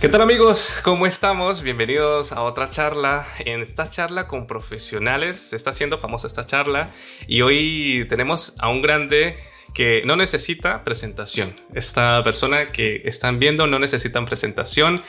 ¿Qué 0.00 0.08
tal 0.08 0.22
amigos? 0.22 0.80
¿Cómo 0.82 1.04
estamos? 1.04 1.62
Bienvenidos 1.62 2.32
a 2.32 2.40
otra 2.44 2.68
charla. 2.68 3.26
En 3.44 3.60
esta 3.60 3.86
charla 3.86 4.26
con 4.28 4.46
profesionales, 4.46 5.38
se 5.38 5.56
está 5.56 5.70
haciendo 5.70 5.98
famosa 5.98 6.26
esta 6.26 6.46
charla 6.46 6.90
y 7.28 7.42
hoy 7.42 8.06
tenemos 8.08 8.56
a 8.60 8.70
un 8.70 8.80
grande 8.80 9.36
que 9.74 10.00
no 10.06 10.16
necesita 10.16 10.84
presentación. 10.84 11.54
Esta 11.74 12.22
persona 12.22 12.72
que 12.72 13.02
están 13.04 13.38
viendo 13.38 13.66
no 13.66 13.78
necesita 13.78 14.24
presentación. 14.24 15.02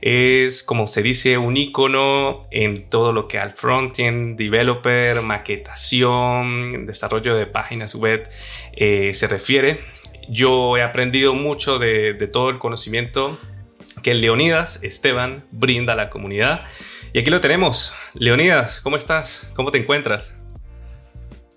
Es 0.00 0.62
como 0.62 0.86
se 0.86 1.02
dice 1.02 1.38
un 1.38 1.56
icono 1.56 2.46
en 2.52 2.88
todo 2.88 3.12
lo 3.12 3.26
que 3.26 3.40
al 3.40 3.50
frontend, 3.50 4.38
developer, 4.38 5.22
maquetación, 5.22 6.86
desarrollo 6.86 7.34
de 7.34 7.46
páginas 7.46 7.96
web 7.96 8.30
eh, 8.74 9.12
se 9.12 9.26
refiere. 9.26 9.80
Yo 10.28 10.76
he 10.76 10.84
aprendido 10.84 11.34
mucho 11.34 11.80
de, 11.80 12.12
de 12.12 12.28
todo 12.28 12.50
el 12.50 12.60
conocimiento 12.60 13.40
que 14.06 14.14
Leonidas 14.14 14.84
Esteban 14.84 15.42
brinda 15.50 15.94
a 15.94 15.96
la 15.96 16.10
comunidad. 16.10 16.60
Y 17.12 17.18
aquí 17.18 17.28
lo 17.28 17.40
tenemos. 17.40 17.92
Leonidas, 18.14 18.80
¿cómo 18.80 18.96
estás? 18.96 19.50
¿Cómo 19.56 19.72
te 19.72 19.78
encuentras? 19.78 20.32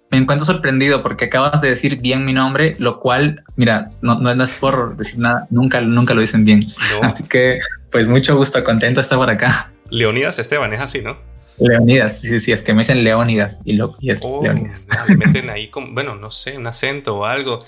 Me 0.10 0.18
encuentro 0.18 0.48
sorprendido 0.48 1.04
porque 1.04 1.26
acabas 1.26 1.62
de 1.62 1.70
decir 1.70 1.98
bien 1.98 2.26
mi 2.26 2.34
nombre, 2.34 2.76
lo 2.80 3.00
cual, 3.00 3.44
mira, 3.56 3.92
no, 4.02 4.20
no, 4.20 4.44
es 4.44 4.54
por 4.54 4.98
decir 4.98 5.20
nada, 5.20 5.46
nunca, 5.52 5.80
nunca 5.82 6.16
lo 6.16 6.22
dicen 6.22 6.44
bien. 6.44 6.64
Así 7.04 7.24
que, 7.24 7.60
pues 7.92 8.08
mucho 8.08 8.36
gusto, 8.36 8.64
contento 8.64 9.00
de 9.00 9.04
estar 9.04 9.20
por 9.20 9.30
acá. 9.30 9.72
Leonidas 9.92 10.40
Esteban, 10.40 10.74
es 10.74 10.82
así, 10.82 11.02
¿no? 11.02 11.20
Leonidas, 11.60 12.20
sí, 12.20 12.40
sí, 12.40 12.52
es 12.52 12.64
que 12.64 12.74
me 12.74 12.80
dicen 12.80 13.04
Leonidas 13.04 13.62
y, 13.64 13.74
lo, 13.74 13.96
y 14.00 14.10
es 14.10 14.22
oh, 14.24 14.42
Leonidas. 14.42 14.88
meten 15.16 15.50
ahí, 15.52 15.70
con, 15.70 15.94
bueno, 15.94 16.16
no 16.16 16.32
sé, 16.32 16.58
un 16.58 16.66
acento 16.66 17.16
o 17.18 17.26
algo. 17.26 17.60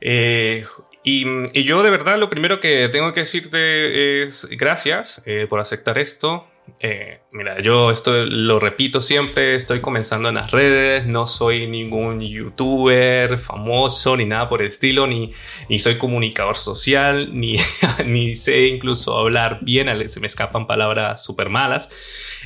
Eh, 0.00 0.64
y, 1.08 1.62
yo 1.62 1.84
de 1.84 1.90
verdad 1.90 2.18
lo 2.18 2.28
primero 2.28 2.58
que 2.58 2.88
tengo 2.88 3.12
que 3.12 3.20
decirte 3.20 4.22
es 4.22 4.48
gracias 4.50 5.22
eh, 5.24 5.46
por 5.48 5.60
aceptar 5.60 5.98
esto. 5.98 6.48
Eh, 6.78 7.20
mira, 7.32 7.60
yo 7.60 7.90
esto 7.90 8.26
lo 8.26 8.60
repito 8.60 9.00
siempre, 9.00 9.54
estoy 9.54 9.80
comenzando 9.80 10.28
en 10.28 10.34
las 10.34 10.50
redes, 10.50 11.06
no 11.06 11.26
soy 11.26 11.66
ningún 11.68 12.20
youtuber 12.20 13.38
famoso 13.38 14.14
ni 14.16 14.26
nada 14.26 14.48
por 14.48 14.60
el 14.60 14.68
estilo, 14.68 15.06
ni, 15.06 15.32
ni 15.70 15.78
soy 15.78 15.96
comunicador 15.96 16.56
social, 16.56 17.30
ni, 17.38 17.56
ni 18.04 18.34
sé 18.34 18.66
incluso 18.66 19.16
hablar 19.16 19.60
bien, 19.62 20.08
se 20.08 20.20
me 20.20 20.26
escapan 20.26 20.66
palabras 20.66 21.24
súper 21.24 21.48
malas. 21.48 21.88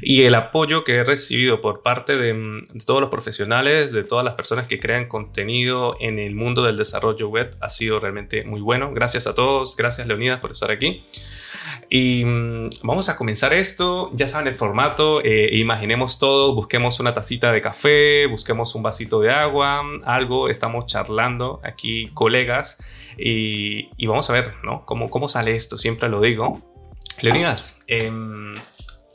Y 0.02 0.22
el 0.22 0.34
apoyo 0.34 0.84
que 0.84 0.96
he 0.96 1.04
recibido 1.04 1.60
por 1.60 1.82
parte 1.82 2.16
de, 2.16 2.32
de 2.32 2.84
todos 2.86 3.00
los 3.00 3.10
profesionales, 3.10 3.92
de 3.92 4.04
todas 4.04 4.24
las 4.24 4.34
personas 4.34 4.66
que 4.66 4.78
crean 4.78 5.08
contenido 5.08 5.96
en 6.00 6.18
el 6.18 6.34
mundo 6.34 6.62
del 6.62 6.76
desarrollo 6.76 7.28
web 7.28 7.56
ha 7.60 7.68
sido 7.68 7.98
realmente 8.00 8.44
muy 8.44 8.60
bueno. 8.60 8.92
Gracias 8.94 9.26
a 9.26 9.34
todos, 9.34 9.76
gracias 9.76 10.06
Leonidas 10.06 10.40
por 10.40 10.52
estar 10.52 10.70
aquí. 10.70 11.04
Y 11.92 12.24
mm, 12.24 12.70
vamos 12.84 13.08
a 13.08 13.16
comenzar 13.16 13.52
esto. 13.52 14.10
Ya 14.14 14.28
saben 14.28 14.46
el 14.46 14.54
formato. 14.54 15.20
Eh, 15.24 15.50
imaginemos 15.56 16.20
todo. 16.20 16.54
Busquemos 16.54 17.00
una 17.00 17.12
tacita 17.12 17.50
de 17.50 17.60
café, 17.60 18.26
busquemos 18.26 18.76
un 18.76 18.84
vasito 18.84 19.20
de 19.20 19.30
agua, 19.32 19.82
algo. 20.04 20.48
Estamos 20.48 20.86
charlando 20.86 21.60
aquí, 21.64 22.08
colegas. 22.14 22.82
Y, 23.18 24.06
vamos 24.06 24.30
a 24.30 24.32
ver, 24.32 24.54
¿no? 24.62 24.86
¿Cómo, 24.86 25.10
¿Cómo 25.10 25.28
sale 25.28 25.56
esto? 25.56 25.76
Siempre 25.76 26.08
lo 26.08 26.20
digo. 26.20 26.62
Leonidas, 27.20 27.80
em, 27.88 28.54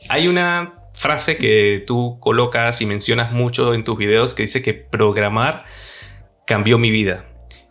hay 0.09 0.27
una 0.27 0.73
frase 0.93 1.37
que 1.37 1.83
tú 1.87 2.19
colocas 2.19 2.81
y 2.81 2.85
mencionas 2.85 3.31
mucho 3.31 3.73
en 3.73 3.83
tus 3.83 3.97
videos 3.97 4.33
que 4.33 4.43
dice 4.43 4.61
que 4.61 4.73
programar 4.73 5.65
cambió 6.45 6.77
mi 6.77 6.91
vida. 6.91 7.25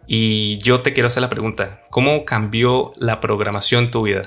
Y 0.06 0.58
yo 0.58 0.80
te 0.80 0.92
quiero 0.92 1.06
hacer 1.06 1.20
la 1.22 1.30
pregunta, 1.30 1.82
¿cómo 1.91 2.25
cambió 2.25 2.91
la 2.98 3.20
programación 3.20 3.91
tu 3.91 4.02
vida? 4.02 4.22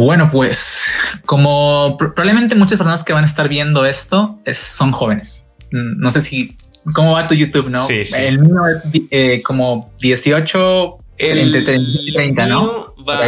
Bueno, 0.00 0.30
pues 0.30 0.86
como 1.26 1.98
probablemente 1.98 2.54
muchas 2.54 2.78
personas 2.78 3.04
que 3.04 3.12
van 3.12 3.24
a 3.24 3.26
estar 3.26 3.50
viendo 3.50 3.84
esto 3.84 4.38
son 4.50 4.92
jóvenes. 4.92 5.44
Mm, 5.72 6.00
no 6.00 6.10
sé 6.10 6.22
si 6.22 6.56
cómo 6.94 7.12
va 7.12 7.28
tu 7.28 7.34
YouTube, 7.34 7.68
¿no? 7.68 7.86
Sí, 7.86 8.06
sí. 8.06 8.18
El 8.18 8.38
mío 8.38 8.66
es 8.66 9.02
eh, 9.10 9.42
como 9.42 9.92
18, 10.00 10.96
el 11.18 11.54
entre 11.54 11.78
30, 12.14 12.46
¿no? 12.46 12.94
Va, 13.06 13.20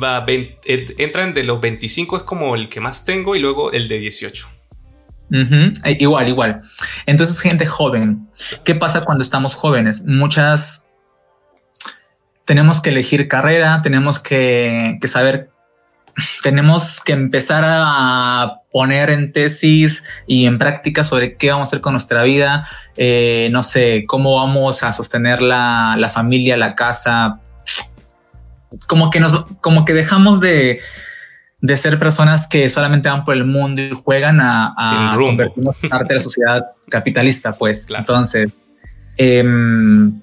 va 0.00 0.24
entran 0.28 1.34
de 1.34 1.42
los 1.42 1.60
25 1.60 2.18
es 2.18 2.22
como 2.22 2.54
el 2.54 2.68
que 2.68 2.78
más 2.78 3.04
tengo 3.04 3.34
y 3.34 3.40
luego 3.40 3.72
el 3.72 3.88
de 3.88 3.98
18. 3.98 4.48
E, 5.82 5.96
igual, 5.98 6.28
igual. 6.28 6.62
Entonces, 7.04 7.40
gente 7.40 7.66
joven. 7.66 8.28
¿Qué 8.62 8.76
pasa 8.76 9.04
cuando 9.04 9.24
estamos 9.24 9.56
jóvenes? 9.56 10.04
Muchas 10.04 10.84
tenemos 12.44 12.80
que 12.80 12.90
elegir 12.90 13.26
carrera, 13.26 13.82
tenemos 13.82 14.20
que, 14.20 14.98
que 15.00 15.08
saber 15.08 15.51
tenemos 16.42 17.00
que 17.00 17.12
empezar 17.12 17.64
a 17.66 18.60
poner 18.70 19.10
en 19.10 19.32
tesis 19.32 20.02
y 20.26 20.46
en 20.46 20.58
práctica 20.58 21.04
sobre 21.04 21.36
qué 21.36 21.50
vamos 21.50 21.66
a 21.66 21.68
hacer 21.68 21.80
con 21.80 21.92
nuestra 21.92 22.22
vida, 22.22 22.66
eh, 22.96 23.48
no 23.52 23.62
sé, 23.62 24.04
cómo 24.06 24.36
vamos 24.36 24.82
a 24.82 24.92
sostener 24.92 25.42
la, 25.42 26.10
familia, 26.12 26.56
la 26.56 26.74
casa, 26.74 27.40
como 28.86 29.10
que 29.10 29.20
nos, 29.20 29.44
como 29.60 29.84
que 29.84 29.92
dejamos 29.92 30.40
de, 30.40 30.80
ser 31.76 31.98
personas 31.98 32.48
que 32.48 32.68
solamente 32.68 33.08
van 33.08 33.24
por 33.24 33.34
el 33.34 33.44
mundo 33.44 33.82
y 33.82 33.90
juegan 33.90 34.40
a, 34.40 34.74
a 34.76 35.16
convertirnos 35.16 35.76
en 35.82 35.90
parte 35.90 36.14
de 36.14 36.18
la 36.18 36.22
sociedad 36.22 36.66
capitalista, 36.88 37.52
pues. 37.52 37.86
Entonces, 37.88 38.50
em, 39.16 40.20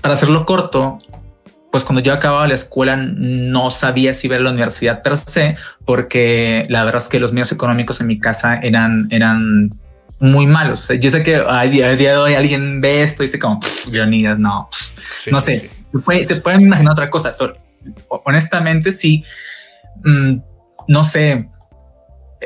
para 0.00 0.14
hacerlo 0.14 0.44
corto, 0.46 0.98
pues 1.72 1.84
cuando 1.84 2.02
yo 2.02 2.12
acababa 2.12 2.46
la 2.46 2.54
escuela 2.54 2.96
no 2.96 3.70
sabía 3.70 4.12
si 4.12 4.28
ver 4.28 4.40
a 4.40 4.44
la 4.44 4.50
universidad 4.50 5.02
per 5.02 5.16
se, 5.16 5.56
porque 5.86 6.66
la 6.68 6.84
verdad 6.84 7.00
es 7.00 7.08
que 7.08 7.18
los 7.18 7.32
medios 7.32 7.50
económicos 7.50 7.98
en 8.02 8.08
mi 8.08 8.20
casa 8.20 8.56
eran, 8.56 9.08
eran 9.10 9.70
muy 10.18 10.46
malos. 10.46 10.88
Yo 11.00 11.10
sé 11.10 11.22
que 11.22 11.36
a 11.36 11.62
día, 11.62 11.96
de 11.96 12.14
hoy 12.14 12.34
alguien 12.34 12.82
ve 12.82 13.02
esto 13.02 13.22
y 13.22 13.26
dice 13.26 13.38
como, 13.38 13.58
Leonidas, 13.90 14.38
no, 14.38 14.68
no 15.30 15.40
sé, 15.40 15.70
Se, 16.28 16.36
pueden 16.36 16.60
imaginar 16.60 16.92
otra 16.92 17.08
cosa, 17.08 17.34
pero 17.38 17.56
honestamente 18.08 18.92
sí, 18.92 19.24
mm, 20.04 20.36
no 20.88 21.04
sé, 21.04 21.48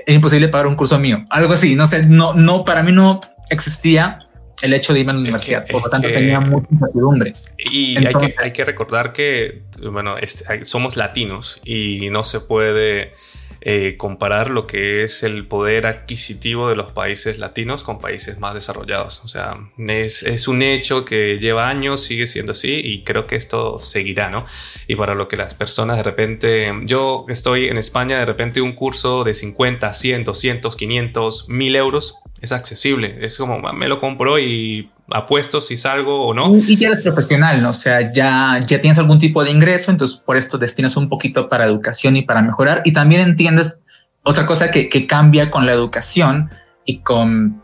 es 0.07 0.15
imposible 0.15 0.47
pagar 0.47 0.69
un 0.69 0.77
curso 0.77 1.01
mío, 1.01 1.25
algo 1.31 1.53
así, 1.53 1.75
no 1.75 1.89
sé, 1.89 2.07
no, 2.07 2.33
no, 2.33 2.65
para 2.65 2.85
mí 2.85 2.93
no 2.93 3.21
existía 3.51 4.21
el 4.63 4.73
hecho 4.73 4.93
de 4.93 5.01
irme 5.01 5.13
a 5.13 5.15
la 5.15 5.21
universidad. 5.21 5.67
Por 5.67 5.83
lo 5.83 5.91
tanto, 5.91 6.09
tenía 6.09 6.41
mucha 6.41 6.67
incertidumbre. 6.71 7.35
Y 7.59 7.97
hay, 7.99 8.15
que, 8.15 8.35
hay 8.39 8.53
que 8.53 8.65
recordar 8.65 9.13
que, 9.13 9.63
bueno, 9.91 10.17
somos 10.63 10.97
latinos 10.97 11.61
y 11.65 12.09
no 12.11 12.25
se 12.25 12.41
puede 12.41 13.13
eh, 13.61 13.97
comparar 13.97 14.51
lo 14.51 14.67
que 14.67 15.03
es 15.03 15.23
el 15.23 15.47
poder 15.47 15.87
adquisitivo 15.87 16.69
de 16.69 16.77
los 16.77 16.93
países 16.93 17.39
latinos 17.39 17.83
con 17.83 17.99
países 17.99 18.39
más 18.39 18.55
desarrollados. 18.55 19.23
O 19.25 19.29
sea, 19.29 19.59
es, 19.79 20.23
es, 20.23 20.49
un 20.49 20.63
hecho 20.63 21.05
que 21.05 21.39
lleva 21.39 21.69
años, 21.69 22.03
sigue 22.03 22.27
siendo 22.27 22.53
así 22.53 22.73
y 22.73 23.05
creo 23.05 23.27
que 23.27 23.37
esto 23.37 23.81
seguirá, 23.81 24.31
¿no? 24.31 24.47
Y 24.87 24.97
para 24.97 25.15
lo 25.15 25.29
que 25.29 25.37
las 25.37 25.55
personas 25.55 25.97
de 25.97 26.03
repente, 26.03 26.73
yo 26.85 27.25
estoy 27.29 27.69
en 27.69 27.79
España, 27.79 28.19
de 28.19 28.27
repente 28.27 28.61
un 28.61 28.73
curso 28.73 29.25
de 29.25 29.35
50, 29.35 29.93
100, 29.93 30.25
200, 30.25 30.77
500, 30.77 31.49
1000 31.49 31.77
euros 31.77 32.21
es 32.41 32.53
accesible. 32.53 33.19
Es 33.21 33.39
como, 33.39 33.61
me 33.73 33.89
lo 33.89 34.01
compro 34.01 34.39
y 34.39 34.91
apuesto 35.11 35.61
si 35.61 35.77
salgo 35.77 36.27
o 36.27 36.35
no. 36.35 36.57
Y 36.57 36.77
ya 36.77 36.89
eres 36.89 37.01
profesional, 37.01 37.63
¿no? 37.63 37.71
O 37.71 37.75
sea, 37.75 38.13
ya, 38.13 38.61
ya 38.67 38.81
tienes 38.81 38.99
algún 38.99 39.19
tipo 39.19 39.45
de 39.45 39.51
ingreso, 39.51 39.91
entonces 39.91 40.19
por 40.19 40.37
esto 40.37 40.59
destinas 40.59 40.97
un 40.97 41.09
poquito 41.09 41.49
para 41.49 41.65
educación 41.65 42.17
y 42.17 42.23
para 42.23 42.43
mejorar. 42.43 42.83
Y 42.85 42.93
también 42.93 43.21
entiendes 43.23 43.83
otra 44.23 44.47
cosa 44.47 44.71
que, 44.71 44.89
que 44.89 45.07
cambia 45.07 45.51
con 45.51 45.67
la 45.67 45.73
educación 45.73 46.51
y 46.85 46.99
con 46.99 47.61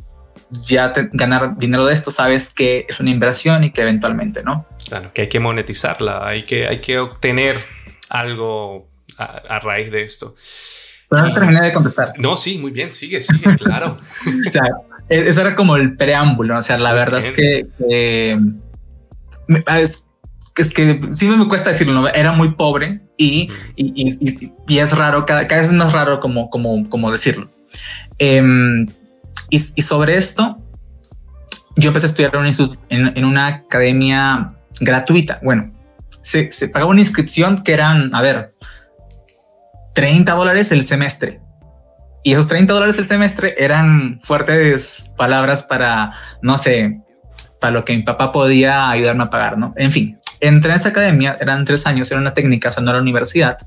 ya 0.51 0.93
ganar 1.13 1.57
dinero 1.57 1.87
de 1.87 1.95
esto, 1.95 2.11
sabes 2.11 2.53
que 2.53 2.87
es 2.89 3.01
una 3.01 3.11
inversión 3.11 3.65
y 3.65 3.73
que 3.73 3.81
eventualmente, 3.81 4.43
¿no? 4.43 4.67
Claro, 4.87 5.13
que 5.13 5.23
hay 5.23 5.29
que 5.29 5.41
monetizarla, 5.41 6.27
hay 6.27 6.45
que, 6.45 6.69
hay 6.69 6.81
que 6.81 6.99
obtener 6.99 7.57
algo 8.11 8.91
a 9.19 9.59
raíz 9.61 9.91
de 9.91 10.03
esto. 10.03 10.35
Pero 11.13 11.27
no 11.27 11.35
terminé 11.35 11.61
de 11.61 11.73
contestar. 11.73 12.15
No, 12.19 12.39
sí, 12.39 12.57
muy 12.57 12.71
bien, 12.71 12.91
sigue, 12.91 13.21
sigue, 13.21 13.57
claro. 13.59 13.99
o 14.49 14.51
sea, 14.51 14.63
eso 15.13 15.41
era 15.41 15.55
como 15.55 15.77
el 15.77 15.97
preámbulo. 15.97 16.57
O 16.57 16.63
sea, 16.63 16.79
la 16.79 16.93
verdad 16.93 17.21
es 17.21 17.31
que 17.31 17.67
ah, 19.67 19.81
es, 19.81 20.05
que 20.55 21.01
sí 21.13 21.27
me 21.27 21.49
cuesta 21.49 21.71
decirlo, 21.71 22.09
era 22.09 22.33
muy 22.33 22.55
pobre 22.55 23.01
y, 23.17 23.51
y, 23.77 24.79
es 24.79 24.97
raro, 24.97 25.27
cada, 25.27 25.43
vez 25.43 25.67
es 25.67 25.73
más 25.73 25.93
raro 25.93 26.21
como, 26.21 26.51
como, 26.51 26.89
como 26.89 27.11
decirlo. 27.13 27.51
Em, 28.19 28.87
y, 29.51 29.59
sobre 29.61 30.17
esto, 30.17 30.59
yo 31.77 31.89
empecé 31.89 32.07
a 32.07 32.11
estudiar 32.11 32.33
en, 32.89 33.17
en, 33.17 33.25
una 33.25 33.47
academia 33.47 34.55
gratuita. 34.81 35.41
Bueno, 35.43 35.73
se, 36.23 36.51
se 36.53 36.69
pagaba 36.69 36.91
una 36.91 37.01
inscripción 37.01 37.63
que 37.63 37.73
eran, 37.73 38.15
a 38.15 38.23
ver, 38.23 38.55
30 39.95 40.33
dólares 40.33 40.73
el 40.73 40.85
semestre. 40.85 41.42
Y 42.23 42.33
esos 42.33 42.49
30 42.49 42.73
dólares 42.73 42.99
el 42.99 43.05
semestre 43.05 43.55
eran 43.59 44.21
fuertes 44.23 45.07
palabras 45.17 45.63
para, 45.65 46.13
no 46.41 46.57
sé, 46.57 47.01
para 47.61 47.73
lo 47.73 47.85
que 47.85 47.97
mi 47.97 48.03
papá 48.03 48.33
podía 48.33 48.91
ayudarme 48.91 49.25
a 49.25 49.31
pagar, 49.31 49.59
¿no? 49.59 49.73
En 49.77 49.91
fin, 49.91 50.19
entré 50.41 50.73
en 50.73 50.77
esa 50.77 50.91
academia, 50.91 51.37
eran 51.41 51.65
tres 51.65 51.87
años, 51.87 52.11
era 52.11 52.21
una 52.21 52.35
técnica, 52.35 52.69
o 52.69 52.73
sea, 52.73 52.83
no 52.83 52.91
era 52.91 53.01
universidad, 53.01 53.59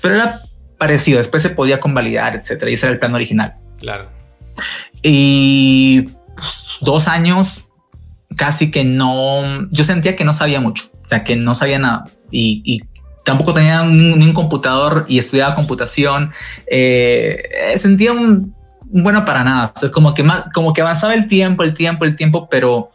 pero 0.00 0.14
era 0.14 0.42
parecido, 0.78 1.18
después 1.18 1.42
se 1.42 1.50
podía 1.50 1.80
convalidar, 1.80 2.34
etcétera, 2.34 2.70
y 2.70 2.74
ese 2.74 2.86
era 2.86 2.92
el 2.94 2.98
plan 2.98 3.14
original. 3.14 3.56
Claro. 3.78 4.10
Y 5.02 6.10
dos 6.80 7.08
años 7.08 7.66
casi 8.36 8.70
que 8.70 8.84
no, 8.84 9.68
yo 9.70 9.84
sentía 9.84 10.16
que 10.16 10.24
no 10.24 10.32
sabía 10.32 10.60
mucho, 10.60 10.90
o 11.04 11.08
sea, 11.08 11.24
que 11.24 11.36
no 11.36 11.54
sabía 11.54 11.78
nada 11.78 12.04
y, 12.30 12.80
tampoco 13.24 13.54
tenía 13.54 13.84
ni 13.84 14.12
un, 14.12 14.32
computador 14.32 15.04
y 15.08 15.18
estudiaba 15.18 15.54
computación. 15.54 16.32
Eh, 16.66 17.76
sentía 17.76 18.12
un, 18.12 18.54
bueno 18.82 19.24
para 19.24 19.44
nada. 19.44 19.72
Es 19.80 19.90
como 19.90 20.14
que 20.14 20.22
más, 20.22 20.44
como 20.52 20.72
que 20.72 20.82
avanzaba 20.82 21.14
el 21.14 21.28
tiempo, 21.28 21.62
el 21.62 21.74
tiempo, 21.74 22.04
el 22.04 22.16
tiempo, 22.16 22.48
pero 22.50 22.90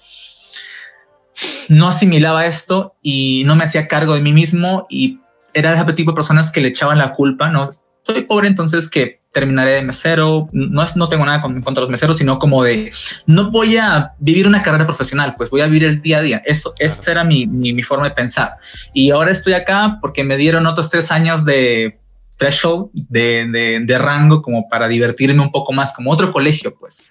no 1.69 1.87
asimilaba 1.87 2.45
esto 2.45 2.95
y 3.01 3.43
no 3.45 3.55
me 3.55 3.63
hacía 3.63 3.87
cargo 3.87 4.13
de 4.15 4.21
mí 4.21 4.33
mismo 4.33 4.87
y 4.89 5.19
era 5.53 5.73
ese 5.73 5.93
tipo 5.93 6.11
de 6.11 6.15
personas 6.15 6.51
que 6.51 6.61
le 6.61 6.69
echaban 6.69 6.97
la 6.97 7.13
culpa, 7.13 7.49
no 7.49 7.69
soy 8.03 8.21
pobre, 8.23 8.47
entonces 8.47 8.89
que 8.89 9.21
terminaré 9.37 9.73
de 9.73 9.83
mesero. 9.83 10.49
No, 10.51 10.81
es, 10.81 10.95
no 10.95 11.09
tengo 11.09 11.23
nada 11.23 11.41
contra 11.41 11.81
los 11.81 11.91
meseros, 11.91 12.17
sino 12.17 12.39
como 12.39 12.63
de 12.63 12.91
no 13.27 13.51
voy 13.51 13.77
a 13.77 14.13
vivir 14.17 14.47
una 14.47 14.63
carrera 14.63 14.87
profesional, 14.87 15.35
pues 15.37 15.51
voy 15.51 15.61
a 15.61 15.67
vivir 15.67 15.83
el 15.83 16.01
día 16.01 16.17
a 16.17 16.21
día. 16.23 16.41
Eso, 16.43 16.73
esa 16.79 17.11
era 17.11 17.23
mi, 17.23 17.45
mi, 17.45 17.83
forma 17.83 18.09
de 18.09 18.15
pensar. 18.15 18.55
Y 18.93 19.11
ahora 19.11 19.31
estoy 19.31 19.53
acá 19.53 19.99
porque 20.01 20.23
me 20.23 20.37
dieron 20.37 20.65
otros 20.65 20.89
tres 20.89 21.11
años 21.11 21.45
de 21.45 21.99
threshold, 22.37 22.89
de, 22.93 23.47
de, 23.51 23.81
de 23.85 23.97
rango, 23.99 24.41
como 24.41 24.67
para 24.67 24.87
divertirme 24.87 25.43
un 25.43 25.51
poco 25.51 25.71
más, 25.71 25.93
como 25.93 26.11
otro 26.11 26.31
colegio, 26.31 26.73
pues. 26.73 27.03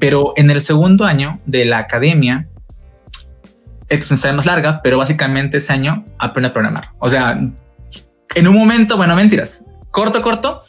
Pero 0.00 0.32
en 0.36 0.50
el 0.50 0.60
segundo 0.60 1.04
año 1.04 1.40
de 1.46 1.66
la 1.66 1.78
academia, 1.78 2.48
es 3.88 4.10
más 4.10 4.44
larga, 4.44 4.80
pero 4.82 4.98
básicamente 4.98 5.58
ese 5.58 5.72
año 5.72 6.04
aprendí 6.18 6.48
a 6.48 6.52
programar. 6.52 6.90
O 6.98 7.08
sea, 7.08 7.40
en 8.34 8.48
un 8.48 8.56
momento, 8.56 8.96
bueno, 8.96 9.14
mentiras, 9.14 9.64
corto, 9.92 10.20
corto, 10.20 10.64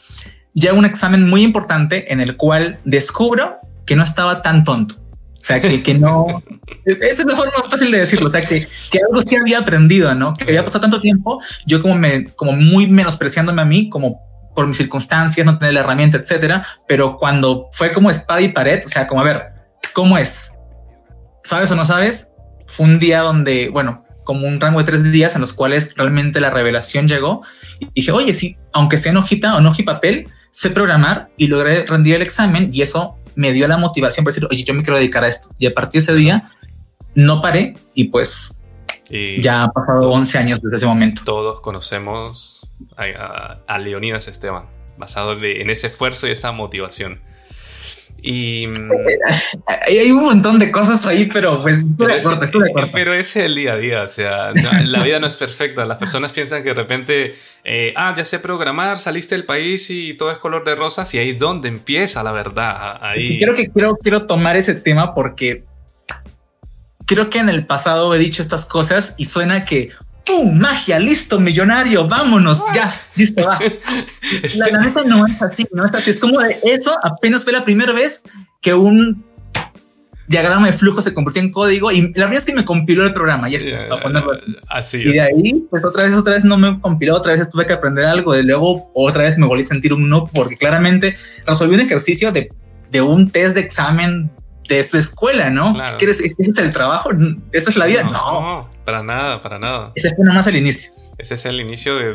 ya 0.54 0.74
un 0.74 0.86
examen 0.86 1.28
muy 1.28 1.44
importante 1.44 2.12
en 2.12 2.20
el 2.20 2.38
cual 2.38 2.80
descubro 2.84 3.60
que 3.86 3.96
no 3.96 4.04
estaba 4.04 4.42
tan 4.42 4.64
tonto. 4.64 4.96
O 5.42 5.44
sea, 5.44 5.60
que, 5.60 5.82
que 5.82 5.96
no... 5.96 6.44
Esa 6.86 7.22
es 7.22 7.26
la 7.26 7.36
forma 7.36 7.64
fácil 7.70 7.92
de 7.92 8.00
decirlo. 8.00 8.28
O 8.28 8.30
sea, 8.30 8.46
que, 8.46 8.68
que 8.92 9.00
algo 9.00 9.22
sí 9.22 9.36
había 9.36 9.60
aprendido, 9.60 10.14
¿no? 10.14 10.34
Que 10.36 10.44
había 10.44 10.64
pasado 10.64 10.82
tanto 10.82 11.02
tiempo, 11.02 11.42
yo 11.66 11.82
como 11.82 11.96
me, 11.96 12.26
como 12.34 12.52
muy 12.54 12.88
menospreciándome 12.88 13.62
a 13.62 13.66
mí, 13.66 13.90
como 13.90 14.22
por 14.56 14.68
mis 14.68 14.78
circunstancias, 14.78 15.46
no 15.46 15.58
tener 15.58 15.74
la 15.74 15.80
herramienta, 15.80 16.18
etcétera. 16.18 16.66
Pero 16.88 17.18
cuando 17.18 17.70
fue 17.72 17.92
como 17.92 18.10
espada 18.10 18.42
y 18.42 18.50
pared, 18.50 18.84
o 18.86 18.88
sea, 18.88 19.08
como 19.08 19.22
a 19.22 19.24
ver, 19.24 19.44
¿cómo 19.94 20.18
es? 20.18 20.52
¿Sabes 21.44 21.72
o 21.72 21.76
no 21.76 21.86
sabes? 21.86 22.30
Fue 22.68 22.86
un 22.86 23.00
día 23.00 23.22
donde, 23.22 23.70
bueno, 23.70 24.06
como 24.24 24.48
un 24.48 24.62
rango 24.62 24.80
de 24.80 24.86
tres 24.86 25.12
días 25.12 25.36
en 25.36 25.42
los 25.42 25.54
cuales 25.54 25.96
realmente 25.96 26.40
la 26.40 26.52
revelación 26.52 27.08
llegó 27.08 27.42
y 27.80 27.88
dije, 27.96 28.12
oye, 28.12 28.34
sí, 28.34 28.58
aunque 28.74 28.98
sea 28.98 29.12
en 29.12 29.18
hojita 29.18 29.56
o 29.56 29.60
en 29.60 29.66
hoja 29.66 29.82
y 29.82 29.86
papel, 29.86 30.30
sé 30.52 30.70
programar 30.70 31.30
y 31.38 31.48
logré 31.48 31.86
rendir 31.88 32.16
el 32.16 32.22
examen 32.22 32.70
y 32.72 32.84
eso 32.84 33.18
me 33.34 33.52
dio 33.52 33.68
la 33.68 33.78
motivación 33.78 34.24
para 34.24 34.36
decir, 34.36 34.48
oye, 34.52 34.64
yo 34.64 34.74
me 34.74 34.84
quiero 34.84 34.98
dedicar 34.98 35.24
a 35.24 35.28
esto. 35.28 35.50
Y 35.58 35.66
a 35.66 35.74
partir 35.74 35.94
de 35.94 36.12
ese 36.12 36.14
día 36.14 36.52
no 37.16 37.42
paré 37.42 37.76
y 37.96 38.06
pues 38.06 38.54
ya 39.40 39.64
ha 39.64 39.72
pasado 39.72 40.10
11 40.12 40.38
años 40.38 40.62
desde 40.62 40.78
ese 40.78 40.86
momento. 40.86 41.24
Todos 41.26 41.62
conocemos 41.62 42.70
a, 42.96 43.78
Leonidas 43.80 44.28
Esteban, 44.28 44.66
basado 44.98 45.38
en 45.42 45.70
ese 45.70 45.88
esfuerzo 45.88 46.28
y 46.28 46.32
esa 46.32 46.52
motivación. 46.52 47.22
Y 48.24 48.68
hay 49.88 50.12
un 50.12 50.24
montón 50.24 50.60
de 50.60 50.72
cosas 50.72 51.06
ahí, 51.08 51.26
pero 51.26 51.62
pues 51.64 51.84
pero, 51.98 52.14
es, 52.14 52.26
pero 52.94 53.14
es 53.14 53.36
el 53.36 53.56
día 53.56 53.74
a 53.74 53.78
día, 53.78 54.04
o 54.04 54.08
sea, 54.08 54.52
la 54.54 55.04
vida 55.04 55.20
no 55.20 55.28
es 55.28 55.36
perfecta. 55.36 55.86
Las 55.86 55.98
personas 55.98 56.32
piensan 56.32 56.62
que 56.62 56.70
de 56.70 56.76
repente, 56.76 57.36
eh, 57.64 57.94
ah, 57.96 58.14
ya 58.16 58.24
sé 58.24 58.40
programar, 58.40 59.00
saliste 59.00 59.36
del 59.36 59.46
país 59.46 59.90
y 59.90 60.14
todo 60.16 60.32
es 60.32 60.38
color 60.38 60.64
de 60.64 60.76
rosas 60.76 61.12
y 61.16 61.18
ahí 61.18 61.32
es 61.32 61.40
donde 61.40 61.68
empieza 61.68 62.22
la 62.22 62.32
verdad. 62.32 63.00
Ahí. 63.02 63.40
Creo 63.40 63.56
que 63.56 63.70
quiero, 63.70 63.96
quiero 63.96 64.26
tomar 64.28 64.56
ese 64.56 64.76
tema 64.76 65.14
porque 65.14 65.64
creo 67.08 67.30
que 67.30 67.40
en 67.40 67.50
el 67.50 67.66
pasado 67.66 68.14
he 68.14 68.20
dicho 68.20 68.42
estas 68.42 68.66
cosas 68.66 69.16
y 69.18 69.26
suena 69.26 69.66
que 69.66 69.92
¡Pum! 70.26 70.58
Magia, 70.58 71.00
listo, 71.00 71.40
millonario, 71.40 72.08
vámonos, 72.08 72.62
ya, 72.76 72.96
listo, 73.16 73.44
va. 73.44 73.60
La, 74.58 74.80
neta 74.80 75.04
no 75.04 75.26
es 75.26 75.42
así, 75.42 75.68
no 75.72 75.86
es 75.86 75.94
así. 75.94 76.12
Es 76.12 76.18
como 76.18 76.40
de 76.40 76.60
eso, 76.64 76.96
apenas 77.04 77.44
fue 77.44 77.54
la 77.54 77.66
primera 77.66 77.92
vez 77.94 78.22
que 78.62 78.74
un 78.74 79.26
diagrama 80.28 80.68
de 80.68 80.74
flujo 80.74 81.02
se 81.02 81.14
convirtió 81.14 81.42
en 81.42 81.52
código 81.52 81.92
y 81.92 82.14
la 82.14 82.26
verdad 82.26 82.36
es 82.36 82.46
que 82.46 82.54
me 82.54 82.64
compiló 82.64 83.04
el 83.04 83.14
programa 83.14 83.50
y 83.50 83.56
así. 83.56 84.98
Y 84.98 85.12
de 85.12 85.22
ahí, 85.22 85.66
pues 85.70 85.84
otra 85.84 86.06
vez, 86.06 86.16
otra 86.16 86.36
vez 86.36 86.46
no 86.46 86.58
me 86.58 86.80
compiló, 86.80 87.18
otra 87.18 87.34
vez 87.34 87.50
tuve 87.50 87.66
que 87.66 87.74
aprender 87.74 88.06
algo, 88.06 88.34
de 88.34 88.44
luego 88.44 88.90
otra 88.94 89.24
vez 89.24 89.38
me 89.38 89.46
volví 89.46 89.64
a 89.64 89.66
sentir 89.66 89.94
un 89.94 90.08
no 90.08 90.30
porque 90.34 90.56
claramente 90.56 91.18
resolví 91.46 91.76
un 91.76 91.82
ejercicio 91.82 92.32
de, 92.32 92.50
de 92.90 93.02
un 93.02 93.30
test 93.30 93.56
de 93.56 93.62
examen 93.62 94.32
de 94.72 94.80
esta 94.80 94.98
escuela, 94.98 95.50
¿no? 95.50 95.76
¿Quieres, 95.98 96.22
¿Ese 96.22 96.36
es 96.40 96.58
el 96.58 96.72
trabajo? 96.72 97.10
¿Esa 97.52 97.70
es 97.70 97.76
la 97.76 97.86
vida? 97.86 98.04
No, 98.04 98.70
para 98.86 99.04
nada, 99.04 99.42
para 99.42 99.60
nada. 99.60 99.92
Ese 99.96 100.16
fue 100.16 100.24
nada 100.24 100.38
más 100.38 100.48
el 100.48 100.56
inicio. 100.56 100.92
Ese 101.18 101.34
es 101.34 101.46
el 101.46 101.60
inicio 101.60 101.96
de, 101.96 102.14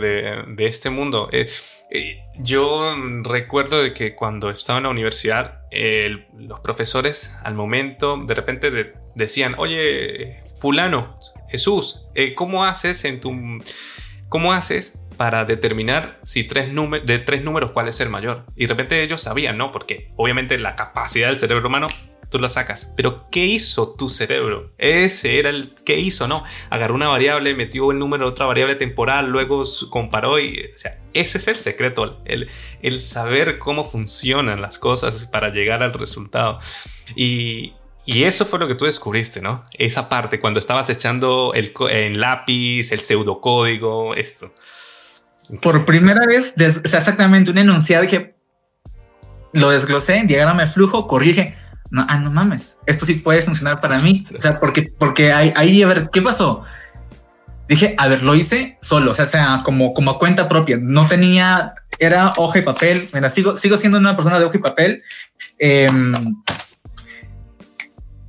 de, 0.48 0.66
este 0.66 0.88
mundo. 0.88 1.28
Eh, 1.32 1.48
eh, 1.90 2.24
yo 2.38 2.94
recuerdo 3.22 3.82
de 3.82 3.92
que 3.92 4.14
cuando 4.14 4.50
estaba 4.50 4.78
en 4.78 4.84
la 4.84 4.90
universidad, 4.90 5.60
los 6.38 6.60
profesores 6.60 7.36
al 7.44 7.54
momento 7.54 8.16
de 8.26 8.34
repente 8.34 8.94
decían, 9.14 9.54
oye, 9.58 10.42
fulano, 10.58 11.20
Jesús, 11.50 12.06
eh, 12.14 12.34
¿cómo 12.34 12.64
haces 12.64 13.04
en 13.04 13.20
tu... 13.20 13.32
¿Cómo 14.28 14.52
haces 14.52 14.98
para 15.16 15.44
determinar 15.44 16.18
si 16.24 16.44
tres 16.44 16.68
de 17.04 17.18
tres 17.20 17.44
números 17.44 17.70
cuál 17.70 17.86
es 17.86 18.00
el 18.00 18.08
mayor? 18.08 18.44
Y 18.56 18.62
de 18.62 18.68
repente 18.68 19.02
ellos 19.02 19.22
sabían, 19.22 19.56
¿no? 19.56 19.70
Porque 19.70 20.10
obviamente 20.16 20.58
la 20.58 20.74
capacidad 20.74 21.28
del 21.28 21.38
cerebro 21.38 21.68
humano 21.68 21.86
tú 22.30 22.38
la 22.38 22.48
sacas. 22.48 22.92
Pero 22.96 23.28
¿qué 23.30 23.44
hizo 23.44 23.94
tu 23.94 24.10
cerebro? 24.10 24.72
Ese 24.78 25.38
era 25.38 25.50
el 25.50 25.74
¿qué 25.84 25.98
hizo? 25.98 26.26
No, 26.28 26.44
agarró 26.70 26.94
una 26.94 27.08
variable, 27.08 27.54
metió 27.54 27.90
el 27.92 27.98
número 27.98 28.26
de 28.26 28.30
otra 28.30 28.46
variable 28.46 28.76
temporal, 28.76 29.28
luego 29.28 29.64
comparó 29.90 30.38
y, 30.38 30.70
o 30.74 30.78
sea, 30.78 30.98
ese 31.14 31.38
es 31.38 31.48
el 31.48 31.58
secreto, 31.58 32.20
el, 32.24 32.48
el 32.82 33.00
saber 33.00 33.58
cómo 33.58 33.84
funcionan 33.84 34.60
las 34.60 34.78
cosas 34.78 35.26
para 35.26 35.50
llegar 35.50 35.82
al 35.82 35.92
resultado. 35.92 36.60
Y, 37.14 37.74
y 38.04 38.24
eso 38.24 38.44
fue 38.44 38.58
lo 38.58 38.68
que 38.68 38.74
tú 38.74 38.84
descubriste, 38.84 39.40
¿no? 39.40 39.64
Esa 39.74 40.08
parte, 40.08 40.38
cuando 40.40 40.60
estabas 40.60 40.88
echando 40.90 41.52
el, 41.54 41.72
en 41.90 42.20
lápiz, 42.20 42.92
el 42.92 43.00
pseudocódigo, 43.00 44.14
esto. 44.14 44.52
Por 45.60 45.84
primera 45.84 46.26
vez, 46.26 46.54
o 46.58 46.62
exactamente 46.62 47.50
un 47.50 47.58
enunciado, 47.58 48.02
dije, 48.02 48.36
lo 49.52 49.70
desglosé, 49.70 50.22
diagrama 50.24 50.62
de 50.62 50.68
flujo, 50.68 51.06
corrige 51.06 51.56
no, 51.90 52.04
ah, 52.08 52.18
no 52.18 52.30
mames, 52.30 52.78
esto 52.86 53.06
sí 53.06 53.14
puede 53.14 53.42
funcionar 53.42 53.80
para 53.80 53.98
mí. 53.98 54.26
O 54.36 54.40
sea, 54.40 54.58
porque, 54.58 54.92
porque 54.98 55.32
ahí, 55.32 55.82
a 55.82 55.86
ver, 55.86 56.10
¿qué 56.12 56.22
pasó? 56.22 56.62
Dije, 57.68 57.94
a 57.98 58.08
ver, 58.08 58.22
lo 58.22 58.34
hice 58.34 58.78
solo, 58.80 59.10
o 59.10 59.14
sea, 59.14 59.26
sea 59.26 59.62
como, 59.64 59.92
como 59.94 60.18
cuenta 60.18 60.48
propia. 60.48 60.78
No 60.80 61.08
tenía, 61.08 61.74
era 61.98 62.32
hoja 62.36 62.60
y 62.60 62.62
papel. 62.62 63.08
Mira, 63.12 63.30
sigo, 63.30 63.58
sigo 63.58 63.76
siendo 63.76 63.98
una 63.98 64.16
persona 64.16 64.38
de 64.38 64.44
hoja 64.44 64.56
y 64.56 64.60
papel. 64.60 65.02
Em, 65.58 66.12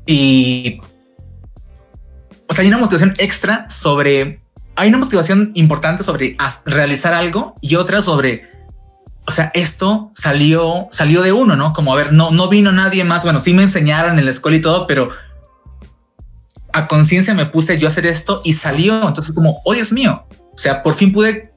y, 0.05 0.79
o 2.47 2.53
sea, 2.53 2.63
hay 2.63 2.67
una 2.67 2.77
motivación 2.77 3.13
extra 3.17 3.69
sobre, 3.69 4.41
hay 4.75 4.89
una 4.89 4.97
motivación 4.97 5.51
importante 5.53 6.03
sobre 6.03 6.35
realizar 6.65 7.13
algo 7.13 7.55
y 7.61 7.75
otra 7.75 8.01
sobre 8.01 8.56
o 9.27 9.31
sea, 9.31 9.51
esto 9.53 10.11
salió, 10.15 10.87
salió 10.89 11.21
de 11.21 11.33
uno, 11.33 11.57
¿no? 11.57 11.73
Como 11.73 11.91
a 11.93 11.97
ver, 11.97 12.13
no, 12.13 12.31
no 12.31 12.47
vino 12.47 12.71
nadie 12.71 13.03
más. 13.03 13.23
Bueno, 13.23 13.41
sí 13.41 13.53
me 13.53 13.63
enseñaron 13.63 14.17
en 14.17 14.23
la 14.23 14.31
escuela 14.31 14.55
y 14.55 14.61
todo, 14.61 14.87
pero 14.87 15.09
a 16.71 16.87
conciencia 16.87 17.33
me 17.33 17.45
puse 17.45 17.77
yo 17.77 17.87
a 17.87 17.91
hacer 17.91 18.05
esto 18.05 18.39
y 18.45 18.53
salió. 18.53 19.05
Entonces, 19.05 19.35
como, 19.35 19.61
oh 19.65 19.73
Dios 19.73 19.91
mío. 19.91 20.25
O 20.53 20.57
sea, 20.57 20.81
por 20.81 20.95
fin 20.95 21.11
pude 21.11 21.51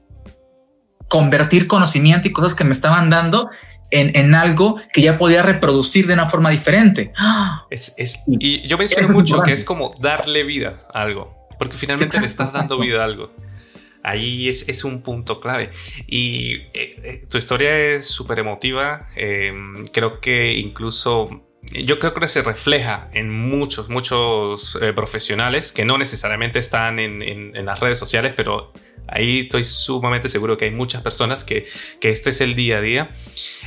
convertir 1.07 1.67
conocimiento 1.67 2.27
y 2.27 2.33
cosas 2.33 2.55
que 2.55 2.65
me 2.65 2.73
estaban 2.73 3.09
dando 3.09 3.49
en, 3.89 4.17
en 4.17 4.35
algo 4.35 4.75
que 4.91 5.01
ya 5.01 5.17
podía 5.17 5.41
reproducir 5.41 6.07
de 6.07 6.13
una 6.13 6.27
forma 6.27 6.49
diferente. 6.49 7.13
Es, 7.69 7.93
es, 7.95 8.21
y 8.27 8.67
yo 8.67 8.77
menciono 8.77 9.07
mucho 9.13 9.41
que 9.43 9.53
es 9.53 9.63
como 9.63 9.93
darle 10.01 10.43
vida 10.43 10.81
a 10.93 11.03
algo, 11.03 11.47
porque 11.57 11.77
finalmente 11.77 12.19
le 12.19 12.25
estás 12.25 12.51
dando 12.51 12.77
vida 12.77 12.99
a 12.99 13.05
algo. 13.05 13.31
Ahí 14.03 14.49
es, 14.49 14.83
un 14.83 15.01
punto 15.01 15.39
clave. 15.39 15.69
Y 16.07 16.53
eh, 16.53 16.69
eh, 16.73 17.25
tu 17.29 17.37
historia 17.37 17.77
es 17.77 18.07
súper 18.07 18.39
emotiva. 18.39 19.07
Em, 19.15 19.85
creo 19.87 20.19
que 20.19 20.53
incluso 20.53 21.43
yo 21.73 21.99
creo 21.99 22.13
que 22.13 22.27
se 22.27 22.41
refleja 22.41 23.09
en 23.13 23.29
muchos, 23.29 23.89
muchos 23.89 24.77
eh, 24.81 24.93
profesionales 24.93 25.71
que 25.71 25.85
no 25.85 25.97
necesariamente 25.97 26.59
están 26.59 26.99
en, 26.99 27.65
las 27.65 27.79
redes 27.79 27.99
sociales, 27.99 28.33
pero 28.35 28.73
ahí 29.07 29.39
estoy 29.39 29.63
sumamente 29.63 30.29
seguro 30.29 30.57
que 30.57 30.65
hay 30.65 30.71
muchas 30.71 31.01
personas 31.01 31.43
que, 31.43 31.67
este 32.01 32.29
es 32.29 32.41
el 32.41 32.55
día 32.55 32.77
a 32.77 32.81
día. 32.81 33.15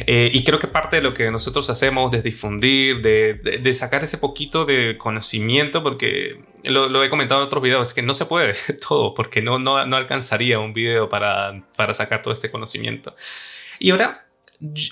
y 0.07 0.45
creo 0.45 0.59
que 0.59 0.69
parte 0.69 0.97
de 0.97 1.03
lo 1.03 1.14
que 1.14 1.31
nosotros 1.31 1.69
hacemos 1.71 2.11
de 2.11 2.23
difundir, 2.23 3.03
de, 3.03 3.75
sacar 3.75 4.05
ese 4.05 4.19
poquito 4.19 4.64
de 4.64 4.97
conocimiento, 4.99 5.83
porque 5.83 6.41
lo, 6.62 7.03
he 7.03 7.11
comentado 7.11 7.41
en 7.41 7.47
otros 7.47 7.62
videos, 7.62 7.88
es 7.88 7.95
que 7.95 8.03
no 8.03 8.14
se 8.14 8.26
puede 8.26 8.55
todo, 8.88 9.14
porque 9.14 9.43
no, 9.43 9.59
no, 9.59 9.85
no 9.87 9.97
alcanzaría 9.97 10.59
un 10.59 10.73
video 10.73 11.09
para, 11.09 11.62
para 11.76 11.95
sacar 11.95 12.23
todo 12.23 12.33
este 12.33 12.50
conocimiento. 12.50 13.14
Y 13.79 13.91
ahora, 13.91 14.25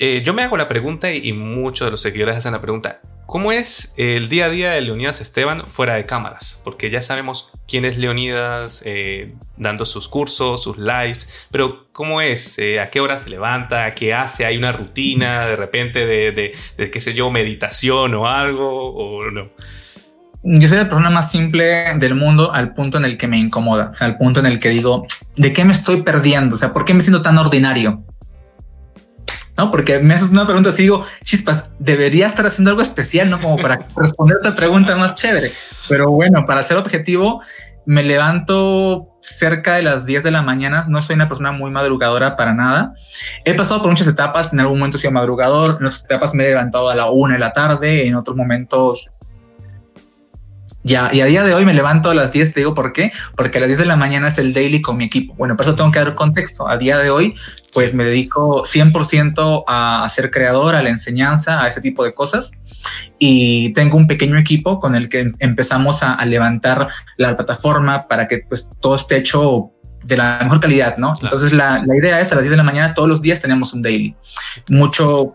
eh, 0.00 0.22
yo 0.25 0.34
me 0.34 0.42
hago 0.42 0.56
la 0.56 0.68
pregunta 0.68 1.12
y, 1.12 1.32
muchos 1.32 1.87
de 1.87 1.90
los 1.92 2.00
seguidores 2.00 2.37
hacen 2.37 2.52
la 2.52 2.61
pregunta, 2.61 3.00
¿cómo 3.32 3.50
es 3.50 3.94
el 3.96 4.28
día 4.28 4.44
a 4.44 4.48
día 4.50 4.72
de 4.72 4.82
Leonidas 4.82 5.22
Esteban 5.22 5.66
fuera 5.66 5.94
de 5.94 6.04
cámaras? 6.04 6.60
Porque 6.64 6.90
ya 6.90 7.00
sabemos 7.00 7.50
quién 7.66 7.86
es 7.86 7.96
Leonidas 7.96 8.82
eh, 8.84 9.32
dando 9.56 9.86
sus 9.86 10.06
cursos, 10.06 10.62
sus 10.62 10.76
lives, 10.76 11.26
pero 11.50 11.86
¿cómo 11.92 12.20
es? 12.20 12.58
Eh, 12.58 12.78
¿A 12.78 12.90
qué 12.90 13.00
hora 13.00 13.18
se 13.18 13.30
levanta? 13.30 13.94
¿Qué 13.94 14.12
hace? 14.12 14.44
¿Hay 14.44 14.58
una 14.58 14.72
rutina 14.72 15.46
de 15.46 15.56
repente 15.56 16.04
de, 16.04 16.32
de, 16.32 16.52
de 16.76 16.90
qué 16.90 17.00
sé 17.00 17.14
yo, 17.14 17.30
meditación 17.30 18.12
o 18.12 18.28
algo? 18.28 18.92
¿O 18.94 19.30
no? 19.30 19.48
Yo 20.42 20.68
soy 20.68 20.76
la 20.76 20.84
persona 20.84 21.08
más 21.08 21.30
simple 21.30 21.94
del 21.96 22.14
mundo 22.14 22.52
al 22.52 22.74
punto 22.74 22.98
en 22.98 23.06
el 23.06 23.16
que 23.16 23.28
me 23.28 23.38
incomoda, 23.38 23.90
o 23.92 23.94
sea, 23.94 24.08
al 24.08 24.18
punto 24.18 24.40
en 24.40 24.46
el 24.46 24.60
que 24.60 24.68
digo, 24.68 25.06
¿de 25.36 25.54
qué 25.54 25.64
me 25.64 25.72
estoy 25.72 26.02
perdiendo? 26.02 26.56
O 26.56 26.58
sea, 26.58 26.74
¿por 26.74 26.84
qué 26.84 26.92
me 26.92 27.00
siento 27.00 27.22
tan 27.22 27.38
ordinario? 27.38 28.04
¿No? 29.62 29.71
Porque 29.71 30.00
me 30.00 30.14
haces 30.14 30.31
una 30.31 30.45
pregunta 30.45 30.71
así, 30.71 30.83
digo, 30.83 31.04
chispas, 31.25 31.71
debería 31.78 32.26
estar 32.26 32.47
haciendo 32.47 32.71
algo 32.71 32.83
especial, 32.83 33.31
¿no? 33.31 33.40
Como 33.40 33.57
para 33.59 33.87
responder 33.97 34.38
a 34.45 34.54
pregunta 34.54 34.97
más 34.97 35.14
chévere. 35.14 35.52
Pero 35.88 36.11
bueno, 36.11 36.45
para 36.47 36.62
ser 36.62 36.76
objetivo, 36.76 37.42
me 37.87 38.02
levanto 38.02 39.09
cerca 39.21 39.76
de 39.76 39.83
las 39.83 40.04
10 40.04 40.25
de 40.25 40.31
la 40.33 40.42
mañana. 40.42 40.85
No 40.88 41.00
soy 41.00 41.14
una 41.14 41.28
persona 41.28 41.52
muy 41.52 41.71
madrugadora 41.71 42.37
para 42.37 42.54
nada. 42.54 42.95
He 43.45 43.54
pasado 43.54 43.83
por 43.83 43.90
muchas 43.90 44.09
etapas. 44.09 44.52
En 44.52 44.61
algún 44.61 44.78
momento 44.78 44.97
he 44.97 45.00
sido 45.00 45.12
madrugador. 45.12 45.71
En 45.81 45.87
otras 45.87 46.04
etapas 46.04 46.35
me 46.35 46.45
he 46.45 46.49
levantado 46.49 46.90
a 46.90 46.97
la 46.97 47.11
una 47.11 47.35
de 47.35 47.40
la 47.40 47.52
tarde. 47.52 48.07
En 48.07 48.16
otros 48.16 48.37
momentos 48.37 49.11
ya, 50.84 51.10
y 51.12 51.20
a 51.20 51.26
día 51.26 51.44
de 51.44 51.54
hoy 51.54 51.64
me 51.64 51.74
levanto 51.74 52.10
a 52.10 52.14
las 52.14 52.32
10, 52.32 52.54
te 52.54 52.60
digo 52.60 52.74
por 52.74 52.92
qué, 52.92 53.12
porque 53.36 53.58
a 53.58 53.60
las 53.60 53.68
10 53.68 53.80
de 53.80 53.86
la 53.86 53.96
mañana 53.96 54.28
es 54.28 54.38
el 54.38 54.52
daily 54.52 54.82
con 54.82 54.96
mi 54.96 55.04
equipo. 55.04 55.34
Bueno, 55.34 55.56
por 55.56 55.66
eso 55.66 55.74
tengo 55.74 55.90
que 55.92 55.98
dar 55.98 56.14
contexto. 56.14 56.68
A 56.68 56.76
día 56.76 56.98
de 56.98 57.10
hoy, 57.10 57.34
pues 57.72 57.94
me 57.94 58.04
dedico 58.04 58.64
100% 58.64 59.64
a, 59.66 60.04
a 60.04 60.08
ser 60.08 60.30
creador, 60.30 60.74
a 60.74 60.82
la 60.82 60.90
enseñanza, 60.90 61.62
a 61.62 61.68
ese 61.68 61.80
tipo 61.80 62.04
de 62.04 62.14
cosas. 62.14 62.52
Y 63.18 63.72
tengo 63.74 63.96
un 63.96 64.06
pequeño 64.06 64.38
equipo 64.38 64.80
con 64.80 64.94
el 64.94 65.08
que 65.08 65.32
empezamos 65.38 66.02
a, 66.02 66.14
a 66.14 66.26
levantar 66.26 66.88
la 67.16 67.36
plataforma 67.36 68.08
para 68.08 68.26
que 68.26 68.38
pues 68.38 68.68
todo 68.80 68.96
esté 68.96 69.16
hecho 69.16 69.71
de 70.02 70.16
la 70.16 70.40
mejor 70.42 70.61
calidad, 70.61 70.97
¿no? 70.97 71.14
Entonces 71.21 71.52
la, 71.52 71.82
la, 71.87 71.97
idea 71.97 72.21
es 72.21 72.32
a 72.32 72.35
las 72.35 72.44
10 72.44 72.50
de 72.50 72.56
la 72.56 72.62
mañana 72.62 72.94
todos 72.94 73.09
los 73.09 73.23
días 73.23 73.40
tenemos 73.40 73.73
un 73.73 73.82
daily. 73.82 74.14
Mucho, 74.68 75.35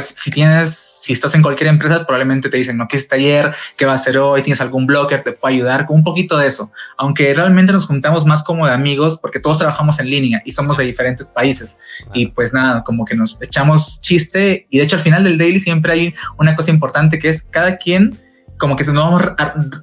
si 0.00 0.30
tienes, 0.30 0.76
si 1.02 1.12
estás 1.12 1.34
en 1.34 1.42
cualquier 1.42 1.68
empresa, 1.68 2.04
probablemente 2.06 2.48
te 2.48 2.56
dicen, 2.56 2.76
no, 2.76 2.88
¿qué 2.88 2.96
es 2.96 3.08
taller? 3.08 3.54
¿Qué 3.76 3.86
va 3.86 3.92
a 3.92 3.94
hacer 3.94 4.18
hoy? 4.18 4.42
¿Tienes 4.42 4.60
algún 4.60 4.86
blogger? 4.86 5.22
¿Te 5.22 5.32
puede 5.32 5.54
ayudar? 5.54 5.86
Con 5.86 5.96
un 5.96 6.04
poquito 6.04 6.36
de 6.36 6.46
eso. 6.46 6.70
Aunque 6.96 7.32
realmente 7.34 7.72
nos 7.72 7.86
juntamos 7.86 8.26
más 8.26 8.42
como 8.42 8.66
de 8.66 8.72
amigos 8.72 9.18
porque 9.20 9.40
todos 9.40 9.58
trabajamos 9.58 9.98
en 10.00 10.10
línea 10.10 10.42
y 10.44 10.52
somos 10.52 10.76
de 10.76 10.84
diferentes 10.84 11.26
países. 11.26 11.76
Y 12.12 12.26
pues 12.26 12.52
nada, 12.52 12.82
como 12.84 13.04
que 13.04 13.14
nos 13.14 13.38
echamos 13.40 14.00
chiste 14.00 14.66
y 14.70 14.78
de 14.78 14.84
hecho 14.84 14.96
al 14.96 15.02
final 15.02 15.24
del 15.24 15.38
daily 15.38 15.60
siempre 15.60 15.92
hay 15.92 16.14
una 16.38 16.54
cosa 16.54 16.70
importante 16.70 17.18
que 17.18 17.28
es 17.28 17.42
cada 17.42 17.76
quien 17.76 18.18
como 18.58 18.76
que 18.76 18.84
se 18.84 18.92
nos 18.92 19.04
vamos 19.04 19.22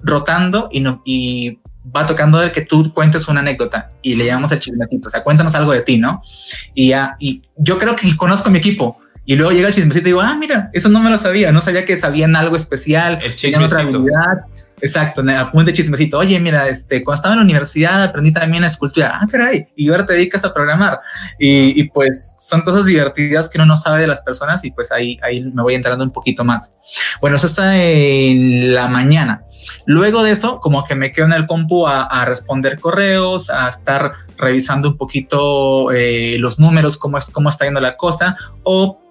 rotando 0.03 0.69
y, 0.71 0.81
no, 0.81 1.01
y 1.05 1.59
va 1.95 2.05
tocando 2.05 2.41
el 2.41 2.51
que 2.51 2.61
tú 2.61 2.93
cuentes 2.93 3.27
una 3.27 3.41
anécdota 3.41 3.89
y 4.01 4.15
le 4.15 4.25
llamamos 4.25 4.51
el 4.51 4.59
chismecito. 4.59 5.07
O 5.07 5.11
sea, 5.11 5.23
cuéntanos 5.23 5.55
algo 5.55 5.71
de 5.71 5.81
ti, 5.81 5.97
¿no? 5.97 6.21
Y 6.73 6.89
ya, 6.89 7.15
y 7.19 7.43
yo 7.57 7.77
creo 7.77 7.95
que 7.95 8.15
conozco 8.15 8.49
a 8.49 8.51
mi 8.51 8.59
equipo. 8.59 8.97
Y 9.25 9.35
luego 9.35 9.51
llega 9.51 9.67
el 9.67 9.73
chismecito 9.73 10.07
y 10.07 10.11
digo, 10.11 10.21
ah, 10.21 10.35
mira, 10.35 10.69
eso 10.73 10.89
no 10.89 11.01
me 11.01 11.09
lo 11.09 11.17
sabía. 11.17 11.51
No 11.51 11.61
sabía 11.61 11.83
que 11.85 11.97
sabían 11.97 12.35
algo 12.35 12.55
especial. 12.55 13.19
El 13.23 13.35
chismecito. 13.35 13.65
Otra 13.65 13.79
habilidad. 13.81 14.45
Exacto, 14.85 15.23
apunte 15.35 15.73
chismecito. 15.73 16.19
Oye, 16.19 16.39
mira, 16.39 16.67
este, 16.67 17.03
cuando 17.03 17.15
estaba 17.15 17.33
en 17.33 17.39
la 17.39 17.43
universidad 17.43 18.03
aprendí 18.03 18.31
también 18.31 18.63
escultura. 18.63 19.17
Ah, 19.19 19.25
caray. 19.27 19.67
Y 19.75 19.89
ahora 19.89 20.05
te 20.05 20.13
dedicas 20.13 20.45
a 20.45 20.53
programar. 20.53 20.99
Y, 21.39 21.81
y, 21.81 21.89
pues 21.89 22.35
son 22.37 22.61
cosas 22.61 22.85
divertidas 22.85 23.49
que 23.49 23.57
uno 23.57 23.65
no 23.65 23.77
sabe 23.77 24.01
de 24.01 24.07
las 24.07 24.21
personas 24.21 24.63
y 24.63 24.69
pues 24.69 24.91
ahí, 24.91 25.17
ahí 25.23 25.43
me 25.43 25.63
voy 25.63 25.73
entrando 25.73 26.03
un 26.03 26.11
poquito 26.11 26.43
más. 26.43 26.71
Bueno, 27.19 27.37
eso 27.37 27.47
está 27.47 27.75
en 27.75 28.75
la 28.75 28.87
mañana. 28.87 29.43
Luego 29.87 30.21
de 30.21 30.29
eso, 30.29 30.59
como 30.59 30.83
que 30.83 30.93
me 30.93 31.11
quedo 31.11 31.25
en 31.25 31.33
el 31.33 31.47
compu 31.47 31.87
a, 31.87 32.03
a 32.03 32.23
responder 32.25 32.79
correos, 32.79 33.49
a 33.49 33.67
estar 33.67 34.13
revisando 34.37 34.89
un 34.89 34.97
poquito 34.97 35.91
eh, 35.93 36.37
los 36.37 36.59
números, 36.59 36.97
cómo, 36.97 37.17
es, 37.17 37.31
cómo 37.31 37.49
está 37.49 37.65
yendo 37.65 37.81
la 37.81 37.97
cosa, 37.97 38.37
o 38.61 39.01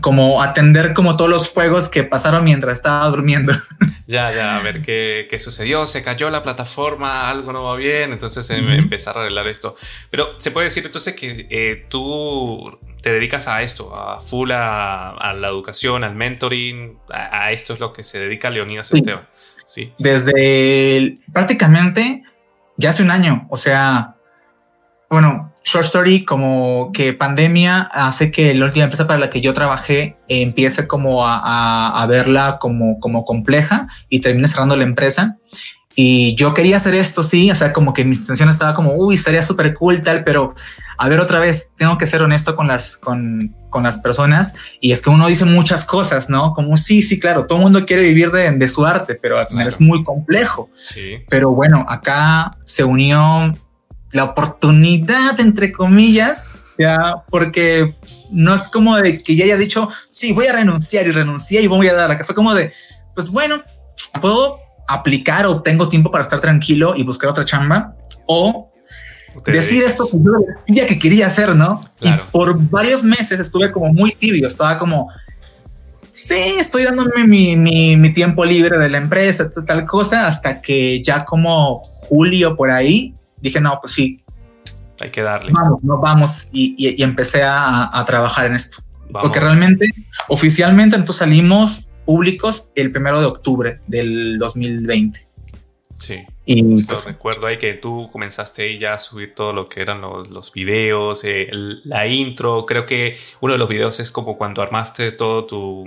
como 0.00 0.42
atender 0.42 0.94
como 0.94 1.16
todos 1.16 1.30
los 1.30 1.50
fuegos 1.50 1.88
que 1.88 2.04
pasaron 2.04 2.44
mientras 2.44 2.74
estaba 2.74 3.06
durmiendo. 3.08 3.52
Ya, 4.08 4.30
ya, 4.30 4.58
a 4.58 4.62
ver 4.62 4.82
qué, 4.82 5.26
qué 5.30 5.38
sucedió, 5.38 5.86
se 5.86 6.02
cayó 6.02 6.28
la 6.28 6.42
plataforma, 6.42 7.30
algo 7.30 7.50
no 7.52 7.62
va 7.62 7.76
bien, 7.76 8.12
entonces 8.12 8.50
uh 8.50 8.54
-huh. 8.54 8.76
empezar 8.76 9.16
a 9.16 9.20
arreglar 9.20 9.46
esto. 9.46 9.76
Pero 10.10 10.38
se 10.38 10.50
puede 10.50 10.66
decir 10.66 10.84
entonces 10.84 11.14
que 11.14 11.46
eh, 11.48 11.86
tú 11.88 12.78
te 13.00 13.10
dedicas 13.10 13.48
a 13.48 13.62
esto, 13.62 13.96
a 13.96 14.20
full 14.20 14.50
a, 14.50 15.10
a 15.10 15.32
la 15.32 15.48
educación, 15.48 16.04
al 16.04 16.14
mentoring, 16.14 16.98
a, 17.10 17.44
a, 17.44 17.52
esto 17.52 17.72
es 17.72 17.80
lo 17.80 17.92
que 17.92 18.04
se 18.04 18.18
dedica 18.18 18.50
Leonidas 18.50 18.88
sí. 18.88 18.98
Esteban. 18.98 19.26
Sí. 19.66 19.94
Desde 19.98 20.96
el, 20.96 21.20
prácticamente 21.32 22.22
ya 22.76 22.90
hace 22.90 23.02
un 23.02 23.12
año, 23.12 23.46
o 23.50 23.56
sea, 23.56 24.16
bueno, 25.08 25.51
Short 25.64 25.84
Story, 25.84 26.24
como 26.24 26.90
que 26.92 27.12
pandemia 27.12 27.82
hace 27.92 28.30
que 28.30 28.54
la 28.54 28.66
última 28.66 28.84
empresa 28.84 29.06
para 29.06 29.18
la 29.18 29.30
que 29.30 29.40
yo 29.40 29.54
trabajé 29.54 30.16
eh, 30.28 30.42
empiece 30.42 30.86
como 30.86 31.26
a, 31.26 31.38
a, 31.38 32.02
a, 32.02 32.06
verla 32.06 32.58
como, 32.60 32.98
como 32.98 33.24
compleja 33.24 33.88
y 34.08 34.20
termine 34.20 34.48
cerrando 34.48 34.76
la 34.76 34.84
empresa. 34.84 35.38
Y 35.94 36.34
yo 36.36 36.54
quería 36.54 36.76
hacer 36.76 36.94
esto, 36.94 37.22
sí, 37.22 37.50
o 37.50 37.54
sea, 37.54 37.72
como 37.72 37.92
que 37.92 38.04
mi 38.04 38.16
intención 38.16 38.48
estaba 38.48 38.74
como, 38.74 38.94
uy, 38.94 39.16
sería 39.16 39.42
súper 39.42 39.74
cool 39.74 40.02
tal, 40.02 40.24
pero 40.24 40.54
a 40.96 41.08
ver 41.08 41.20
otra 41.20 41.38
vez, 41.38 41.70
tengo 41.76 41.98
que 41.98 42.06
ser 42.06 42.22
honesto 42.22 42.56
con 42.56 42.68
las, 42.68 42.96
con, 42.96 43.54
con 43.68 43.82
las 43.82 43.98
personas 43.98 44.54
y 44.80 44.92
es 44.92 45.02
que 45.02 45.10
uno 45.10 45.26
dice 45.26 45.44
muchas 45.44 45.84
cosas, 45.84 46.30
¿no? 46.30 46.54
Como 46.54 46.76
sí, 46.76 47.02
sí, 47.02 47.20
claro, 47.20 47.46
todo 47.46 47.58
el 47.58 47.64
mundo 47.64 47.84
quiere 47.84 48.02
vivir 48.02 48.30
de, 48.30 48.50
de 48.52 48.68
su 48.68 48.86
arte, 48.86 49.16
pero 49.16 49.38
al 49.38 49.46
final 49.46 49.64
claro. 49.64 49.68
es 49.68 49.80
muy 49.80 50.02
complejo. 50.02 50.70
Sí. 50.76 51.18
Pero 51.28 51.50
bueno, 51.50 51.84
acá 51.88 52.56
se 52.64 52.84
unió 52.84 53.54
la 54.12 54.24
oportunidad, 54.24 55.40
entre 55.40 55.72
comillas, 55.72 56.46
ya, 56.78 57.24
porque 57.28 57.96
no 58.30 58.54
es 58.54 58.68
como 58.68 58.96
de 58.96 59.18
que 59.18 59.36
ya 59.36 59.44
haya 59.44 59.56
dicho, 59.56 59.88
sí, 60.10 60.32
voy 60.32 60.46
a 60.46 60.52
renunciar 60.52 61.06
y 61.06 61.10
renunciar 61.10 61.62
y 61.62 61.66
voy 61.66 61.88
a 61.88 61.94
dar 61.94 62.08
la 62.08 62.16
que 62.16 62.24
fue 62.24 62.34
como 62.34 62.54
de, 62.54 62.72
pues 63.14 63.30
bueno, 63.30 63.62
puedo 64.20 64.58
aplicar 64.88 65.46
o 65.46 65.62
tengo 65.62 65.88
tiempo 65.88 66.10
para 66.10 66.22
estar 66.22 66.40
tranquilo 66.40 66.94
y 66.96 67.04
buscar 67.04 67.30
otra 67.30 67.44
chamba 67.44 67.94
o 68.26 68.70
decir 69.46 69.82
esto 69.82 70.04
que 70.10 70.18
yo 70.18 70.32
decía 70.66 70.86
que 70.86 70.98
quería 70.98 71.26
hacer, 71.26 71.54
¿no? 71.56 71.80
Claro. 71.98 72.24
Y 72.28 72.30
por 72.30 72.58
varios 72.68 73.02
meses 73.02 73.40
estuve 73.40 73.72
como 73.72 73.92
muy 73.92 74.12
tibio, 74.12 74.46
estaba 74.46 74.76
como, 74.76 75.08
sí, 76.10 76.54
estoy 76.58 76.84
dándome 76.84 77.26
mi, 77.26 77.56
mi, 77.56 77.96
mi 77.96 78.12
tiempo 78.12 78.44
libre 78.44 78.78
de 78.78 78.90
la 78.90 78.98
empresa, 78.98 79.48
tal 79.66 79.86
cosa, 79.86 80.26
hasta 80.26 80.60
que 80.60 81.02
ya 81.02 81.24
como 81.24 81.76
julio 81.76 82.56
por 82.56 82.70
ahí 82.70 83.14
dije, 83.42 83.60
no, 83.60 83.78
pues 83.80 83.92
sí. 83.92 84.22
Hay 85.00 85.10
que 85.10 85.22
darle. 85.22 85.52
Vamos, 85.52 85.82
no 85.82 85.98
vamos. 85.98 86.48
Y, 86.52 86.74
y, 86.78 87.00
y 87.00 87.02
empecé 87.02 87.42
a, 87.42 87.90
a, 87.92 88.04
trabajar 88.04 88.46
en 88.46 88.54
esto. 88.54 88.82
Vamos. 89.10 89.22
Porque 89.22 89.40
realmente, 89.40 89.86
oficialmente, 90.28 90.96
entonces 90.96 91.18
salimos 91.18 91.88
públicos 92.04 92.68
el 92.74 92.90
primero 92.92 93.20
de 93.20 93.26
octubre 93.26 93.80
del 93.86 94.38
2020. 94.38 95.32
Sí. 95.98 96.24
Y 96.44 96.82
pues, 96.82 97.04
recuerdo 97.04 97.46
ahí 97.46 97.58
que 97.58 97.74
tú 97.74 98.08
comenzaste 98.10 98.76
ya 98.78 98.94
a 98.94 98.98
subir 98.98 99.34
todo 99.34 99.52
lo 99.52 99.68
que 99.68 99.80
eran 99.80 100.00
los, 100.00 100.28
los 100.28 100.52
videos, 100.52 101.22
eh, 101.24 101.48
la 101.52 102.06
intro. 102.08 102.66
Creo 102.66 102.86
que 102.86 103.16
uno 103.40 103.52
de 103.52 103.58
los 103.58 103.68
videos 103.68 104.00
es 104.00 104.10
como 104.10 104.36
cuando 104.36 104.62
armaste 104.62 105.12
todo 105.12 105.46
tu, 105.46 105.84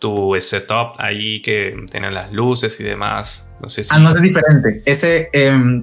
tu 0.00 0.36
setup 0.40 0.94
ahí 0.98 1.40
que 1.40 1.84
tienen 1.90 2.14
las 2.14 2.32
luces 2.32 2.80
y 2.80 2.82
demás. 2.82 3.48
No 3.62 3.68
sé 3.68 3.84
si. 3.84 3.90
Ah, 3.94 4.00
no 4.00 4.08
es 4.08 4.20
diferente. 4.20 4.82
Ese. 4.84 5.30
Eh, 5.32 5.82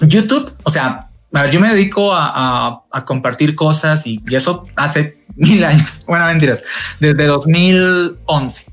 YouTube, 0.00 0.54
o 0.62 0.70
sea, 0.70 1.10
yo 1.50 1.60
me 1.60 1.68
dedico 1.68 2.14
a, 2.14 2.32
a, 2.34 2.82
a 2.90 3.04
compartir 3.04 3.54
cosas 3.54 4.06
y, 4.06 4.22
y, 4.28 4.34
eso 4.34 4.66
hace 4.76 5.24
mil 5.36 5.64
años. 5.64 6.04
Bueno, 6.06 6.26
mentiras, 6.26 6.62
desde 7.00 7.24
2011. 7.26 8.64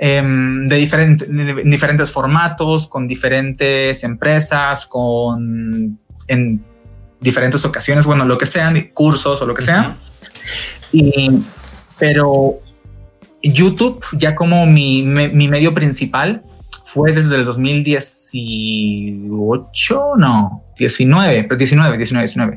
Eh, 0.00 0.22
de, 0.22 0.76
diferente, 0.76 1.26
de, 1.26 1.62
diferentes 1.64 2.10
formatos, 2.12 2.86
con 2.86 3.08
diferentes 3.08 4.04
empresas, 4.04 4.86
con 4.86 5.98
en 6.28 6.64
diferentes 7.20 7.64
ocasiones, 7.64 8.06
bueno, 8.06 8.24
lo 8.24 8.38
que 8.38 8.46
sean, 8.46 8.90
cursos 8.94 9.42
o 9.42 9.46
lo 9.46 9.54
que 9.54 9.62
sea. 9.62 9.96
Y, 10.92 11.42
pero 11.98 12.60
YouTube, 13.42 14.04
ya 14.12 14.36
como 14.36 14.66
mi, 14.66 15.02
mi, 15.02 15.28
mi 15.28 15.48
medio 15.48 15.74
principal, 15.74 16.44
fue 16.90 17.12
desde 17.12 17.36
el 17.36 17.44
2018, 17.44 20.12
no, 20.16 20.64
19, 20.78 21.44
pero 21.44 21.58
19, 21.58 21.98
19, 21.98 22.24
19. 22.24 22.56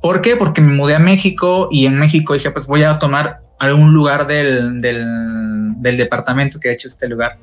¿Por 0.00 0.22
qué? 0.22 0.36
Porque 0.36 0.62
me 0.62 0.72
mudé 0.72 0.94
a 0.94 0.98
México 0.98 1.68
y 1.70 1.84
en 1.84 1.98
México 1.98 2.32
dije, 2.32 2.50
pues 2.52 2.66
voy 2.66 2.84
a 2.84 2.98
tomar 2.98 3.42
algún 3.58 3.92
lugar 3.92 4.26
del, 4.26 4.80
del, 4.80 5.04
del 5.76 5.98
departamento 5.98 6.58
que 6.58 6.70
he 6.70 6.72
hecho 6.72 6.88
este 6.88 7.06
lugar 7.06 7.36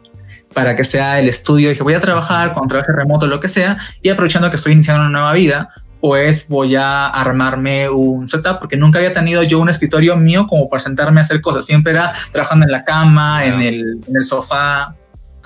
para 0.55 0.75
que 0.75 0.83
sea 0.83 1.19
el 1.19 1.29
estudio. 1.29 1.69
Dije, 1.69 1.83
voy 1.83 1.93
a 1.93 2.01
trabajar 2.01 2.53
con 2.53 2.67
trabajo 2.67 2.93
remoto, 2.93 3.27
lo 3.27 3.39
que 3.39 3.47
sea, 3.47 3.77
y 4.01 4.09
aprovechando 4.09 4.49
que 4.49 4.55
estoy 4.55 4.73
iniciando 4.73 5.03
una 5.03 5.11
nueva 5.11 5.33
vida, 5.33 5.69
pues 6.01 6.47
voy 6.47 6.75
a 6.75 7.05
armarme 7.05 7.91
un 7.91 8.27
setup 8.27 8.57
porque 8.57 8.75
nunca 8.75 8.97
había 8.97 9.13
tenido 9.13 9.43
yo 9.43 9.59
un 9.59 9.69
escritorio 9.69 10.17
mío 10.17 10.47
como 10.47 10.67
para 10.67 10.79
sentarme 10.79 11.19
a 11.19 11.23
hacer 11.23 11.41
cosas. 11.41 11.67
Siempre 11.67 11.93
era 11.93 12.11
trabajando 12.31 12.65
en 12.65 12.71
la 12.71 12.83
cama, 12.83 13.45
en, 13.45 13.61
el, 13.61 13.99
en 14.07 14.15
el 14.15 14.23
sofá, 14.23 14.95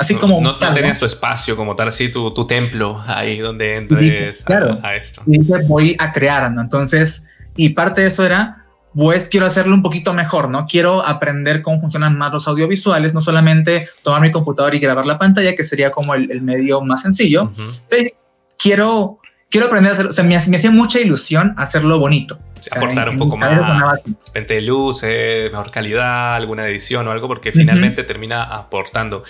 Así 0.01 0.15
como. 0.15 0.41
No, 0.41 0.57
tenías 0.57 0.99
tu 0.99 1.05
espacio 1.05 1.55
como 1.55 1.75
tal, 1.75 1.89
así 1.89 2.09
tu, 2.09 2.33
tu 2.33 2.47
templo 2.47 3.03
ahí 3.05 3.37
donde 3.37 3.75
entres 3.75 4.43
a, 4.47 4.95
esto. 4.95 5.21
Y 5.27 5.39
dije, 5.39 5.61
voy 5.67 5.95
a 5.99 6.11
crear, 6.11 6.51
¿no? 6.51 6.61
Entonces, 6.61 7.25
y 7.55 7.69
parte 7.69 8.01
de 8.01 8.07
eso 8.07 8.25
era, 8.25 8.65
pues 8.95 9.29
quiero 9.29 9.45
hacerlo 9.45 9.75
un 9.75 9.83
poquito 9.83 10.13
mejor, 10.13 10.49
¿no? 10.49 10.65
Quiero 10.65 11.05
aprender 11.05 11.61
cómo 11.61 11.79
funcionan 11.79 12.17
más 12.17 12.33
los 12.33 12.47
audiovisuales, 12.47 13.13
no 13.13 13.21
solamente 13.21 13.89
tomar 14.01 14.21
mi 14.21 14.31
computador 14.31 14.73
y 14.73 14.79
grabar 14.79 15.05
la 15.05 15.19
pantalla, 15.19 15.55
que 15.55 15.63
sería 15.63 15.91
como 15.91 16.15
el, 16.15 16.41
medio 16.41 16.81
más 16.81 17.03
sencillo, 17.03 17.51
pero 17.87 18.09
quiero, 18.57 19.19
quiero 19.49 19.67
aprender 19.67 19.91
a 19.91 19.93
hacerlo. 19.93 20.09
O 20.09 20.13
sea, 20.13 20.23
me 20.23 20.35
hacía 20.35 20.71
mucha 20.71 20.99
ilusión 20.99 21.53
hacerlo 21.57 21.99
bonito 21.99 22.39
aportar 22.69 23.09
un 23.09 23.17
poco 23.17 23.37
más, 23.37 24.01
de 24.33 24.61
luces, 24.61 25.51
mejor 25.51 25.71
calidad, 25.71 26.35
alguna 26.35 26.67
edición 26.67 27.07
o 27.07 27.11
algo, 27.11 27.27
porque 27.27 27.51
finalmente 27.51 28.03
termina 28.03 28.43
aportando. 28.43 29.23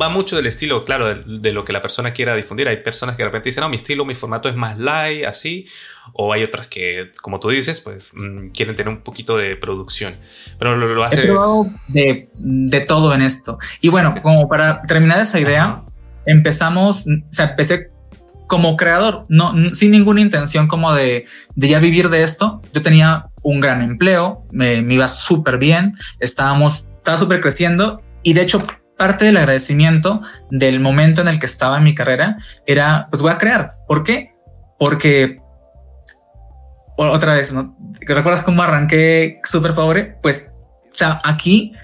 Va 0.00 0.08
mucho 0.08 0.36
del 0.36 0.46
estilo, 0.46 0.84
claro, 0.84 1.14
de, 1.14 1.52
lo 1.52 1.64
que 1.64 1.72
la 1.72 1.80
persona 1.80 2.12
quiera 2.12 2.34
difundir. 2.34 2.68
Hay 2.68 2.78
personas 2.78 3.16
que 3.16 3.22
de 3.22 3.28
repente 3.28 3.48
dicen, 3.50 3.62
no, 3.62 3.68
mi 3.68 3.76
estilo, 3.76 4.04
mi 4.04 4.14
formato 4.14 4.48
es 4.48 4.56
más 4.56 4.78
light, 4.78 5.24
así, 5.24 5.66
o 6.12 6.32
hay 6.32 6.42
otras 6.42 6.68
que, 6.68 7.12
como 7.22 7.40
tú 7.40 7.50
dices, 7.50 7.80
pues 7.80 8.12
mm, 8.14 8.48
quieren 8.48 8.74
tener 8.74 8.92
un 8.92 9.02
poquito 9.02 9.36
de 9.36 9.56
producción. 9.56 10.16
Pero 10.58 10.76
lo, 10.76 11.04
hace... 11.04 11.28
de, 11.88 12.28
de, 12.34 12.80
todo 12.80 13.14
en 13.14 13.22
esto. 13.22 13.58
Y 13.80 13.88
bueno, 13.88 14.14
como 14.22 14.48
para 14.48 14.82
terminar 14.82 15.20
esa 15.20 15.38
idea, 15.38 15.82
empezamos, 16.26 17.06
o 17.06 17.32
sea, 17.32 17.50
empecé 17.50 17.90
como 18.48 18.76
creador, 18.76 19.24
no, 19.28 19.54
sin 19.74 19.92
ninguna 19.92 20.20
intención 20.20 20.66
como 20.66 20.92
de, 20.94 21.26
ya 21.54 21.78
vivir 21.78 22.08
de 22.08 22.24
esto. 22.24 22.60
Yo 22.72 22.82
tenía 22.82 23.26
un 23.42 23.60
gran 23.60 23.82
empleo, 23.82 24.46
me, 24.50 24.78
iba 24.78 25.06
súper 25.08 25.58
bien, 25.58 25.94
estábamos, 26.18 26.88
estaba 26.96 27.18
súper 27.18 27.40
creciendo 27.40 28.02
y 28.22 28.32
de 28.32 28.42
hecho 28.42 28.60
parte 28.96 29.26
del 29.26 29.36
agradecimiento 29.36 30.22
del 30.50 30.80
momento 30.80 31.20
en 31.20 31.28
el 31.28 31.38
que 31.38 31.46
estaba 31.46 31.76
en 31.76 31.84
mi 31.84 31.94
carrera 31.94 32.38
era, 32.66 33.06
pues 33.10 33.22
voy 33.22 33.30
a 33.30 33.38
crear. 33.38 33.74
¿Por 33.86 34.02
qué? 34.02 34.32
Porque 34.78 35.38
otra 36.96 37.34
vez, 37.34 37.52
¿no? 37.52 37.76
¿Recuerdas 38.00 38.42
cómo 38.42 38.62
arranqué 38.62 39.40
súper 39.44 39.74
pobre? 39.74 40.16
Pues, 40.22 40.52
o 41.00 41.20
aquí 41.22 41.74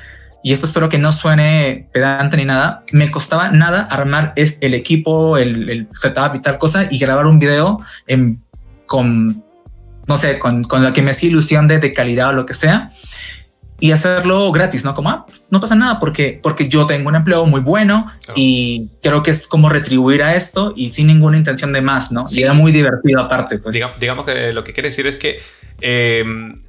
y 0.45 0.53
esto 0.53 0.67
espero 0.67 0.91
que 0.91 0.99
no 0.99 1.11
suene 1.11 1.89
pedante 1.91 2.37
ni 2.37 2.45
nada, 2.45 2.85
me 2.93 3.11
costaba 3.11 3.49
nada 3.49 3.89
armar 3.91 4.35
el 4.37 4.75
equipo, 4.75 5.39
el, 5.39 5.89
setup 5.93 6.35
y 6.35 6.41
tal 6.41 6.59
cosa 6.59 6.87
y 6.91 6.99
grabar 6.99 7.25
un 7.25 7.39
video 7.39 7.81
en, 8.07 8.43
con, 8.85 9.43
no 10.07 10.19
sé, 10.19 10.39
con, 10.39 10.63
con 10.65 10.83
lo 10.83 10.93
que 10.93 11.01
me 11.01 11.13
hacía 11.13 11.31
ilusión 11.31 11.67
de, 11.67 11.79
de, 11.79 11.95
calidad 11.95 12.29
o 12.29 12.33
lo 12.35 12.45
que 12.45 12.53
sea 12.53 12.93
y 13.81 13.93
hacerlo 13.93 14.53
gratis, 14.53 14.85
¿no? 14.85 14.93
Como, 14.93 15.09
ah, 15.09 15.25
pues, 15.27 15.45
no 15.49 15.61
pasa 15.61 15.77
nada 15.77 15.99
porque, 15.99 16.41
porque 16.43 16.69
yo 16.69 16.87
tengo 16.87 17.09
un 17.09 17.17
empleo 17.17 17.47
muy 17.47 17.63
bueno 17.63 18.13
y 18.37 18.91
creo 19.03 19.23
que 19.23 19.31
es 19.31 19.47
como 19.47 19.71
retribuir 19.71 20.23
a 20.23 20.35
esto 20.35 20.75
y 20.77 20.91
sin 20.91 21.07
ninguna 21.07 21.39
intención 21.39 21.73
de 21.73 21.81
más, 21.81 22.13
¿no? 22.13 22.25
Y 22.31 22.43
era 22.43 22.53
muy 22.53 22.71
divertido 22.71 23.23
aparte. 23.23 23.59
Pues. 23.59 23.75
Digamos, 23.75 24.27
que 24.27 24.53
lo 24.53 24.63
que 24.63 24.75
quiere 24.75 24.91
decir 24.91 25.07
es 25.07 25.17
que 25.17 25.39
eh, 25.81 26.23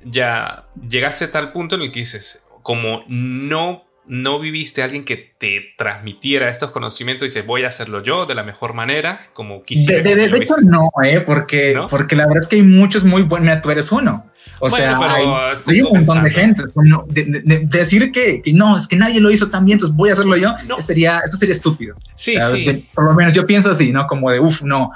ya 0.05 0.65
llegaste 0.89 1.25
a 1.25 1.31
tal 1.31 1.51
punto 1.51 1.75
en 1.75 1.81
el 1.81 1.91
que 1.91 1.99
dices, 1.99 2.44
como 2.65 3.03
no, 3.07 3.83
no 4.07 4.39
viviste 4.39 4.81
a 4.81 4.85
alguien 4.85 5.05
que 5.05 5.17
te 5.37 5.75
transmitiera 5.77 6.49
estos 6.49 6.71
conocimientos 6.71 7.21
y 7.21 7.27
dices, 7.27 7.45
voy 7.45 7.63
a 7.63 7.67
hacerlo 7.67 8.01
yo 8.01 8.25
de 8.25 8.33
la 8.33 8.41
mejor 8.41 8.73
manera, 8.73 9.29
como 9.33 9.61
quisiera. 9.61 10.01
De, 10.01 10.15
de, 10.15 10.35
hecho, 10.35 10.55
no, 10.63 10.89
¿eh? 11.05 11.21
porque, 11.21 11.79
porque 11.91 12.15
la 12.15 12.25
verdad 12.25 12.41
es 12.41 12.47
que 12.47 12.55
hay 12.55 12.63
muchos 12.63 13.03
muy 13.03 13.21
buenos, 13.21 13.61
tú 13.61 13.69
eres 13.69 13.91
uno. 13.91 14.31
O 14.59 14.71
sea, 14.71 14.97
hay, 14.97 15.81
un 15.81 15.93
montón 15.93 16.23
de 16.23 16.31
gente. 16.31 16.63
de, 17.09 17.59
decir 17.67 18.11
que, 18.11 18.41
no, 18.55 18.79
es 18.79 18.87
que 18.87 18.95
nadie 18.95 19.21
lo 19.21 19.29
hizo 19.29 19.51
tan 19.51 19.63
bien, 19.63 19.75
entonces 19.75 19.95
voy 19.95 20.09
a 20.09 20.13
hacerlo 20.13 20.35
yo, 20.35 20.55
sería, 20.79 21.21
eso 21.23 21.37
sería 21.37 21.53
estúpido. 21.53 21.95
Sí, 22.15 22.35
sí. 22.51 22.89
por 22.95 23.03
lo 23.03 23.13
menos 23.13 23.31
yo 23.31 23.45
pienso 23.45 23.69
así, 23.69 23.91
¿no? 23.91 24.07
Como 24.07 24.31
de, 24.31 24.39
uff, 24.39 24.63
no. 24.63 24.89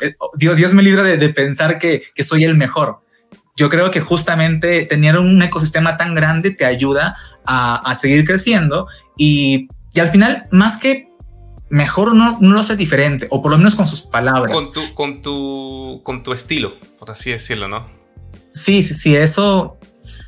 Eh, 0.00 0.14
Dios, 0.38 0.56
Dios 0.56 0.72
me 0.72 0.82
libre 0.82 1.18
de, 1.18 1.28
pensar 1.34 1.78
que, 1.78 2.02
que 2.14 2.22
soy 2.22 2.44
el 2.44 2.56
mejor 2.56 3.00
yo 3.58 3.68
creo 3.68 3.90
que 3.90 4.00
justamente 4.00 4.86
tener 4.86 5.18
un 5.18 5.42
ecosistema 5.42 5.96
tan 5.96 6.14
grande 6.14 6.52
te 6.52 6.64
ayuda 6.64 7.16
a, 7.44 7.92
seguir 8.00 8.24
creciendo 8.24 8.86
y, 9.16 9.66
al 10.00 10.10
final, 10.10 10.44
más 10.52 10.76
que 10.76 11.08
mejor 11.68 12.14
no, 12.14 12.38
no 12.40 12.54
lo 12.54 12.62
sé 12.62 12.76
diferente, 12.76 13.26
o 13.30 13.42
por 13.42 13.50
lo 13.50 13.58
menos 13.58 13.74
con 13.74 13.88
sus 13.88 14.02
palabras. 14.02 14.54
Con 14.54 14.72
tu, 14.72 14.94
con 14.94 15.22
tu, 15.22 16.00
con 16.04 16.22
tu 16.22 16.32
estilo, 16.32 16.78
por 16.98 17.10
así 17.10 17.32
decirlo, 17.32 17.66
¿no? 17.66 17.88
Sí, 18.52 18.84
sí, 18.84 18.94
sí, 18.94 19.16
eso. 19.16 19.76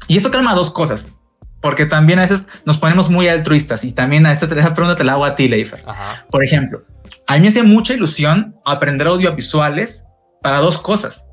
Y 0.08 0.16
eso 0.16 0.32
calma 0.32 0.56
dos 0.56 0.72
cosas, 0.72 1.12
porque 1.60 1.86
también 1.86 2.18
a 2.18 2.22
veces 2.22 2.48
nos 2.64 2.78
ponemos 2.78 3.10
muy 3.10 3.28
altruistas 3.28 3.84
y 3.84 3.92
también 3.92 4.26
a 4.26 4.32
esta, 4.32 4.48
pregunta 4.74 4.96
te 4.96 5.04
la 5.04 5.12
hago 5.12 5.24
a 5.24 5.36
ti, 5.36 5.46
Leifer. 5.46 5.84
Por 6.30 6.42
ejemplo, 6.42 6.82
a 7.28 7.34
mí 7.34 7.42
me 7.42 7.48
hacía 7.48 7.62
mucha 7.62 7.94
ilusión 7.94 8.56
aprender 8.64 9.06
audiovisuales 9.06 10.04
para 10.42 10.58
dos 10.58 10.78
cosas, 10.78 11.26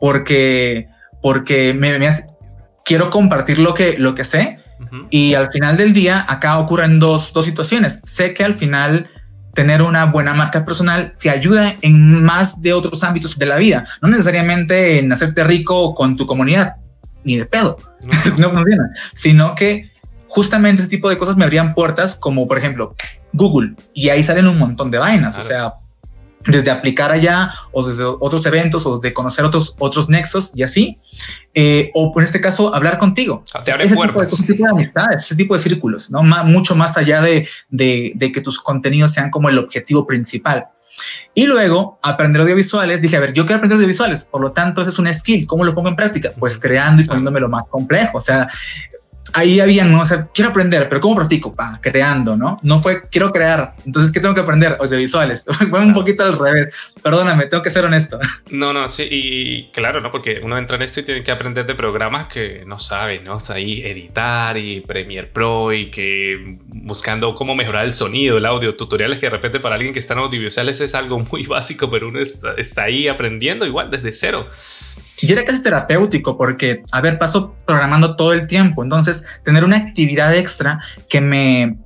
porque 0.00 0.88
porque 1.24 1.72
me, 1.72 1.90
quiero 2.84 3.08
compartir 3.08 3.58
lo 3.58 3.72
que, 3.72 3.96
lo 3.96 4.14
que 4.14 4.24
sé 4.24 4.58
y 5.08 5.32
al 5.32 5.50
final 5.50 5.78
del 5.78 5.94
día 5.94 6.22
acá 6.28 6.58
ocurren 6.58 7.00
dos, 7.00 7.32
dos 7.32 7.46
situaciones. 7.46 8.00
Sé 8.04 8.34
que 8.34 8.44
al 8.44 8.52
final 8.52 9.08
tener 9.54 9.80
una 9.80 10.04
buena 10.04 10.34
marca 10.34 10.66
personal 10.66 11.14
te 11.18 11.30
ayuda 11.30 11.76
en 11.80 12.22
más 12.22 12.60
de 12.60 12.74
otros 12.74 13.02
ámbitos 13.02 13.38
de 13.38 13.46
la 13.46 13.56
vida, 13.56 13.86
no 14.02 14.08
necesariamente 14.08 14.98
en 14.98 15.10
hacerte 15.10 15.44
rico 15.44 15.94
con 15.94 16.14
tu 16.14 16.26
comunidad, 16.26 16.74
ni 17.24 17.38
de 17.38 17.46
pedo, 17.46 17.78
no, 18.38 18.50
funciona, 18.50 18.90
sino 19.14 19.54
que 19.54 19.92
justamente 20.28 20.82
ese 20.82 20.90
tipo 20.90 21.08
de 21.08 21.16
cosas 21.16 21.38
me 21.38 21.44
abrían 21.44 21.72
puertas 21.72 22.16
como 22.16 22.46
por 22.46 22.58
ejemplo 22.58 22.96
Google 23.32 23.76
y 23.94 24.10
ahí 24.10 24.22
salen 24.22 24.46
un 24.46 24.58
montón 24.58 24.90
de 24.90 24.98
vainas, 24.98 25.38
o 25.38 25.42
sea, 25.42 25.72
desde 26.46 26.70
aplicar 26.70 27.10
allá 27.10 27.52
o 27.72 27.86
desde 27.86 28.04
otros 28.04 28.44
eventos 28.46 28.86
o 28.86 28.98
de 28.98 29.12
conocer 29.12 29.44
otros, 29.44 29.74
otros 29.78 30.08
nexos 30.08 30.52
y 30.54 30.62
así, 30.62 30.98
eh, 31.54 31.90
o 31.94 32.12
en 32.16 32.24
este 32.24 32.40
caso 32.40 32.74
hablar 32.74 32.98
contigo. 32.98 33.44
ese, 33.60 33.72
tipo 33.88 34.20
de, 34.20 34.26
ese 34.26 34.42
tipo 34.44 34.64
de 34.64 34.70
amistades, 34.70 35.22
ese 35.22 35.36
tipo 35.36 35.54
de 35.54 35.60
círculos, 35.60 36.10
¿no? 36.10 36.22
mucho 36.22 36.74
más 36.74 36.96
allá 36.96 37.20
de, 37.20 37.48
de, 37.68 38.12
de, 38.14 38.32
que 38.32 38.40
tus 38.40 38.60
contenidos 38.60 39.12
sean 39.12 39.30
como 39.30 39.48
el 39.48 39.58
objetivo 39.58 40.06
principal. 40.06 40.66
Y 41.34 41.46
luego 41.46 41.98
aprender 42.02 42.42
audiovisuales, 42.42 43.02
dije, 43.02 43.16
a 43.16 43.20
ver, 43.20 43.32
yo 43.32 43.44
quiero 43.44 43.56
aprender 43.56 43.76
audiovisuales, 43.76 44.24
por 44.24 44.40
lo 44.40 44.52
tanto, 44.52 44.82
ese 44.82 44.90
es 44.90 44.98
un 44.98 45.12
skill, 45.12 45.46
¿cómo 45.46 45.64
lo 45.64 45.74
pongo 45.74 45.88
en 45.88 45.96
práctica? 45.96 46.32
Pues 46.38 46.58
creando 46.58 47.02
y 47.02 47.04
poniéndome 47.04 47.40
lo 47.40 47.48
más 47.48 47.64
complejo, 47.68 48.18
o 48.18 48.20
sea, 48.20 48.46
ahí 49.34 49.60
había, 49.60 49.84
no 49.84 50.00
o 50.00 50.04
sé, 50.06 50.26
quiero 50.32 50.50
aprender, 50.50 50.88
pero 50.88 51.00
¿cómo 51.00 51.16
practico? 51.16 51.52
Pa, 51.52 51.78
creando, 51.82 52.36
¿no? 52.36 52.58
No 52.62 52.80
fue, 52.80 53.02
quiero 53.10 53.32
crear. 53.32 53.74
Entonces, 53.84 54.12
¿qué 54.12 54.20
tengo 54.20 54.34
que 54.34 54.40
aprender? 54.40 54.78
Audiovisuales. 54.80 55.44
fue 55.70 55.80
un 55.80 55.92
poquito 55.92 56.24
al 56.24 56.38
revés. 56.38 56.72
Perdóname, 57.02 57.46
tengo 57.46 57.62
que 57.62 57.70
ser 57.70 57.84
honesto. 57.84 58.18
No, 58.50 58.72
no, 58.72 58.86
sí, 58.88 59.08
y 59.10 59.70
claro, 59.72 60.00
¿no? 60.00 60.12
Porque 60.12 60.40
uno 60.42 60.56
entra 60.56 60.76
en 60.76 60.82
esto 60.82 61.00
y 61.00 61.02
tiene 61.02 61.24
que 61.24 61.32
aprender 61.32 61.66
de 61.66 61.74
programas 61.74 62.26
que 62.26 62.62
no 62.66 62.78
sabe, 62.78 63.18
¿no? 63.20 63.36
O 63.36 63.40
sea, 63.40 63.56
ahí 63.56 63.82
editar 63.82 64.56
y 64.56 64.80
Premiere 64.80 65.26
Pro 65.26 65.72
y 65.72 65.86
que 65.90 66.58
buscando 66.68 67.34
cómo 67.34 67.54
mejorar 67.56 67.84
el 67.84 67.92
sonido, 67.92 68.38
el 68.38 68.46
audio, 68.46 68.76
tutoriales 68.76 69.18
que 69.18 69.26
de 69.26 69.30
repente 69.30 69.58
para 69.60 69.74
alguien 69.74 69.92
que 69.92 69.98
está 69.98 70.14
en 70.14 70.20
audiovisuales 70.20 70.80
es 70.80 70.94
algo 70.94 71.18
muy 71.18 71.46
básico, 71.46 71.90
pero 71.90 72.08
uno 72.08 72.20
está, 72.20 72.54
está 72.54 72.84
ahí 72.84 73.08
aprendiendo 73.08 73.66
igual 73.66 73.90
desde 73.90 74.12
cero. 74.12 74.48
Y 75.20 75.32
era 75.32 75.44
casi 75.44 75.62
terapéutico 75.62 76.36
porque, 76.36 76.82
a 76.92 77.00
ver, 77.00 77.18
paso 77.18 77.54
programando 77.66 78.16
todo 78.16 78.32
el 78.32 78.46
tiempo. 78.46 78.82
Entonces, 78.82 79.24
tener 79.42 79.64
una 79.64 79.76
actividad 79.76 80.34
extra 80.34 80.80
que 81.08 81.20
me, 81.20 81.78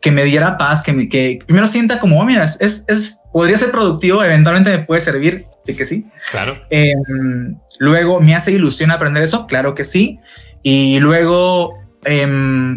que 0.00 0.12
me 0.12 0.24
diera 0.24 0.56
paz, 0.56 0.82
que, 0.82 1.08
que 1.08 1.40
primero 1.46 1.66
sienta 1.66 2.00
como, 2.00 2.20
oh, 2.20 2.24
mira, 2.24 2.44
es, 2.44 2.84
es, 2.86 3.18
podría 3.32 3.58
ser 3.58 3.70
productivo, 3.70 4.22
eventualmente 4.22 4.70
me 4.70 4.84
puede 4.84 5.00
servir, 5.00 5.46
sí 5.58 5.74
que 5.74 5.84
sí. 5.84 6.06
Claro. 6.30 6.60
Em, 6.70 7.56
luego, 7.78 8.20
¿me 8.20 8.34
hace 8.34 8.52
ilusión 8.52 8.90
aprender 8.90 9.22
eso? 9.22 9.46
Claro 9.46 9.74
que 9.74 9.84
sí. 9.84 10.20
Y 10.62 11.00
luego, 11.00 11.78
eh, 12.04 12.76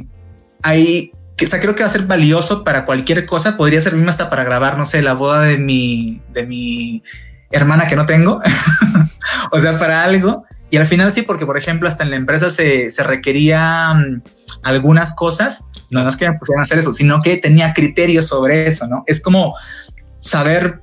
hay, 0.64 1.12
o 1.42 1.48
sea, 1.48 1.60
creo 1.60 1.76
que 1.76 1.84
va 1.84 1.90
a 1.90 1.92
ser 1.92 2.06
valioso 2.06 2.64
para 2.64 2.86
cualquier 2.86 3.26
cosa. 3.26 3.58
Podría 3.58 3.82
servirme 3.82 4.10
hasta 4.10 4.30
para 4.30 4.44
grabar, 4.44 4.78
no 4.78 4.86
sé, 4.86 5.02
la 5.02 5.14
boda 5.14 5.42
de 5.42 5.58
mi, 5.58 6.22
de 6.32 6.46
mi 6.46 7.04
hermana 7.52 7.88
que 7.88 7.96
no 7.96 8.06
tengo. 8.06 8.42
o 9.52 9.60
sea, 9.60 9.78
para 9.78 10.04
algo. 10.04 10.46
Y 10.70 10.78
al 10.78 10.88
final 10.88 11.14
sí, 11.14 11.22
porque 11.22 11.46
por 11.46 11.58
ejemplo, 11.58 11.88
hasta 11.88 12.04
en 12.04 12.10
la 12.10 12.16
empresa 12.16 12.50
se, 12.50 12.90
se 12.90 13.04
requería 13.04 13.94
mm, 13.94 14.24
algunas 14.64 15.14
cosas. 15.16 15.64
No, 15.92 16.04
no 16.04 16.10
es 16.10 16.18
que 16.18 16.30
me 16.30 16.38
pusieran 16.38 16.62
a 16.62 16.64
hacer 16.64 16.80
eso, 16.80 16.94
sino 16.94 17.22
que 17.22 17.38
tenía 17.38 17.74
criterios 17.74 18.28
sobre 18.28 18.68
eso, 18.68 18.88
¿no? 18.88 19.04
Es 19.06 19.22
como 19.22 19.56
saber, 20.20 20.82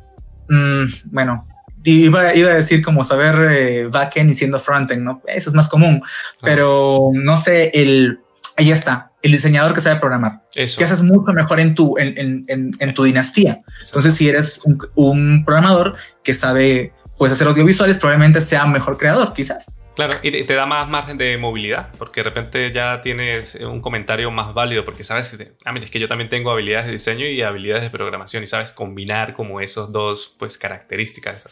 mm, 0.48 0.84
bueno, 1.06 1.48
iba, 1.84 2.34
iba, 2.34 2.50
a 2.50 2.54
decir 2.54 2.82
como 2.82 3.04
saber 3.04 3.52
eh, 3.52 3.86
backend 3.86 4.30
y 4.30 4.34
siendo 4.34 4.60
frontend, 4.60 5.02
¿no? 5.02 5.22
Eso 5.26 5.50
es 5.50 5.56
más 5.56 5.68
común, 5.68 6.02
pero 6.40 7.10
no 7.12 7.36
sé, 7.36 7.70
el, 7.74 8.20
ahí 8.56 8.70
está. 8.70 9.12
el 9.22 9.32
diseñador 9.32 9.74
que 9.74 9.80
sabe 9.80 10.00
programar. 10.00 10.42
Eso. 10.54 10.78
Que 10.78 10.84
haces 10.84 11.02
mucho 11.02 11.32
mejor 11.32 11.60
en 11.60 11.74
tu, 11.74 11.96
en, 11.98 12.46
en, 12.48 12.76
en, 12.78 12.94
tu 12.94 13.04
dinastía. 13.04 13.60
Entonces, 13.84 14.14
si 14.14 14.28
eres 14.28 14.60
un, 14.64 14.78
un, 14.94 15.44
programador 15.44 15.96
que 16.22 16.34
sabe 16.34 16.92
pues, 17.20 17.34
hacer 17.34 17.46
audiovisuales, 17.48 17.98
probablemente 17.98 18.40
sea 18.40 18.64
mejor 18.64 18.96
creador, 18.96 19.34
quizás. 19.34 19.70
Claro, 19.94 20.16
y 20.22 20.30
te, 20.30 20.54
da 20.54 20.64
más 20.64 20.88
margen 20.88 21.18
de 21.18 21.36
movilidad, 21.36 21.90
porque 21.98 22.20
de 22.20 22.24
repente 22.24 22.72
ya 22.72 23.02
tienes 23.02 23.56
un 23.56 23.82
comentario 23.82 24.30
más 24.30 24.54
válido, 24.54 24.86
porque 24.86 25.04
sabes, 25.04 25.36
ah, 25.66 25.72
mira, 25.74 25.84
es 25.84 25.90
que 25.90 26.00
yo 26.00 26.08
también 26.08 26.30
tengo 26.30 26.50
habilidades 26.50 26.86
de 26.86 26.92
diseño 26.92 27.26
y 27.26 27.42
habilidades 27.42 27.84
de 27.84 27.90
programación, 27.90 28.42
y 28.42 28.46
sabes 28.46 28.72
combinar 28.72 29.34
como 29.34 29.60
esos 29.60 29.92
dos, 29.92 30.34
pues, 30.38 30.56
características. 30.56 31.46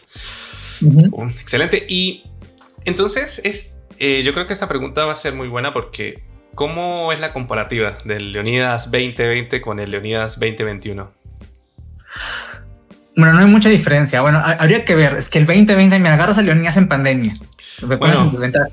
excelente. 1.39 1.85
Y 1.87 2.25
entonces, 2.87 3.43
es, 3.45 3.79
eh, 3.99 4.23
yo 4.25 4.33
creo 4.33 4.47
que 4.47 4.55
esta 4.55 4.69
pregunta 4.69 5.05
va 5.05 5.13
a 5.13 5.17
ser 5.17 5.35
muy 5.35 5.49
buena 5.49 5.75
porque 5.75 6.23
¿cómo 6.55 7.13
es 7.13 7.21
la 7.21 7.35
comparativa 7.35 7.99
del 8.07 8.33
Leonidas 8.33 8.91
2020 8.91 9.61
con 9.61 9.81
el 9.81 9.91
Leonidas 9.91 10.41
2021? 10.41 11.13
Bueno, 13.19 13.33
no 13.33 13.41
hay 13.41 13.47
mucha 13.47 13.69
diferencia. 13.69 14.21
Bueno, 14.21 14.41
habría 14.41 14.85
que 14.85 14.95
ver. 14.95 15.17
Es 15.17 15.29
que 15.29 15.39
el 15.39 15.47
2020 15.47 15.99
me 15.99 16.09
agarras 16.09 16.39
a 16.39 16.43
Leonidas 16.43 16.77
en 16.77 16.87
pandemia. 16.87 17.35
Bueno, 17.83 18.31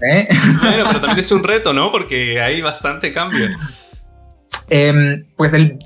¿eh? 0.08 0.28
bueno, 0.62 0.84
pero 0.86 1.02
también 1.02 1.18
es 1.18 1.32
un 1.32 1.44
reto, 1.44 1.74
¿no? 1.74 1.92
Porque 1.92 2.40
hay 2.40 2.62
bastante 2.62 3.12
cambio. 3.12 3.48
Em, 4.70 5.26
pues 5.36 5.54
el, 5.54 5.80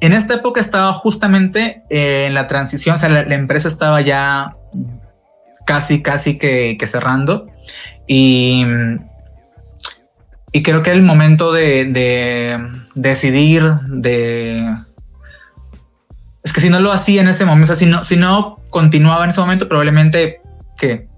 en 0.00 0.12
esta 0.12 0.34
época 0.34 0.60
estaba 0.60 0.92
justamente 0.92 1.82
eh, 1.90 2.26
en 2.28 2.34
la 2.34 2.46
transición, 2.46 2.94
o 2.94 2.98
sea, 3.00 3.08
la, 3.08 3.34
empresa 3.34 3.66
estaba 3.66 4.00
ya 4.00 4.54
casi, 5.66 6.02
casi 6.02 6.38
que, 6.38 6.78
cerrando. 6.86 7.48
Y, 8.06 8.64
y 10.52 10.62
creo 10.62 10.84
que 10.84 10.92
el 10.92 11.02
momento 11.02 11.52
de, 11.52 11.86
de 11.86 12.64
decidir, 12.94 13.64
de 13.88 14.72
es 16.42 16.52
que 16.52 16.60
si 16.60 16.70
no 16.70 16.80
lo 16.80 16.92
hacía 16.92 17.20
en 17.20 17.28
ese 17.28 17.44
momento, 17.44 17.72
o 17.72 17.76
sea, 17.76 17.76
si 17.76 17.86
no, 17.86 18.04
si 18.04 18.16
no 18.16 18.60
continuaba 18.70 19.24
en 19.24 19.30
ese 19.30 19.40
momento, 19.40 19.68
probablemente 19.68 20.40
que 20.76 21.08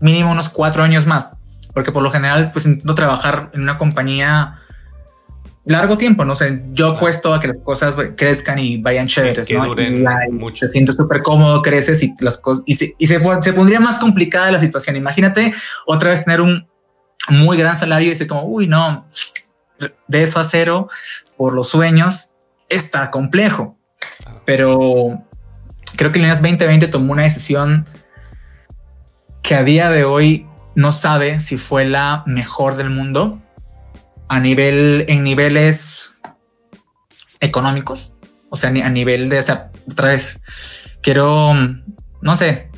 mínimo 0.00 0.30
unos 0.30 0.50
cuatro 0.50 0.82
años 0.82 1.06
más, 1.06 1.30
porque 1.72 1.92
por 1.92 2.02
lo 2.02 2.10
general, 2.10 2.50
pues 2.52 2.66
intento 2.66 2.94
trabajar 2.94 3.50
en 3.54 3.62
una 3.62 3.78
compañía 3.78 4.58
largo 5.64 5.96
tiempo, 5.96 6.24
no 6.24 6.34
sé, 6.34 6.64
yo 6.72 6.96
apuesto 6.96 7.32
a 7.32 7.40
que 7.40 7.48
las 7.48 7.58
cosas 7.58 7.94
crezcan 8.16 8.58
y 8.58 8.82
vayan 8.82 9.06
chéveres, 9.06 9.46
que 9.46 9.56
Duren 9.56 10.04
mucho. 10.32 10.66
Te 10.66 10.72
sientes 10.72 10.96
súper 10.96 11.22
cómodo, 11.22 11.62
creces 11.62 12.02
y 12.02 12.14
las 12.20 12.36
cosas, 12.36 12.64
y, 12.66 12.74
se, 12.74 12.94
y 12.98 13.06
se, 13.06 13.20
se, 13.42 13.52
pondría 13.52 13.80
más 13.80 13.98
complicada 13.98 14.50
la 14.50 14.60
situación. 14.60 14.96
Imagínate 14.96 15.54
otra 15.86 16.10
vez 16.10 16.24
tener 16.24 16.40
un 16.40 16.66
muy 17.28 17.56
gran 17.56 17.76
salario 17.76 18.08
y 18.08 18.10
decir 18.10 18.26
como, 18.26 18.44
uy, 18.44 18.66
no, 18.66 19.06
de 20.08 20.22
eso 20.22 20.40
a 20.40 20.44
cero 20.44 20.88
por 21.36 21.54
los 21.54 21.68
sueños 21.68 22.30
está 22.68 23.10
complejo 23.10 23.78
pero 24.44 25.22
creo 25.96 26.12
que 26.12 26.18
Líneas 26.18 26.40
2020 26.40 26.88
tomó 26.88 27.12
una 27.12 27.22
decisión 27.22 27.86
que 29.42 29.54
a 29.54 29.64
día 29.64 29.90
de 29.90 30.04
hoy 30.04 30.46
no 30.74 30.92
sabe 30.92 31.40
si 31.40 31.58
fue 31.58 31.84
la 31.84 32.22
mejor 32.26 32.76
del 32.76 32.90
mundo 32.90 33.42
a 34.28 34.40
nivel, 34.40 35.04
en 35.08 35.24
niveles 35.24 36.16
económicos, 37.40 38.14
o 38.48 38.56
sea, 38.56 38.70
a 38.70 38.90
nivel 38.90 39.28
de, 39.28 39.40
o 39.40 39.42
sea, 39.42 39.70
otra 39.90 40.08
vez, 40.10 40.40
quiero, 41.02 41.54
no 42.22 42.36
sé, 42.36 42.70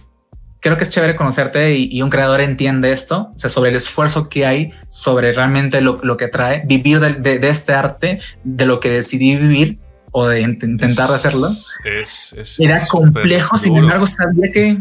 creo 0.64 0.78
que 0.78 0.84
es 0.84 0.90
chévere 0.90 1.14
conocerte 1.14 1.76
y, 1.76 2.00
un 2.00 2.10
creador 2.10 2.40
entiende 2.40 2.90
esto, 2.90 3.30
o 3.34 3.38
sea, 3.38 3.50
sobre 3.50 3.70
el 3.70 3.76
esfuerzo 3.76 4.30
que 4.30 4.46
hay, 4.46 4.72
sobre 4.88 5.32
realmente 5.32 5.82
lo, 5.82 6.16
que 6.16 6.28
trae, 6.28 6.62
vivir 6.64 7.00
de, 7.00 7.48
este 7.48 7.74
arte, 7.74 8.18
de 8.42 8.64
lo 8.66 8.80
que 8.80 8.88
decidí 8.88 9.36
vivir 9.36 9.78
o 10.16 10.28
de 10.28 10.42
intentar 10.42 11.10
hacerlo. 11.10 11.48
era 12.60 12.86
complejo, 12.86 13.58
sin 13.58 13.76
embargo, 13.76 14.06
sabía 14.06 14.52
que, 14.52 14.80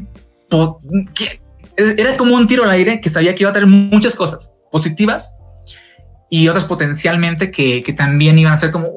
era 1.75 2.15
como 2.17 2.35
un 2.35 2.45
tiro 2.45 2.63
al 2.63 2.69
aire 2.69 3.01
que 3.01 3.09
sabía 3.09 3.33
que 3.33 3.41
iba 3.41 3.49
a 3.49 3.53
tener 3.53 3.67
muchas 3.67 4.13
cosas 4.13 4.51
positivas 4.71 5.33
y 6.29 6.47
otras 6.49 6.65
potencialmente 6.65 7.49
que, 7.49 7.81
también 7.97 8.37
iban 8.37 8.53
a 8.53 8.57
ser 8.57 8.69
como, 8.69 8.91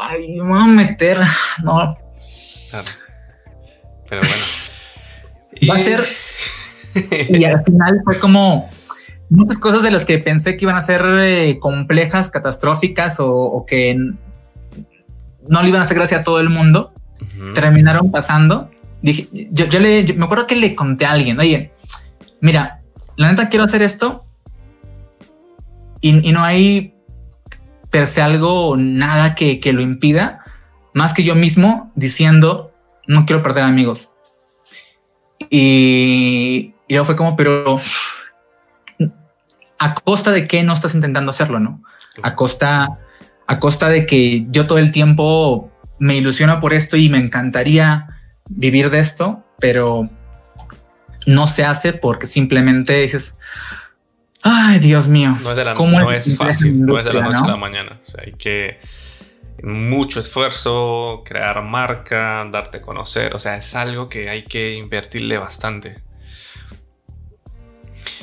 ay, 0.00 0.28
me 0.36 0.42
voy 0.42 0.62
a 0.62 0.66
meter, 0.66 1.18
no. 1.64 1.98
Pero 4.08 4.22
bueno. 4.22 4.34
Va 5.68 5.74
a 5.74 5.80
ser. 5.80 6.06
y 7.28 7.44
al 7.44 7.64
final 7.64 8.00
fue 8.04 8.18
como 8.20 8.70
muchas 9.28 9.58
cosas 9.58 9.82
de 9.82 9.90
las 9.90 10.04
que 10.04 10.20
pensé 10.20 10.56
que 10.56 10.66
iban 10.66 10.76
a 10.76 10.82
ser 10.82 11.02
eh, 11.04 11.58
complejas, 11.58 12.30
catastróficas 12.30 13.18
o, 13.18 13.28
o 13.28 13.66
que 13.66 13.96
no 15.50 15.62
le 15.62 15.68
iban 15.68 15.80
a 15.80 15.84
hacer 15.84 15.96
gracia 15.96 16.18
a 16.18 16.24
todo 16.24 16.40
el 16.40 16.48
mundo. 16.48 16.94
Terminaron 17.54 18.10
pasando. 18.10 18.70
Dije, 19.02 19.28
yo, 19.50 19.66
le, 19.66 20.04
me 20.14 20.24
acuerdo 20.24 20.46
que 20.46 20.54
le 20.54 20.74
conté 20.76 21.06
a 21.06 21.10
alguien, 21.10 21.38
oye, 21.40 21.72
mira, 22.40 22.82
la 23.16 23.28
neta 23.28 23.48
quiero 23.48 23.64
hacer 23.64 23.82
esto 23.82 24.24
y, 26.00 26.12
no 26.32 26.44
hay 26.44 26.94
per 27.90 28.06
se 28.06 28.22
algo, 28.22 28.76
nada 28.76 29.34
que, 29.34 29.60
lo 29.72 29.80
impida, 29.80 30.44
más 30.94 31.14
que 31.14 31.24
yo 31.24 31.34
mismo 31.34 31.90
diciendo, 31.96 32.72
no 33.08 33.26
quiero 33.26 33.42
perder 33.42 33.64
amigos. 33.64 34.10
Y, 35.50 36.74
y 36.86 36.94
luego 36.94 37.06
fue 37.06 37.16
como, 37.16 37.34
pero 37.34 37.80
a 39.78 39.94
costa 39.94 40.30
de 40.30 40.46
qué 40.46 40.62
no 40.62 40.74
estás 40.74 40.94
intentando 40.94 41.30
hacerlo, 41.30 41.58
¿no? 41.58 41.82
A 42.22 42.36
costa 42.36 43.00
a 43.50 43.58
costa 43.58 43.88
de 43.88 44.06
que 44.06 44.46
yo 44.50 44.68
todo 44.68 44.78
el 44.78 44.92
tiempo 44.92 45.72
me 45.98 46.14
ilusiono 46.14 46.60
por 46.60 46.72
esto 46.72 46.96
y 46.96 47.08
me 47.08 47.18
encantaría 47.18 48.06
vivir 48.48 48.90
de 48.90 49.00
esto, 49.00 49.44
pero 49.58 50.08
no 51.26 51.48
se 51.48 51.64
hace 51.64 51.92
porque 51.92 52.28
simplemente 52.28 53.00
dices, 53.00 53.34
ay 54.42 54.78
Dios 54.78 55.08
mío, 55.08 55.36
no 55.42 55.50
es, 55.50 55.56
de 55.56 55.64
la, 55.64 55.74
no 55.74 56.12
es 56.12 56.36
fácil, 56.36 56.86
no 56.86 56.96
es 56.96 57.04
de 57.04 57.12
la 57.12 57.22
noche 57.22 57.42
a 57.42 57.48
la 57.48 57.56
mañana, 57.56 57.98
o 58.00 58.06
sea, 58.06 58.22
hay 58.24 58.34
que 58.34 58.78
mucho 59.64 60.20
esfuerzo, 60.20 61.24
crear 61.26 61.60
marca, 61.64 62.48
darte 62.52 62.78
a 62.78 62.82
conocer, 62.82 63.34
o 63.34 63.40
sea, 63.40 63.56
es 63.56 63.74
algo 63.74 64.08
que 64.08 64.30
hay 64.30 64.44
que 64.44 64.74
invertirle 64.74 65.38
bastante. 65.38 65.96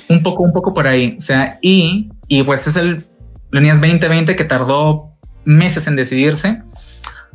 Un 0.08 0.24
poco, 0.24 0.44
un 0.44 0.54
poco 0.54 0.74
por 0.74 0.88
ahí, 0.88 1.18
o 1.18 1.22
sea, 1.22 1.60
y, 1.62 2.12
y 2.30 2.44
pues 2.44 2.66
es 2.68 2.78
el 2.78 3.06
Leonidas 3.52 3.82
2020 3.82 4.38
que 4.38 4.44
tardó 4.46 5.07
meses 5.48 5.88
en 5.88 5.96
decidirse 5.96 6.62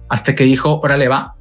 hasta 0.09 0.35
que 0.35 0.45
dijo, 0.45 0.81
órale 0.81 1.09
va. 1.09 1.35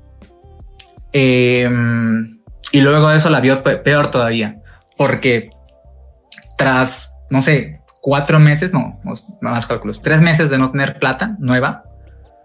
Em, 1.12 2.40
y 2.72 2.80
luego 2.80 3.10
de 3.10 3.18
eso 3.18 3.30
la 3.30 3.42
vio 3.42 3.62
peor 3.62 4.10
todavía, 4.10 4.62
porque 4.98 5.52
tras, 6.58 7.14
no 7.30 7.42
sé, 7.42 7.82
cuatro 8.02 8.40
meses, 8.40 8.72
no, 8.74 9.00
más 9.42 9.66
cálculos, 9.68 10.02
tres 10.02 10.22
meses 10.22 10.50
de 10.50 10.58
no 10.58 10.72
tener 10.72 10.98
plata 11.00 11.36
nueva 11.40 11.84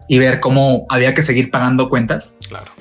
y 0.09 0.19
ver 0.19 0.41
cómo 0.41 0.85
había 0.89 1.13
que 1.13 1.21
seguir 1.21 1.49
pagando 1.49 1.89
cuentas. 1.89 2.35
Claro. 2.49 2.71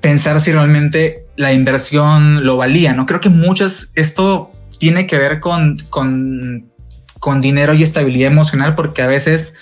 Pensar 0.00 0.40
si 0.40 0.52
realmente 0.52 1.26
la 1.36 1.52
inversión 1.52 2.46
lo 2.46 2.56
valía. 2.56 2.94
No 2.94 3.04
creo 3.04 3.20
que 3.20 3.28
muchas, 3.28 3.90
esto 3.94 4.50
tiene 4.78 5.06
que 5.06 5.18
ver 5.18 5.40
con, 5.40 5.78
con, 5.90 6.72
con 7.18 7.42
dinero 7.42 7.74
y 7.74 7.82
estabilidad 7.82 8.32
emocional, 8.32 8.74
porque 8.74 9.02
a 9.02 9.06
veces 9.06 9.52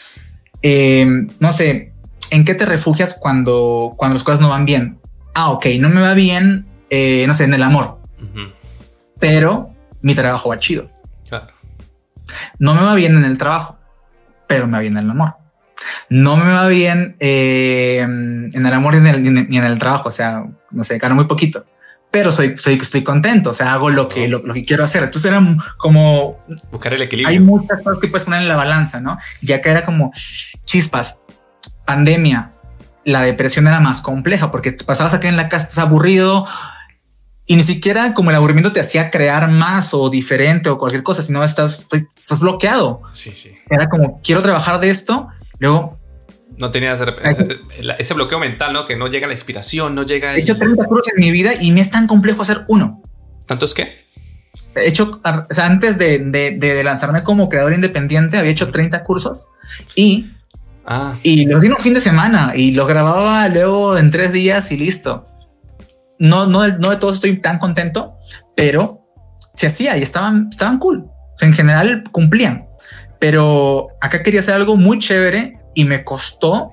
eh, 0.63 1.07
no 1.39 1.53
sé, 1.53 1.93
¿en 2.31 2.45
qué 2.45 2.55
te 2.55 2.65
refugias 2.65 3.17
cuando, 3.19 3.95
cuando 3.97 4.15
las 4.15 4.25
cosas 4.25 4.41
no 4.41 4.49
van 4.49 4.65
bien? 4.65 4.99
Ah, 5.35 5.51
ok, 5.51 5.67
no 5.79 5.89
me 5.89 6.01
va 6.01 6.15
bien, 6.15 6.67
eh, 6.91 7.25
no 7.27 7.35
sé, 7.35 7.45
en 7.45 7.55
el 7.55 7.63
amor. 7.63 7.99
Pero 9.21 9.71
mi 10.01 10.15
trabajo 10.15 10.49
va 10.49 10.59
chido. 10.59 10.91
No 12.59 12.75
me 12.75 12.83
va 12.83 12.95
bien 12.95 13.17
en 13.17 13.25
el 13.25 13.39
trabajo, 13.39 13.79
pero 14.47 14.67
me 14.67 14.75
va 14.75 14.81
bien 14.81 14.97
en 14.97 15.05
el 15.05 15.11
amor. 15.11 15.35
No 16.09 16.37
me 16.37 16.53
va 16.53 16.67
bien 16.69 17.17
eh, 17.21 18.01
en 18.01 18.53
el 18.55 18.73
amor 18.73 18.95
ni 18.97 19.57
en 19.59 19.65
el, 19.65 19.79
trabajo, 19.79 20.09
o 20.09 20.13
sea, 20.13 20.45
no 20.71 20.85
sé, 20.85 20.99
gano 20.99 21.15
muy 21.15 21.27
poquito, 21.27 21.65
pero 22.11 22.33
soy, 22.33 22.57
soy, 22.57 22.75
estoy 22.75 23.05
contento, 23.05 23.51
o 23.51 23.55
sea, 23.55 23.75
hago 23.75 23.91
lo 23.91 24.09
que, 24.09 24.29
lo, 24.29 24.43
que 24.43 24.65
quiero 24.65 24.85
hacer. 24.85 25.03
Entonces 25.03 25.31
era 25.31 25.43
como... 25.77 26.39
Buscar 26.71 26.95
el 26.95 27.03
equilibrio. 27.03 27.39
Hay 27.39 27.45
muchas 27.45 27.83
cosas 27.83 27.99
que 27.99 28.09
puedes 28.09 28.25
poner 28.25 28.43
en 28.43 28.49
la 28.49 28.57
balanza, 28.57 29.01
¿no? 29.01 29.19
Ya 29.43 29.61
que 29.61 29.71
era 29.71 29.85
como 29.85 30.13
chispas, 30.65 31.19
pandemia, 31.85 32.53
la 33.05 33.23
depresión 33.23 33.67
era 33.67 33.81
más 33.81 34.01
compleja 34.01 34.51
porque 34.51 34.73
te 34.73 34.85
pasabas 34.85 35.15
aquí 35.15 35.27
en 35.29 35.37
la 35.37 35.49
casa, 35.49 35.67
estás 35.67 35.85
aburrido 35.85 36.47
y 37.47 37.57
ni 37.57 37.63
siquiera 37.63 38.13
como 38.13 38.31
el 38.31 38.37
aburrimiento 38.37 38.73
te 38.73 38.81
hacía 38.81 39.11
crear 39.11 39.51
más 39.51 39.95
o 39.95 40.11
diferente 40.11 40.69
o 40.69 40.79
cualquier 40.79 41.03
cosa, 41.03 41.23
sino 41.23 41.43
estás, 41.43 41.87
estás 41.91 42.41
bloqueado. 42.41 43.03
Sí, 43.13 43.33
sí. 43.35 43.57
Era 43.71 43.89
como, 43.89 44.21
quiero 44.23 44.43
trabajar 44.43 44.81
de 44.81 44.91
esto, 44.91 45.29
luego 45.59 45.99
no 46.59 46.71
tenía 46.71 46.99
ese 47.99 48.15
bloqueo 48.15 48.39
mental, 48.39 48.73
¿no? 48.73 48.87
Que 48.87 48.97
no 48.97 49.07
llega 49.09 49.27
la 49.27 49.33
inspiración, 49.33 49.95
no 49.95 50.03
llega. 50.03 50.35
He 50.35 50.41
hecho 50.41 50.57
30 50.57 50.85
cursos 50.85 51.13
en 51.15 51.21
mi 51.21 51.31
vida 51.31 51.53
y 51.61 51.73
me 51.73 51.81
es 51.81 51.91
tan 51.91 52.07
complejo 52.07 52.43
hacer 52.43 52.65
uno. 52.69 53.03
¿Tantos 53.47 53.75
qué? 53.75 54.09
he 54.75 54.89
hecho, 54.89 55.21
o 55.25 55.55
sea, 55.55 55.67
antes 55.67 55.99
de, 55.99 56.19
de, 56.19 56.53
de 56.53 56.85
lanzarme 56.85 57.23
como 57.23 57.49
creador 57.49 57.73
independiente, 57.73 58.39
había 58.39 58.51
hecho 58.51 58.71
30 58.71 59.03
cursos 59.03 59.47
y, 59.95 60.31
ah. 60.87 61.17
y 61.23 61.47
los 61.47 61.63
di 61.63 61.69
un 61.69 61.77
fin 61.77 61.95
de 61.95 62.01
semana 62.01 62.53
y 62.55 62.73
lo 62.73 62.87
grababa 62.87 63.49
luego 63.49 63.99
en 63.99 64.11
tres 64.11 64.33
días 64.33 64.71
y 64.73 64.77
listo. 64.77 65.27
No, 66.19 66.47
no, 66.47 66.67
no 66.67 66.91
de 66.91 66.97
todos 66.97 67.17
estoy 67.17 67.41
tan 67.41 67.59
contento, 67.59 68.15
pero 68.57 69.07
se 69.53 69.67
hacía 69.67 69.97
y 69.97 70.03
estaban, 70.03 70.49
estaban 70.51 70.79
cool. 70.79 71.05
O 71.07 71.39
sea, 71.39 71.49
en 71.49 71.55
general 71.55 72.03
cumplían, 72.11 72.67
pero 73.19 73.89
acá 74.01 74.23
quería 74.23 74.41
hacer 74.41 74.55
algo 74.55 74.77
muy 74.77 74.99
chévere 74.99 75.58
y 75.75 75.85
me 75.85 76.05
costó 76.05 76.73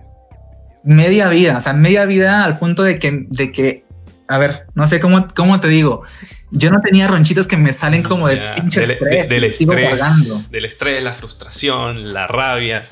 media 0.83 1.29
vida, 1.29 1.57
o 1.57 1.59
sea, 1.59 1.73
media 1.73 2.05
vida 2.05 2.43
al 2.45 2.59
punto 2.59 2.83
de 2.83 2.99
que, 2.99 3.25
de 3.27 3.51
que, 3.51 3.85
a 4.27 4.37
ver, 4.37 4.67
no 4.75 4.87
sé 4.87 4.99
cómo, 4.99 5.27
cómo 5.35 5.59
te 5.59 5.67
digo, 5.67 6.03
yo 6.51 6.69
no 6.69 6.79
tenía 6.79 7.07
ronchitas 7.07 7.47
que 7.47 7.57
me 7.57 7.73
salen 7.73 8.03
como 8.03 8.27
de 8.27 8.37
pinche 8.55 8.81
estrés, 8.81 9.29
del 9.29 9.43
estrés, 9.45 10.49
del 10.49 10.65
estrés, 10.65 11.03
la 11.03 11.13
frustración, 11.13 12.13
la 12.13 12.27
rabia. 12.27 12.87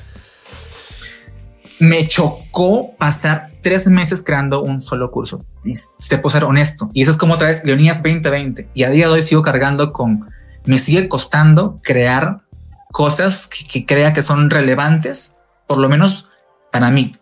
Me 1.78 2.06
chocó 2.06 2.94
pasar 2.96 3.52
tres 3.62 3.86
meses 3.88 4.22
creando 4.22 4.62
un 4.62 4.80
solo 4.80 5.10
curso. 5.10 5.44
Y 5.64 5.74
te 6.08 6.18
puedo 6.18 6.32
ser 6.32 6.44
honesto. 6.44 6.90
Y 6.92 7.02
eso 7.02 7.10
es 7.10 7.16
como 7.16 7.34
otra 7.34 7.48
vez 7.48 7.64
Leonías 7.64 7.96
2020. 7.96 8.68
Y 8.74 8.84
a 8.84 8.90
día 8.90 9.08
de 9.08 9.14
hoy 9.14 9.22
sigo 9.22 9.42
cargando 9.42 9.92
con, 9.92 10.26
me 10.64 10.78
sigue 10.78 11.08
costando 11.08 11.76
crear 11.82 12.42
cosas 12.92 13.48
que, 13.48 13.66
que 13.66 13.86
crea 13.86 14.12
que 14.12 14.22
son 14.22 14.50
relevantes, 14.50 15.33
por 15.74 15.82
lo 15.82 15.88
menos 15.88 16.28
para 16.70 16.92
mí 16.92 17.12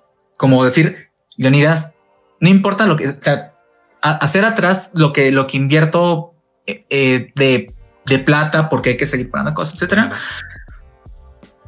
como 0.43 0.65
decir, 0.65 1.09
Leonidas, 1.37 1.95
no 2.41 2.49
importa 2.49 2.85
lo 2.85 2.97
que, 2.97 3.17
sea, 3.21 3.55
hacer 4.03 4.45
atrás 4.45 4.91
lo 4.93 5.12
que, 5.12 5.31
lo 5.31 5.47
que 5.47 5.57
invierto 5.57 6.35
eh, 6.67 6.85
eh, 6.91 7.31
de, 7.37 7.73
de, 8.07 8.19
plata 8.19 8.69
porque 8.69 8.91
hay 8.91 8.97
que 8.97 9.07
seguir 9.07 9.31
pagando 9.31 9.55
cosas, 9.55 9.75
etcétera. 9.75 10.11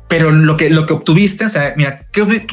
Pero 0.08 0.32
lo 0.32 0.56
que, 0.56 0.70
lo 0.70 0.86
que 0.86 0.92
obtuviste, 0.92 1.44
o 1.44 1.48
sea, 1.48 1.74
mira, 1.76 2.00
¿qué, 2.10 2.44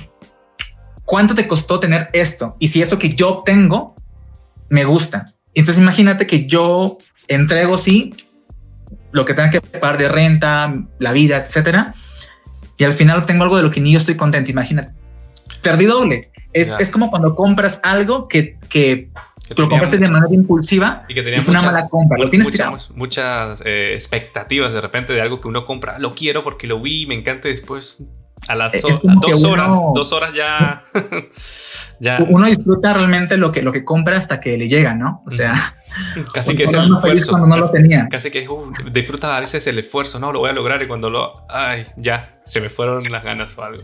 ¿cuánto 1.05 1.33
te 1.33 1.47
costó 1.47 1.79
tener 1.79 2.11
esto? 2.13 2.55
Y 2.59 2.67
si 2.67 2.83
eso 2.83 2.99
que 2.99 3.09
yo 3.09 3.29
obtengo 3.29 3.95
me 4.69 4.85
gusta. 4.85 5.33
Entonces 5.55 5.81
imagínate 5.81 6.27
que 6.27 6.45
yo 6.45 6.99
entrego, 7.27 7.79
sí, 7.79 8.13
lo 9.11 9.25
que 9.25 9.33
tenga 9.33 9.49
que 9.49 9.59
pagar 9.59 9.97
de 9.97 10.07
renta, 10.07 10.71
la 10.99 11.11
vida, 11.13 11.37
etcétera. 11.37 11.95
Y 12.81 12.83
al 12.83 12.93
final 12.93 13.19
obtengo 13.19 13.43
algo 13.43 13.57
de 13.57 13.63
lo 13.63 13.71
que 13.71 13.79
ni 13.79 13.91
yo 13.91 13.99
estoy 13.99 14.15
contento. 14.15 14.49
Imagínate 14.49 14.91
perdí 15.61 15.85
doble. 15.85 16.31
Es, 16.53 16.73
es 16.79 16.89
como 16.89 17.09
cuando 17.09 17.33
compras 17.33 17.79
algo 17.81 18.27
que, 18.27 18.57
que, 18.67 19.09
lo 19.55 19.69
compraste 19.69 19.97
de 19.97 20.09
manera 20.09 20.33
impulsiva 20.33 21.05
y 21.07 21.13
que 21.13 21.23
tenía 21.23 21.41
una 21.47 21.61
mala 21.61 21.87
compra. 21.87 22.17
Lo 22.17 22.29
tienes 22.29 22.47
muchas, 22.47 22.91
muchas 22.91 23.63
eh, 23.65 23.93
expectativas 23.93 24.73
de 24.73 24.81
repente 24.81 25.13
de 25.13 25.21
algo 25.21 25.39
que 25.39 25.47
uno 25.47 25.65
compra. 25.65 25.97
Lo 25.99 26.13
quiero 26.13 26.43
porque 26.43 26.67
lo 26.67 26.81
vi, 26.81 27.05
me 27.05 27.15
encanta. 27.15 27.47
Después 27.47 28.03
a 28.47 28.55
las 28.55 28.81
dos 28.81 29.43
horas, 29.43 29.67
dos 29.93 30.11
horas 30.11 30.33
ya. 31.99 32.25
Uno 32.29 32.47
disfruta 32.47 32.93
realmente 32.93 33.37
lo 33.37 33.51
que, 33.51 33.61
lo 33.61 33.71
que 33.71 33.85
compra 33.85 34.17
hasta 34.17 34.39
que 34.39 34.57
le 34.57 34.67
llega, 34.67 34.95
¿no? 34.95 35.23
O 35.25 35.29
sea, 35.29 35.53
casi 36.33 36.55
que 36.55 36.63
es 36.63 36.73
el 36.73 36.93
esfuerzo. 36.95 37.31
Cuando 37.31 37.47
no 37.47 37.57
lo 37.57 37.69
tenía. 37.69 38.07
Casi 38.09 38.31
que 38.31 38.47
uh, 38.49 38.71
disfruta 38.91 39.37
a 39.37 39.39
veces 39.39 39.67
el 39.67 39.77
esfuerzo, 39.79 40.19
no, 40.19 40.31
lo 40.31 40.39
voy 40.39 40.49
a 40.49 40.53
lograr 40.53 40.81
y 40.81 40.87
cuando 40.87 41.09
lo, 41.09 41.45
ay, 41.49 41.85
ya, 41.97 42.39
se 42.43 42.59
me 42.59 42.69
fueron 42.69 43.03
las 43.11 43.23
ganas 43.23 43.55
o 43.57 43.63
algo. 43.63 43.83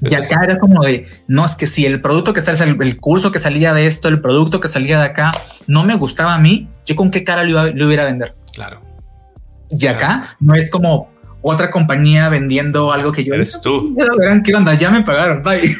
y 0.00 0.14
acá 0.14 0.40
era 0.44 0.58
como 0.58 0.82
de, 0.84 1.08
no, 1.26 1.44
es 1.44 1.56
que 1.56 1.66
si 1.66 1.84
el 1.86 2.00
producto 2.00 2.32
que 2.32 2.40
sale, 2.40 2.76
el, 2.80 2.96
curso 2.98 3.32
que 3.32 3.38
salía 3.38 3.72
de 3.72 3.86
esto, 3.86 4.08
el 4.08 4.20
producto 4.20 4.60
que 4.60 4.68
salía 4.68 4.98
de 4.98 5.06
acá, 5.06 5.32
no 5.66 5.84
me 5.84 5.96
gustaba 5.96 6.34
a 6.34 6.38
mí, 6.38 6.68
yo 6.86 6.94
con 6.94 7.10
qué 7.10 7.24
cara 7.24 7.42
lo, 7.42 7.50
iba, 7.50 7.66
lo 7.66 7.92
iba 7.92 8.02
a 8.02 8.06
vender. 8.06 8.34
Claro. 8.52 8.82
Y 9.70 9.86
acá 9.86 10.36
no 10.40 10.54
es 10.54 10.68
como, 10.68 11.10
otra 11.42 11.70
compañía 11.70 12.28
vendiendo 12.28 12.92
algo 12.92 13.12
que 13.12 13.24
yo 13.24 13.34
eres 13.34 13.60
tú. 13.60 13.96
¿Qué 14.44 14.54
onda? 14.54 14.74
Ya 14.74 14.90
me 14.90 15.02
pagaron. 15.02 15.42
Bye. 15.42 15.76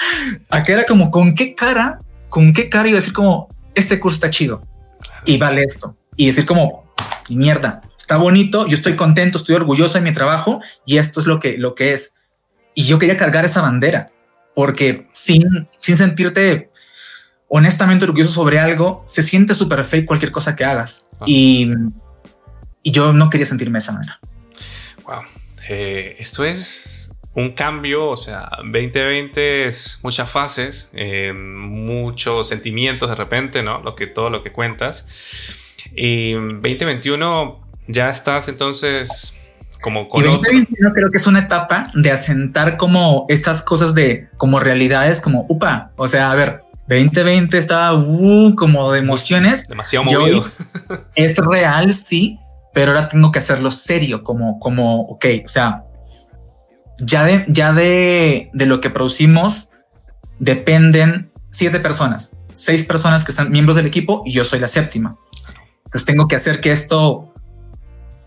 Acá 0.50 0.72
era 0.72 0.84
como 0.86 1.10
con 1.10 1.34
qué 1.34 1.54
cara, 1.54 1.98
con 2.28 2.52
qué 2.52 2.68
cara 2.68 2.88
a 2.88 2.92
decir 2.92 3.12
como 3.12 3.48
este 3.74 3.98
curso 3.98 4.16
está 4.16 4.30
chido 4.30 4.62
y 5.24 5.36
vale 5.36 5.62
esto 5.62 5.96
y 6.16 6.26
decir 6.26 6.46
como 6.46 6.84
mierda, 7.28 7.82
está 7.96 8.16
bonito. 8.16 8.66
Yo 8.66 8.76
estoy 8.76 8.96
contento, 8.96 9.38
estoy 9.38 9.56
orgulloso 9.56 9.94
de 9.94 10.00
mi 10.00 10.12
trabajo 10.12 10.60
y 10.86 10.98
esto 10.98 11.20
es 11.20 11.26
lo 11.26 11.40
que, 11.40 11.58
lo 11.58 11.74
que 11.74 11.92
es. 11.92 12.12
Y 12.74 12.84
yo 12.84 12.98
quería 12.98 13.16
cargar 13.16 13.44
esa 13.44 13.62
bandera 13.62 14.10
porque 14.54 15.08
sin, 15.12 15.68
sin 15.78 15.96
sentirte 15.96 16.70
honestamente 17.48 18.04
orgulloso 18.04 18.32
sobre 18.32 18.58
algo, 18.58 19.02
se 19.04 19.22
siente 19.22 19.54
súper 19.54 19.84
fake 19.84 20.06
cualquier 20.06 20.32
cosa 20.32 20.56
que 20.56 20.64
hagas. 20.64 21.04
Ah. 21.20 21.24
Y, 21.26 21.70
y 22.82 22.90
yo 22.90 23.12
no 23.12 23.30
quería 23.30 23.46
sentirme 23.46 23.78
de 23.78 23.82
esa 23.82 23.92
manera. 23.92 24.20
Wow. 25.04 25.22
Eh, 25.68 26.16
esto 26.18 26.44
es 26.44 27.10
un 27.34 27.52
cambio, 27.52 28.08
o 28.08 28.16
sea, 28.16 28.48
2020 28.58 29.66
es 29.66 29.98
muchas 30.02 30.30
fases, 30.30 30.90
eh, 30.92 31.32
muchos 31.32 32.48
sentimientos 32.48 33.08
de 33.08 33.16
repente, 33.16 33.62
¿no? 33.62 33.80
Lo 33.80 33.94
que, 33.94 34.06
todo 34.06 34.30
lo 34.30 34.42
que 34.42 34.52
cuentas. 34.52 35.06
Y 35.94 36.32
2021 36.32 37.60
ya 37.88 38.10
estás 38.10 38.48
entonces 38.48 39.34
como 39.82 40.08
con 40.08 40.24
y 40.24 40.26
2021 40.28 40.92
creo 40.94 41.10
que 41.10 41.18
es 41.18 41.26
una 41.26 41.40
etapa 41.40 41.84
de 41.92 42.10
asentar 42.10 42.78
como 42.78 43.26
estas 43.28 43.60
cosas 43.60 43.94
de 43.94 44.28
como 44.38 44.60
realidades, 44.60 45.20
como 45.20 45.44
upa, 45.48 45.90
o 45.96 46.08
sea, 46.08 46.30
a 46.30 46.34
ver, 46.34 46.62
2020 46.88 47.58
estaba 47.58 47.94
uh, 47.94 48.54
como 48.54 48.92
de 48.92 49.00
emociones. 49.00 49.66
Demasiado 49.66 50.04
movido. 50.04 50.50
es 51.14 51.36
real, 51.38 51.92
sí, 51.92 52.38
pero 52.74 52.92
ahora 52.92 53.08
tengo 53.08 53.32
que 53.32 53.38
hacerlo 53.38 53.70
serio, 53.70 54.22
como, 54.22 54.58
como, 54.58 55.02
ok, 55.02 55.24
o 55.44 55.48
sea, 55.48 55.84
ya 56.98 57.24
de, 57.24 57.44
ya 57.48 57.72
de, 57.72 58.50
de 58.52 58.66
lo 58.66 58.80
que 58.80 58.90
producimos 58.90 59.68
dependen 60.38 61.30
siete 61.50 61.80
personas, 61.80 62.32
seis 62.52 62.84
personas 62.84 63.24
que 63.24 63.32
están 63.32 63.50
miembros 63.50 63.76
del 63.76 63.86
equipo 63.86 64.22
y 64.26 64.32
yo 64.32 64.44
soy 64.44 64.58
la 64.58 64.66
séptima. 64.66 65.16
Entonces 65.84 66.04
tengo 66.04 66.26
que 66.26 66.36
hacer 66.36 66.60
que 66.60 66.72
esto 66.72 67.32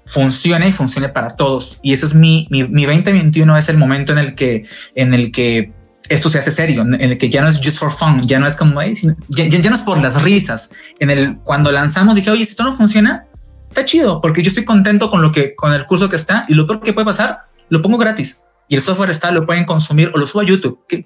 funcione 0.05 0.69
y 0.69 0.71
funcione 0.71 1.09
para 1.09 1.35
todos. 1.35 1.79
Y 1.83 1.91
ese 1.91 2.05
es 2.05 2.15
mi, 2.15 2.47
mi, 2.49 2.63
mi 2.63 2.85
2021 2.85 3.57
es 3.57 3.67
el 3.67 3.77
momento 3.77 4.13
en 4.13 4.19
el 4.19 4.35
que, 4.35 4.63
en 4.95 5.13
el 5.13 5.31
que 5.31 5.73
esto 6.07 6.29
se 6.29 6.39
hace 6.39 6.51
serio, 6.51 6.83
en 6.83 7.01
el 7.01 7.17
que 7.17 7.29
ya 7.29 7.41
no 7.41 7.49
es 7.49 7.57
just 7.61 7.79
for 7.79 7.91
fun, 7.91 8.21
ya 8.25 8.39
no 8.39 8.47
es 8.47 8.55
como, 8.55 8.81
ya, 8.81 9.45
ya, 9.45 9.69
no 9.69 9.75
es 9.75 9.81
por 9.81 9.97
las 9.97 10.21
risas. 10.23 10.69
En 10.99 11.09
el, 11.09 11.37
cuando 11.39 11.71
lanzamos 11.71 12.15
dije, 12.15 12.31
oye, 12.31 12.45
si 12.45 12.51
esto 12.51 12.63
no 12.63 12.73
funciona, 12.73 13.27
está 13.69 13.85
chido 13.85 14.21
porque 14.21 14.41
yo 14.41 14.49
estoy 14.49 14.65
contento 14.65 15.09
con 15.09 15.21
lo 15.21 15.31
que, 15.31 15.55
con 15.55 15.73
el 15.73 15.85
curso 15.85 16.09
que 16.09 16.15
está 16.15 16.45
y 16.47 16.53
lo 16.53 16.67
peor 16.67 16.81
que 16.81 16.93
puede 16.93 17.05
pasar, 17.05 17.47
lo 17.69 17.81
pongo 17.81 17.97
gratis 17.97 18.39
y 18.67 18.75
el 18.75 18.81
software 18.81 19.09
está, 19.09 19.31
lo 19.31 19.45
pueden 19.45 19.65
consumir 19.65 20.11
o 20.13 20.17
lo 20.17 20.27
subo 20.27 20.41
a 20.41 20.45
YouTube. 20.45 20.79
Que 20.87 21.05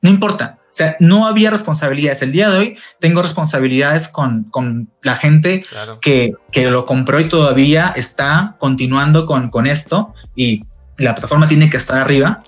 no 0.00 0.10
importa. 0.10 0.58
O 0.64 0.74
sea, 0.74 0.96
no 1.00 1.26
había 1.26 1.50
responsabilidades. 1.50 2.22
El 2.22 2.32
día 2.32 2.50
de 2.50 2.58
hoy 2.58 2.78
tengo 2.98 3.22
responsabilidades 3.22 4.08
con, 4.08 4.44
con 4.44 4.90
la 5.02 5.14
gente 5.14 5.64
que, 6.00 6.34
que 6.50 6.70
lo 6.70 6.86
compró 6.86 7.20
y 7.20 7.28
todavía 7.28 7.92
está 7.94 8.56
continuando 8.58 9.26
con, 9.26 9.50
con 9.50 9.66
esto 9.66 10.14
y 10.34 10.64
la 10.96 11.14
plataforma 11.14 11.46
tiene 11.46 11.70
que 11.70 11.76
estar 11.76 11.98
arriba. 11.98 12.42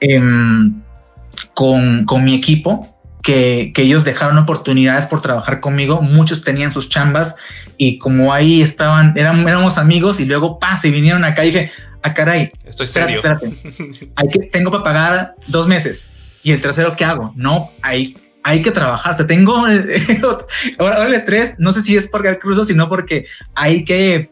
Em, 0.00 0.82
con, 1.54 2.04
con 2.04 2.24
mi 2.24 2.34
equipo, 2.34 2.96
que, 3.22 3.72
que, 3.74 3.82
ellos 3.82 4.04
dejaron 4.04 4.38
oportunidades 4.38 5.06
por 5.06 5.20
trabajar 5.20 5.60
conmigo. 5.60 6.00
Muchos 6.00 6.42
tenían 6.42 6.72
sus 6.72 6.88
chambas 6.88 7.36
y 7.78 7.96
como 7.96 8.34
ahí 8.34 8.60
estaban, 8.60 9.14
eran, 9.16 9.46
éramos 9.48 9.78
amigos 9.78 10.20
y 10.20 10.26
luego 10.26 10.58
pase 10.58 10.90
vinieron 10.90 11.24
acá 11.24 11.44
y 11.44 11.52
dije, 11.52 11.70
ah, 12.02 12.12
caray, 12.12 12.50
estoy 12.64 12.86
serio. 12.86 13.16
Espérate. 13.16 13.52
hay 14.16 14.28
que, 14.28 14.40
tengo 14.40 14.70
para 14.70 14.84
pagar 14.84 15.34
dos 15.46 15.66
meses 15.66 16.04
y 16.42 16.52
el 16.52 16.60
tercero, 16.60 16.94
¿qué 16.96 17.04
hago? 17.04 17.32
No, 17.36 17.70
hay, 17.80 18.16
hay 18.42 18.62
que 18.62 18.72
trabajar. 18.72 19.12
O 19.12 19.16
sea, 19.16 19.26
tengo 19.26 19.56
ahora 20.78 21.06
el 21.06 21.14
estrés, 21.14 21.54
no 21.58 21.72
sé 21.72 21.82
si 21.82 21.96
es 21.96 22.08
porque 22.08 22.28
el 22.28 22.38
cruzo, 22.38 22.64
sino 22.64 22.88
porque 22.88 23.26
hay 23.54 23.84
que 23.84 24.30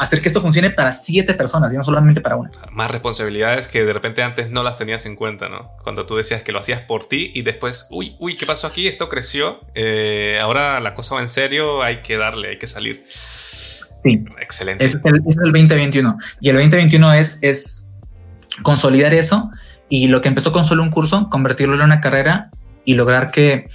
hacer 0.00 0.22
que 0.22 0.28
esto 0.28 0.40
funcione 0.40 0.70
para 0.70 0.94
siete 0.94 1.34
personas 1.34 1.72
y 1.74 1.76
no 1.76 1.84
solamente 1.84 2.22
para 2.22 2.36
una. 2.36 2.50
Más 2.72 2.90
responsabilidades 2.90 3.68
que 3.68 3.84
de 3.84 3.92
repente 3.92 4.22
antes 4.22 4.50
no 4.50 4.62
las 4.62 4.78
tenías 4.78 5.04
en 5.04 5.14
cuenta, 5.14 5.50
¿no? 5.50 5.72
Cuando 5.82 6.06
tú 6.06 6.16
decías 6.16 6.42
que 6.42 6.52
lo 6.52 6.58
hacías 6.58 6.80
por 6.80 7.04
ti 7.04 7.30
y 7.34 7.42
después, 7.42 7.86
uy, 7.90 8.16
uy, 8.18 8.34
¿qué 8.34 8.46
pasó 8.46 8.66
aquí? 8.66 8.88
Esto 8.88 9.10
creció, 9.10 9.60
eh, 9.74 10.38
ahora 10.40 10.80
la 10.80 10.94
cosa 10.94 11.16
va 11.16 11.20
en 11.20 11.28
serio, 11.28 11.82
hay 11.82 12.00
que 12.00 12.16
darle, 12.16 12.48
hay 12.48 12.58
que 12.58 12.66
salir. 12.66 13.04
Sí. 14.02 14.24
Excelente. 14.40 14.82
Es 14.82 14.94
el, 15.04 15.20
es 15.26 15.36
el 15.36 15.52
2021. 15.52 16.16
Y 16.40 16.48
el 16.48 16.56
2021 16.56 17.12
es, 17.12 17.38
es 17.42 17.86
consolidar 18.62 19.12
eso 19.12 19.50
y 19.90 20.08
lo 20.08 20.22
que 20.22 20.28
empezó 20.28 20.50
con 20.50 20.64
solo 20.64 20.82
un 20.82 20.90
curso, 20.90 21.28
convertirlo 21.28 21.74
en 21.74 21.82
una 21.82 22.00
carrera 22.00 22.50
y 22.86 22.94
lograr 22.94 23.30
que, 23.30 23.68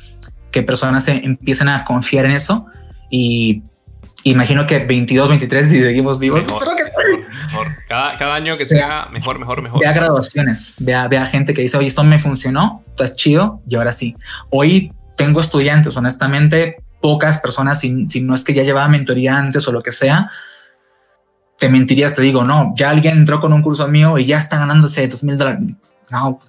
que 0.49 0.63
personas 0.63 1.03
se 1.03 1.23
empiecen 1.23 1.69
a 1.69 1.83
confiar 1.83 2.25
en 2.25 2.31
eso 2.31 2.65
y 3.11 3.61
imagino 4.25 4.65
que 4.65 4.79
22, 4.79 5.29
23, 5.29 5.69
si 5.69 5.81
seguimos 5.81 6.19
vivos, 6.19 6.41
mejor, 6.41 6.75
que 6.75 6.83
Cada, 7.87 8.33
año 8.33 8.57
que 8.57 8.65
sea 8.65 9.07
mejor, 9.11 9.39
mejor, 9.39 9.61
mejor. 9.61 9.79
Vea 9.79 9.93
graduaciones, 9.93 10.73
vea, 10.79 11.07
vea 11.07 11.25
gente 11.25 11.53
que 11.53 11.61
dice, 11.61 11.77
oye, 11.77 11.87
esto 11.87 12.03
me 12.03 12.19
funcionó, 12.19 12.83
está 12.89 13.13
chido, 13.15 13.61
y 13.67 13.75
ahora 13.75 13.91
sí. 13.91 14.15
Hoy 14.49 14.91
tengo 15.15 15.39
estudiantes, 15.39 15.95
honestamente, 15.95 16.83
pocas 17.01 17.37
personas, 17.37 17.79
si, 17.79 18.07
si 18.09 18.21
no 18.21 18.33
es 18.33 18.43
que 18.43 18.53
ya 18.53 18.63
llevaba 18.63 18.87
mentoría 18.87 19.37
antes 19.37 19.67
o 19.67 19.71
lo 19.71 19.83
que 19.83 19.91
sea, 19.91 20.31
te 21.59 21.69
mentirías, 21.69 22.13
te 22.13 22.21
digo, 22.21 22.43
no, 22.43 22.73
ya 22.75 22.89
alguien 22.89 23.19
entró 23.19 23.39
con 23.39 23.53
un 23.53 23.61
curso 23.61 23.87
mío 23.87 24.17
y 24.17 24.25
ya 24.25 24.39
está 24.39 24.57
ganándose 24.57 25.07
dos 25.07 25.23
mil 25.23 25.37
dólares. 25.37 25.61
No, 26.11 26.39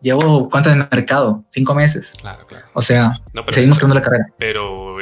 llevo 0.00 0.48
cuánto 0.48 0.70
en 0.70 0.80
el 0.80 0.88
mercado, 0.90 1.44
cinco 1.48 1.74
meses. 1.74 2.14
Claro, 2.18 2.46
claro. 2.46 2.66
O 2.72 2.82
sea, 2.82 3.20
seguimos 3.50 3.78
creando 3.78 3.94
la 3.94 4.02
carrera. 4.02 4.26
Pero 4.38 4.96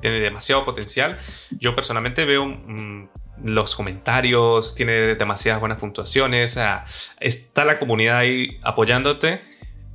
tiene 0.00 0.20
demasiado 0.20 0.64
potencial. 0.64 1.16
Yo 1.58 1.74
personalmente 1.74 2.24
veo 2.24 2.46
mm, 2.46 3.08
los 3.44 3.76
comentarios, 3.76 4.74
tiene 4.74 5.14
demasiadas 5.14 5.60
buenas 5.60 5.78
puntuaciones. 5.78 6.52
O 6.52 6.54
sea, 6.54 6.84
está 7.20 7.64
la 7.64 7.78
comunidad 7.78 8.18
ahí 8.18 8.58
apoyándote 8.62 9.42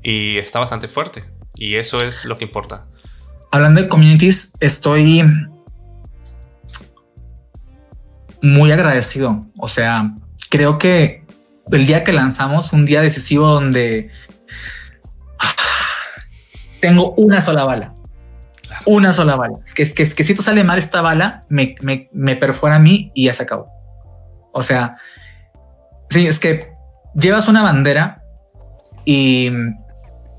y 0.01 0.37
está 0.37 0.59
bastante 0.59 0.87
fuerte. 0.87 1.23
Y 1.55 1.75
eso 1.75 2.01
es 2.01 2.25
lo 2.25 2.37
que 2.37 2.45
importa. 2.45 2.87
Hablando 3.51 3.81
de 3.81 3.87
communities, 3.87 4.53
estoy 4.59 5.23
muy 8.41 8.71
agradecido. 8.71 9.41
O 9.57 9.67
sea, 9.67 10.13
creo 10.49 10.77
que 10.77 11.24
el 11.71 11.85
día 11.87 12.03
que 12.03 12.13
lanzamos, 12.13 12.73
un 12.73 12.85
día 12.85 13.01
decisivo 13.01 13.47
donde 13.47 14.11
tengo 16.79 17.13
una 17.17 17.41
sola 17.41 17.63
bala. 17.63 17.93
Una 18.85 19.13
sola 19.13 19.35
bala. 19.35 19.57
Es 19.65 19.73
que, 19.73 19.83
es 19.83 19.93
que, 19.93 20.03
es 20.03 20.13
que 20.13 20.23
si 20.23 20.35
tú 20.35 20.43
sale 20.43 20.63
mal 20.63 20.77
esta 20.77 21.01
bala, 21.01 21.41
me, 21.49 21.75
me, 21.81 22.09
me 22.13 22.35
perfora 22.35 22.75
a 22.75 22.79
mí 22.79 23.11
y 23.15 23.25
ya 23.25 23.33
se 23.33 23.43
acabó. 23.43 23.67
O 24.51 24.61
sea, 24.61 24.97
sí, 26.09 26.27
es 26.27 26.39
que 26.39 26.71
llevas 27.15 27.47
una 27.47 27.63
bandera 27.63 28.21
y, 29.03 29.51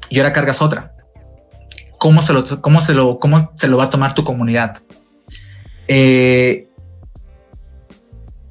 y 0.09 0.19
ahora 0.19 0.33
cargas 0.33 0.63
otra. 0.63 0.93
¿Cómo 1.99 2.23
se 2.23 2.33
lo, 2.33 2.45
cómo 2.61 2.81
se 2.81 2.95
lo, 2.95 3.19
cómo 3.19 3.51
se 3.57 3.69
lo 3.69 3.77
va 3.77 3.85
a 3.85 3.91
tomar 3.91 4.15
tu 4.15 4.23
comunidad? 4.23 4.83
Eh, 5.89 6.69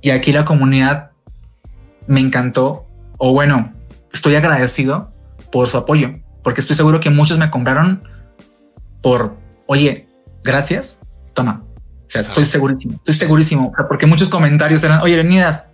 y 0.01 0.09
aquí 0.09 0.31
la 0.31 0.45
comunidad 0.45 1.11
me 2.07 2.19
encantó, 2.19 2.87
o 3.17 3.33
bueno, 3.33 3.73
estoy 4.13 4.35
agradecido 4.35 5.11
por 5.51 5.67
su 5.67 5.77
apoyo, 5.77 6.13
porque 6.43 6.61
estoy 6.61 6.75
seguro 6.75 6.99
que 6.99 7.09
muchos 7.09 7.37
me 7.37 7.49
compraron 7.49 8.03
por, 9.01 9.37
oye, 9.67 10.07
gracias, 10.43 10.99
toma. 11.33 11.63
O 12.07 12.09
sea, 12.09 12.21
estoy 12.21 12.45
segurísimo, 12.45 12.95
estoy 12.95 13.13
segurísimo, 13.13 13.71
porque 13.87 14.05
muchos 14.05 14.29
comentarios 14.29 14.83
eran, 14.83 15.01
oye, 15.01 15.15
venidas, 15.15 15.67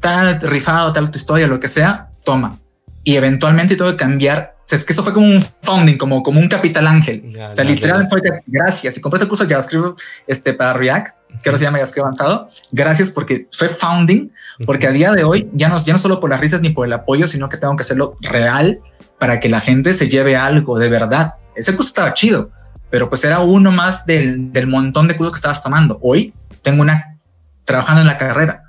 tal 0.00 0.40
rifado, 0.40 0.92
tal 0.92 1.10
tu 1.10 1.18
historia, 1.18 1.46
lo 1.46 1.60
que 1.60 1.68
sea, 1.68 2.10
toma. 2.24 2.60
Y 3.04 3.16
eventualmente 3.16 3.76
tengo 3.76 3.90
que 3.90 3.96
cambiar 3.96 4.55
es 4.74 4.84
que 4.84 4.92
eso 4.92 5.02
fue 5.02 5.12
como 5.12 5.26
un 5.26 5.44
founding, 5.62 5.96
como, 5.96 6.22
como 6.22 6.40
un 6.40 6.48
capital 6.48 6.86
ángel. 6.88 7.36
o 7.38 7.54
sea, 7.54 7.62
literalmente 7.64 8.10
fue 8.10 8.42
gracias. 8.46 8.94
Si 8.94 9.00
compraste 9.00 9.24
el 9.24 9.28
curso 9.28 9.44
de 9.44 9.50
JavaScript 9.50 10.00
este, 10.26 10.54
para 10.54 10.72
React, 10.72 11.16
que 11.42 11.48
ahora 11.48 11.58
se 11.58 11.64
llama 11.64 11.78
JavaScript 11.78 12.04
avanzado, 12.04 12.48
gracias 12.72 13.10
porque 13.10 13.46
fue 13.52 13.68
founding, 13.68 14.28
porque 14.64 14.88
a 14.88 14.90
día 14.90 15.12
de 15.12 15.22
hoy 15.22 15.48
ya 15.52 15.68
no, 15.68 15.78
ya 15.78 15.92
no 15.92 15.98
solo 15.98 16.18
por 16.18 16.30
las 16.30 16.40
risas 16.40 16.60
ni 16.62 16.70
por 16.70 16.86
el 16.86 16.92
apoyo, 16.92 17.28
sino 17.28 17.48
que 17.48 17.58
tengo 17.58 17.76
que 17.76 17.82
hacerlo 17.82 18.16
real 18.20 18.80
para 19.20 19.38
que 19.38 19.48
la 19.48 19.60
gente 19.60 19.92
se 19.92 20.08
lleve 20.08 20.36
algo 20.36 20.78
de 20.78 20.88
verdad. 20.88 21.34
Ese 21.54 21.76
curso 21.76 21.90
estaba 21.90 22.12
chido, 22.14 22.50
pero 22.90 23.08
pues 23.08 23.22
era 23.22 23.40
uno 23.40 23.70
más 23.70 24.04
del, 24.04 24.52
del 24.52 24.66
montón 24.66 25.06
de 25.06 25.16
cursos 25.16 25.32
que 25.32 25.38
estabas 25.38 25.62
tomando. 25.62 25.98
Hoy 26.02 26.34
tengo 26.62 26.82
una 26.82 27.18
trabajando 27.64 28.00
en 28.00 28.08
la 28.08 28.18
carrera 28.18 28.64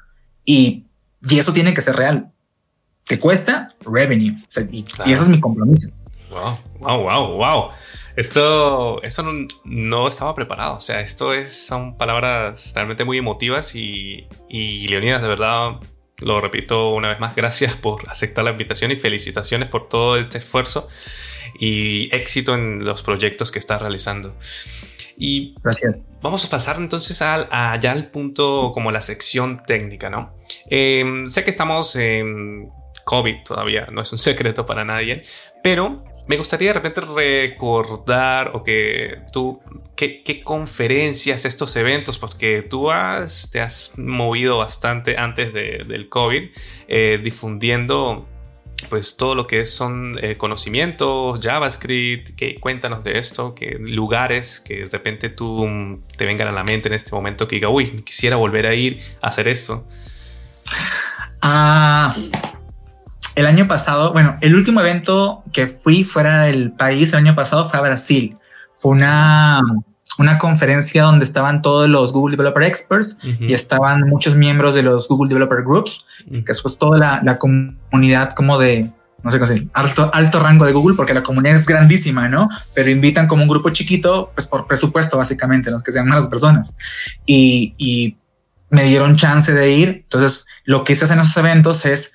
y, 0.46 0.86
y 1.28 1.40
eso 1.40 1.54
tiene 1.54 1.74
que 1.74 1.82
ser 1.82 1.96
real 1.96 2.32
¿Qué 3.08 3.20
cuesta? 3.20 3.70
Revenue. 3.86 4.36
y, 4.72 4.86
eso 5.12 5.24
es 5.24 5.28
mi 5.30 5.40
compromiso. 5.40 5.90
Wow, 6.30 6.58
wow, 6.80 7.02
wow, 7.02 7.38
wow. 7.38 7.70
Esto, 8.18 9.02
eso 9.02 9.24
no, 9.64 10.08
estaba 10.08 10.36
preparado. 10.36 10.76
O 10.76 10.80
sea, 10.80 11.02
esto 11.02 11.34
es, 11.34 11.68
son 11.68 11.98
palabras 11.98 12.74
realmente 12.76 13.06
muy 13.06 13.18
emotivas 13.18 13.76
y, 13.76 14.28
y 14.50 14.88
Leonidas, 14.88 15.22
de 15.22 15.28
verdad, 15.28 15.80
lo 16.20 16.42
repito 16.42 16.94
una 16.94 17.10
vez 17.10 17.20
más, 17.20 17.36
gracias 17.36 17.76
por 17.76 18.10
aceptar 18.10 18.44
la 18.44 18.52
invitación 18.52 18.92
y 18.92 18.96
felicitaciones 18.96 19.70
por 19.70 19.88
todo 19.88 20.18
este 20.18 20.40
esfuerzo 20.40 20.88
y 21.60 22.10
éxito 22.12 22.56
en 22.56 22.84
los 22.84 23.04
proyectos 23.04 23.52
que 23.52 23.60
estás 23.60 23.82
realizando. 23.82 24.36
Y 25.16 25.56
Gracias. 25.64 26.06
vamos 26.22 26.46
a 26.46 26.50
pasar 26.50 26.78
entonces 26.78 27.22
al, 27.22 27.48
allá 27.52 27.92
al 27.92 28.12
punto 28.12 28.72
como 28.74 28.92
la 28.92 29.02
sección 29.02 29.64
técnica, 29.66 30.10
¿no? 30.10 30.36
Em, 30.70 31.26
sé 31.26 31.44
que 31.44 31.50
estamos 31.50 31.96
en 31.96 32.70
COVID 33.08 33.44
todavía, 33.46 33.88
no 33.90 34.02
es 34.02 34.12
un 34.12 34.20
secreto 34.20 34.66
para 34.66 34.84
nadie, 34.84 35.24
pero 35.64 36.04
me 36.28 36.36
gustaría 36.36 36.70
de 36.70 36.74
repente 36.74 37.00
recordar 37.00 38.52
o 38.54 38.62
que 38.62 39.20
tú, 39.32 39.62
qué, 39.96 40.42
conferencias, 40.44 41.46
estos 41.46 41.74
eventos, 41.78 42.20
porque 42.20 42.64
tú 42.70 42.92
has, 42.92 43.50
te 43.50 43.62
has 43.62 43.98
movido 43.98 44.58
bastante 44.58 45.16
antes 45.18 45.54
del 45.54 46.10
COVID, 46.10 46.50
eh, 46.90 47.20
difundiendo 47.24 48.28
pues 48.90 49.16
todo 49.16 49.36
lo 49.36 49.48
que 49.48 49.66
son 49.66 50.20
eh, 50.22 50.36
conocimientos, 50.36 51.40
JavaScript, 51.42 52.36
que 52.36 52.56
cuéntanos 52.56 53.06
de 53.06 53.20
esto, 53.20 53.56
que 53.56 53.78
lugares 53.80 54.60
que 54.60 54.80
de 54.80 54.86
repente 54.88 55.30
tú 55.30 55.66
mm, 55.66 56.08
te 56.18 56.26
vengan 56.26 56.50
a 56.50 56.52
la 56.52 56.66
mente 56.66 56.90
en 56.90 56.94
este 56.94 57.12
momento 57.16 57.48
que 57.48 57.56
diga, 57.56 57.70
uy, 57.70 58.02
quisiera 58.04 58.36
volver 58.36 58.68
a 58.68 58.76
ir 58.76 59.00
a 59.22 59.30
hacer 59.30 59.48
esto. 59.48 59.88
Ah, 61.42 62.14
el 63.38 63.46
año 63.46 63.68
pasado, 63.68 64.14
bueno, 64.14 64.36
el 64.42 64.56
último 64.56 64.82
evento 64.82 65.44
que 65.54 65.68
fui 65.68 66.04
fuera 66.04 66.42
del 66.42 66.72
país 66.72 67.14
el 67.14 67.20
año 67.20 67.36
pasado 67.36 67.70
fue 67.70 67.78
a 67.78 67.84
Brasil. 67.84 68.36
Fue 68.74 68.92
una, 68.92 69.62
una 70.18 70.40
conferencia 70.40 71.04
donde 71.04 71.24
estaban 71.24 71.62
todos 71.62 71.88
los 71.88 72.14
Google 72.14 72.36
Developer 72.36 72.64
Experts 72.64 73.20
y 73.40 73.54
estaban 73.54 74.10
muchos 74.10 74.36
miembros 74.36 74.74
de 74.74 74.82
los 74.82 75.08
Google 75.08 75.30
Developer 75.30 75.64
Groups, 75.64 76.08
que 76.28 76.52
es 76.52 76.62
pues 76.64 76.80
toda 76.80 76.98
la, 76.98 77.22
la 77.24 77.38
comunidad 77.38 78.34
como 78.34 78.58
de, 78.58 78.92
no 79.22 79.30
sé 79.30 79.38
cómo 79.38 79.52
decir, 79.52 79.70
alto, 79.72 80.10
alto 80.16 80.40
rango 80.40 80.66
de 80.66 80.74
Google, 80.74 80.96
porque 80.96 81.14
la 81.14 81.22
comunidad 81.22 81.58
es 81.58 81.68
grandísima, 81.68 82.28
¿no? 82.28 82.50
Pero 82.74 82.90
invitan 82.90 83.28
como 83.28 83.44
un 83.44 83.50
grupo 83.50 83.70
chiquito, 83.70 84.32
pues 84.34 84.48
por 84.48 84.66
presupuesto, 84.66 85.16
básicamente, 85.16 85.70
los 85.70 85.84
que 85.84 85.92
sean 85.92 86.08
más 86.08 86.28
personas. 86.28 86.76
Y, 87.28 87.76
y 87.78 88.18
me 88.72 88.86
dieron 88.86 89.16
chance 89.16 89.54
de 89.54 89.72
ir. 89.72 89.90
Entonces, 89.90 90.48
lo 90.66 90.84
que 90.84 90.94
hice 90.94 91.06
en 91.14 91.20
esos 91.20 91.38
eventos 91.38 91.86
es, 91.86 92.12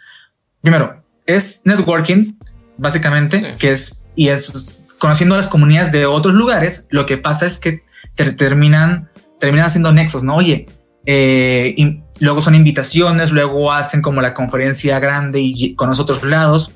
primero, 0.61 1.02
es 1.27 1.63
networking, 1.65 2.35
básicamente, 2.79 3.57
que 3.59 3.73
es, 3.73 3.95
y 4.15 4.29
es 4.29 4.83
conociendo 4.99 5.37
las 5.37 5.49
comunidades 5.49 5.93
de 5.93 6.07
otros 6.07 6.35
lugares, 6.35 6.87
lo 6.91 7.07
que 7.07 7.19
pasa 7.19 7.47
es 7.47 7.59
que 7.59 7.83
terminan, 8.15 9.11
terminan 9.41 9.67
haciendo 9.67 9.93
nexos, 9.93 10.23
¿no? 10.23 10.37
Oye, 10.37 10.67
eh, 11.07 11.75
y 11.77 12.03
luego 12.21 12.43
son 12.43 12.55
invitaciones, 12.55 13.33
luego 13.33 13.73
hacen 13.73 14.03
como 14.03 14.23
la 14.23 14.35
conferencia 14.35 15.01
grande 15.01 15.41
y 15.41 15.75
con 15.75 15.89
los 15.89 15.99
otros 15.99 16.23
lados, 16.23 16.75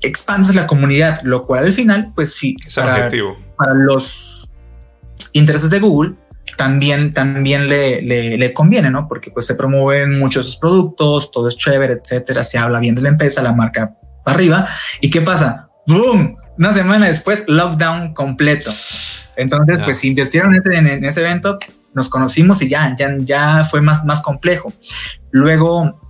expandes 0.00 0.54
la 0.54 0.66
comunidad, 0.66 1.20
lo 1.22 1.42
cual 1.42 1.64
al 1.64 1.72
final, 1.72 2.12
pues 2.14 2.34
sí, 2.34 2.56
para, 2.74 3.10
para 3.56 3.74
los 3.74 4.50
intereses 5.32 5.70
de 5.70 5.80
Google, 5.80 6.14
también, 6.56 7.12
también 7.12 7.68
le, 7.68 8.02
le, 8.02 8.52
conviene, 8.52 8.90
¿no? 8.90 9.08
Porque 9.08 9.30
pues 9.30 9.46
se 9.46 9.54
promueven 9.54 10.18
muchos 10.18 10.46
sus 10.46 10.56
productos, 10.56 11.30
todo 11.30 11.48
es 11.48 11.56
chévere, 11.56 11.94
etcétera, 11.94 12.42
se 12.44 12.58
habla 12.58 12.80
bien 12.80 12.94
de 12.94 13.02
la 13.02 13.08
empresa, 13.10 13.42
la 13.42 13.52
marca 13.52 13.94
para 14.24 14.36
arriba. 14.36 14.68
¿Y 15.00 15.10
qué 15.10 15.20
pasa? 15.20 15.68
¡Boom! 15.86 16.36
Una 16.58 16.72
semana 16.72 17.06
después, 17.06 17.44
lockdown 17.46 18.14
completo. 18.14 18.72
Entonces, 19.36 19.80
pues 19.84 20.04
invirtieron 20.04 20.54
en, 20.54 20.86
en, 20.86 21.04
ese 21.04 21.20
evento, 21.20 21.58
nos 21.92 22.08
conocimos 22.08 22.62
y 22.62 22.68
ya, 22.68 22.94
ya, 22.96 23.14
ya 23.18 23.64
fue 23.64 23.80
más, 23.80 24.04
más 24.04 24.22
complejo. 24.22 24.72
Luego, 25.30 26.00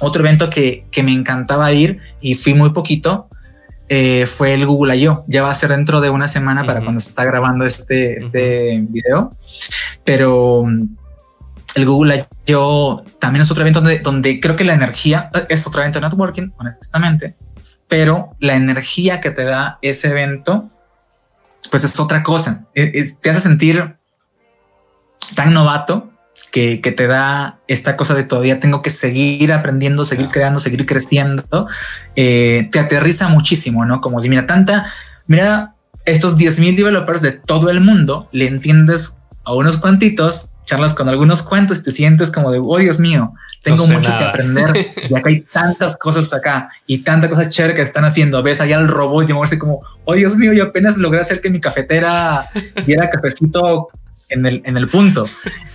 otro 0.00 0.22
evento 0.22 0.50
que, 0.50 0.86
que 0.90 1.02
me 1.02 1.12
encantaba 1.12 1.72
ir 1.72 1.98
y 2.20 2.34
fui 2.34 2.54
muy 2.54 2.70
poquito 2.70 3.28
eh, 3.94 4.26
fue 4.26 4.54
el 4.54 4.64
Google 4.64 4.96
I.O. 4.96 5.22
Ya 5.26 5.42
va 5.42 5.50
a 5.50 5.54
ser 5.54 5.68
dentro 5.68 6.00
de 6.00 6.08
una 6.08 6.26
semana 6.26 6.64
para 6.64 6.80
cuando 6.80 6.98
se 6.98 7.10
está 7.10 7.26
grabando 7.26 7.66
este, 7.66 8.18
este 8.18 8.86
video. 8.88 9.36
Pero 10.02 10.64
mm, 10.64 10.96
el 11.74 11.84
Google 11.84 12.26
I.O. 12.46 13.04
también 13.18 13.42
es 13.42 13.50
otro 13.50 13.60
evento 13.60 13.82
donde, 13.82 13.98
donde 13.98 14.40
creo 14.40 14.56
que 14.56 14.64
la 14.64 14.72
energía 14.72 15.28
es 15.50 15.66
otro 15.66 15.82
evento 15.82 16.00
de 16.00 16.08
networking, 16.08 16.52
honestamente, 16.56 17.36
pero 17.86 18.30
la 18.40 18.54
energía 18.54 19.20
que 19.20 19.30
te 19.30 19.44
da 19.44 19.78
ese 19.82 20.08
evento, 20.08 20.70
pues 21.70 21.84
es 21.84 22.00
otra 22.00 22.22
cosa. 22.22 22.64
te 22.72 23.28
hace 23.28 23.40
sentir 23.40 23.96
tan 25.34 25.52
novato 25.52 26.11
que, 26.52 26.94
te 26.96 27.06
da 27.06 27.58
esta 27.66 27.96
cosa 27.96 28.14
de 28.14 28.24
todavía 28.24 28.60
tengo 28.60 28.82
que 28.82 28.90
seguir 28.90 29.52
aprendiendo, 29.52 30.04
seguir 30.04 30.28
creando, 30.28 30.60
seguir 30.60 30.84
creciendo, 30.86 31.66
eh, 32.14 32.68
te 32.70 32.78
aterriza 32.78 33.28
muchísimo, 33.28 33.86
¿no? 33.86 34.00
Como 34.02 34.20
de, 34.20 34.28
mira, 34.28 34.46
tanta, 34.46 34.92
mira, 35.26 35.74
estos 36.04 36.36
10.000 36.36 36.76
developers 36.76 37.22
de 37.22 37.32
todo 37.32 37.70
el 37.70 37.80
mundo, 37.80 38.28
le 38.32 38.46
entiendes 38.46 39.16
a 39.44 39.54
unos 39.54 39.78
cuantitos, 39.78 40.50
charlas 40.66 40.94
con 40.94 41.08
algunos 41.08 41.42
cuantos 41.42 41.78
y 41.78 41.82
te 41.84 41.90
sientes 41.90 42.30
como 42.30 42.52
de, 42.52 42.60
oh 42.62 42.78
Dios 42.78 43.00
mío, 43.00 43.32
tengo 43.62 43.86
mucho 43.86 44.10
que 44.16 44.24
aprender 44.24 44.94
y 45.08 45.14
acá 45.14 45.30
hay 45.30 45.40
tantas 45.40 45.96
cosas 45.96 46.32
acá 46.34 46.68
y 46.86 46.98
tanta 46.98 47.30
cosa 47.30 47.48
chévere 47.48 47.74
que 47.74 47.82
están 47.82 48.04
haciendo. 48.04 48.42
Ves 48.42 48.60
allá 48.60 48.76
el 48.76 48.88
robot 48.88 49.28
y 49.28 49.32
moverse 49.32 49.58
como, 49.58 49.80
oh 50.04 50.14
Dios 50.14 50.36
mío, 50.36 50.52
yo 50.52 50.64
apenas 50.64 50.98
logré 50.98 51.20
hacer 51.20 51.40
que 51.40 51.48
mi 51.48 51.60
cafetera 51.60 52.44
diera 52.86 53.08
cafecito 53.08 53.88
en 54.32 54.46
el, 54.46 54.62
en 54.64 54.76
el 54.76 54.88
punto. 54.88 55.26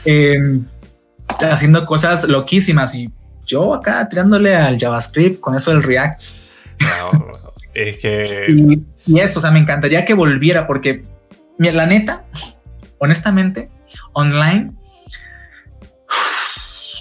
Em, 0.06 0.66
haciendo 1.28 1.86
cosas 1.86 2.28
loquísimas 2.28 2.96
y 2.96 3.10
yo 3.46 3.74
acá 3.74 4.08
tirándole 4.10 4.56
al 4.56 4.78
JavaScript 4.78 5.40
con 5.40 5.56
eso 5.56 5.72
del 5.72 5.84
React. 5.84 6.20
es 7.74 7.98
que... 7.98 8.46
Y, 8.50 9.14
y, 9.14 9.20
esto, 9.20 9.40
o 9.40 9.42
sea, 9.42 9.52
me 9.52 9.60
encantaría 9.60 10.06
que 10.06 10.14
volviera 10.14 10.68
porque, 10.68 11.04
la 11.58 11.86
neta, 11.86 12.26
honestamente, 12.98 13.70
online, 14.14 14.72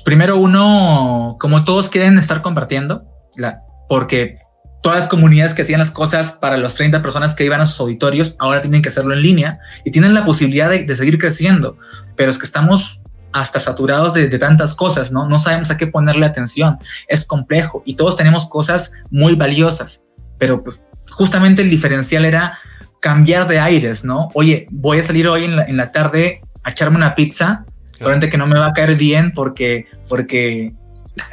primero 0.04 0.36
uno, 0.36 1.36
como 1.40 1.64
todos 1.64 1.88
quieren 1.88 2.16
estar 2.18 2.42
compartiendo, 2.42 3.04
la, 3.36 3.62
porque 3.88 4.38
todas 4.83 5.01
las 5.01 5.09
comunidades 5.09 5.55
que 5.55 5.62
hacían 5.62 5.81
las 5.81 5.91
cosas 5.91 6.33
para 6.33 6.57
las 6.57 6.74
30 6.74 7.03
personas 7.03 7.35
que 7.35 7.45
iban 7.45 7.61
a 7.61 7.66
sus 7.66 7.81
auditorios 7.81 8.37
ahora 8.39 8.61
tienen 8.61 8.83
que 8.83 8.89
hacerlo 8.89 9.14
en 9.14 9.22
línea 9.22 9.59
y 9.85 9.91
tienen 9.91 10.14
la 10.14 10.24
posibilidad 10.24 10.70
de, 10.70 10.85
de 10.85 10.97
seguir 10.97 11.18
creciendo, 11.18 11.77
pero 12.14 12.31
es 12.31 12.39
que 12.39 12.47
estamos 12.47 13.01
hasta 13.33 13.61
saturados 13.61 14.14
de, 14.14 14.29
de, 14.29 14.39
tantas 14.39 14.74
cosas, 14.74 15.12
¿no? 15.12 15.29
No 15.29 15.39
sabemos 15.39 15.70
a 15.70 15.77
qué 15.77 15.87
ponerle 15.87 16.24
atención, 16.24 16.79
es 17.09 17.24
complejo 17.24 17.83
y 17.85 17.95
todos 17.95 18.16
tenemos 18.16 18.49
cosas 18.49 18.93
muy 19.11 19.35
valiosas, 19.35 20.03
pero 20.39 20.62
pues 20.62 20.83
justamente 21.11 21.62
el 21.62 21.68
diferencial 21.68 22.24
era 22.24 22.59
cambiar 23.01 23.47
de 23.47 23.61
aires, 23.61 24.05
¿no? 24.05 24.31
Oye, 24.35 24.66
voy 24.70 24.99
a 24.99 25.03
salir 25.03 25.29
hoy 25.29 25.45
en 25.45 25.57
la, 25.57 25.64
en 25.64 25.77
la 25.77 25.93
tarde 25.93 26.41
a 26.62 26.70
echarme 26.70 26.97
una 26.97 27.14
pizza, 27.14 27.64
probablemente 27.99 28.31
que 28.31 28.39
no 28.39 28.47
me 28.47 28.59
va 28.59 28.66
a 28.66 28.72
caer 28.72 28.97
bien 28.97 29.33
porque, 29.33 29.87
porque 30.09 30.72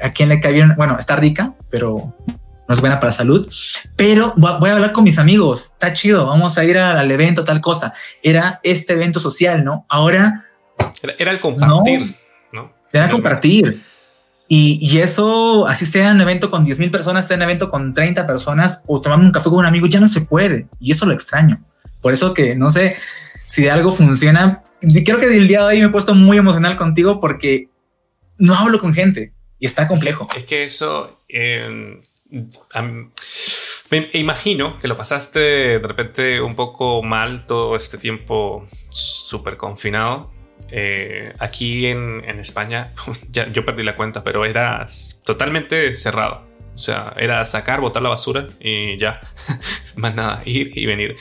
a 0.01 0.11
quien 0.11 0.29
le 0.29 0.39
cae 0.39 0.51
bien, 0.51 0.73
bueno, 0.75 0.97
está 0.99 1.15
rica, 1.15 1.53
pero 1.69 2.15
no 2.67 2.73
es 2.73 2.79
buena 2.79 2.99
para 2.99 3.11
salud, 3.11 3.49
pero 3.95 4.33
voy 4.37 4.69
a 4.69 4.73
hablar 4.73 4.93
con 4.93 5.03
mis 5.03 5.19
amigos, 5.19 5.71
está 5.73 5.93
chido, 5.93 6.27
vamos 6.27 6.57
a 6.57 6.63
ir 6.63 6.77
al 6.77 7.11
evento, 7.11 7.43
tal 7.43 7.59
cosa. 7.59 7.93
Era 8.21 8.59
este 8.63 8.93
evento 8.93 9.19
social, 9.19 9.63
¿no? 9.63 9.85
Ahora... 9.89 10.45
Era, 11.01 11.13
era 11.19 11.31
el 11.31 11.39
compartir, 11.39 12.15
¿no? 12.51 12.63
¿no? 12.63 12.73
Era 12.91 13.09
compartir. 13.09 13.83
Y, 14.47 14.77
y, 14.81 14.99
eso, 14.99 15.67
así 15.67 15.85
sea 15.85 16.11
un 16.11 16.21
evento 16.21 16.49
con 16.49 16.63
10 16.63 16.79
mil 16.79 16.91
personas, 16.91 17.27
sea 17.27 17.37
un 17.37 17.43
evento 17.43 17.69
con 17.69 17.93
30 17.93 18.27
personas 18.27 18.81
o 18.85 19.01
tomando 19.01 19.25
un 19.25 19.31
café 19.31 19.49
con 19.49 19.59
un 19.59 19.65
amigo, 19.65 19.87
ya 19.87 19.99
no 19.99 20.07
se 20.07 20.21
puede. 20.21 20.67
Y 20.79 20.91
eso 20.91 21.05
lo 21.05 21.13
extraño. 21.13 21.63
Por 22.01 22.13
eso 22.13 22.33
que 22.33 22.55
no 22.55 22.69
sé 22.69 22.97
si 23.45 23.63
de 23.63 23.71
algo 23.71 23.91
funciona. 23.91 24.61
Creo 24.81 25.19
que 25.19 25.35
el 25.35 25.47
día 25.47 25.61
de 25.61 25.65
hoy 25.65 25.79
me 25.79 25.87
he 25.87 25.89
puesto 25.89 26.13
muy 26.13 26.37
emocional 26.37 26.75
contigo 26.75 27.19
porque 27.19 27.69
no 28.37 28.53
hablo 28.55 28.79
con 28.79 28.93
gente 28.93 29.33
y 29.59 29.65
está 29.65 29.87
complejo. 29.87 30.27
Es 30.35 30.43
que 30.45 30.63
eso... 30.63 31.19
Eh 31.27 31.99
me 33.89 34.09
imagino 34.13 34.79
que 34.79 34.87
lo 34.87 34.97
pasaste 34.97 35.39
de 35.39 35.87
repente 35.87 36.41
un 36.41 36.55
poco 36.55 37.03
mal 37.03 37.45
todo 37.45 37.75
este 37.75 37.97
tiempo 37.97 38.65
súper 38.89 39.57
confinado. 39.57 40.31
Eh, 40.69 41.33
aquí 41.39 41.85
en, 41.85 42.23
en 42.25 42.39
España, 42.39 42.93
ya, 43.31 43.51
yo 43.51 43.65
perdí 43.65 43.83
la 43.83 43.95
cuenta, 43.95 44.23
pero 44.23 44.45
era 44.45 44.85
totalmente 45.23 45.93
cerrado. 45.95 46.47
O 46.73 46.77
sea, 46.77 47.13
era 47.17 47.45
sacar, 47.45 47.81
botar 47.81 48.01
la 48.01 48.09
basura 48.09 48.47
y 48.59 48.97
ya, 48.97 49.21
más 49.95 50.15
nada, 50.15 50.41
ir 50.45 50.75
y 50.75 50.85
venir. 50.87 51.15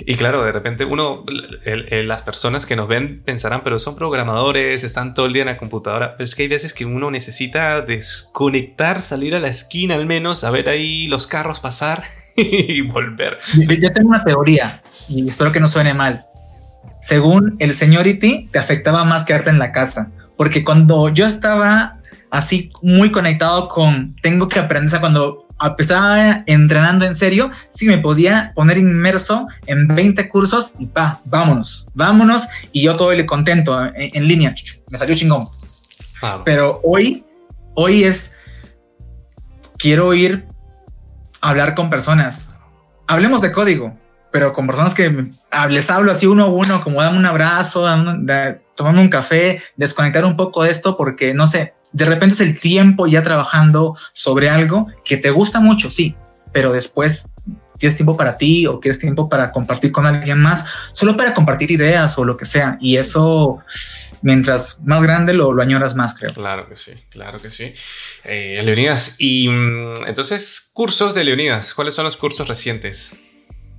Y 0.00 0.14
claro, 0.14 0.44
de 0.44 0.52
repente 0.52 0.84
uno, 0.84 1.24
las 1.64 2.22
personas 2.22 2.66
que 2.66 2.76
nos 2.76 2.86
ven 2.86 3.20
pensarán, 3.24 3.62
pero 3.64 3.80
son 3.80 3.96
programadores, 3.96 4.84
están 4.84 5.12
todo 5.12 5.26
el 5.26 5.32
día 5.32 5.42
en 5.42 5.48
la 5.48 5.56
computadora. 5.56 6.16
Pero 6.16 6.24
es 6.24 6.36
que 6.36 6.42
hay 6.42 6.48
veces 6.48 6.72
que 6.72 6.86
uno 6.86 7.10
necesita 7.10 7.80
desconectar, 7.80 9.02
salir 9.02 9.34
a 9.34 9.40
la 9.40 9.48
esquina 9.48 9.96
al 9.96 10.06
menos, 10.06 10.44
a 10.44 10.50
ver 10.52 10.68
ahí 10.68 11.08
los 11.08 11.26
carros 11.26 11.58
pasar 11.58 12.04
y 12.36 12.80
volver. 12.82 13.38
Yo 13.56 13.92
tengo 13.92 14.10
una 14.10 14.22
teoría 14.22 14.82
y 15.08 15.28
espero 15.28 15.50
que 15.50 15.60
no 15.60 15.68
suene 15.68 15.94
mal. 15.94 16.26
Según 17.00 17.56
el 17.58 17.74
seniority, 17.74 18.48
te 18.52 18.58
afectaba 18.58 19.04
más 19.04 19.24
quedarte 19.24 19.50
en 19.50 19.58
la 19.58 19.72
casa. 19.72 20.12
Porque 20.36 20.64
cuando 20.64 21.08
yo 21.08 21.26
estaba 21.26 21.98
así 22.30 22.70
muy 22.82 23.10
conectado 23.10 23.68
con 23.68 24.14
tengo 24.22 24.48
que 24.48 24.60
aprender, 24.60 24.86
o 24.86 24.90
sea, 24.90 25.00
cuando 25.00 25.47
estaba 25.78 26.42
entrenando 26.46 27.04
en 27.04 27.14
serio, 27.14 27.50
sí 27.68 27.86
me 27.86 27.98
podía 27.98 28.52
poner 28.54 28.78
inmerso 28.78 29.48
en 29.66 29.88
20 29.88 30.28
cursos 30.28 30.72
y 30.78 30.86
pa, 30.86 31.20
vámonos, 31.24 31.86
vámonos. 31.94 32.48
Y 32.72 32.82
yo 32.82 32.96
todo 32.96 33.12
el 33.12 33.24
contento 33.26 33.84
en, 33.84 33.92
en 33.96 34.28
línea, 34.28 34.54
me 34.90 34.98
salió 34.98 35.14
chingón. 35.14 35.48
Pero 36.44 36.80
hoy, 36.82 37.24
hoy 37.74 38.04
es, 38.04 38.32
quiero 39.76 40.14
ir 40.14 40.44
a 41.40 41.50
hablar 41.50 41.74
con 41.74 41.90
personas. 41.90 42.50
Hablemos 43.06 43.40
de 43.40 43.52
código, 43.52 43.96
pero 44.32 44.52
con 44.52 44.66
personas 44.66 44.94
que 44.94 45.32
les 45.70 45.90
hablo 45.90 46.12
así 46.12 46.26
uno 46.26 46.44
a 46.44 46.48
uno, 46.48 46.82
como 46.82 47.02
dame 47.02 47.18
un 47.18 47.26
abrazo, 47.26 47.86
tomando 48.74 49.00
un 49.00 49.08
café, 49.08 49.62
desconectar 49.76 50.24
un 50.24 50.36
poco 50.36 50.64
de 50.64 50.70
esto, 50.70 50.96
porque 50.96 51.34
no 51.34 51.46
sé, 51.46 51.74
de 51.98 52.04
repente 52.04 52.36
es 52.36 52.40
el 52.40 52.58
tiempo 52.58 53.08
ya 53.08 53.24
trabajando 53.24 53.96
sobre 54.12 54.48
algo 54.48 54.86
que 55.04 55.16
te 55.16 55.30
gusta 55.30 55.58
mucho, 55.58 55.90
sí, 55.90 56.14
pero 56.52 56.72
después 56.72 57.28
tienes 57.76 57.96
tiempo 57.96 58.16
para 58.16 58.38
ti 58.38 58.66
o 58.66 58.78
quieres 58.78 59.00
tiempo 59.00 59.28
para 59.28 59.50
compartir 59.50 59.90
con 59.90 60.06
alguien 60.06 60.38
más, 60.38 60.64
solo 60.92 61.16
para 61.16 61.34
compartir 61.34 61.72
ideas 61.72 62.16
o 62.16 62.24
lo 62.24 62.36
que 62.36 62.44
sea. 62.44 62.78
Y 62.80 62.96
eso, 62.98 63.58
mientras 64.22 64.80
más 64.84 65.02
grande, 65.02 65.34
lo, 65.34 65.52
lo 65.52 65.60
añoras 65.60 65.96
más, 65.96 66.14
creo. 66.14 66.32
Claro 66.32 66.68
que 66.68 66.76
sí, 66.76 66.92
claro 67.10 67.40
que 67.40 67.50
sí. 67.50 67.74
Eh, 68.22 68.62
Leonidas, 68.64 69.16
y 69.18 69.48
mm, 69.48 70.06
entonces, 70.06 70.70
cursos 70.72 71.16
de 71.16 71.24
Leonidas, 71.24 71.74
¿cuáles 71.74 71.94
son 71.94 72.04
los 72.04 72.16
cursos 72.16 72.46
recientes? 72.46 73.12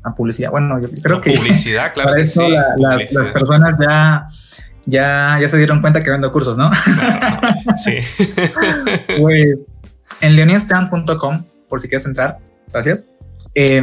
La 0.04 0.14
publicidad, 0.14 0.52
bueno, 0.52 0.82
yo 0.82 0.90
creo 1.02 1.22
que... 1.22 1.32
Publicidad, 1.32 1.94
claro 1.94 2.16
que 2.16 2.28
sí. 2.28 2.50
La, 2.50 2.76
la, 2.78 2.90
publicidad. 2.96 3.24
Las 3.24 3.34
personas 3.34 3.76
ya 3.80 4.28
ya, 4.86 5.38
ya 5.40 5.50
se 5.50 5.58
dieron 5.58 5.82
cuenta 5.82 6.04
que 6.04 6.12
vendo 6.12 6.32
cursos, 6.32 6.58
¿no? 6.58 6.72
Sí. 7.78 7.98
pues, 9.20 9.58
en 10.22 10.36
leonidasteban.com, 10.36 11.46
por 11.68 11.80
si 11.80 11.88
quieres 11.88 12.06
entrar, 12.06 12.38
gracias. 12.72 13.08
Eh, 13.56 13.82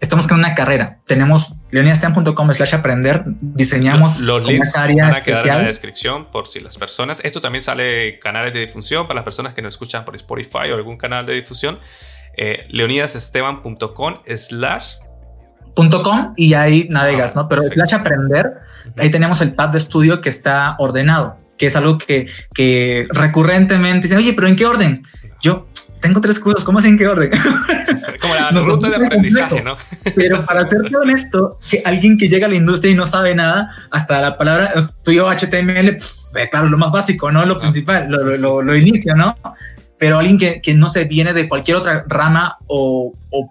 estamos 0.00 0.26
con 0.26 0.38
una 0.38 0.54
carrera. 0.54 0.98
Tenemos 1.06 1.54
leonidasteban.com 1.70 2.52
slash 2.52 2.74
aprender. 2.74 3.22
Diseñamos 3.26 4.20
los 4.20 4.44
links 4.44 4.76
área 4.76 5.06
van 5.06 5.14
a 5.14 5.22
quedar 5.22 5.38
especial. 5.38 5.58
en 5.58 5.62
la 5.62 5.68
descripción 5.68 6.30
por 6.30 6.48
si 6.48 6.60
las 6.60 6.76
personas. 6.76 7.20
Esto 7.24 7.40
también 7.40 7.62
sale 7.62 8.18
canales 8.18 8.52
de 8.52 8.60
difusión 8.60 9.06
para 9.06 9.16
las 9.16 9.24
personas 9.24 9.54
que 9.54 9.62
nos 9.62 9.74
escuchan 9.74 10.04
por 10.04 10.14
Spotify 10.16 10.70
o 10.70 10.74
algún 10.74 10.98
canal 10.98 11.24
de 11.24 11.34
difusión. 11.34 11.78
Eh, 12.36 12.66
leonidasesteban.com 12.68 14.14
slash 14.36 14.94
.com 15.74 16.34
y 16.36 16.54
ahí 16.54 16.86
navegas, 16.90 17.34
¿no? 17.36 17.48
Pero 17.48 17.62
slash 17.62 17.94
aprender, 17.94 18.54
ahí 18.98 19.10
tenemos 19.10 19.40
el 19.40 19.54
pad 19.54 19.70
de 19.70 19.78
estudio 19.78 20.20
que 20.20 20.28
está 20.28 20.76
ordenado, 20.78 21.36
que 21.58 21.66
es 21.66 21.76
algo 21.76 21.98
que, 21.98 22.28
que 22.54 23.06
recurrentemente 23.10 24.06
dicen, 24.06 24.18
oye, 24.18 24.32
pero 24.34 24.48
¿en 24.48 24.56
qué 24.56 24.66
orden? 24.66 25.02
Yo 25.40 25.66
tengo 26.02 26.20
tres 26.20 26.38
cursos, 26.40 26.64
¿cómo 26.64 26.80
es 26.80 26.84
en 26.84 26.98
qué 26.98 27.06
orden? 27.06 27.30
Como 28.20 28.34
la 28.34 28.50
no, 28.52 28.64
ruta 28.64 28.90
de 28.90 28.96
aprendizaje, 28.96 29.62
¿no? 29.62 29.76
Pero 30.16 30.44
para 30.44 30.68
ser 30.68 30.94
honesto, 30.94 31.58
que 31.70 31.80
alguien 31.84 32.18
que 32.18 32.28
llega 32.28 32.46
a 32.46 32.50
la 32.50 32.56
industria 32.56 32.92
y 32.92 32.94
no 32.94 33.06
sabe 33.06 33.34
nada, 33.34 33.70
hasta 33.90 34.20
la 34.20 34.36
palabra 34.36 34.90
tuyo 35.02 35.28
HTML, 35.28 35.96
pff, 35.96 36.50
claro, 36.50 36.68
lo 36.68 36.76
más 36.76 36.90
básico, 36.90 37.30
¿no? 37.30 37.44
Lo 37.46 37.58
principal, 37.58 38.08
lo, 38.08 38.32
sí. 38.32 38.42
lo, 38.42 38.62
lo 38.62 38.76
inicia, 38.76 39.14
¿no? 39.14 39.36
Pero 39.98 40.18
alguien 40.18 40.38
que, 40.38 40.60
que, 40.60 40.74
no 40.74 40.90
se 40.90 41.04
viene 41.04 41.32
de 41.32 41.48
cualquier 41.48 41.76
otra 41.76 42.04
rama 42.08 42.58
o, 42.66 43.12
o 43.30 43.50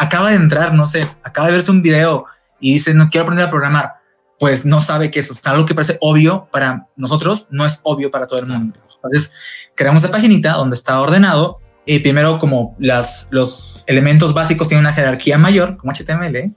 acaba 0.00 0.30
de 0.30 0.36
entrar, 0.36 0.72
no 0.72 0.86
sé, 0.86 1.02
acaba 1.22 1.48
de 1.48 1.52
verse 1.52 1.70
un 1.70 1.82
video 1.82 2.24
y 2.58 2.72
dice, 2.72 2.94
no 2.94 3.10
quiero 3.10 3.24
aprender 3.24 3.46
a 3.46 3.50
programar, 3.50 3.96
pues 4.38 4.64
no 4.64 4.80
sabe 4.80 5.10
que 5.10 5.20
eso 5.20 5.34
es 5.34 5.46
algo 5.46 5.66
que 5.66 5.74
parece 5.74 5.98
obvio 6.00 6.48
para 6.50 6.86
nosotros, 6.96 7.46
no 7.50 7.66
es 7.66 7.80
obvio 7.82 8.10
para 8.10 8.26
todo 8.26 8.38
el 8.38 8.46
mundo. 8.46 8.80
Entonces, 8.94 9.30
creamos 9.74 10.02
la 10.02 10.10
paginita 10.10 10.52
donde 10.54 10.74
está 10.74 10.98
ordenado. 11.02 11.60
Y 11.86 12.00
primero, 12.00 12.38
como 12.38 12.76
las, 12.78 13.26
los 13.30 13.84
elementos 13.86 14.34
básicos 14.34 14.68
tienen 14.68 14.84
una 14.84 14.92
jerarquía 14.92 15.38
mayor, 15.38 15.76
como 15.78 15.92
HTML, 15.92 16.36
¿eh? 16.36 16.50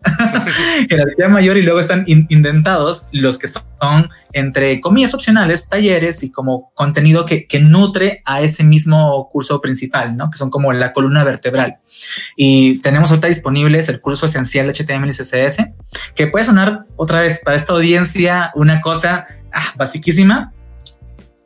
jerarquía 0.89 1.29
mayor, 1.29 1.57
y 1.57 1.61
luego 1.61 1.79
están 1.79 2.03
in 2.07 2.27
indentados 2.29 3.07
los 3.11 3.39
que 3.39 3.47
son, 3.47 4.09
entre 4.33 4.81
comillas, 4.81 5.13
opcionales, 5.13 5.69
talleres 5.69 6.23
y 6.23 6.29
como 6.29 6.71
contenido 6.73 7.25
que, 7.25 7.47
que 7.47 7.59
nutre 7.59 8.21
a 8.25 8.41
ese 8.41 8.63
mismo 8.63 9.29
curso 9.31 9.61
principal, 9.61 10.17
¿no? 10.17 10.29
Que 10.29 10.37
son 10.37 10.49
como 10.49 10.73
la 10.73 10.91
columna 10.91 11.23
vertebral. 11.23 11.77
Y 12.35 12.79
tenemos 12.79 13.09
ahorita 13.09 13.27
disponibles 13.27 13.87
el 13.87 14.01
curso 14.01 14.25
esencial 14.25 14.67
de 14.67 14.73
HTML 14.73 15.07
y 15.07 15.13
CSS, 15.13 15.69
que 16.15 16.27
puede 16.27 16.45
sonar 16.45 16.85
otra 16.97 17.21
vez 17.21 17.41
para 17.43 17.55
esta 17.55 17.73
audiencia 17.73 18.51
una 18.55 18.81
cosa 18.81 19.25
ah, 19.53 19.73
basiquísima. 19.77 20.53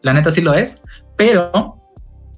La 0.02 0.14
neta 0.14 0.32
sí 0.32 0.42
lo 0.42 0.56
es, 0.56 0.82
pero 1.16 1.78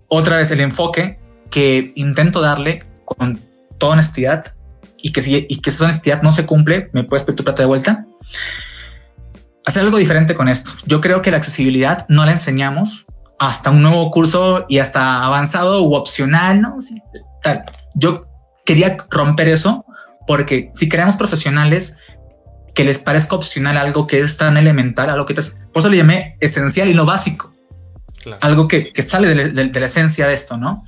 otra 0.10 0.38
vez 0.38 0.52
el 0.52 0.60
enfoque 0.60 1.20
que 1.50 1.93
intento 1.95 2.41
darle 2.41 2.86
con 3.06 3.41
toda 3.78 3.93
honestidad 3.93 4.56
y 4.97 5.12
que 5.12 5.22
si 5.22 5.45
y 5.50 5.62
que 5.62 5.70
esa 5.70 5.86
honestidad 5.86 6.22
no 6.22 6.32
se 6.32 6.45
cumple, 6.45 6.89
me 6.93 7.04
puedes 7.04 7.24
pedir 7.24 7.38
tu 7.38 7.43
plata 7.43 7.62
de 7.62 7.68
vuelta. 7.68 8.06
Hacer 9.66 9.84
algo 9.84 9.97
diferente 9.97 10.36
con 10.36 10.50
esto. 10.50 10.72
Yo 10.86 11.02
creo 11.02 11.22
que 11.22 11.32
la 11.32 11.38
accesibilidad 11.38 12.06
no 12.10 12.26
la 12.26 12.32
enseñamos 12.32 13.06
hasta 13.39 13.70
un 13.70 13.82
nuevo 13.82 14.12
curso 14.12 14.66
y 14.68 14.80
hasta 14.80 15.24
avanzado 15.24 15.84
u 15.84 15.93
opcional, 15.93 16.62
¿no? 16.62 16.82
Sí, 16.82 17.02
tal. 17.41 17.64
Yo 17.95 18.28
quería 18.66 18.97
romper 19.10 19.47
eso 19.47 19.86
porque 20.28 20.72
si 20.74 20.89
queremos 20.89 21.16
profesionales 21.16 21.95
que 22.74 22.84
les 22.84 23.00
parezca 23.00 23.36
opcional 23.36 23.78
algo 23.78 24.08
que 24.08 24.20
es 24.20 24.38
tan 24.38 24.58
elemental, 24.58 25.10
algo 25.10 25.26
que 25.26 25.34
te, 25.34 25.41
por 25.74 25.82
eso 25.82 25.89
le 25.89 25.97
llamé 25.97 26.38
esencial 26.39 26.89
y 26.89 26.93
no 26.93 27.06
básico 27.06 27.54
algo 28.41 28.68
que, 28.68 28.91
sale 29.08 29.34
de, 29.34 29.80
la 29.80 29.86
esencia 29.86 30.28
de 30.28 30.34
esto, 30.34 30.58
¿no? 30.58 30.86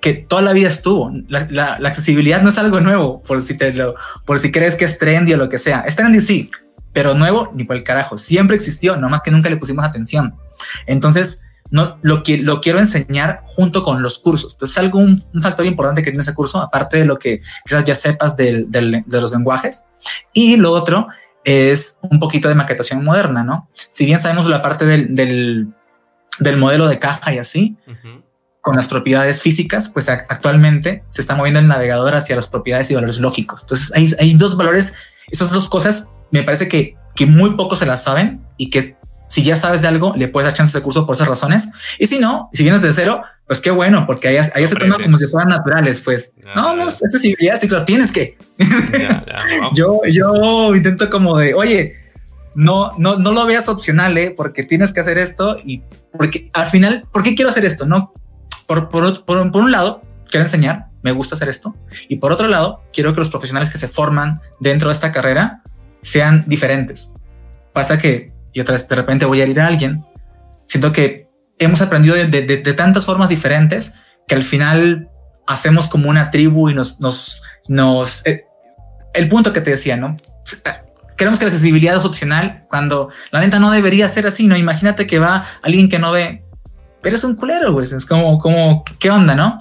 Que 0.00 0.14
toda 0.14 0.42
la 0.42 0.52
vida 0.52 0.68
estuvo. 0.68 1.10
La, 1.28 1.78
accesibilidad 1.84 2.42
no 2.42 2.48
es 2.48 2.58
algo 2.58 2.80
nuevo, 2.80 3.22
por 3.22 3.42
si, 3.42 3.56
te 3.56 3.72
lo, 3.72 3.94
por 4.24 4.38
si 4.38 4.52
crees 4.52 4.76
que 4.76 4.84
es 4.84 4.98
trendy 4.98 5.34
o 5.34 5.36
lo 5.36 5.48
que 5.48 5.58
sea. 5.58 5.80
Es 5.80 5.96
trendy, 5.96 6.20
sí, 6.20 6.50
pero 6.92 7.14
nuevo 7.14 7.50
ni 7.54 7.64
por 7.64 7.76
el 7.76 7.82
carajo. 7.82 8.18
Siempre 8.18 8.56
existió, 8.56 8.96
nomás 8.96 9.22
que 9.22 9.30
nunca 9.30 9.48
le 9.48 9.56
pusimos 9.56 9.84
atención. 9.84 10.34
Entonces, 10.86 11.40
no, 11.70 11.98
lo, 12.02 12.22
que, 12.22 12.38
lo 12.38 12.60
quiero 12.60 12.78
enseñar 12.78 13.42
junto 13.44 13.82
con 13.82 14.02
los 14.02 14.18
cursos. 14.18 14.52
Entonces, 14.54 14.76
es 14.76 14.78
algo, 14.78 14.98
un, 15.00 15.24
factor 15.42 15.66
importante 15.66 16.02
que 16.02 16.10
tiene 16.10 16.22
ese 16.22 16.34
curso, 16.34 16.60
aparte 16.60 16.98
de 16.98 17.04
lo 17.04 17.18
que 17.18 17.40
quizás 17.64 17.84
ya 17.84 17.94
sepas 17.94 18.36
de 18.36 18.66
los 19.08 19.32
lenguajes. 19.32 19.84
Y 20.32 20.56
lo 20.56 20.70
otro 20.70 21.08
es 21.46 21.98
un 22.02 22.18
poquito 22.18 22.48
de 22.48 22.56
maquetación 22.56 23.04
moderna, 23.04 23.44
¿no? 23.44 23.68
Si 23.90 24.04
bien 24.04 24.18
sabemos 24.18 24.46
la 24.46 24.62
parte 24.62 24.84
del, 24.84 25.14
del, 25.14 26.56
modelo 26.56 26.88
de 26.88 26.98
caja 26.98 27.32
y 27.32 27.38
así, 27.38 27.76
con 28.66 28.74
las 28.74 28.88
propiedades 28.88 29.42
físicas, 29.42 29.88
pues 29.88 30.08
actualmente 30.08 31.04
se 31.06 31.20
está 31.20 31.36
moviendo 31.36 31.60
el 31.60 31.68
navegador 31.68 32.16
hacia 32.16 32.34
las 32.34 32.48
propiedades 32.48 32.90
y 32.90 32.96
valores 32.96 33.20
lógicos. 33.20 33.60
Entonces, 33.60 33.92
hay, 33.94 34.12
hay 34.18 34.34
dos 34.34 34.56
valores, 34.56 34.92
esas 35.30 35.52
dos 35.52 35.68
cosas 35.68 36.08
me 36.32 36.42
parece 36.42 36.66
que, 36.66 36.96
que 37.14 37.26
muy 37.26 37.54
pocos 37.54 37.78
se 37.78 37.86
las 37.86 38.02
saben 38.02 38.44
y 38.56 38.70
que 38.70 38.96
si 39.28 39.44
ya 39.44 39.54
sabes 39.54 39.82
de 39.82 39.86
algo, 39.86 40.14
le 40.16 40.26
puedes 40.26 40.48
dar 40.48 40.54
chance 40.54 40.76
ese 40.76 40.82
curso 40.82 41.06
por 41.06 41.14
esas 41.14 41.28
razones. 41.28 41.68
Y 42.00 42.08
si 42.08 42.18
no, 42.18 42.50
si 42.52 42.64
vienes 42.64 42.82
de 42.82 42.92
cero, 42.92 43.22
pues 43.46 43.60
qué 43.60 43.70
bueno, 43.70 44.04
porque 44.04 44.26
ahí, 44.26 44.38
ahí 44.52 44.66
se 44.66 44.74
toma 44.74 44.96
como 45.00 45.16
si 45.16 45.28
fueran 45.28 45.50
naturales, 45.50 46.00
pues. 46.00 46.32
no, 46.56 46.74
no, 46.74 46.88
es 46.88 47.00
accesibilidad, 47.04 47.60
sí, 47.60 47.68
claro, 47.68 47.84
tienes 47.84 48.10
que. 48.10 48.36
yo, 49.74 50.00
yo 50.10 50.74
intento 50.74 51.08
como 51.08 51.38
de, 51.38 51.54
oye, 51.54 51.94
no, 52.56 52.98
no, 52.98 53.16
no 53.16 53.30
lo 53.30 53.46
veas 53.46 53.68
opcional, 53.68 54.18
¿eh? 54.18 54.34
porque 54.36 54.64
tienes 54.64 54.92
que 54.92 54.98
hacer 54.98 55.18
esto 55.18 55.56
y 55.64 55.82
porque 56.10 56.50
al 56.52 56.66
final, 56.66 57.04
¿por 57.12 57.22
qué 57.22 57.36
quiero 57.36 57.50
hacer 57.50 57.64
esto? 57.64 57.86
No, 57.86 58.12
por, 58.66 58.88
por, 58.88 59.24
por, 59.24 59.38
un 59.38 59.72
lado, 59.72 60.02
quiero 60.30 60.44
enseñar, 60.44 60.86
me 61.02 61.12
gusta 61.12 61.34
hacer 61.34 61.48
esto, 61.48 61.76
y 62.08 62.16
por 62.16 62.32
otro 62.32 62.48
lado, 62.48 62.82
quiero 62.92 63.12
que 63.12 63.20
los 63.20 63.30
profesionales 63.30 63.70
que 63.70 63.78
se 63.78 63.88
forman 63.88 64.40
dentro 64.60 64.88
de 64.88 64.94
esta 64.94 65.12
carrera 65.12 65.62
sean 66.02 66.44
diferentes. 66.46 67.12
Pasa 67.72 67.98
que 67.98 68.36
y 68.56 68.60
otra 68.60 68.78
de 68.78 68.96
repente 68.96 69.26
voy 69.26 69.40
a 69.40 69.42
herir 69.42 69.60
a 69.60 69.66
alguien. 69.66 70.06
Siento 70.66 70.90
que 70.90 71.28
hemos 71.58 71.82
aprendido 71.82 72.16
de, 72.16 72.26
de, 72.26 72.72
tantas 72.72 73.04
formas 73.04 73.28
diferentes 73.28 73.92
que 74.26 74.34
al 74.34 74.44
final 74.44 75.10
hacemos 75.46 75.88
como 75.88 76.08
una 76.08 76.30
tribu 76.30 76.70
y 76.70 76.74
nos, 76.74 76.98
nos, 76.98 77.42
nos, 77.68 78.26
eh, 78.26 78.46
el 79.12 79.28
punto 79.28 79.52
que 79.52 79.60
te 79.60 79.72
decía, 79.72 79.98
¿no? 79.98 80.16
Queremos 81.18 81.38
que 81.38 81.44
la 81.44 81.50
accesibilidad 81.50 81.96
es 81.96 82.06
opcional 82.06 82.64
cuando 82.70 83.10
la 83.30 83.40
neta 83.40 83.58
no 83.58 83.70
debería 83.70 84.08
ser 84.08 84.26
así, 84.26 84.46
¿no? 84.46 84.56
Imagínate 84.56 85.06
que 85.06 85.18
va 85.18 85.44
alguien 85.62 85.90
que 85.90 85.98
no 85.98 86.10
ve, 86.12 86.42
pero 87.06 87.14
es 87.14 87.22
un 87.22 87.36
culero, 87.36 87.72
güey. 87.72 87.84
Es 87.86 88.04
como, 88.04 88.36
como, 88.40 88.84
¿qué 88.98 89.12
onda, 89.12 89.36
no? 89.36 89.60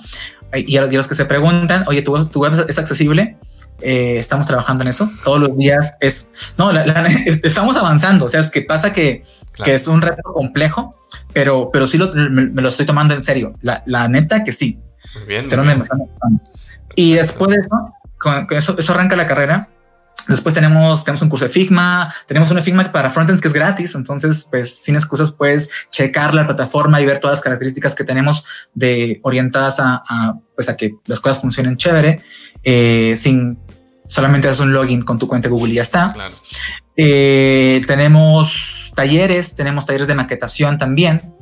Y 0.52 0.78
a, 0.78 0.86
los 0.88 1.08
que 1.08 1.14
se 1.14 1.26
preguntan, 1.26 1.84
oye, 1.86 2.02
¿tu, 2.02 2.26
tu 2.26 2.41
web 2.41 2.66
es 2.68 2.80
accesible? 2.80 3.38
Eh, 3.82 4.18
estamos 4.18 4.48
trabajando 4.48 4.84
en 4.84 4.88
eso. 4.88 5.08
Todos 5.24 5.39
los 5.39 5.56
días 5.56 5.93
es, 6.00 6.32
no, 6.58 6.72
estamos 7.43 7.78
avanzando. 7.78 8.26
O 8.26 8.30
sea, 8.30 8.39
es 8.39 8.50
que 8.50 8.64
pasa 8.64 8.91
que, 8.93 9.26
que 9.64 9.76
es 9.76 9.88
un 9.88 10.02
reto 10.02 10.24
complejo, 10.24 11.00
pero, 11.34 11.70
pero 11.72 11.86
sí 11.86 12.00
lo, 12.00 12.12
me, 12.14 12.64
lo 12.64 12.70
estoy 12.70 12.88
tomando 12.88 13.14
en 13.14 13.22
serio. 13.22 13.54
La, 13.62 13.84
la 13.86 14.08
neta 14.08 14.43
que 14.43 14.52
sí. 14.52 14.80
Muy 15.14 15.28
bien, 15.28 15.46
Y 16.96 17.14
después 17.14 17.52
de 17.52 17.58
eso, 17.58 17.93
con, 18.18 18.48
eso, 18.50 18.76
eso 18.76 18.91
arranca 18.91 19.16
la 19.16 19.28
carrera. 19.28 19.70
Después 20.28 20.55
tenemos, 20.55 21.03
tenemos 21.03 21.22
un 21.22 21.30
curso 21.30 21.45
de 21.45 21.51
Figma, 21.51 22.13
tenemos 22.26 22.49
un 22.49 22.61
Figma 22.61 22.91
para 22.91 23.11
frontends 23.11 23.41
que 23.41 23.47
es 23.47 23.53
gratis, 23.53 23.93
entonces 23.93 24.47
pues 24.49 24.84
sin 24.84 24.95
excusas 24.95 25.32
puedes 25.32 25.70
checar 25.91 26.34
la 26.34 26.47
plataforma 26.47 26.99
y 26.99 27.05
ver 27.05 27.20
todas 27.20 27.38
las 27.38 27.43
características 27.43 27.93
que 27.93 28.03
tenemos 28.03 28.43
de 28.74 29.20
orientadas 29.22 29.80
a, 29.80 30.03
a 30.07 30.39
pues 30.55 30.68
a 30.68 30.76
que 30.76 30.95
las 31.05 31.20
cosas 31.20 31.39
funcionen 31.39 31.78
chévere, 31.78 32.24
eh, 32.63 33.16
sin 33.16 33.59
solamente 34.07 34.47
haces 34.47 34.61
un 34.61 34.74
login 34.74 35.01
con 35.01 35.20
tu 35.20 35.28
cuenta 35.28 35.49
Google 35.49 35.74
y 35.74 35.76
ya 35.76 35.82
está. 35.82 36.16
Eh, 36.95 37.82
tenemos 37.88 38.91
talleres, 38.95 39.55
tenemos 39.55 39.86
talleres 39.86 40.07
de 40.07 40.16
maquetación 40.16 40.78
también. 40.78 41.35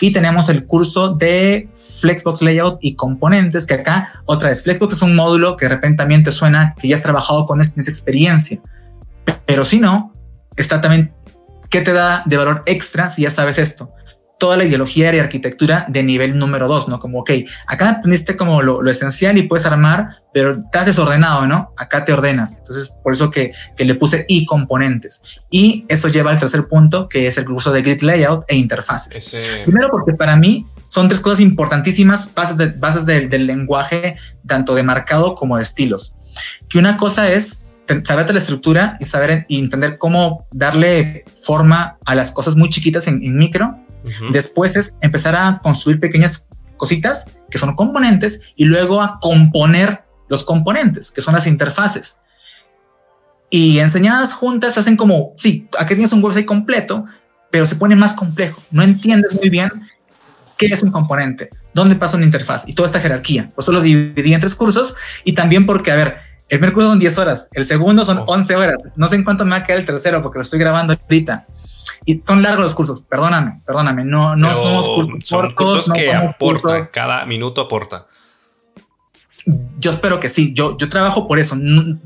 Y 0.00 0.12
tenemos 0.12 0.48
el 0.48 0.66
curso 0.66 1.10
de 1.10 1.68
Flexbox 2.00 2.42
Layout 2.42 2.78
y 2.80 2.96
componentes, 2.96 3.66
que 3.66 3.74
acá 3.74 4.22
otra 4.24 4.48
vez, 4.48 4.62
Flexbox 4.62 4.94
es 4.94 5.02
un 5.02 5.14
módulo 5.14 5.56
que 5.56 5.66
de 5.66 5.74
repente 5.76 5.98
también 5.98 6.22
te 6.22 6.32
suena 6.32 6.74
que 6.80 6.88
ya 6.88 6.96
has 6.96 7.02
trabajado 7.02 7.46
con 7.46 7.60
esa 7.60 7.80
experiencia. 7.80 8.60
Pero 9.46 9.64
si 9.64 9.78
no, 9.78 10.12
está 10.56 10.80
también, 10.80 11.12
¿qué 11.70 11.80
te 11.80 11.92
da 11.92 12.22
de 12.26 12.36
valor 12.36 12.62
extra 12.66 13.08
si 13.08 13.22
ya 13.22 13.30
sabes 13.30 13.58
esto? 13.58 13.90
Toda 14.38 14.56
la 14.56 14.64
ideología 14.64 15.14
y 15.14 15.18
arquitectura 15.18 15.86
de 15.88 16.02
nivel 16.02 16.38
número 16.38 16.68
dos, 16.68 16.88
¿no? 16.88 16.98
Como, 16.98 17.20
ok, 17.20 17.30
acá 17.66 17.90
aprendiste 17.90 18.36
como 18.36 18.62
lo, 18.62 18.88
esencial 18.90 19.38
y 19.38 19.44
puedes 19.44 19.66
armar, 19.66 20.22
pero 20.32 20.60
estás 20.64 20.86
desordenado, 20.86 21.46
¿no? 21.46 21.72
Acá 21.76 22.04
te 22.04 22.12
ordenas. 22.12 22.58
Entonces, 22.58 22.94
por 23.02 23.12
eso 23.12 23.30
que, 23.30 23.52
que, 23.76 23.84
le 23.84 23.94
puse 23.94 24.24
y 24.28 24.44
componentes. 24.44 25.22
Y 25.50 25.84
eso 25.88 26.08
lleva 26.08 26.30
al 26.30 26.38
tercer 26.38 26.66
punto, 26.66 27.08
que 27.08 27.26
es 27.26 27.38
el 27.38 27.44
curso 27.44 27.72
de 27.72 27.82
grid 27.82 28.02
layout 28.02 28.44
e 28.48 28.56
interfaces. 28.56 29.34
Primero, 29.64 29.90
porque 29.90 30.12
para 30.12 30.36
mí 30.36 30.66
son 30.86 31.08
tres 31.08 31.20
cosas 31.20 31.40
importantísimas, 31.40 32.32
bases, 32.34 32.56
de, 32.56 32.66
bases 32.66 33.06
del 33.06 33.46
lenguaje, 33.46 34.16
tanto 34.46 34.74
de 34.74 34.82
marcado 34.82 35.34
como 35.34 35.56
de 35.56 35.62
estilos. 35.62 36.14
Que 36.68 36.78
una 36.78 36.96
cosa 36.96 37.30
es 37.32 37.60
saber 38.04 38.32
la 38.32 38.38
estructura 38.38 38.96
y 38.98 39.06
saber 39.06 39.44
y 39.48 39.58
entender 39.58 39.98
cómo 39.98 40.46
darle 40.50 41.24
forma 41.40 41.98
a 42.04 42.14
las 42.14 42.32
cosas 42.32 42.56
muy 42.56 42.70
chiquitas 42.70 43.06
en, 43.06 43.22
en 43.22 43.36
micro 43.36 43.83
Después 44.30 44.76
es 44.76 44.94
empezar 45.00 45.36
a 45.36 45.60
construir 45.62 46.00
pequeñas 46.00 46.46
cositas 46.76 47.24
que 47.50 47.58
son 47.58 47.74
componentes 47.74 48.40
y 48.56 48.64
luego 48.64 49.02
a 49.02 49.18
componer 49.20 50.04
los 50.28 50.44
componentes, 50.44 51.10
que 51.10 51.22
son 51.22 51.34
las 51.34 51.46
interfaces. 51.46 52.18
Y 53.50 53.78
enseñadas 53.78 54.34
juntas 54.34 54.76
hacen 54.78 54.96
como, 54.96 55.32
sí, 55.36 55.68
aquí 55.78 55.94
tienes 55.94 56.12
un 56.12 56.22
website 56.22 56.46
completo, 56.46 57.04
pero 57.50 57.66
se 57.66 57.76
pone 57.76 57.94
más 57.94 58.14
complejo. 58.14 58.62
No 58.70 58.82
entiendes 58.82 59.34
muy 59.34 59.48
bien 59.48 59.70
qué 60.56 60.66
es 60.66 60.82
un 60.82 60.90
componente, 60.90 61.50
dónde 61.72 61.94
pasa 61.94 62.16
una 62.16 62.26
interfaz 62.26 62.68
y 62.68 62.74
toda 62.74 62.86
esta 62.86 63.00
jerarquía. 63.00 63.52
Por 63.54 63.62
eso 63.62 63.72
lo 63.72 63.80
dividí 63.80 64.34
en 64.34 64.40
tres 64.40 64.54
cursos 64.54 64.94
y 65.24 65.34
también 65.34 65.66
porque, 65.66 65.92
a 65.92 65.96
ver, 65.96 66.16
el 66.48 66.58
primer 66.58 66.74
curso 66.74 66.90
son 66.90 66.98
10 66.98 67.18
horas, 67.18 67.48
el 67.52 67.64
segundo 67.64 68.04
son 68.04 68.22
11 68.26 68.56
horas. 68.56 68.76
No 68.96 69.08
sé 69.08 69.16
en 69.16 69.24
cuánto 69.24 69.44
me 69.44 69.52
va 69.52 69.56
a 69.58 69.62
quedar 69.62 69.78
el 69.78 69.86
tercero 69.86 70.22
porque 70.22 70.38
lo 70.38 70.42
estoy 70.42 70.58
grabando 70.58 70.92
ahorita. 70.92 71.46
Y 72.04 72.20
son 72.20 72.42
largos 72.42 72.64
los 72.64 72.74
cursos, 72.74 73.00
perdóname, 73.00 73.62
perdóname, 73.64 74.04
no, 74.04 74.36
no 74.36 74.54
somos 74.54 74.88
cursos 74.88 75.24
son 75.24 75.54
Cursos 75.54 75.90
que 75.92 76.12
aportan, 76.12 76.88
cada 76.92 77.24
minuto 77.24 77.62
aporta. 77.62 78.06
Yo 79.78 79.90
espero 79.90 80.20
que 80.20 80.28
sí, 80.28 80.54
yo, 80.54 80.76
yo 80.78 80.88
trabajo 80.88 81.28
por 81.28 81.38
eso. 81.38 81.56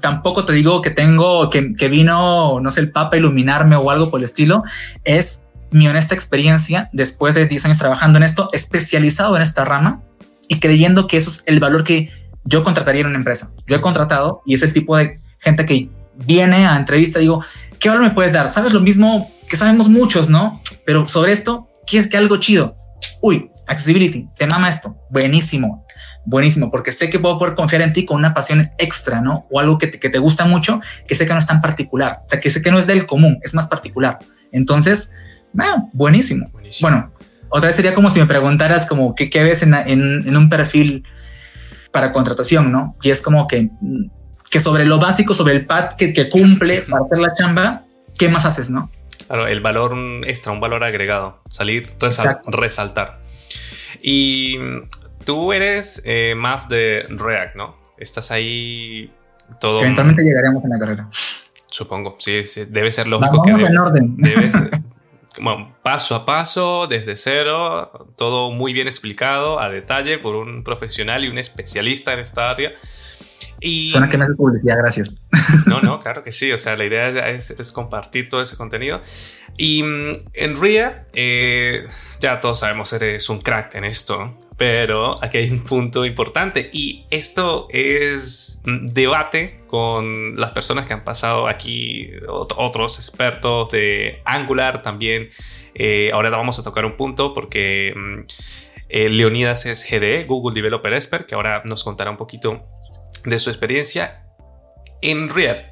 tampoco 0.00 0.44
te 0.44 0.52
digo 0.52 0.82
que 0.82 0.90
tengo, 0.90 1.50
que, 1.50 1.74
que 1.74 1.88
vino, 1.88 2.60
no 2.60 2.70
sé, 2.70 2.80
el 2.80 2.90
Papa 2.90 3.16
a 3.16 3.18
iluminarme 3.18 3.76
o 3.76 3.90
algo 3.90 4.10
por 4.10 4.20
el 4.20 4.24
estilo. 4.24 4.64
Es 5.04 5.42
mi 5.70 5.86
honesta 5.86 6.14
experiencia 6.14 6.90
después 6.92 7.34
de 7.34 7.46
10 7.46 7.66
años 7.66 7.78
trabajando 7.78 8.18
en 8.18 8.24
esto, 8.24 8.48
especializado 8.52 9.36
en 9.36 9.42
esta 9.42 9.64
rama 9.64 10.02
y 10.48 10.60
creyendo 10.60 11.06
que 11.06 11.16
eso 11.16 11.30
es 11.30 11.42
el 11.46 11.60
valor 11.60 11.84
que 11.84 12.10
yo 12.44 12.64
contrataría 12.64 13.02
en 13.02 13.08
una 13.08 13.18
empresa. 13.18 13.52
Yo 13.66 13.76
he 13.76 13.80
contratado 13.80 14.42
y 14.46 14.54
es 14.54 14.62
el 14.62 14.72
tipo 14.72 14.96
de 14.96 15.20
gente 15.38 15.66
que 15.66 15.90
viene 16.16 16.66
a 16.66 16.76
entrevista 16.76 17.18
y 17.18 17.22
digo, 17.22 17.44
¿qué 17.78 17.88
valor 17.88 18.04
me 18.04 18.10
puedes 18.10 18.32
dar? 18.32 18.50
¿Sabes 18.50 18.72
lo 18.72 18.80
mismo 18.80 19.30
que 19.48 19.56
sabemos 19.56 19.88
muchos, 19.88 20.28
¿no? 20.28 20.62
Pero 20.84 21.08
sobre 21.08 21.32
esto, 21.32 21.68
¿quieres 21.86 22.08
que 22.08 22.16
algo 22.16 22.36
chido? 22.36 22.76
Uy, 23.20 23.50
accessibility, 23.66 24.28
te 24.36 24.46
mama 24.46 24.68
esto. 24.68 24.96
Buenísimo, 25.10 25.86
buenísimo, 26.24 26.70
porque 26.70 26.92
sé 26.92 27.10
que 27.10 27.18
puedo 27.18 27.38
poder 27.38 27.54
confiar 27.54 27.82
en 27.82 27.92
ti 27.92 28.04
con 28.04 28.18
una 28.18 28.34
pasión 28.34 28.70
extra, 28.78 29.20
¿no? 29.20 29.46
O 29.50 29.60
algo 29.60 29.78
que 29.78 29.86
te, 29.86 29.98
que 29.98 30.10
te 30.10 30.18
gusta 30.18 30.44
mucho, 30.44 30.80
que 31.06 31.16
sé 31.16 31.26
que 31.26 31.32
no 31.32 31.38
es 31.38 31.46
tan 31.46 31.60
particular, 31.60 32.20
o 32.24 32.28
sea, 32.28 32.40
que 32.40 32.50
sé 32.50 32.62
que 32.62 32.70
no 32.70 32.78
es 32.78 32.86
del 32.86 33.06
común, 33.06 33.38
es 33.42 33.54
más 33.54 33.66
particular. 33.66 34.18
Entonces, 34.52 35.10
bueno, 35.52 35.90
buenísimo. 35.92 36.50
Bueno, 36.80 37.12
otra 37.48 37.68
vez 37.68 37.76
sería 37.76 37.94
como 37.94 38.10
si 38.10 38.18
me 38.18 38.26
preguntaras 38.26 38.86
como 38.86 39.14
qué, 39.14 39.30
qué 39.30 39.42
ves 39.42 39.62
en, 39.62 39.74
en, 39.74 40.36
un 40.36 40.48
perfil 40.48 41.04
para 41.92 42.12
contratación, 42.12 42.70
¿no? 42.70 42.96
Y 43.02 43.10
es 43.10 43.22
como 43.22 43.46
que, 43.46 43.70
que 44.50 44.60
sobre 44.60 44.84
lo 44.84 44.98
básico, 44.98 45.34
sobre 45.34 45.54
el 45.54 45.66
pad 45.66 45.94
que, 45.96 46.12
que 46.12 46.28
cumple 46.28 46.82
para 46.82 47.04
hacer 47.04 47.18
la 47.18 47.34
chamba, 47.34 47.84
¿qué 48.18 48.28
más 48.28 48.44
haces, 48.44 48.68
no? 48.68 48.90
Claro, 49.28 49.46
el 49.46 49.60
valor 49.60 49.94
extra, 50.26 50.52
un 50.52 50.60
valor 50.60 50.82
agregado, 50.82 51.42
salir, 51.50 51.92
resaltar. 52.46 53.20
Y 54.00 54.56
tú 55.24 55.52
eres 55.52 56.00
eh, 56.06 56.34
más 56.34 56.70
de 56.70 57.04
React, 57.10 57.56
¿no? 57.56 57.76
Estás 57.98 58.30
ahí 58.30 59.12
todo... 59.60 59.82
Eventualmente 59.82 60.22
llegaremos 60.22 60.64
en 60.64 60.70
la 60.70 60.78
carrera. 60.78 61.08
Supongo, 61.66 62.16
sí, 62.18 62.42
debe 62.70 62.90
ser 62.90 63.06
lógico 63.06 63.42
que... 63.42 63.50
en 63.50 63.78
orden. 63.78 64.16
bueno, 65.42 65.76
paso 65.82 66.14
a 66.14 66.24
paso, 66.24 66.86
desde 66.86 67.14
cero, 67.14 68.08
todo 68.16 68.50
muy 68.50 68.72
bien 68.72 68.86
explicado, 68.86 69.60
a 69.60 69.68
detalle, 69.68 70.16
por 70.16 70.36
un 70.36 70.64
profesional 70.64 71.26
y 71.26 71.28
un 71.28 71.36
especialista 71.36 72.14
en 72.14 72.20
esta 72.20 72.48
área. 72.48 72.72
Y, 73.60 73.90
Suena 73.90 74.08
que 74.08 74.16
me 74.16 74.24
hace 74.24 74.34
publicidad, 74.34 74.76
gracias. 74.78 75.14
No, 75.66 75.80
no, 75.80 76.00
claro 76.00 76.22
que 76.22 76.32
sí. 76.32 76.52
O 76.52 76.58
sea, 76.58 76.76
la 76.76 76.84
idea 76.84 77.28
es, 77.30 77.72
compartir 77.72 78.28
todo 78.28 78.40
ese 78.40 78.56
contenido. 78.56 79.00
Y 79.56 79.82
mm, 79.82 80.12
en 80.34 80.60
RIA, 80.60 81.06
eh, 81.12 81.86
ya 82.20 82.40
todos 82.40 82.60
sabemos, 82.60 82.92
eres 82.92 83.28
un 83.28 83.40
crack 83.40 83.74
en 83.74 83.84
esto, 83.84 84.36
pero 84.56 85.22
aquí 85.22 85.38
hay 85.38 85.50
un 85.50 85.64
punto 85.64 86.04
importante 86.04 86.68
y 86.72 87.06
esto 87.10 87.68
es 87.70 88.60
debate 88.64 89.60
con 89.66 90.36
las 90.36 90.52
personas 90.52 90.86
que 90.86 90.94
han 90.94 91.04
pasado 91.04 91.46
aquí, 91.48 92.10
otros 92.28 92.98
expertos 92.98 93.70
de 93.70 94.20
Angular 94.24 94.82
también. 94.82 95.30
Eh, 95.74 96.10
ahora 96.12 96.30
vamos 96.30 96.58
a 96.58 96.64
tocar 96.64 96.84
un 96.84 96.96
punto 96.96 97.34
porque 97.34 97.94
mm, 97.96 98.20
eh, 98.88 99.08
Leonidas 99.08 99.66
es 99.66 99.86
GDE, 99.88 100.24
Google 100.24 100.54
Developer 100.54 100.92
Expert, 100.92 101.26
que 101.26 101.34
ahora 101.34 101.62
nos 101.68 101.84
contará 101.84 102.10
un 102.10 102.16
poquito 102.16 102.64
de 103.24 103.38
su 103.38 103.50
experiencia 103.50 104.24
en 105.02 105.28
React. 105.28 105.68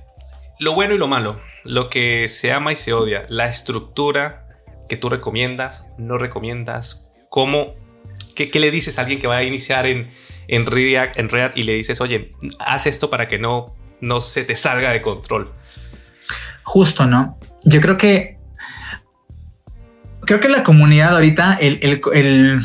Lo 0.59 0.75
bueno 0.75 0.95
y 0.95 0.99
lo 0.99 1.09
malo, 1.09 1.41
lo 1.65 1.91
que 1.91 2.29
se 2.29 2.53
ama 2.53 2.73
y 2.73 2.77
se 2.77 2.93
odia, 2.93 3.27
la 3.29 3.49
estructura 3.49 4.49
que 4.89 4.97
tú 4.97 5.09
recomiendas, 5.09 5.87
no 5.99 6.17
recomiendas, 6.17 7.13
cómo, 7.29 7.75
qué, 8.35 8.51
le 8.55 8.71
dices 8.71 8.99
a 8.99 9.03
alguien 9.03 9.21
que 9.21 9.27
va 9.27 9.37
a 9.37 9.43
iniciar 9.43 9.87
en, 9.87 10.11
en, 10.49 10.67
en 10.67 11.51
y 11.55 11.63
le 11.65 11.75
dices, 11.75 12.01
oye, 12.01 12.33
haz 12.59 12.87
esto 12.87 13.11
para 13.11 13.29
que 13.29 13.39
no, 13.39 13.75
no 14.01 14.21
se 14.21 14.45
te 14.45 14.57
salga 14.57 14.93
de 14.93 15.03
control. 15.03 15.53
Justo, 16.63 17.07
¿no? 17.07 17.39
Yo 17.65 17.81
creo 17.81 17.97
que 17.97 18.37
creo 20.23 20.41
que 20.41 20.49
la 20.49 20.63
comunidad 20.63 21.15
ahorita, 21.15 21.59
el, 21.61 21.79
el 21.83 22.61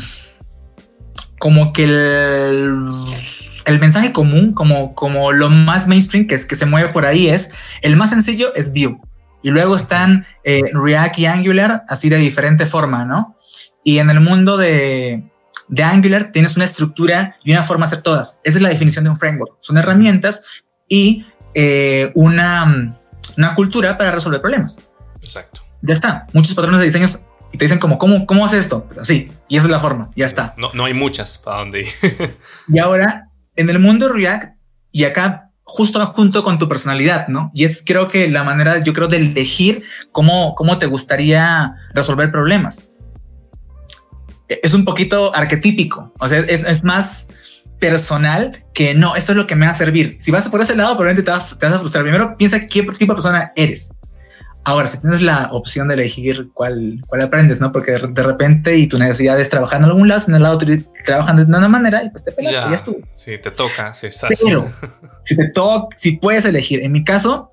como 1.38 1.72
que 1.72 1.84
el 1.84 2.86
el 3.64 3.78
mensaje 3.80 4.12
común, 4.12 4.52
como, 4.52 4.94
como 4.94 5.32
lo 5.32 5.50
más 5.50 5.86
mainstream 5.86 6.26
que, 6.26 6.34
es, 6.34 6.44
que 6.44 6.56
se 6.56 6.66
mueve 6.66 6.88
por 6.88 7.06
ahí 7.06 7.28
es, 7.28 7.50
el 7.82 7.96
más 7.96 8.10
sencillo 8.10 8.54
es 8.54 8.72
Vue. 8.72 8.98
Y 9.42 9.50
luego 9.50 9.74
están 9.74 10.26
eh, 10.44 10.62
React 10.72 11.18
y 11.18 11.26
Angular 11.26 11.84
así 11.88 12.08
de 12.08 12.16
diferente 12.16 12.66
forma, 12.66 13.04
¿no? 13.04 13.36
Y 13.82 13.98
en 13.98 14.10
el 14.10 14.20
mundo 14.20 14.56
de, 14.56 15.24
de 15.68 15.82
Angular 15.82 16.30
tienes 16.32 16.56
una 16.56 16.64
estructura 16.64 17.36
y 17.42 17.50
una 17.50 17.62
forma 17.62 17.86
de 17.86 17.88
hacer 17.88 18.02
todas. 18.02 18.38
Esa 18.44 18.58
es 18.58 18.62
la 18.62 18.68
definición 18.68 19.04
de 19.04 19.10
un 19.10 19.18
framework. 19.18 19.56
Son 19.60 19.76
herramientas 19.78 20.62
y 20.88 21.26
eh, 21.54 22.12
una, 22.14 22.96
una 23.36 23.54
cultura 23.54 23.98
para 23.98 24.12
resolver 24.12 24.40
problemas. 24.40 24.78
Exacto. 25.22 25.62
Ya 25.80 25.92
está. 25.92 26.26
Muchos 26.32 26.54
patrones 26.54 26.78
de 26.78 26.86
diseños 26.86 27.20
y 27.52 27.58
te 27.58 27.64
dicen 27.64 27.78
como, 27.78 27.98
¿cómo, 27.98 28.26
cómo 28.26 28.44
haces 28.44 28.60
esto? 28.60 28.84
Pues 28.84 28.98
así. 28.98 29.32
Y 29.48 29.56
esa 29.56 29.66
es 29.66 29.70
la 29.70 29.80
forma. 29.80 30.10
Ya 30.14 30.26
está. 30.26 30.54
No, 30.56 30.72
no 30.72 30.84
hay 30.84 30.94
muchas 30.94 31.38
para 31.38 31.58
dónde 31.58 31.82
ir. 31.82 32.38
y 32.68 32.78
ahora 32.78 33.31
en 33.56 33.70
el 33.70 33.78
mundo 33.78 34.08
React 34.08 34.56
y 34.90 35.04
acá 35.04 35.50
justo 35.64 36.04
junto 36.06 36.42
con 36.42 36.58
tu 36.58 36.68
personalidad, 36.68 37.28
¿no? 37.28 37.50
Y 37.54 37.64
es 37.64 37.82
creo 37.84 38.08
que 38.08 38.28
la 38.28 38.44
manera, 38.44 38.78
yo 38.82 38.92
creo, 38.92 39.08
de 39.08 39.18
elegir 39.18 39.84
cómo, 40.10 40.54
cómo 40.54 40.78
te 40.78 40.86
gustaría 40.86 41.74
resolver 41.94 42.30
problemas. 42.30 42.84
E, 44.48 44.60
es 44.62 44.74
un 44.74 44.84
poquito 44.84 45.34
arquetípico, 45.34 46.12
o 46.18 46.28
sea, 46.28 46.40
es, 46.40 46.84
más 46.84 47.28
personal 47.78 48.64
que 48.74 48.94
no, 48.94 49.16
esto 49.16 49.32
es 49.32 49.36
lo 49.36 49.46
que 49.46 49.56
me 49.56 49.66
va 49.66 49.72
a 49.72 49.76
servir. 49.76 50.16
Si 50.18 50.30
vas 50.30 50.48
por 50.48 50.60
ese 50.60 50.76
lado, 50.76 50.90
probablemente 50.90 51.22
te 51.22 51.30
vas, 51.30 51.58
te 51.58 51.66
vas 51.66 51.74
a 51.74 51.78
frustrar. 51.78 52.04
Primero 52.04 52.36
piensa 52.36 52.66
qué 52.66 52.82
tipo 52.82 53.12
de 53.12 53.16
persona 53.16 53.52
eres. 53.56 53.94
Ahora, 54.64 54.86
si 54.86 54.98
tienes 54.98 55.20
la 55.22 55.48
opción 55.50 55.88
de 55.88 55.94
elegir 55.94 56.50
cuál, 56.54 57.02
cuál 57.08 57.22
aprendes, 57.22 57.60
¿no? 57.60 57.72
Porque 57.72 57.92
de 57.92 58.22
repente 58.22 58.76
y 58.76 58.86
tu 58.86 58.96
necesidad 58.96 59.40
es 59.40 59.48
trabajar 59.48 59.80
en 59.80 59.86
algún 59.86 60.06
lado, 60.06 60.22
en 60.28 60.34
el 60.34 60.42
lado 60.42 60.58
trabajando 61.04 61.44
de 61.44 61.48
una 61.48 61.68
manera 61.68 62.04
y 62.04 62.10
pues 62.10 62.22
te 62.22 62.30
pelas 62.30 62.52
ya, 62.52 62.70
ya 62.70 62.78
Sí, 63.12 63.38
te 63.38 63.50
toca, 63.50 63.92
si 63.92 64.06
estás. 64.06 64.30
Pero 64.40 64.70
si 65.24 65.36
te 65.36 65.48
toca, 65.48 65.96
si 65.96 66.12
puedes 66.12 66.44
elegir, 66.44 66.80
en 66.84 66.92
mi 66.92 67.02
caso, 67.02 67.50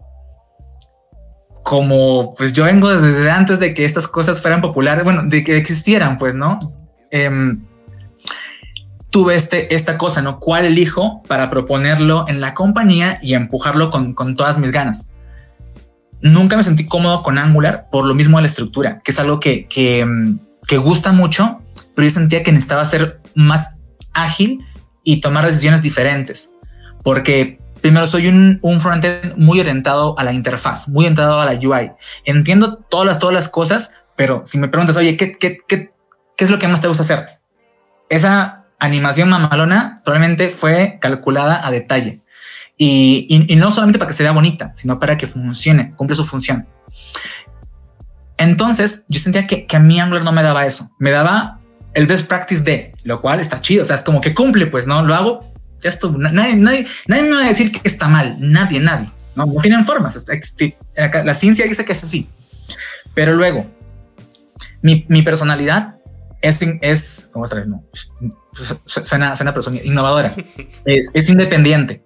como 1.64 2.32
pues 2.38 2.54
yo 2.54 2.66
vengo 2.66 2.96
desde 2.96 3.30
antes 3.32 3.60
de 3.60 3.74
que 3.74 3.86
estas 3.86 4.08
cosas 4.08 4.40
fueran 4.40 4.62
populares, 4.62 5.04
bueno, 5.04 5.24
de 5.24 5.44
que 5.44 5.58
existieran, 5.58 6.20
pues, 6.20 6.36
¿no? 6.36 6.60
Em, 7.10 7.66
tuve 9.10 9.34
este, 9.34 9.74
esta 9.74 9.98
cosa, 9.98 10.22
¿no? 10.22 10.40
¿Cuál 10.40 10.66
elijo 10.66 11.24
para 11.28 11.50
proponerlo 11.50 12.26
en 12.28 12.40
la 12.40 12.54
compañía 12.54 13.18
y 13.24 13.34
empujarlo 13.34 13.90
con, 13.90 14.14
con 14.14 14.36
todas 14.36 14.60
mis 14.60 14.72
ganas? 14.72 15.10
Nunca 16.22 16.58
me 16.58 16.64
sentí 16.64 16.86
cómodo 16.86 17.24
con 17.24 17.38
Angular 17.38 17.88
por 17.92 18.06
lo 18.06 18.16
mismo 18.16 18.38
de 18.38 18.44
la 18.44 18.48
estructura, 18.48 19.02
que 19.04 19.12
es 19.12 19.20
algo 19.20 19.40
que, 19.40 19.68
que, 19.68 20.06
mm, 20.06 20.40
que 20.68 20.78
gusta 20.78 21.12
mucho, 21.12 21.62
pero 21.96 22.08
yo 22.08 22.14
sentía 22.14 22.44
que 22.44 22.52
necesitaba 22.52 22.86
ser 22.86 23.22
más 23.36 23.70
ágil 24.14 24.66
y 25.04 25.22
tomar 25.22 25.46
decisiones 25.46 25.82
diferentes. 25.82 26.52
Porque 27.04 27.60
primero 27.82 28.08
soy 28.08 28.28
un, 28.28 28.60
un 28.62 28.82
frontend 28.82 29.36
muy 29.38 29.60
orientado 29.60 30.18
a 30.20 30.24
la 30.24 30.34
interfaz, 30.34 30.88
muy 30.88 31.06
orientado 31.06 31.40
a 31.40 31.46
la 31.46 31.54
UI. 31.54 31.92
Entiendo 32.26 32.78
todas 32.90 33.06
las, 33.06 33.20
todas 33.20 33.34
las 33.34 33.50
cosas, 33.50 33.92
pero 34.16 34.44
si 34.46 34.58
me 34.58 34.68
preguntas, 34.68 34.98
oye, 34.98 35.16
¿qué, 35.18 35.32
qué, 35.32 35.60
qué, 35.68 35.94
qué 36.36 36.44
es 36.44 36.50
lo 36.50 36.60
que 36.60 36.68
más 36.68 36.82
te 36.82 36.88
gusta 36.88 37.04
hacer? 37.04 37.28
Esa 38.10 38.66
animación 38.80 39.30
mamalona 39.30 40.02
probablemente 40.04 40.50
fue 40.50 40.98
calculada 41.00 41.66
a 41.66 41.72
detalle. 41.72 42.22
Y, 42.82 43.56
no 43.58 43.72
solamente 43.74 44.00
para 44.00 44.08
que 44.08 44.14
se 44.14 44.24
vea 44.24 44.32
bonita, 44.32 44.72
sino 44.74 45.00
para 45.00 45.18
que 45.18 45.28
funcione, 45.28 45.94
cumple 45.98 46.16
su 46.16 46.26
función. 46.26 46.66
Entonces 48.38 49.04
yo 49.10 49.20
sentía 49.20 49.46
que, 49.48 49.66
que 49.66 49.76
a 49.76 49.82
mí 49.82 50.00
Angular 50.00 50.24
no 50.24 50.32
me 50.32 50.42
daba 50.42 50.66
eso, 50.66 50.90
me 50.98 51.12
daba 51.12 51.60
el 51.94 52.08
best 52.08 52.26
practice 52.28 52.62
de, 52.62 52.94
lo 53.04 53.20
cual 53.20 53.42
está 53.42 53.60
chido, 53.60 53.82
o 53.82 53.86
sea, 53.86 53.98
es 53.98 54.04
como 54.04 54.22
que 54.22 54.34
cumple, 54.34 54.68
pues, 54.68 54.88
¿no? 54.88 55.04
Lo 55.04 55.14
hago, 55.14 55.52
ya 55.82 55.90
estuvo, 55.90 56.18
nadie, 56.18 56.56
nadie, 56.56 56.88
nadie 57.08 57.24
me 57.24 57.32
va 57.32 57.44
a 57.44 57.50
decir 57.50 57.74
que 57.74 57.82
está 57.84 58.08
mal, 58.08 58.38
nadie, 58.40 58.80
nadie, 58.80 59.12
¿no? 59.36 59.46
No 59.46 59.62
tienen 59.62 59.86
formas, 59.86 60.26
la 60.96 61.34
ciencia 61.34 61.66
dice 61.66 61.84
que 61.84 61.92
es 61.92 62.04
así. 62.04 62.30
Pero 63.14 63.36
luego, 63.36 63.70
mi, 64.82 65.06
mi 65.10 65.22
personalidad 65.22 65.96
es, 66.42 66.60
es 66.82 67.28
¿cómo 67.34 67.44
otra 67.44 67.60
vez? 67.60 67.68
No, 67.68 67.84
suena, 68.86 69.36
suena 69.36 69.54
persona 69.54 69.82
innovadora, 69.84 70.34
es, 70.86 71.12
es 71.14 71.30
independiente. 71.30 72.04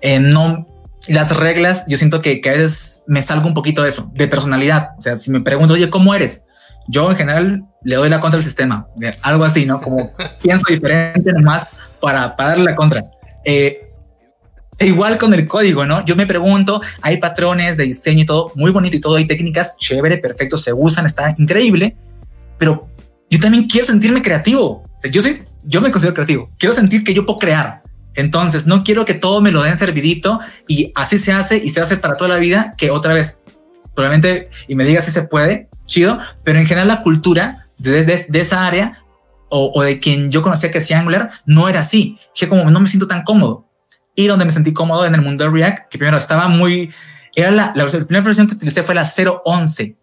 Eh, 0.00 0.20
no, 0.20 0.66
las 1.08 1.36
reglas, 1.36 1.84
yo 1.88 1.96
siento 1.96 2.20
que, 2.20 2.40
que, 2.40 2.50
a 2.50 2.52
veces 2.52 3.02
me 3.06 3.22
salgo 3.22 3.48
un 3.48 3.54
poquito 3.54 3.82
de 3.82 3.88
eso, 3.88 4.10
de 4.14 4.28
personalidad. 4.28 4.90
O 4.98 5.00
sea, 5.00 5.18
si 5.18 5.30
me 5.30 5.40
pregunto, 5.40 5.74
oye, 5.74 5.90
¿cómo 5.90 6.14
eres? 6.14 6.42
Yo 6.88 7.10
en 7.10 7.16
general 7.16 7.64
le 7.82 7.96
doy 7.96 8.08
la 8.08 8.20
contra 8.20 8.38
al 8.38 8.44
sistema, 8.44 8.88
algo 9.22 9.44
así, 9.44 9.66
¿no? 9.66 9.80
Como 9.80 10.12
pienso 10.42 10.64
diferente 10.68 11.32
nomás 11.32 11.66
para, 12.00 12.34
para 12.36 12.50
darle 12.50 12.64
la 12.64 12.74
contra. 12.74 13.04
Eh, 13.44 13.82
e 14.78 14.86
igual 14.86 15.18
con 15.18 15.34
el 15.34 15.46
código, 15.48 15.84
¿no? 15.84 16.04
Yo 16.04 16.14
me 16.14 16.26
pregunto, 16.26 16.80
hay 17.02 17.16
patrones 17.16 17.76
de 17.76 17.84
diseño 17.84 18.22
y 18.22 18.26
todo, 18.26 18.52
muy 18.54 18.70
bonito 18.70 18.96
y 18.96 19.00
todo, 19.00 19.16
hay 19.16 19.26
técnicas 19.26 19.76
chévere, 19.76 20.18
perfecto, 20.18 20.56
se 20.56 20.72
usan, 20.72 21.04
está 21.04 21.34
increíble, 21.36 21.96
pero 22.58 22.88
yo 23.28 23.40
también 23.40 23.66
quiero 23.66 23.86
sentirme 23.86 24.22
creativo. 24.22 24.84
O 24.84 25.00
sea, 25.00 25.10
yo 25.10 25.20
soy, 25.20 25.42
yo 25.64 25.80
me 25.80 25.90
considero 25.90 26.14
creativo. 26.14 26.50
Quiero 26.58 26.74
sentir 26.74 27.04
que 27.04 27.12
yo 27.12 27.26
puedo 27.26 27.38
crear. 27.38 27.82
Entonces, 28.18 28.66
no 28.66 28.82
quiero 28.82 29.04
que 29.04 29.14
todo 29.14 29.40
me 29.40 29.52
lo 29.52 29.62
den 29.62 29.78
servidito 29.78 30.40
y 30.66 30.90
así 30.96 31.18
se 31.18 31.30
hace 31.30 31.56
y 31.56 31.70
se 31.70 31.80
hace 31.80 31.96
para 31.96 32.16
toda 32.16 32.28
la 32.28 32.36
vida, 32.38 32.74
que 32.76 32.90
otra 32.90 33.14
vez, 33.14 33.38
probablemente, 33.94 34.50
y 34.66 34.74
me 34.74 34.84
diga 34.84 35.00
si 35.02 35.12
se 35.12 35.22
puede, 35.22 35.68
chido, 35.86 36.18
pero 36.42 36.58
en 36.58 36.66
general 36.66 36.88
la 36.88 37.02
cultura 37.02 37.68
de, 37.78 38.26
esa 38.32 38.66
área 38.66 39.04
o, 39.48 39.80
de 39.84 40.00
quien 40.00 40.32
yo 40.32 40.42
conocía 40.42 40.72
que 40.72 40.78
hacía 40.78 40.98
Angular 40.98 41.30
no 41.46 41.68
era 41.68 41.78
así. 41.78 42.18
Que 42.34 42.48
como 42.48 42.68
no 42.68 42.80
me 42.80 42.88
siento 42.88 43.06
tan 43.06 43.22
cómodo. 43.22 43.68
Y 44.16 44.26
donde 44.26 44.44
me 44.44 44.50
sentí 44.50 44.72
cómodo 44.72 45.06
en 45.06 45.14
el 45.14 45.22
mundo 45.22 45.44
de 45.44 45.50
React, 45.50 45.88
que 45.88 45.98
primero 45.98 46.18
estaba 46.18 46.48
muy, 46.48 46.90
era 47.36 47.52
la, 47.52 47.72
la, 47.76 47.86
primera 47.86 48.22
versión 48.22 48.48
que 48.48 48.56
utilicé 48.56 48.82
fue 48.82 48.96
la 48.96 49.04
0.11. 49.04 49.94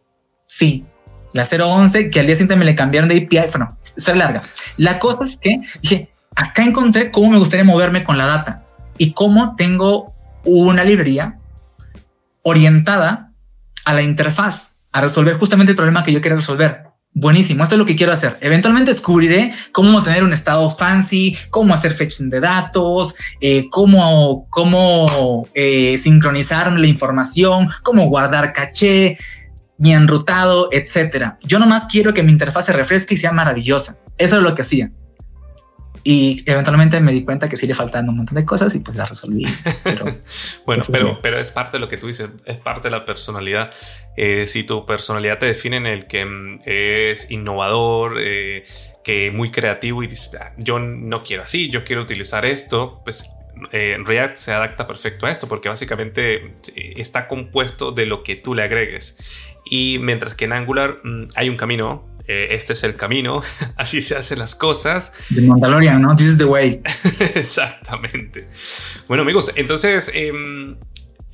Sí, 0.48 0.86
la 1.34 1.44
0.11, 1.44 2.10
que 2.12 2.22
al 2.22 2.28
día 2.28 2.36
siguiente 2.36 2.56
me 2.56 2.64
le 2.64 2.76
cambiaron 2.76 3.10
de 3.10 3.18
API. 3.18 3.50
Bueno, 3.52 3.78
es 3.84 4.08
larga. 4.08 4.44
La 4.78 5.00
cosa 5.00 5.26
es 5.26 5.36
que 5.36 5.58
dije, 5.82 6.15
acá 6.36 6.64
encontré 6.64 7.12
cómo 7.12 7.32
me 7.32 7.38
gustaría 7.38 7.66
moverme 7.66 8.04
con 8.04 8.18
la 8.18 8.26
data 8.26 8.66
y 8.98 9.14
cómo 9.14 9.56
tengo 9.56 10.14
una 10.44 10.84
librería 10.84 11.40
orientada 12.44 13.32
a 13.86 13.94
la 13.94 14.02
interfaz, 14.02 14.74
a 14.92 15.02
resolver 15.02 15.38
justamente 15.38 15.72
el 15.72 15.76
problema 15.76 16.04
que 16.04 16.14
yo 16.14 16.22
quiero 16.22 16.38
resolver. 16.38 16.84
Buenísimo, 17.18 17.64
esto 17.64 17.76
es 17.76 17.80
lo 17.80 17.86
que 17.86 17.96
quiero 17.96 18.12
hacer. 18.12 18.38
Eventualmente 18.42 18.92
descubriré 18.92 19.54
cómo 19.72 20.04
tener 20.04 20.24
un 20.24 20.34
estado 20.34 20.70
fancy, 20.70 21.38
cómo 21.50 21.74
hacer 21.74 21.94
fetching 21.94 22.30
de 22.30 22.42
datos, 22.42 23.16
eh, 23.40 23.70
cómo, 23.70 24.48
cómo 24.50 25.48
eh, 25.54 25.98
sincronizar 25.98 26.74
la 26.74 26.88
información, 26.88 27.70
cómo 27.84 28.08
guardar 28.10 28.52
caché, 28.52 29.18
mi 29.78 29.94
enrutado, 29.94 30.68
etcétera. 30.74 31.40
Yo 31.42 31.58
nomás 31.58 31.86
quiero 31.86 32.14
que 32.14 32.22
mi 32.22 32.34
interfaz 32.34 32.66
se 32.66 32.74
refresque 32.74 33.14
y 33.16 33.18
sea 33.18 33.32
maravillosa. 33.32 33.98
Eso 34.18 34.38
es 34.38 34.44
lo 34.44 34.54
que 34.54 34.64
hacía. 34.64 34.92
Y 36.08 36.44
eventualmente 36.46 37.02
me 37.02 37.12
di 37.12 37.26
cuenta 37.26 37.50
que 37.50 37.58
sí 37.58 37.66
le 37.66 37.74
faltaban 37.74 38.08
un 38.10 38.18
montón 38.18 38.36
de 38.36 38.46
cosas 38.46 38.76
y 38.76 38.80
pues 38.80 38.96
las 38.96 39.10
resolví. 39.10 39.44
bueno, 40.66 40.84
pero, 40.92 41.18
pero 41.20 41.40
es 41.40 41.52
parte 41.52 41.78
de 41.78 41.82
lo 41.82 41.90
que 41.90 41.98
tú 41.98 42.06
dices, 42.06 42.30
es 42.46 42.58
parte 42.58 42.90
de 42.90 42.92
la 42.92 43.06
personalidad. 43.06 43.72
Eh, 44.16 44.46
si 44.46 44.64
tu 44.64 44.86
personalidad 44.86 45.40
te 45.40 45.48
define 45.48 45.78
en 45.78 45.88
el 45.88 46.06
que 46.06 46.24
mm, 46.24 46.62
es 46.64 47.32
innovador, 47.32 48.18
eh, 48.20 48.66
que 49.04 49.32
muy 49.32 49.50
creativo 49.50 50.04
y 50.04 50.08
dices, 50.08 50.32
ah, 50.40 50.54
yo 50.58 50.78
no 50.78 51.24
quiero 51.24 51.42
así, 51.42 51.72
yo 51.72 51.84
quiero 51.84 52.04
utilizar 52.04 52.46
esto, 52.46 53.02
pues 53.04 53.28
eh, 53.72 53.98
React 54.04 54.36
se 54.36 54.52
adapta 54.52 54.86
perfecto 54.86 55.26
a 55.26 55.32
esto 55.32 55.48
porque 55.48 55.70
básicamente 55.70 56.54
eh, 56.76 56.94
está 56.98 57.28
compuesto 57.28 57.92
de 57.92 58.06
lo 58.06 58.24
que 58.24 58.36
tú 58.36 58.54
le 58.54 58.64
agregues. 58.64 59.18
Y 59.66 59.98
mientras 60.00 60.36
que 60.36 60.46
en 60.46 60.54
Angular 60.54 61.00
mm, 61.04 61.30
hay 61.36 61.50
un 61.50 61.58
camino, 61.58 62.06
eh, 62.28 62.48
este 62.52 62.74
es 62.74 62.84
el 62.84 62.96
camino, 62.96 63.42
así 63.78 64.02
se 64.02 64.16
hacen 64.16 64.40
las 64.40 64.56
cosas. 64.56 65.14
De 65.30 65.42
Mandalorian, 65.42 66.02
¿no? 66.02 66.16
This 66.16 66.28
is 66.28 66.38
the 66.38 66.46
way. 66.46 66.82
Exactamente. 67.36 68.48
Bueno 69.08 69.24
amigos, 69.24 69.52
entonces 69.56 70.12
em, 70.14 70.78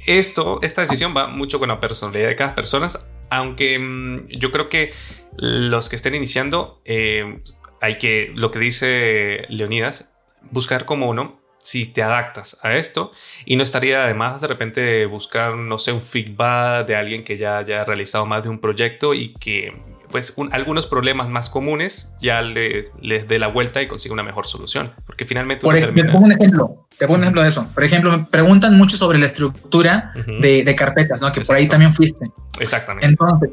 esto, 0.05 0.59
esta 0.61 0.81
decisión 0.81 1.13
va 1.15 1.27
mucho 1.27 1.59
con 1.59 1.69
la 1.69 1.79
personalidad 1.79 2.27
de 2.27 2.35
cada 2.35 2.55
persona, 2.55 2.87
aunque 3.29 3.77
mm, 3.77 4.27
yo 4.29 4.51
creo 4.51 4.69
que 4.69 4.93
los 5.37 5.89
que 5.89 5.95
estén 5.95 6.15
iniciando, 6.15 6.81
em, 6.85 7.41
hay 7.79 7.97
que, 7.97 8.31
lo 8.35 8.51
que 8.51 8.59
dice 8.59 9.45
Leonidas, 9.49 10.11
buscar 10.51 10.85
como 10.85 11.09
uno 11.09 11.39
si 11.63 11.85
te 11.85 12.01
adaptas 12.01 12.57
a 12.63 12.75
esto 12.75 13.11
y 13.45 13.55
no 13.55 13.63
estaría 13.63 14.03
además 14.03 14.41
de 14.41 14.47
repente 14.47 15.05
buscar, 15.05 15.55
no 15.55 15.77
sé, 15.77 15.91
un 15.91 16.01
feedback 16.01 16.87
de 16.87 16.95
alguien 16.95 17.23
que 17.23 17.37
ya 17.37 17.59
haya 17.59 17.83
realizado 17.85 18.25
más 18.25 18.43
de 18.43 18.49
un 18.49 18.59
proyecto 18.59 19.13
y 19.13 19.33
que 19.33 19.71
pues 20.11 20.35
algunos 20.51 20.87
problemas 20.87 21.29
más 21.29 21.49
comunes 21.49 22.13
ya 22.21 22.41
le, 22.41 22.89
les 23.01 23.27
dé 23.27 23.39
la 23.39 23.47
vuelta 23.47 23.81
y 23.81 23.87
consiga 23.87 24.13
una 24.13 24.23
mejor 24.23 24.45
solución. 24.45 24.91
Porque 25.05 25.25
finalmente... 25.25 25.63
Por 25.63 25.75
ejemplo, 25.75 26.03
te 26.03 26.11
pongo 26.11 26.25
un 26.25 26.31
ejemplo, 26.31 26.87
te 26.97 27.07
pongo 27.07 27.17
un 27.17 27.23
ejemplo 27.23 27.41
de 27.41 27.49
eso. 27.49 27.67
Por 27.73 27.83
ejemplo, 27.83 28.17
me 28.17 28.25
preguntan 28.25 28.77
mucho 28.77 28.97
sobre 28.97 29.17
la 29.17 29.25
estructura 29.25 30.13
de, 30.39 30.75
carpetas, 30.75 31.21
¿no? 31.21 31.31
Que 31.31 31.41
por 31.41 31.55
ahí 31.55 31.67
también 31.67 31.91
fuiste. 31.91 32.29
Exactamente. 32.59 33.07
Entonces, 33.07 33.49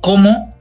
¿cómo 0.00 0.54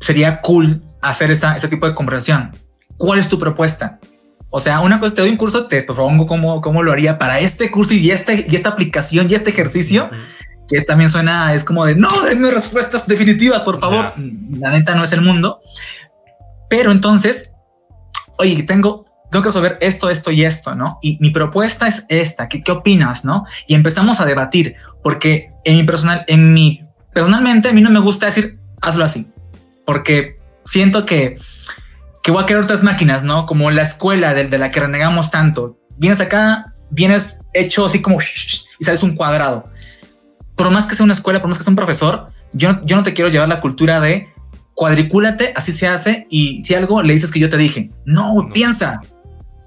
sería 0.00 0.40
cool 0.40 0.82
hacer 1.00 1.30
esa, 1.30 1.56
ese 1.56 1.68
tipo 1.68 1.86
de 1.86 1.94
conversación? 1.94 2.50
¿Cuál 2.96 3.18
es 3.18 3.28
tu 3.28 3.38
propuesta? 3.38 4.00
O 4.50 4.58
sea, 4.58 4.80
una 4.80 4.98
cosa, 4.98 5.14
te 5.14 5.20
doy 5.22 5.30
un 5.30 5.36
curso, 5.36 5.66
te 5.68 5.82
propongo 5.84 6.26
cómo, 6.26 6.60
cómo 6.60 6.82
lo 6.82 6.92
haría 6.92 7.18
para 7.18 7.38
este 7.38 7.70
curso 7.70 7.94
y, 7.94 8.10
este, 8.10 8.44
y 8.48 8.56
esta 8.56 8.70
aplicación 8.70 9.30
y 9.30 9.34
este 9.34 9.50
ejercicio 9.50 10.10
que 10.70 10.82
también 10.82 11.10
suena, 11.10 11.52
es 11.52 11.64
como 11.64 11.84
de, 11.84 11.96
no, 11.96 12.08
denme 12.22 12.50
respuestas 12.50 13.06
definitivas, 13.08 13.62
por 13.62 13.80
favor. 13.80 14.14
La 14.52 14.70
neta 14.70 14.94
no 14.94 15.02
es 15.02 15.12
el 15.12 15.20
mundo. 15.20 15.60
Pero 16.68 16.92
entonces, 16.92 17.50
oye, 18.38 18.62
tengo, 18.62 19.04
tengo 19.32 19.42
que 19.42 19.48
resolver 19.48 19.78
esto, 19.80 20.10
esto 20.10 20.30
y 20.30 20.44
esto, 20.44 20.76
¿no? 20.76 21.00
Y 21.02 21.18
mi 21.20 21.30
propuesta 21.30 21.88
es 21.88 22.04
esta, 22.08 22.48
¿qué, 22.48 22.62
qué 22.62 22.70
opinas, 22.70 23.24
no? 23.24 23.44
Y 23.66 23.74
empezamos 23.74 24.20
a 24.20 24.26
debatir, 24.26 24.76
porque 25.02 25.50
en 25.64 25.76
mi 25.76 25.82
personal, 25.82 26.24
en 26.28 26.54
mi, 26.54 26.84
personalmente, 27.12 27.70
a 27.70 27.72
mí 27.72 27.80
no 27.80 27.90
me 27.90 27.98
gusta 27.98 28.26
decir, 28.26 28.60
hazlo 28.80 29.04
así, 29.04 29.26
porque 29.84 30.38
siento 30.64 31.04
que, 31.04 31.36
que 32.22 32.30
voy 32.30 32.44
a 32.44 32.46
crear 32.46 32.62
otras 32.62 32.84
máquinas, 32.84 33.24
¿no? 33.24 33.46
Como 33.46 33.72
la 33.72 33.82
escuela 33.82 34.34
de, 34.34 34.44
de 34.44 34.58
la 34.58 34.70
que 34.70 34.78
renegamos 34.78 35.32
tanto. 35.32 35.80
Vienes 35.96 36.20
acá, 36.20 36.76
vienes 36.90 37.38
hecho 37.52 37.86
así 37.86 38.00
como 38.00 38.20
y 38.20 38.84
sales 38.84 39.02
un 39.02 39.16
cuadrado 39.16 39.70
por 40.56 40.70
más 40.70 40.86
que 40.86 40.94
sea 40.94 41.04
una 41.04 41.12
escuela, 41.12 41.40
por 41.40 41.48
más 41.48 41.58
que 41.58 41.64
sea 41.64 41.70
un 41.70 41.76
profesor, 41.76 42.26
yo, 42.52 42.80
yo 42.84 42.96
no 42.96 43.02
te 43.02 43.14
quiero 43.14 43.30
llevar 43.30 43.48
la 43.48 43.60
cultura 43.60 44.00
de 44.00 44.32
cuadricúlate, 44.74 45.52
así 45.56 45.72
se 45.72 45.86
hace, 45.86 46.26
y 46.30 46.62
si 46.62 46.74
algo 46.74 47.02
le 47.02 47.12
dices 47.12 47.30
que 47.30 47.38
yo 47.38 47.50
te 47.50 47.56
dije, 47.56 47.90
no, 48.06 48.48
piensa. 48.52 49.00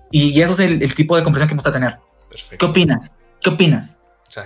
Y, 0.09 0.41
eso 0.41 0.53
es 0.53 0.59
el, 0.59 0.95
tipo 0.95 1.15
de 1.15 1.23
conversación 1.23 1.49
que 1.49 1.55
vamos 1.55 1.67
a 1.67 1.73
tener. 1.73 1.99
¿Qué 2.57 2.65
opinas? 2.65 3.13
¿Qué 3.41 3.49
opinas? 3.49 3.99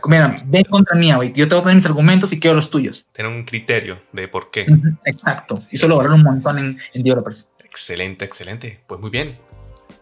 Mira, 0.05 0.43
ven 0.45 0.65
contra 0.65 0.97
mí, 0.97 1.11
güey. 1.13 1.31
Yo 1.31 1.47
te 1.47 1.55
voy 1.55 1.59
a 1.59 1.63
poner 1.63 1.75
mis 1.75 1.85
argumentos 1.85 2.33
y 2.33 2.39
quiero 2.39 2.55
los 2.55 2.69
tuyos. 2.69 3.05
Tener 3.13 3.31
un 3.31 3.45
criterio 3.45 4.01
de 4.11 4.27
por 4.27 4.51
qué. 4.51 4.65
Exacto. 5.05 5.57
Y 5.71 5.77
eso 5.77 5.88
lograr 5.88 6.11
un 6.11 6.23
montón 6.23 6.59
en, 6.59 6.77
en 6.93 7.03
Developers. 7.03 7.49
Excelente, 7.63 8.25
excelente. 8.25 8.81
Pues 8.88 8.99
muy 8.99 9.09
bien. 9.09 9.38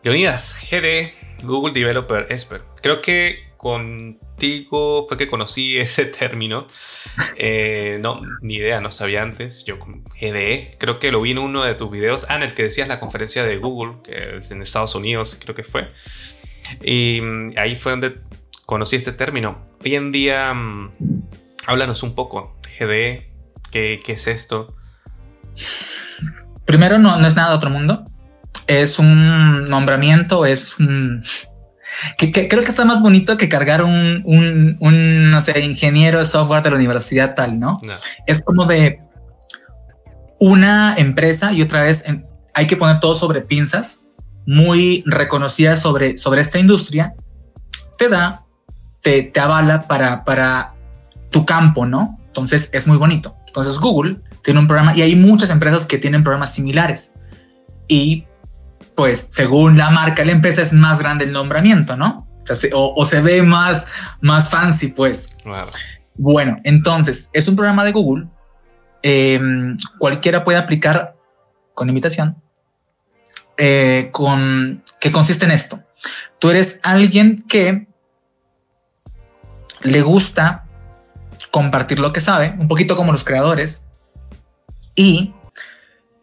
Leonidas, 0.01 0.55
GD, 0.69 1.45
Google 1.45 1.73
Developer 1.73 2.25
Expert. 2.29 2.63
Creo 2.81 3.01
que 3.01 3.44
contigo 3.65 5.07
fue 5.07 5.17
que 5.17 5.27
conocí 5.27 5.75
ese 5.79 6.05
término. 6.05 6.67
Eh, 7.35 7.97
no, 7.99 8.21
ni 8.41 8.57
idea, 8.57 8.79
no 8.79 8.91
sabía 8.91 9.23
antes. 9.23 9.65
Yo 9.65 9.79
GDE, 9.79 10.75
creo 10.79 10.99
que 10.99 11.11
lo 11.11 11.19
vi 11.21 11.31
en 11.31 11.39
uno 11.39 11.63
de 11.63 11.73
tus 11.73 11.89
videos. 11.89 12.27
Ah, 12.29 12.35
en 12.35 12.43
el 12.43 12.53
que 12.53 12.61
decías 12.61 12.87
la 12.87 12.99
conferencia 12.99 13.43
de 13.43 13.57
Google, 13.57 14.03
que 14.03 14.37
es 14.37 14.51
en 14.51 14.61
Estados 14.61 14.93
Unidos, 14.93 15.35
creo 15.41 15.55
que 15.55 15.63
fue. 15.63 15.91
Y 16.83 17.21
mm, 17.21 17.53
ahí 17.57 17.75
fue 17.75 17.93
donde 17.93 18.19
conocí 18.67 18.97
este 18.97 19.13
término. 19.13 19.65
Hoy 19.83 19.95
en 19.95 20.11
día, 20.11 20.53
mm, 20.53 20.91
háblanos 21.65 22.03
un 22.03 22.13
poco. 22.13 22.59
GDE, 22.79 23.31
¿qué, 23.71 23.99
¿qué, 24.05 24.13
es 24.13 24.27
esto? 24.27 24.75
Primero, 26.65 26.99
no, 26.99 27.17
no 27.17 27.25
es 27.25 27.35
nada 27.35 27.49
de 27.49 27.55
otro 27.55 27.71
mundo. 27.71 28.05
Es 28.67 28.99
un 28.99 29.63
nombramiento, 29.63 30.45
es 30.45 30.77
un 30.77 31.23
que, 32.17 32.31
creo 32.31 32.61
que 32.61 32.69
está 32.69 32.85
más 32.85 33.01
bonito 33.01 33.37
que 33.37 33.49
cargar 33.49 33.83
un, 33.83 34.23
un, 34.25 35.29
no 35.31 35.41
sé, 35.41 35.59
ingeniero 35.59 36.19
de 36.19 36.25
software 36.25 36.63
de 36.63 36.71
la 36.71 36.75
universidad 36.75 37.35
tal, 37.35 37.59
¿no? 37.59 37.79
Es 38.25 38.41
como 38.41 38.65
de 38.65 38.99
una 40.39 40.95
empresa 40.97 41.53
y 41.53 41.61
otra 41.61 41.83
vez 41.83 42.05
hay 42.53 42.67
que 42.67 42.77
poner 42.77 42.99
todo 42.99 43.13
sobre 43.13 43.41
pinzas, 43.41 44.01
muy 44.45 45.03
reconocida 45.05 45.75
sobre, 45.75 46.17
sobre 46.17 46.41
esta 46.41 46.59
industria, 46.59 47.15
te 47.97 48.09
da, 48.09 48.45
te, 49.01 49.23
te 49.23 49.39
avala 49.39 49.87
para, 49.87 50.23
para 50.23 50.75
tu 51.31 51.45
campo, 51.45 51.85
¿no? 51.85 52.19
Entonces 52.27 52.69
es 52.73 52.85
muy 52.85 52.97
bonito. 52.97 53.35
Entonces 53.47 53.79
Google 53.79 54.19
tiene 54.43 54.59
un 54.59 54.67
programa 54.67 54.95
y 54.95 55.01
hay 55.01 55.15
muchas 55.15 55.49
empresas 55.49 55.85
que 55.85 55.97
tienen 55.97 56.23
programas 56.23 56.53
similares. 56.53 57.13
Y 57.87 58.25
pues 58.95 59.27
según 59.29 59.77
la 59.77 59.89
marca 59.89 60.23
la 60.25 60.31
empresa 60.31 60.61
es 60.61 60.73
más 60.73 60.99
grande 60.99 61.25
el 61.25 61.33
nombramiento, 61.33 61.97
¿no? 61.97 62.27
O, 62.73 63.05
se, 63.05 63.21
ve 63.21 63.41
más, 63.41 63.87
más 64.21 64.49
fancy, 64.49 64.89
pues. 64.89 65.35
Bueno, 66.13 66.57
entonces 66.63 67.29
es 67.33 67.47
un 67.47 67.55
programa 67.55 67.83
de 67.83 67.91
Google. 67.91 68.27
Em, 69.01 69.77
cualquiera 69.97 70.43
puede 70.43 70.59
aplicar 70.59 71.15
con 71.73 71.89
invitación. 71.89 72.41
Eh, 73.57 74.09
con 74.11 74.83
que 74.99 75.11
consiste 75.11 75.45
en 75.45 75.51
esto. 75.51 75.79
Tú 76.39 76.49
eres 76.49 76.79
alguien 76.83 77.45
que 77.47 77.87
le 79.81 80.01
gusta 80.01 80.65
compartir 81.51 81.99
lo 81.99 82.11
que 82.11 82.19
sabe, 82.19 82.53
un 82.59 82.67
poquito 82.67 82.97
como 82.97 83.13
los 83.13 83.23
creadores, 83.23 83.83
y 84.93 85.33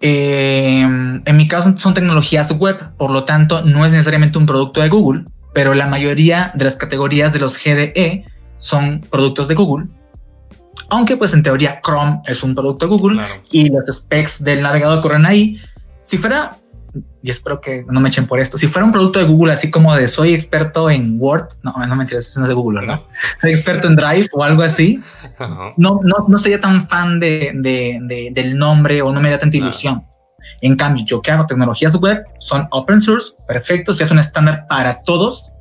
eh, 0.03 0.81
en 0.83 1.37
mi 1.37 1.47
caso 1.47 1.73
son 1.79 1.95
tecnologías 1.95 2.51
web, 2.53 2.97
por 2.97 3.13
lo 3.13 3.25
tanto 3.25 3.63
no 3.63 3.87
es 3.87 3.93
necesariamente 3.93 4.37
un 4.37 4.47
producto 4.47 4.81
de 4.81 4.89
Google, 4.89 5.25
pero 5.55 5.75
la 5.75 5.87
mayoría 5.87 6.51
de 6.55 6.65
las 6.65 6.77
categorías 6.77 7.33
de 7.33 7.39
los 7.39 7.57
GDE 7.57 8.25
son 8.59 9.07
productos 9.09 9.47
de 9.47 9.55
Google. 9.55 9.87
Aunque 10.91 11.17
pues 11.17 11.33
en 11.35 11.45
teoría 11.45 11.81
Chrome 11.83 12.21
es 12.27 12.43
un 12.43 12.55
producto 12.55 12.87
de 12.87 12.91
Google 12.91 13.23
y 13.51 13.71
los 13.71 13.87
specs 13.87 14.43
del 14.43 14.61
navegador 14.61 15.01
corren 15.01 15.25
ahí. 15.25 15.59
Si 16.03 16.19
fuera 16.19 16.59
y 17.23 17.31
espero 17.31 17.61
que 17.61 17.85
no 17.89 18.01
me 18.01 18.09
echen 18.09 18.27
por 18.27 18.41
esto. 18.41 18.59
Si 18.59 18.67
fuera 18.67 18.85
un 18.85 18.93
producto 18.93 19.19
de 19.19 19.25
Google, 19.25 19.53
así 19.53 19.71
como 19.71 19.95
de 19.95 20.09
soy 20.09 20.35
experto 20.35 20.91
en 20.91 21.17
Word, 21.19 21.49
no, 21.63 21.73
no 21.73 21.97
me 21.97 22.03
entiendes, 22.03 22.29
eso 22.29 22.41
no 22.41 22.47
es 22.47 22.49
de 22.49 22.55
Google, 22.55 22.81
¿verdad? 22.81 23.01
Soy 23.41 23.51
experto 23.51 23.89
en 23.89 23.97
Drive 23.97 24.29
o 24.33 24.45
algo 24.45 24.63
así. 24.63 25.01
No, 25.77 26.01
no, 26.03 26.27
no 26.29 26.39
sería 26.39 26.61
tan 26.61 26.87
fan 26.87 27.21
de, 27.21 27.53
de, 27.55 28.31
del 28.33 28.59
nombre 28.59 29.01
o 29.03 29.13
no 29.13 29.21
me 29.21 29.31
da 29.31 29.39
tanta 29.39 29.57
ilusión. 29.57 30.05
En 30.61 30.77
cambio, 30.77 31.05
yo 31.07 31.23
que 31.23 31.31
hago 31.31 31.47
tecnologías 31.47 31.97
web 31.97 32.25
son 32.39 32.67
open 32.71 33.01
source, 33.01 33.33
perfecto. 33.47 33.95
Si 33.95 34.03
es 34.03 34.11
un 34.11 34.19
estándar 34.19 34.67
para 34.69 35.03
todos, 35.03 35.53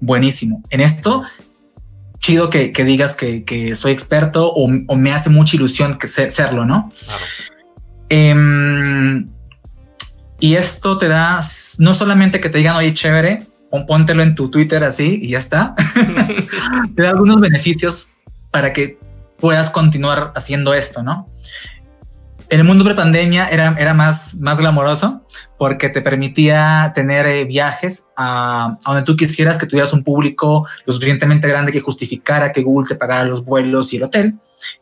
buenísimo. 0.00 0.62
En 0.70 0.80
esto, 0.80 1.24
chido 2.18 2.48
que, 2.48 2.72
que 2.72 2.84
digas 2.84 3.14
que, 3.14 3.44
que, 3.44 3.74
soy 3.74 3.92
experto 3.92 4.50
o, 4.52 4.70
o, 4.86 4.96
me 4.96 5.12
hace 5.12 5.30
mucha 5.30 5.56
ilusión 5.56 5.98
que 5.98 6.06
serlo, 6.06 6.64
¿no? 6.64 6.88
Claro. 7.04 7.24
Eh, 8.08 9.24
y 10.40 10.56
esto 10.56 10.98
te 10.98 11.08
da 11.08 11.40
no 11.78 11.94
solamente 11.94 12.40
que 12.40 12.48
te 12.48 12.58
digan, 12.58 12.76
oye, 12.76 12.92
chévere, 12.94 13.46
póntelo 13.86 14.22
en 14.22 14.34
tu 14.34 14.50
Twitter 14.50 14.82
así 14.84 15.18
y 15.22 15.30
ya 15.30 15.38
está. 15.38 15.74
te 16.96 17.02
da 17.02 17.10
algunos 17.10 17.40
beneficios 17.40 18.08
para 18.50 18.72
que 18.72 18.98
puedas 19.38 19.70
continuar 19.70 20.32
haciendo 20.34 20.74
esto, 20.74 21.02
¿no? 21.02 21.26
El 22.48 22.64
mundo 22.64 22.84
pre-pandemia 22.84 23.46
era, 23.48 23.76
era 23.78 23.94
más, 23.94 24.34
más 24.34 24.58
glamoroso 24.58 25.24
porque 25.56 25.88
te 25.88 26.02
permitía 26.02 26.90
tener 26.96 27.26
eh, 27.26 27.44
viajes 27.44 28.08
a, 28.16 28.78
a, 28.84 28.90
donde 28.90 29.04
tú 29.04 29.16
quisieras, 29.16 29.56
que 29.56 29.66
tuvieras 29.66 29.92
un 29.92 30.02
público 30.02 30.66
lo 30.84 30.92
suficientemente 30.92 31.46
grande 31.46 31.70
que 31.70 31.80
justificara 31.80 32.52
que 32.52 32.62
Google 32.62 32.88
te 32.88 32.96
pagara 32.96 33.24
los 33.24 33.44
vuelos 33.44 33.92
y 33.92 33.98
el 33.98 34.02
hotel 34.02 34.40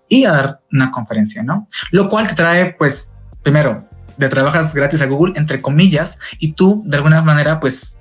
y 0.08 0.24
a 0.24 0.32
dar 0.32 0.60
una 0.72 0.90
conferencia, 0.90 1.42
¿no? 1.42 1.68
Lo 1.90 2.08
cual 2.08 2.26
te 2.26 2.34
trae, 2.34 2.74
pues, 2.74 3.12
primero, 3.42 3.87
de 4.18 4.28
trabajas 4.28 4.74
gratis 4.74 5.00
a 5.00 5.06
Google, 5.06 5.34
entre 5.36 5.62
comillas, 5.62 6.18
y 6.38 6.52
tú 6.52 6.82
de 6.84 6.96
alguna 6.96 7.22
manera 7.22 7.60
pues 7.60 7.98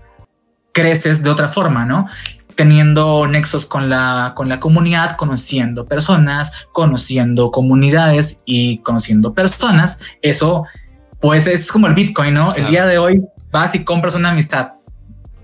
creces 0.74 1.24
de 1.24 1.30
otra 1.30 1.48
forma, 1.48 1.86
¿no? 1.86 2.08
teniendo 2.58 3.28
nexos 3.28 3.68
con 3.68 3.88
la, 3.88 4.34
con 4.36 4.50
la 4.50 4.60
comunidad, 4.60 5.16
conociendo 5.16 5.86
personas, 5.86 6.68
conociendo 6.74 7.52
comunidades 7.52 8.42
y 8.46 8.80
conociendo 8.80 9.36
personas. 9.36 10.00
Eso, 10.24 10.66
pues 11.22 11.46
es 11.46 11.72
como 11.72 11.86
el 11.86 11.94
Bitcoin, 11.94 12.34
¿no? 12.34 12.56
El 12.56 12.66
día 12.66 12.88
de 12.88 12.98
hoy 12.98 13.24
vas 13.52 13.76
y 13.76 13.86
compras 13.86 14.16
una 14.16 14.30
amistad. 14.30 14.72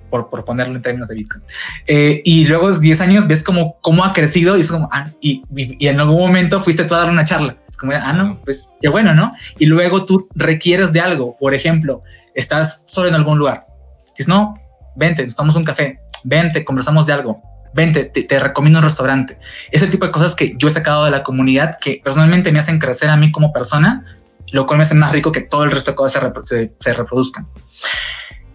por, 0.10 0.30
por 0.30 0.44
ponerlo 0.44 0.76
en 0.76 0.82
términos 0.82 1.08
de 1.08 1.16
Bitcoin. 1.16 1.44
Eh, 1.86 2.22
y 2.26 2.46
luego 2.46 2.72
10 2.72 3.02
años 3.02 3.28
ves 3.28 3.44
como 3.44 3.80
cómo 3.82 4.04
ha 4.04 4.14
crecido 4.14 4.58
y 4.58 4.62
es 4.62 4.72
como, 4.72 4.90
ah, 4.92 5.12
y, 5.22 5.44
y, 5.56 5.88
en 5.88 6.00
algún 6.00 6.20
momento 6.20 6.60
fuiste 6.60 6.84
tú 6.84 6.96
a 6.96 7.00
dar 7.00 7.10
una 7.10 7.26
charla. 7.26 7.58
Como, 7.78 7.94
ah, 7.94 8.14
no, 8.14 8.40
pues 8.42 8.68
qué 8.82 8.90
bueno, 8.90 9.14
¿no? 9.14 9.34
Y 9.58 9.66
luego 9.66 10.06
tú 10.06 10.28
requieres 10.36 10.92
de 10.94 11.02
algo. 11.02 11.38
Por 11.38 11.54
ejemplo, 11.54 12.02
estás 12.34 12.84
solo 12.86 13.08
en 13.08 13.16
algún 13.16 13.38
lugar. 13.38 13.68
Dices, 14.10 14.28
no, 14.28 14.56
vente, 14.96 15.26
nos 15.26 15.36
tomamos 15.36 15.56
un 15.56 15.64
café, 15.64 16.00
vente, 16.24 16.64
conversamos 16.64 17.06
de 17.06 17.14
algo, 17.14 17.42
vente, 17.74 18.06
te, 18.06 18.24
te, 18.24 18.40
recomiendo 18.40 18.80
un 18.80 18.86
restaurante. 18.86 19.40
Ese 19.72 19.88
tipo 19.88 20.06
de 20.06 20.12
cosas 20.12 20.36
que 20.36 20.54
yo 20.58 20.68
he 20.68 20.72
sacado 20.72 21.06
de 21.06 21.12
la 21.12 21.24
comunidad 21.24 21.78
que 21.80 22.02
personalmente 22.04 22.52
me 22.52 22.60
hacen 22.60 22.80
crecer 22.80 23.10
a 23.10 23.18
mí 23.18 23.32
como 23.32 23.52
persona, 23.52 24.18
lo 24.52 24.68
cual 24.68 24.78
me 24.78 24.84
hace 24.84 24.96
más 24.96 25.12
rico 25.12 25.32
que 25.32 25.42
todo 25.42 25.64
el 25.64 25.72
resto 25.72 25.92
de 25.92 25.96
cosas 25.96 26.32
se, 26.44 26.74
se, 26.80 26.94
reproduzcan. 26.94 27.48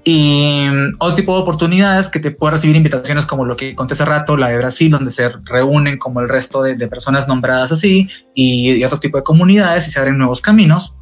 Y 0.05 0.67
mm, 0.71 0.97
otro 0.99 1.15
tipo 1.15 1.35
de 1.35 1.43
oportunidades 1.43 2.09
que 2.09 2.21
te 2.21 2.31
puede 2.31 2.53
recibir 2.53 2.77
invitaciones 2.77 3.27
como 3.27 3.45
lo 3.45 3.57
que 3.57 3.75
conté 3.75 3.95
hace 3.95 4.05
rato, 4.05 4.37
la 4.37 4.49
de 4.49 4.59
Brasil, 4.59 4.91
donde 4.91 5.11
se 5.11 5.29
reúnen 5.45 5.99
como 5.99 6.21
el 6.21 6.29
resto 6.29 6.63
de, 6.63 6.75
de 6.75 6.89
personas 6.89 7.29
nombradas 7.29 7.73
así 7.73 8.09
y, 8.35 8.73
y, 8.73 8.85
otro 8.85 9.01
tipo 9.01 9.19
de 9.19 9.25
comunidades 9.25 9.87
y 9.87 9.91
se 9.91 9.99
abren 9.99 10.19
nuevos 10.19 10.41
caminos. 10.41 10.95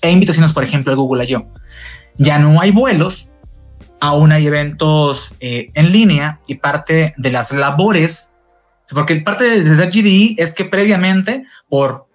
E 0.00 0.10
invitaciones, 0.10 0.52
por 0.52 0.62
ejemplo, 0.62 0.92
al 0.92 0.98
Google 0.98 1.24
I.O. 1.24 1.48
Ya 2.16 2.38
no 2.38 2.60
hay 2.60 2.70
vuelos, 2.70 3.30
aún 4.00 4.32
hay 4.32 4.46
eventos 4.46 5.34
eh, 5.40 5.70
en 5.74 5.92
línea 5.92 6.40
y 6.46 6.56
parte 6.56 7.14
de 7.16 7.32
las 7.32 7.52
labores, 7.52 8.32
porque 8.90 9.16
parte 9.16 9.44
de 9.44 9.86
GDE 9.86 10.34
es 10.38 10.52
que 10.52 10.64
previamente, 10.64 11.44
por 11.68 12.08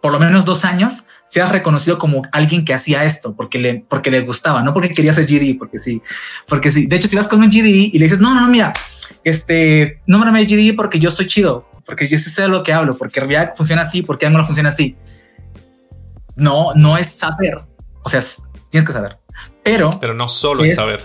por 0.00 0.12
lo 0.12 0.20
menos 0.20 0.44
dos 0.44 0.64
años, 0.64 1.04
seas 1.28 1.52
reconocido 1.52 1.98
como 1.98 2.22
alguien 2.32 2.64
que 2.64 2.74
hacía 2.74 3.04
esto 3.04 3.36
porque 3.36 3.58
le, 3.58 3.84
porque 3.88 4.10
le 4.10 4.22
gustaba, 4.22 4.62
no 4.62 4.72
porque 4.72 4.92
quería 4.92 5.12
ser 5.12 5.26
GDE, 5.26 5.56
porque 5.58 5.78
sí, 5.78 6.02
porque 6.48 6.70
sí. 6.70 6.86
De 6.86 6.96
hecho, 6.96 7.08
si 7.08 7.16
vas 7.16 7.28
con 7.28 7.40
un 7.40 7.50
GDE 7.50 7.90
y 7.92 7.98
le 7.98 8.06
dices, 8.06 8.18
no, 8.18 8.34
no, 8.34 8.40
no, 8.40 8.48
mira, 8.48 8.72
este, 9.24 10.00
nómbrame 10.06 10.44
GDE 10.44 10.74
porque 10.74 10.98
yo 10.98 11.10
estoy 11.10 11.26
chido, 11.26 11.68
porque 11.84 12.08
yo 12.08 12.18
sé 12.18 12.42
de 12.42 12.48
lo 12.48 12.62
que 12.62 12.72
hablo, 12.72 12.96
porque 12.96 13.20
React 13.20 13.56
funciona 13.56 13.82
así, 13.82 14.02
porque 14.02 14.28
no 14.28 14.44
funciona 14.44 14.70
así. 14.70 14.96
No, 16.34 16.72
no 16.74 16.96
es 16.96 17.08
saber. 17.08 17.62
O 18.04 18.08
sea, 18.08 18.22
tienes 18.70 18.86
que 18.86 18.92
saber. 18.92 19.18
Pero. 19.62 19.90
Pero 20.00 20.14
no 20.14 20.28
solo 20.28 20.64
es, 20.64 20.76
saber. 20.76 21.04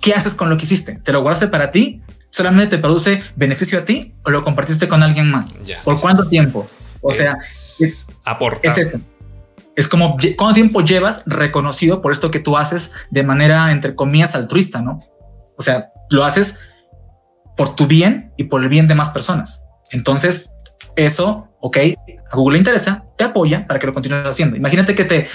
¿Qué 0.00 0.14
haces 0.14 0.34
con 0.34 0.48
lo 0.48 0.56
que 0.56 0.64
hiciste? 0.64 0.98
¿Te 0.98 1.12
lo 1.12 1.20
guardaste 1.20 1.48
para 1.48 1.70
ti? 1.70 2.02
¿Solamente 2.30 2.76
te 2.76 2.82
produce 2.82 3.22
beneficio 3.36 3.78
a 3.78 3.84
ti 3.84 4.14
o 4.24 4.30
lo 4.30 4.42
compartiste 4.42 4.88
con 4.88 5.02
alguien 5.02 5.30
más? 5.30 5.54
¿Por 5.84 6.00
cuánto 6.00 6.28
tiempo? 6.28 6.68
O 7.02 7.10
sea, 7.10 7.36
es, 7.78 8.06
aportar. 8.24 8.72
es 8.72 8.78
esto. 8.78 9.00
Es 9.74 9.88
como 9.88 10.16
cuánto 10.36 10.54
tiempo 10.54 10.82
llevas 10.82 11.22
reconocido 11.26 12.00
por 12.00 12.12
esto 12.12 12.30
que 12.30 12.38
tú 12.38 12.56
haces 12.56 12.92
de 13.10 13.22
manera, 13.22 13.72
entre 13.72 13.94
comillas, 13.94 14.34
altruista, 14.34 14.82
¿no? 14.82 15.00
O 15.56 15.62
sea, 15.62 15.90
lo 16.10 16.24
haces 16.24 16.56
por 17.56 17.74
tu 17.74 17.86
bien 17.86 18.32
y 18.36 18.44
por 18.44 18.62
el 18.62 18.68
bien 18.68 18.86
de 18.86 18.94
más 18.94 19.10
personas. 19.10 19.64
Entonces, 19.90 20.50
eso, 20.96 21.48
ok, 21.60 21.76
a 22.30 22.36
Google 22.36 22.54
le 22.54 22.58
interesa, 22.58 23.04
te 23.16 23.24
apoya 23.24 23.66
para 23.66 23.80
que 23.80 23.86
lo 23.86 23.94
continúes 23.94 24.26
haciendo. 24.26 24.56
Imagínate 24.56 24.94
que 24.94 25.04
te 25.04 25.28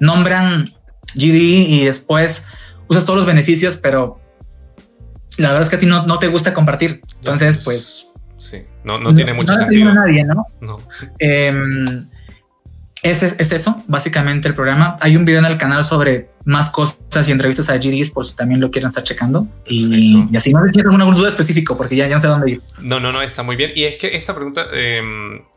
nombran 0.00 0.74
GD 1.14 1.68
y 1.68 1.84
después 1.84 2.44
usas 2.88 3.04
todos 3.04 3.18
los 3.18 3.26
beneficios, 3.26 3.76
pero 3.76 4.20
la 5.38 5.48
verdad 5.48 5.62
es 5.62 5.70
que 5.70 5.76
a 5.76 5.80
ti 5.80 5.86
no, 5.86 6.06
no 6.06 6.18
te 6.18 6.28
gusta 6.28 6.54
compartir. 6.54 7.02
Entonces, 7.16 7.58
pues... 7.58 8.06
Sí, 8.42 8.64
no, 8.82 8.98
no, 8.98 9.14
tiene 9.14 9.32
mucho 9.34 9.56
sentido. 9.56 9.94
nadie, 9.94 10.24
¿no? 10.24 10.44
no. 10.60 10.80
Eh, 11.20 11.52
es, 13.04 13.22
es, 13.22 13.52
eso, 13.52 13.84
básicamente 13.86 14.48
el 14.48 14.54
programa. 14.54 14.96
Hay 15.00 15.16
un 15.16 15.24
video 15.24 15.38
en 15.38 15.44
el 15.44 15.56
canal 15.56 15.84
sobre 15.84 16.30
más 16.44 16.70
cosas 16.70 17.28
y 17.28 17.30
entrevistas 17.30 17.68
a 17.68 17.76
GDs 17.76 18.10
por 18.10 18.24
si 18.24 18.34
también 18.34 18.60
lo 18.60 18.72
quieren 18.72 18.88
estar 18.88 19.04
checando. 19.04 19.46
Y, 19.64 20.28
y, 20.32 20.36
así 20.36 20.52
no 20.52 20.64
les 20.64 20.76
alguna 20.84 21.04
duda 21.04 21.28
específico 21.28 21.76
porque 21.76 21.94
ya, 21.94 22.08
ya, 22.08 22.16
no 22.16 22.20
sé 22.20 22.26
dónde 22.26 22.50
ir. 22.50 22.62
No, 22.80 22.98
no, 22.98 23.12
no, 23.12 23.22
está 23.22 23.44
muy 23.44 23.54
bien. 23.54 23.70
Y 23.76 23.84
es 23.84 23.94
que 23.94 24.16
esta 24.16 24.34
pregunta 24.34 24.66
eh, 24.72 25.00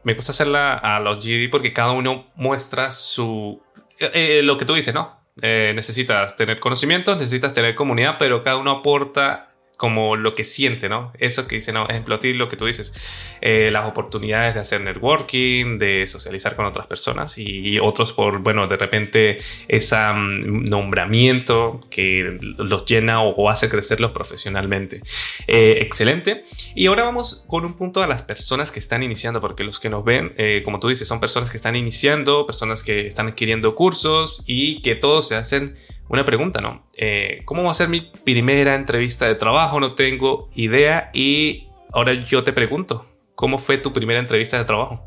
me 0.04 0.14
gusta 0.14 0.32
hacerla 0.32 0.76
a 0.76 1.00
los 1.00 1.26
GD 1.26 1.50
porque 1.50 1.74
cada 1.74 1.92
uno 1.92 2.28
muestra 2.36 2.92
su... 2.92 3.62
Eh, 4.00 4.42
lo 4.44 4.58
que 4.58 4.66
tú 4.66 4.76
dices, 4.76 4.94
¿no? 4.94 5.20
Eh, 5.42 5.74
necesitas 5.76 6.36
tener 6.36 6.60
conocimientos, 6.60 7.18
necesitas 7.18 7.54
tener 7.54 7.76
comunidad, 7.76 8.16
pero 8.18 8.44
cada 8.44 8.58
uno 8.58 8.72
aporta 8.72 9.55
como 9.78 10.16
lo 10.16 10.36
que 10.36 10.46
siente, 10.46 10.90
¿no? 10.90 11.12
Eso 11.20 11.48
que 11.48 11.56
dice, 11.56 11.72
no, 11.74 11.88
ejemplo, 11.88 12.16
a 12.16 12.20
lo 12.24 12.50
que 12.50 12.56
tú 12.56 12.66
dices, 12.66 12.94
eh, 13.42 13.70
las 13.72 13.86
oportunidades 13.86 14.54
de 14.54 14.60
hacer 14.60 14.82
networking, 14.82 15.78
de 15.78 16.08
socializar 16.08 16.56
con 16.56 16.66
otras 16.66 16.88
personas 16.88 17.38
y, 17.38 17.78
otros 17.80 18.14
por, 18.14 18.40
bueno, 18.40 18.68
de 18.68 18.78
repente 18.78 19.40
ese 19.68 19.96
nombramiento 20.16 21.82
que 21.90 22.38
los 22.58 22.86
llena 22.86 23.22
o, 23.22 23.50
hace 23.50 23.70
crecerlos 23.70 24.12
profesionalmente. 24.12 25.02
Eh, 25.48 25.80
excelente. 25.82 26.46
Y 26.74 26.88
ahora 26.88 27.04
vamos 27.04 27.44
con 27.48 27.66
un 27.66 27.74
punto 27.74 28.02
a 28.02 28.08
las 28.08 28.24
personas 28.24 28.72
que 28.72 28.80
están 28.80 29.04
iniciando, 29.04 29.42
porque 29.42 29.64
los 29.64 29.80
que 29.80 29.90
nos 29.90 30.04
ven, 30.04 30.34
eh, 30.38 30.62
como 30.64 30.80
tú 30.80 30.88
dices, 30.88 31.08
son 31.08 31.20
personas 31.20 31.52
que 31.52 31.58
están 31.58 31.76
iniciando, 31.76 32.46
personas 32.46 32.82
que 32.82 33.08
están 33.08 33.28
adquiriendo 33.28 33.76
cursos 33.76 34.44
y 34.48 34.82
que 34.82 34.96
todos 34.96 35.28
se 35.28 35.36
hacen 35.36 35.76
una 36.10 36.26
pregunta, 36.26 36.62
¿no? 36.62 36.88
Eh, 36.98 37.40
¿Cómo 37.46 37.64
va 37.64 37.72
a 37.72 37.76
ser 37.76 37.90
mi 37.90 38.12
primera 38.24 38.76
entrevista 38.76 39.26
de 39.26 39.36
trabajo? 39.36 39.80
No 39.80 39.96
tengo 39.96 40.50
idea. 40.56 41.10
Y 41.14 41.68
ahora 41.92 42.14
yo 42.14 42.44
te 42.44 42.54
pregunto, 42.54 43.08
¿cómo 43.36 43.58
fue 43.58 43.78
tu 43.78 43.92
primera 43.92 44.20
entrevista 44.20 44.58
de 44.58 44.66
trabajo? 44.66 45.04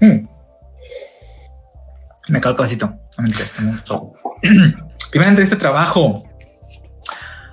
Hmm. 0.00 0.26
Me 2.28 2.40
calco 2.40 2.62
así. 2.62 2.78
primera 5.10 5.30
entrevista 5.30 5.56
de 5.56 5.60
trabajo. 5.60 6.22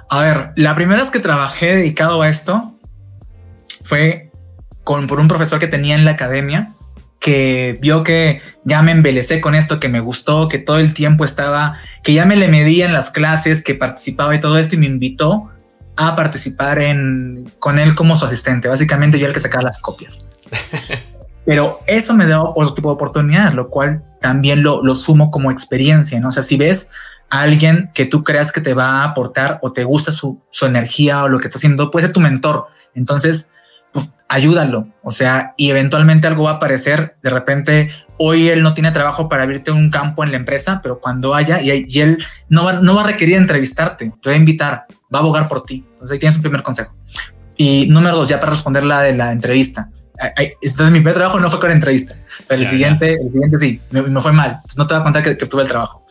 A 0.10 0.22
ver, 0.22 0.52
la 0.56 0.76
primera 0.76 1.02
vez 1.02 1.12
que 1.12 1.20
trabajé 1.20 1.76
dedicado 1.76 2.22
a 2.22 2.30
esto 2.30 2.76
fue 3.84 4.32
con, 4.84 5.08
por 5.08 5.20
un 5.20 5.28
profesor 5.28 5.60
que 5.60 5.68
tenía 5.68 5.96
en 5.96 6.06
la 6.06 6.12
academia 6.12 6.77
que 7.20 7.78
vio 7.82 8.04
que 8.04 8.42
ya 8.64 8.82
me 8.82 8.92
embelecé 8.92 9.42
con 9.42 9.56
esto, 9.56 9.80
que 9.80 9.90
me 9.90 10.00
gustó, 10.00 10.48
que 10.48 10.60
todo 10.60 10.80
el 10.80 10.94
tiempo 10.94 11.26
estaba, 11.26 11.78
que 12.04 12.14
ya 12.14 12.26
me 12.26 12.36
le 12.36 12.48
medía 12.48 12.86
en 12.86 12.94
las 12.94 13.10
clases, 13.10 13.64
que 13.64 13.76
participaba 13.76 14.36
y 14.36 14.40
todo 14.40 14.58
esto 14.58 14.76
y 14.76 14.78
me 14.78 14.86
invitó 14.86 15.50
a 15.96 16.16
participar 16.16 16.80
en, 16.80 17.52
con 17.60 17.80
él 17.80 17.96
como 17.96 18.16
su 18.16 18.26
asistente. 18.26 18.68
Básicamente 18.68 19.20
yo 19.20 19.28
el 19.28 19.34
que 19.34 19.40
sacaba 19.40 19.64
las 19.64 19.80
copias. 19.80 20.20
Pero 21.46 21.80
eso 21.88 22.14
me 22.14 22.28
da 22.28 22.42
otro 22.42 22.74
tipo 22.74 22.90
de 22.90 22.96
oportunidades, 22.96 23.54
lo 23.54 23.70
cual 23.70 24.04
también 24.22 24.64
lo, 24.64 24.84
lo 24.84 24.96
sumo 24.96 25.32
como 25.32 25.50
experiencia, 25.50 26.20
¿no? 26.20 26.30
O 26.30 26.32
sea, 26.32 26.44
si 26.44 26.58
ves 26.58 26.90
a 27.30 27.42
alguien 27.42 27.90
que 27.94 28.06
tú 28.06 28.24
creas 28.24 28.52
que 28.52 28.62
te 28.62 28.74
va 28.74 29.02
a 29.02 29.04
aportar 29.06 29.60
o 29.62 29.72
te 29.72 29.86
gusta 29.86 30.12
su, 30.12 30.42
su 30.52 30.66
energía 30.66 31.24
o 31.24 31.30
lo 31.30 31.40
que 31.40 31.48
está 31.48 31.58
haciendo, 31.58 31.90
puede 31.90 32.08
ser 32.08 32.14
tu 32.14 32.20
mentor. 32.20 32.68
Entonces, 32.94 33.50
ayúdalo. 34.30 34.88
O 35.04 35.12
sea, 35.12 35.54
y 35.58 35.70
eventualmente 35.70 36.28
algo 36.28 36.44
va 36.44 36.52
a 36.52 36.54
aparecer. 36.56 37.16
De 37.22 37.30
repente, 37.30 37.92
hoy 38.18 38.50
él 38.50 38.62
no 38.62 38.74
tiene 38.74 38.92
trabajo 38.92 39.30
para 39.30 39.44
abrirte 39.44 39.72
un 39.72 39.90
campo 39.90 40.24
en 40.24 40.32
la 40.32 40.38
empresa, 40.38 40.80
pero 40.82 41.00
cuando 41.00 41.34
haya, 41.36 41.62
y, 41.62 42.00
él 42.00 42.18
no 42.50 42.66
va, 42.66 42.74
no 42.74 42.96
va 42.96 43.04
a 43.04 43.08
requerir 43.08 43.38
entrevistarte, 43.38 44.12
te 44.22 44.30
va 44.30 44.36
a 44.36 44.40
invitar, 44.40 44.86
va 45.14 45.20
a 45.20 45.22
abogar 45.22 45.48
por 45.48 45.64
ti. 45.64 45.86
Entonces 45.94 46.14
ahí 46.14 46.20
tienes 46.20 46.36
un 46.36 46.42
primer 46.42 46.64
consejo. 46.64 46.96
Y 47.56 47.88
número 47.88 48.16
dos, 48.16 48.30
ya 48.30 48.40
para 48.40 48.52
responder 48.52 48.84
la 48.84 49.02
de 49.02 49.14
la 49.14 49.32
entrevista. 49.32 49.90
Entonces 50.20 50.92
mi 50.92 51.00
primer 51.00 51.14
trabajo 51.14 51.40
no 51.40 51.50
fue 51.50 51.60
con 51.60 51.72
entrevista, 51.72 52.16
pero 52.48 52.62
el 52.62 52.68
siguiente, 52.68 53.14
el 53.14 53.32
siguiente 53.32 53.60
sí, 53.60 53.82
me, 53.92 54.22
fue 54.22 54.32
mal. 54.32 54.52
Entonces, 54.56 54.78
no 54.78 54.88
te 54.88 54.94
voy 54.96 55.02
a 55.02 55.04
contar 55.04 55.24
que, 55.24 55.36
tuve 55.36 55.62
el 55.62 55.68
trabajo. 55.68 56.06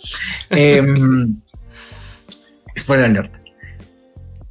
eh, 0.51 0.85
spoiler 2.79 3.07
alert. 3.07 3.35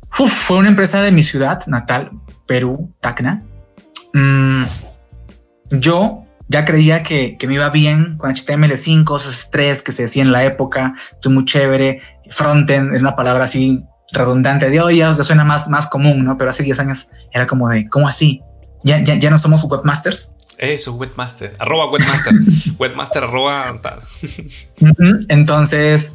fue 0.10 0.58
una 0.58 0.70
empresa 0.70 1.02
de 1.02 1.12
mi 1.12 1.24
ciudad 1.24 1.66
natal, 1.68 2.12
Perú, 2.46 2.94
Tacna, 3.00 3.44
mm, 4.16 4.66
yo 5.72 6.24
ya 6.48 6.66
creía 6.66 7.04
que, 7.04 7.38
me 7.48 7.56
iba 7.56 7.70
bien 7.70 8.18
con 8.18 8.34
HTML5, 8.34 9.18
esos 9.18 9.50
tres 9.50 9.82
que 9.82 9.92
se 9.92 10.04
decía 10.04 10.22
en 10.22 10.32
la 10.32 10.46
época, 10.46 10.94
estoy 11.12 11.34
muy 11.34 11.46
chévere, 11.46 12.02
frontend 12.30 12.94
es 12.94 13.02
una 13.02 13.16
palabra 13.16 13.46
así 13.46 13.84
redundante 14.12 14.70
de 14.70 14.80
hoy, 14.80 14.98
ya, 14.98 15.14
suena 15.16 15.44
más, 15.44 15.68
más 15.68 15.88
común, 15.88 16.24
¿no? 16.24 16.38
Pero 16.38 16.52
hace 16.52 16.64
10 16.64 16.80
años 16.80 17.08
era 17.32 17.48
como 17.48 17.70
de, 17.70 17.90
¿cómo 17.90 18.08
así? 18.08 18.42
¿Ya, 18.84 19.04
ya, 19.04 19.16
ya 19.16 19.30
no 19.30 19.38
somos 19.38 19.64
webmasters? 19.64 20.32
Eso, 20.58 20.96
webmaster, 20.96 21.56
arroba 21.60 21.92
webmaster, 21.92 22.34
webmaster 22.80 23.24
arroba 23.24 23.82
tal. 23.82 24.02
Entonces, 25.28 26.14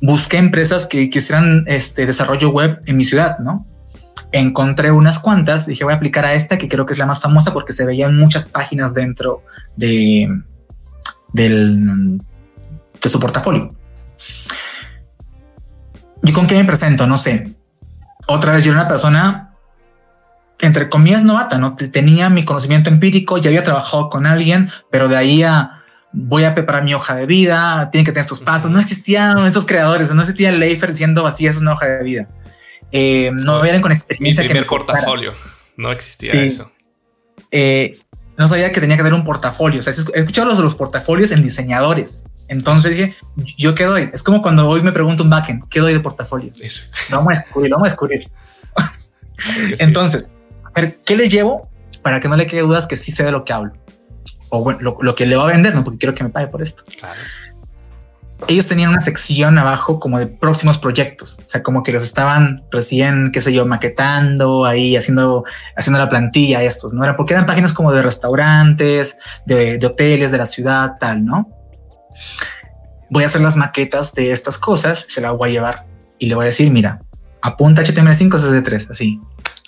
busqué 0.00 0.36
empresas 0.36 0.86
que 0.86 1.08
quisieran 1.08 1.64
este 1.66 2.04
desarrollo 2.04 2.50
web 2.50 2.80
en 2.86 2.96
mi 2.96 3.04
ciudad, 3.04 3.38
¿no? 3.38 3.66
Encontré 4.32 4.90
unas 4.90 5.18
cuantas, 5.18 5.66
dije 5.66 5.84
voy 5.84 5.92
a 5.92 5.96
aplicar 5.96 6.24
a 6.24 6.32
esta 6.34 6.58
que 6.58 6.68
creo 6.68 6.86
que 6.86 6.94
es 6.94 6.98
la 6.98 7.06
más 7.06 7.20
famosa 7.20 7.52
porque 7.52 7.72
se 7.72 7.84
veían 7.84 8.16
muchas 8.16 8.48
páginas 8.48 8.94
dentro 8.94 9.42
de, 9.76 10.28
del, 11.32 12.18
de 13.00 13.08
su 13.08 13.20
portafolio. 13.20 13.74
¿Y 16.22 16.32
con 16.32 16.46
qué 16.46 16.54
me 16.54 16.64
presento? 16.64 17.06
No 17.06 17.18
sé. 17.18 17.54
Otra 18.26 18.52
vez 18.52 18.64
yo 18.64 18.72
era 18.72 18.80
una 18.80 18.88
persona, 18.88 19.54
entre 20.60 20.88
comillas, 20.88 21.24
novata, 21.24 21.58
¿no? 21.58 21.74
Tenía 21.74 22.30
mi 22.30 22.44
conocimiento 22.44 22.88
empírico, 22.88 23.38
ya 23.38 23.48
había 23.50 23.64
trabajado 23.64 24.08
con 24.08 24.26
alguien, 24.26 24.70
pero 24.90 25.08
de 25.08 25.16
ahí 25.16 25.44
voy 26.12 26.44
a 26.44 26.54
preparar 26.54 26.84
mi 26.84 26.94
hoja 26.94 27.16
de 27.16 27.26
vida, 27.26 27.90
tiene 27.90 28.04
que 28.04 28.12
tener 28.12 28.22
estos 28.22 28.40
pasos. 28.40 28.70
No 28.70 28.78
existían 28.78 29.44
esos 29.46 29.66
creadores, 29.66 30.14
no 30.14 30.22
existía 30.22 30.52
Leifer 30.52 30.90
diciendo 30.90 31.26
así 31.26 31.46
es 31.46 31.56
una 31.56 31.72
hoja 31.72 31.86
de 31.86 32.04
vida. 32.04 32.28
Eh, 32.92 33.30
no 33.32 33.60
vienen 33.62 33.80
con 33.80 33.90
experiencia. 33.90 34.44
Mi 34.44 34.48
primer 34.48 34.66
portafolio, 34.66 35.34
no 35.76 35.90
existía 35.90 36.32
eso. 36.42 36.70
Eh, 37.50 37.98
no 38.36 38.48
sabía 38.48 38.70
que 38.72 38.80
tenía 38.80 38.96
que 38.96 39.02
tener 39.02 39.18
un 39.18 39.24
portafolio. 39.24 39.80
O 39.80 39.82
sea, 39.82 39.92
he 40.14 40.20
escuchado 40.20 40.48
los 40.48 40.58
los 40.58 40.74
portafolios 40.74 41.30
en 41.30 41.42
diseñadores. 41.42 42.22
Entonces 42.48 42.96
dije, 42.96 43.16
yo 43.56 43.74
qué 43.74 43.84
doy. 43.84 44.10
Es 44.12 44.22
como 44.22 44.42
cuando 44.42 44.68
hoy 44.68 44.82
me 44.82 44.92
pregunto 44.92 45.22
un 45.22 45.30
backend, 45.30 45.68
¿qué 45.68 45.80
doy 45.80 45.94
de 45.94 46.00
portafolio? 46.00 46.52
Eso. 46.60 46.82
Lo 47.08 47.18
vamos 47.18 47.34
a 47.34 47.40
descubrir, 47.40 47.70
lo 47.70 47.76
vamos 47.76 47.88
a 47.88 47.90
descubrir. 47.90 48.30
Entonces, 49.78 50.30
¿qué 51.06 51.16
le 51.16 51.28
llevo 51.28 51.70
para 52.02 52.20
que 52.20 52.28
no 52.28 52.36
le 52.36 52.46
quede 52.46 52.60
dudas 52.60 52.86
que 52.86 52.96
sí 52.96 53.10
sé 53.10 53.24
de 53.24 53.32
lo 53.32 53.44
que 53.44 53.52
hablo? 53.52 53.72
O 54.50 54.62
bueno, 54.62 54.80
lo, 55.00 55.14
que 55.14 55.24
le 55.24 55.36
va 55.36 55.44
a 55.44 55.46
vender, 55.46 55.74
no 55.74 55.82
porque 55.82 55.98
quiero 55.98 56.14
que 56.14 56.24
me 56.24 56.30
pague 56.30 56.48
por 56.48 56.60
esto. 56.62 56.82
Claro. 56.98 57.18
Ellos 58.48 58.66
tenían 58.66 58.90
una 58.90 59.00
sección 59.00 59.56
abajo 59.58 60.00
como 60.00 60.18
de 60.18 60.26
próximos 60.26 60.78
proyectos, 60.78 61.38
o 61.38 61.48
sea, 61.48 61.62
como 61.62 61.82
que 61.82 61.92
los 61.92 62.02
estaban 62.02 62.64
recién, 62.70 63.30
qué 63.32 63.40
sé 63.40 63.52
yo, 63.52 63.66
maquetando 63.66 64.64
ahí, 64.64 64.96
haciendo, 64.96 65.44
haciendo 65.76 65.98
la 65.98 66.08
plantilla 66.08 66.62
estos, 66.62 66.92
¿no? 66.92 67.04
Era 67.04 67.16
porque 67.16 67.34
eran 67.34 67.46
páginas 67.46 67.72
como 67.72 67.92
de 67.92 68.02
restaurantes, 68.02 69.16
de, 69.46 69.78
hoteles, 69.84 70.30
de 70.30 70.38
la 70.38 70.46
ciudad, 70.46 70.96
tal, 70.98 71.24
¿no? 71.24 71.48
Voy 73.10 73.24
a 73.24 73.26
hacer 73.26 73.40
las 73.40 73.56
maquetas 73.56 74.14
de 74.14 74.32
estas 74.32 74.58
cosas, 74.58 75.06
se 75.08 75.20
las 75.20 75.32
voy 75.36 75.50
a 75.50 75.52
llevar 75.52 75.86
y 76.18 76.26
le 76.26 76.34
voy 76.34 76.44
a 76.44 76.46
decir, 76.46 76.70
mira, 76.70 77.02
apunta 77.42 77.82
HTML5, 77.82 78.30
CSS3, 78.30 78.90
así. 78.90 79.20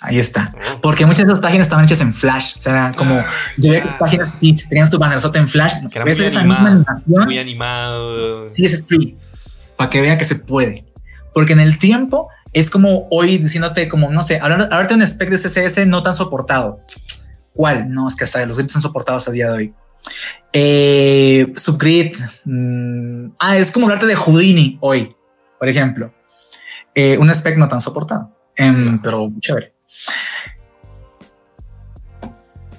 Ahí 0.05 0.19
está. 0.19 0.53
Porque 0.81 1.05
muchas 1.05 1.25
de 1.25 1.33
esas 1.33 1.41
páginas 1.41 1.65
estaban 1.65 1.85
hechas 1.85 1.99
en 2.01 2.13
Flash. 2.13 2.57
O 2.57 2.61
sea, 2.61 2.91
como 2.95 3.23
yo 3.57 3.73
páginas 3.99 4.33
así, 4.35 4.53
tenías 4.69 4.91
tu 4.91 4.99
bannerzote 4.99 5.39
en 5.39 5.49
Flash. 5.49 5.73
Que 5.89 5.97
era 5.97 6.05
muy 6.05 6.11
esa 6.13 6.43
misma 6.43 6.67
animación? 6.67 7.25
Muy 7.25 7.39
animado. 7.39 8.47
Sí, 8.49 8.65
es 8.65 8.73
street. 8.73 9.15
Para 9.75 9.89
que 9.89 10.01
vea 10.01 10.17
que 10.17 10.25
se 10.25 10.35
puede. 10.35 10.85
Porque 11.33 11.53
en 11.53 11.59
el 11.59 11.79
tiempo 11.79 12.29
es 12.53 12.69
como 12.69 13.07
hoy 13.09 13.37
diciéndote 13.39 13.89
como, 13.89 14.11
no 14.11 14.23
sé, 14.23 14.39
hablarte 14.39 14.93
un 14.93 15.01
spec 15.01 15.29
de 15.29 15.37
CSS 15.37 15.87
no 15.87 16.03
tan 16.03 16.13
soportado. 16.13 16.79
¿Cuál? 17.53 17.91
No, 17.91 18.07
es 18.07 18.15
que 18.15 18.25
hasta 18.25 18.45
los 18.45 18.57
grids 18.57 18.73
son 18.73 18.81
soportados 18.81 19.27
a 19.27 19.31
día 19.31 19.47
de 19.47 19.53
hoy. 19.53 19.73
Eh, 20.53 21.51
subgrid. 21.55 22.15
Mm, 22.45 23.31
ah, 23.39 23.57
es 23.57 23.71
como 23.71 23.87
hablarte 23.87 24.05
de 24.05 24.15
Houdini 24.15 24.77
hoy, 24.81 25.15
por 25.57 25.67
ejemplo. 25.67 26.13
Eh, 26.93 27.17
un 27.17 27.29
spec 27.31 27.57
no 27.57 27.67
tan 27.67 27.81
soportado, 27.81 28.31
em, 28.55 29.01
pero 29.01 29.31
chévere. 29.39 29.74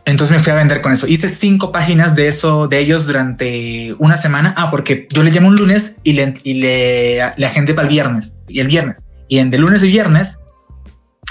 Entonces 0.06 0.34
me 0.36 0.42
fui 0.42 0.52
a 0.52 0.54
vender 0.54 0.80
con 0.80 0.92
eso. 0.92 1.06
Hice 1.06 1.28
cinco 1.28 1.72
páginas 1.72 2.14
de 2.14 2.28
eso, 2.28 2.68
de 2.68 2.78
ellos 2.78 3.06
durante 3.06 3.94
una 3.98 4.16
semana. 4.16 4.54
Ah, 4.56 4.70
porque 4.70 5.08
yo 5.10 5.22
le 5.22 5.32
llamo 5.32 5.48
un 5.48 5.56
lunes 5.56 5.96
y 6.04 6.12
le, 6.12 6.34
y 6.44 6.54
le, 6.54 7.20
agendé 7.22 7.74
para 7.74 7.88
el 7.88 7.92
viernes 7.92 8.32
y 8.48 8.60
el 8.60 8.68
viernes. 8.68 9.02
Y 9.28 9.38
en 9.38 9.50
de 9.50 9.58
lunes 9.58 9.82
y 9.82 9.88
viernes 9.88 10.38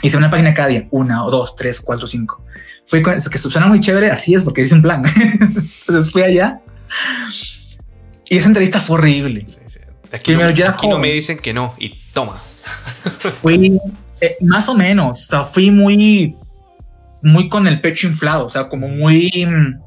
hice 0.04 0.18
una 0.18 0.30
página 0.30 0.54
cada 0.54 0.68
día, 0.68 0.88
una 0.92 1.24
o 1.24 1.32
dos, 1.32 1.56
tres, 1.56 1.80
cuatro, 1.80 2.06
cinco. 2.06 2.44
Fue 2.86 3.02
con 3.02 3.14
eso 3.14 3.30
que 3.30 3.38
suena 3.38 3.68
muy 3.68 3.80
chévere. 3.80 4.12
Así 4.12 4.36
es 4.36 4.44
porque 4.44 4.62
hice 4.62 4.76
un 4.76 4.82
plan. 4.82 5.04
Entonces 5.88 6.12
fui 6.12 6.24
allá 6.24 6.60
y 8.28 8.38
esa 8.38 8.48
entrevista 8.48 8.80
fue 8.80 8.98
horrible. 8.98 9.46
Aquí, 10.12 10.32
Primero, 10.32 10.54
no, 10.54 10.70
aquí 10.70 10.88
no 10.88 11.00
me 11.00 11.12
dicen 11.12 11.40
que 11.40 11.54
no 11.54 11.76
y 11.78 11.90
toma. 12.14 12.42
Fui 13.42 13.80
eh, 14.22 14.38
más 14.42 14.68
o 14.70 14.76
menos. 14.76 15.24
O 15.24 15.26
sea, 15.26 15.44
fui 15.44 15.72
muy, 15.72 16.36
muy 17.26 17.50
con 17.50 17.68
el 17.68 17.82
pecho 17.82 18.08
inflado. 18.08 18.46
O 18.46 18.50
sea, 18.50 18.70
como 18.70 18.88
muy, 18.88 19.30
mm, 19.46 19.82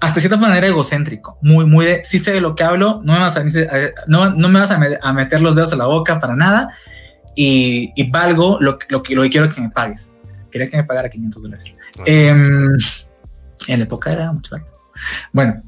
hasta 0.00 0.20
cierta 0.20 0.36
manera 0.36 0.66
egocéntrico. 0.66 1.38
Muy, 1.40 1.64
muy 1.64 1.86
de, 1.86 2.04
sí 2.04 2.18
sé 2.18 2.32
de 2.32 2.40
lo 2.40 2.54
que 2.54 2.64
hablo. 2.64 3.00
No 3.04 3.12
me 3.14 3.20
vas 3.20 3.36
a, 3.36 3.44
no, 4.06 4.30
no 4.30 4.48
me 4.48 4.60
vas 4.60 4.70
a, 4.70 5.12
meter 5.12 5.40
los 5.40 5.54
dedos 5.54 5.72
a 5.72 5.76
la 5.76 5.86
boca 5.86 6.18
para 6.18 6.36
nada. 6.36 6.70
Y, 7.34 7.92
y 7.96 8.10
valgo 8.10 8.58
lo, 8.60 8.78
lo, 8.88 9.02
que, 9.02 9.14
lo 9.14 9.22
que 9.22 9.30
quiero 9.30 9.48
que 9.48 9.60
me 9.60 9.70
pagues. 9.70 10.12
Quería 10.50 10.68
que 10.68 10.76
me 10.76 10.84
pagara 10.84 11.08
500 11.08 11.42
dólares. 11.42 11.74
Em, 12.04 12.76
en 13.68 13.78
la 13.78 13.84
época 13.84 14.12
era 14.12 14.32
mucho 14.32 14.56
Bueno. 15.32 15.62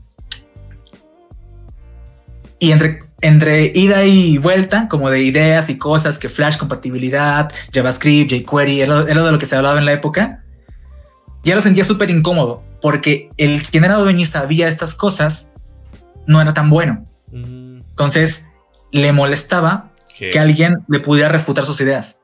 Y 2.59 2.73
entre 2.73 3.05
entre 3.25 3.73
ida 3.75 4.05
y 4.05 4.37
vuelta, 4.37 4.87
como 4.87 5.09
de 5.09 5.23
ideas 5.23 5.71
y 5.71 5.79
cosas 5.79 6.19
que 6.19 6.29
Flash, 6.29 6.59
compatibilidad, 6.59 7.51
JavaScript, 7.73 8.31
jQuery, 8.31 8.83
era, 8.83 9.01
lo 9.01 9.25
de 9.25 9.33
lo 9.33 9.39
que 9.39 9.47
se 9.47 9.57
hablaba 9.57 9.79
en 9.79 9.87
la 9.87 9.95
época, 9.95 10.44
ya 11.45 11.55
lo 11.55 11.61
sentía 11.61 11.85
súper 11.85 12.11
incómodo, 12.11 12.63
porque 12.81 13.31
el 13.37 13.67
quien 13.69 13.85
era 13.85 13.97
dueño 13.97 14.21
y 14.21 14.27
sabía 14.27 14.69
estas 14.69 14.95
cosas 14.95 15.49
no 16.27 16.41
era 16.41 16.55
tan 16.55 16.71
bueno. 16.71 17.05
Mm. 17.31 17.81
Entonces 17.91 18.45
le 18.91 19.13
molestaba 19.13 19.93
que 20.17 20.39
alguien 20.39 20.85
le 20.89 21.01
pudiera 21.01 21.29
refutar 21.29 21.65
sus 21.65 21.81
ideas. 21.81 22.17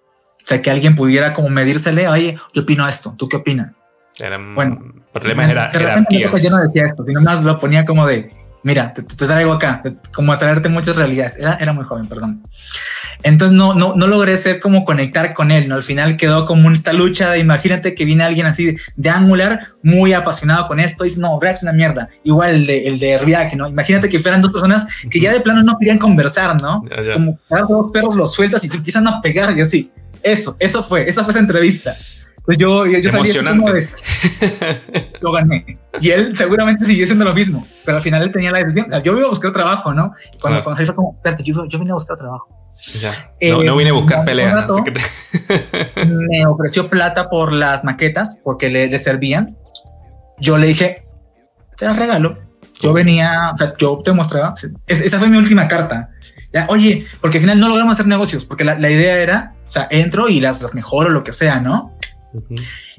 O 0.42 0.46
sea, 0.46 0.62
que 0.62 0.70
alguien 0.70 0.96
pudiera 0.96 1.32
como 1.32 1.48
medírsele, 1.48 2.08
oye, 2.08 2.38
yo 2.54 2.62
opino 2.62 2.88
esto, 2.88 3.14
¿tú 3.16 3.28
qué 3.28 3.36
opinas? 3.36 3.72
bueno, 4.54 4.92
problemas 5.14 5.48
era, 5.48 5.68
de 5.68 5.78
repente 5.78 6.18
yo 6.18 6.50
no 6.50 6.58
decía 6.58 6.84
esto, 6.84 7.04
sino 7.06 7.22
más 7.22 7.42
lo 7.42 7.56
ponía 7.56 7.86
como 7.86 8.06
de, 8.06 8.30
mira, 8.62 8.92
te, 8.92 9.02
traigo 9.02 9.52
acá, 9.52 9.82
como 10.12 10.32
a 10.32 10.38
traerte 10.38 10.68
muchas 10.68 10.96
realidades. 10.96 11.36
Era, 11.36 11.54
era 11.60 11.72
muy 11.72 11.84
joven, 11.84 12.06
perdón. 12.06 12.42
Entonces 13.22 13.56
no, 13.56 13.74
no, 13.74 13.94
no 13.94 14.06
logré 14.06 14.36
ser 14.36 14.60
como 14.60 14.84
conectar 14.84 15.34
con 15.34 15.50
él, 15.50 15.68
¿no? 15.68 15.74
Al 15.74 15.82
final 15.82 16.16
quedó 16.16 16.46
como 16.46 16.70
esta 16.70 16.92
lucha 16.92 17.30
de 17.30 17.38
imagínate 17.38 17.94
que 17.94 18.04
viene 18.04 18.24
alguien 18.24 18.46
así 18.46 18.76
de, 18.96 19.10
Angular, 19.10 19.72
muy 19.82 20.12
apasionado 20.12 20.66
con 20.66 20.80
esto, 20.80 21.04
y 21.04 21.08
dice, 21.08 21.20
no, 21.20 21.38
React 21.38 21.58
es 21.58 21.62
una 21.64 21.72
mierda. 21.72 22.08
Igual 22.24 22.54
el 22.54 22.66
de, 22.66 22.88
el 22.88 22.98
de 22.98 23.18
React, 23.18 23.54
¿no? 23.54 23.68
Imagínate 23.68 24.08
que 24.08 24.18
fueran 24.18 24.40
dos 24.40 24.52
personas 24.52 24.86
que 25.10 25.20
ya 25.20 25.32
de 25.32 25.40
plano 25.40 25.62
no 25.62 25.76
querían 25.78 25.98
conversar, 25.98 26.60
¿no? 26.60 26.84
Como 27.12 27.38
cada 27.48 27.62
dos 27.62 27.90
perros 27.92 28.16
los 28.16 28.32
sueltas 28.32 28.64
y 28.64 28.68
se 28.68 28.76
empiezan 28.76 29.06
a 29.06 29.20
pegar 29.20 29.56
y 29.56 29.60
así. 29.60 29.90
Eso, 30.22 30.56
eso 30.58 30.82
fue, 30.82 31.08
esa 31.08 31.24
fue 31.24 31.32
esa 31.32 31.40
entrevista. 31.40 31.94
Pues 32.44 32.58
yo, 32.58 32.86
yo 32.86 33.10
salí 33.10 33.30
como 33.34 33.70
de, 33.70 33.88
lo 35.20 35.32
gané. 35.32 35.78
Y 36.00 36.10
él 36.10 36.36
seguramente 36.36 36.84
siguió 36.86 37.06
siendo 37.06 37.24
lo 37.24 37.34
mismo, 37.34 37.66
pero 37.84 37.98
al 37.98 38.02
final 38.02 38.22
él 38.22 38.32
tenía 38.32 38.50
la 38.50 38.58
decisión. 38.58 38.86
yo 39.04 39.16
iba 39.16 39.26
a 39.26 39.30
buscar 39.30 39.52
trabajo, 39.52 39.92
¿no? 39.92 40.12
Cuando, 40.40 40.64
cuando 40.64 40.84
fue 40.84 40.94
como, 40.94 41.14
espérate, 41.16 41.42
yo, 41.42 41.66
yo 41.66 41.78
vine 41.78 41.90
a 41.90 41.94
buscar 41.94 42.16
trabajo. 42.16 42.48
Ya. 43.00 43.32
no, 43.42 43.62
no, 43.62 43.76
vine 43.76 43.90
a 43.90 43.92
buscar 43.92 44.20
eh, 44.20 44.24
pelea. 44.24 44.66
me 46.06 46.46
ofreció 46.46 46.88
plata 46.88 47.28
por 47.28 47.52
las 47.52 47.84
maquetas 47.84 48.38
porque 48.42 48.70
le, 48.70 48.88
le 48.88 48.98
servían. 48.98 49.56
Yo 50.38 50.56
le 50.56 50.66
dije, 50.66 51.04
te 51.76 51.84
las 51.84 51.96
regalo. 51.98 52.38
Yo 52.80 52.94
venía, 52.94 53.50
o 53.52 53.56
sea, 53.56 53.74
yo 53.76 54.00
te 54.02 54.12
mostraba. 54.12 54.54
esa 54.86 55.18
fue 55.18 55.28
mi 55.28 55.36
última 55.36 55.68
carta. 55.68 56.10
Ya, 56.52 56.66
oye, 56.68 57.06
porque 57.20 57.38
al 57.38 57.42
final 57.42 57.60
no 57.60 57.68
logramos 57.68 57.94
hacer 57.94 58.06
negocios, 58.06 58.44
porque 58.44 58.64
la, 58.64 58.76
la 58.78 58.90
idea 58.90 59.18
era, 59.18 59.54
o 59.64 59.70
sea, 59.70 59.86
entro 59.90 60.28
y 60.28 60.40
las, 60.40 60.62
las 60.62 60.74
mejoro, 60.74 61.10
lo 61.10 61.22
que 61.22 61.32
sea, 61.32 61.60
¿no? 61.60 61.96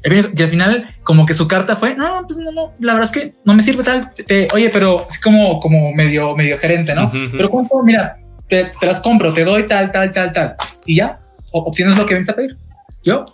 Y 0.04 0.42
al 0.42 0.50
final, 0.50 0.96
como 1.04 1.26
que 1.26 1.34
su 1.34 1.48
carta 1.48 1.76
fue, 1.76 1.96
no, 1.96 2.24
pues 2.28 2.40
no, 2.40 2.52
no, 2.52 2.74
la 2.80 2.94
verdad 2.94 3.10
es 3.10 3.22
que 3.22 3.36
no 3.46 3.54
me 3.54 3.64
sirve 3.64 3.84
tal. 3.84 4.12
oye, 4.54 4.70
pero 4.70 5.06
es 5.10 5.20
como, 5.20 5.60
como 5.60 5.94
medio, 5.94 6.36
medio 6.36 6.58
gerente, 6.58 6.94
¿no? 6.96 7.12
Pero 7.12 7.50
como, 7.50 7.84
mira, 7.84 8.18
te, 8.48 8.72
las 8.82 9.00
compro, 9.00 9.34
te 9.34 9.46
doy 9.46 9.68
tal, 9.68 9.92
tal, 9.92 10.12
tal, 10.12 10.32
tal. 10.32 10.56
Y 10.86 10.98
ya, 10.98 11.20
obtienes 11.52 11.98
lo 11.98 12.06
que 12.06 12.16
vienes 12.16 12.30
a 12.30 12.36
pedir. 12.36 12.58
Yo 13.04 13.26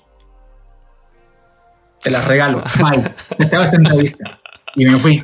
te 2.01 2.11
las 2.11 2.25
regalo. 2.25 2.63
Bye. 2.79 3.49
Te 3.49 3.75
entrevista. 3.75 4.39
Y 4.75 4.85
me 4.85 4.97
fui. 4.97 5.23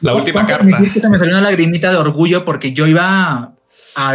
La 0.00 0.14
última 0.14 0.44
carta. 0.46 0.78
me 0.78 1.18
salió 1.18 1.38
una 1.38 1.40
lagrimita 1.40 1.90
de 1.90 1.96
orgullo 1.96 2.44
porque 2.44 2.72
yo 2.72 2.86
iba 2.86 3.54
a... 3.96 4.14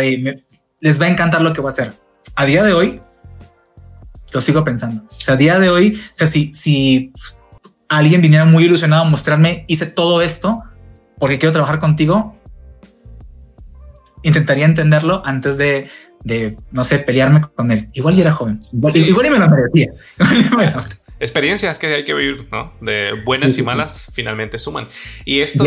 les 0.79 1.01
va 1.01 1.05
a 1.05 1.09
encantar 1.09 1.41
lo 1.41 1.53
que 1.53 1.61
voy 1.61 1.69
a 1.69 1.73
hacer. 1.73 1.93
A 2.35 2.45
día 2.45 2.63
de 2.63 2.73
hoy, 2.73 3.01
lo 4.31 4.41
sigo 4.41 4.63
pensando. 4.63 5.03
O 5.05 5.21
sea, 5.21 5.35
a 5.35 5.37
día 5.37 5.59
de 5.59 5.69
hoy, 5.69 5.95
o 5.95 6.15
sea, 6.15 6.27
si, 6.27 6.53
si 6.53 7.11
alguien 7.89 8.21
viniera 8.21 8.45
muy 8.45 8.65
ilusionado 8.65 9.03
a 9.03 9.09
mostrarme, 9.09 9.65
hice 9.67 9.85
todo 9.85 10.21
esto 10.21 10.63
porque 11.19 11.39
quiero 11.39 11.53
trabajar 11.53 11.79
contigo, 11.79 12.37
intentaría 14.23 14.65
entenderlo 14.65 15.21
antes 15.25 15.57
de, 15.57 15.89
de 16.27 16.57
no 16.71 16.83
sé, 16.83 16.99
pelearme 16.99 17.41
con 17.41 17.71
él. 17.71 17.89
Igual 17.93 18.15
ya 18.15 18.21
era 18.21 18.33
joven. 18.33 18.59
Igual, 18.71 18.95
igual 18.97 19.25
y 19.25 19.29
me 19.31 19.39
lo 19.39 19.49
merecía. 19.49 19.93
Experiencias 21.19 21.79
que 21.79 21.87
hay 21.87 22.03
que 22.03 22.13
vivir, 22.13 22.47
¿no? 22.51 22.73
De 22.79 23.13
buenas 23.25 23.57
y 23.57 23.63
malas 23.63 24.11
finalmente 24.13 24.59
suman. 24.59 24.87
Y 25.25 25.39
esto, 25.39 25.65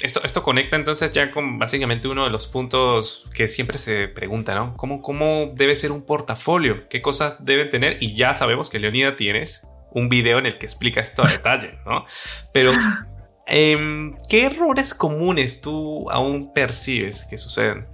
esto, 0.00 0.22
esto 0.24 0.42
conecta 0.42 0.76
entonces 0.76 1.12
ya 1.12 1.30
con 1.30 1.58
básicamente 1.58 2.08
uno 2.08 2.24
de 2.24 2.30
los 2.30 2.46
puntos 2.46 3.28
que 3.34 3.48
siempre 3.48 3.76
se 3.76 4.08
pregunta, 4.08 4.54
¿no? 4.54 4.74
¿Cómo, 4.74 5.02
cómo 5.02 5.50
debe 5.54 5.76
ser 5.76 5.92
un 5.92 6.06
portafolio? 6.06 6.88
¿Qué 6.88 7.02
cosas 7.02 7.44
deben 7.44 7.68
tener? 7.68 7.98
Y 8.00 8.16
ya 8.16 8.34
sabemos 8.34 8.70
que 8.70 8.78
Leonida 8.78 9.14
tienes 9.14 9.68
un 9.90 10.08
video 10.08 10.38
en 10.38 10.46
el 10.46 10.56
que 10.56 10.64
explica 10.64 11.02
esto 11.02 11.22
a 11.22 11.30
detalle, 11.30 11.78
¿no? 11.84 12.06
Pero, 12.54 12.72
em, 13.46 14.14
¿qué 14.30 14.46
errores 14.46 14.94
comunes 14.94 15.60
tú 15.60 16.10
aún 16.10 16.54
percibes 16.54 17.26
que 17.26 17.36
suceden? 17.36 17.91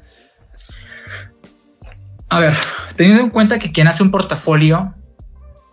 A 2.28 2.40
ver, 2.40 2.54
teniendo 2.96 3.22
en 3.22 3.30
cuenta 3.30 3.58
que 3.58 3.72
quien 3.72 3.88
hace 3.88 4.02
un 4.02 4.10
portafolio 4.10 4.94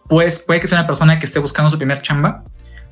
pues 0.08 0.40
puede 0.40 0.60
que 0.60 0.68
sea 0.68 0.80
una 0.80 0.88
persona 0.88 1.20
que 1.20 1.26
esté 1.26 1.40
buscando 1.40 1.70
su 1.70 1.78
primer 1.78 2.02
chamba, 2.02 2.44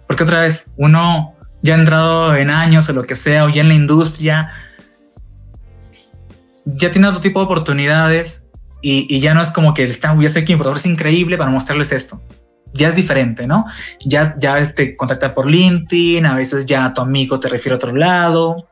porque 0.08 0.24
otra 0.24 0.42
vez 0.42 0.72
uno 0.78 1.36
ya 1.62 1.76
entrado 1.76 2.36
en 2.36 2.50
años 2.50 2.90
o 2.90 2.94
lo 2.94 3.04
que 3.04 3.16
sea, 3.16 3.46
o 3.46 3.50
ya 3.50 3.62
en 3.62 3.70
la 3.70 3.76
industria, 3.76 4.52
ya 6.66 6.92
tiene 6.92 7.08
otro 7.08 7.22
tipo 7.22 7.40
de 7.40 7.46
oportunidades 7.46 8.44
y, 8.82 9.20
ya 9.20 9.34
no 9.34 9.42
es 9.42 9.50
como 9.50 9.74
que 9.74 9.84
está, 9.84 10.14
ya 10.20 10.28
estoy 10.28 10.42
aquí, 10.42 10.56
por 10.58 10.76
es 10.76 10.86
increíble 10.86 11.38
para 11.38 11.50
mostrarles 11.50 11.92
esto. 11.92 12.22
Ya 12.74 12.90
es 12.90 12.96
diferente, 12.96 13.48
¿no? 13.48 13.66
Ya, 14.04 14.36
ya 14.40 14.58
este, 14.58 14.98
contactar 14.98 15.34
por 15.34 15.50
LinkedIn, 15.50 16.26
a 16.26 16.36
veces 16.36 16.66
ya 16.66 16.94
tu 16.94 17.02
amigo 17.02 17.40
te 17.40 17.48
refiere 17.48 17.76
a 17.76 17.78
otro 17.78 17.96
lado. 17.96 18.68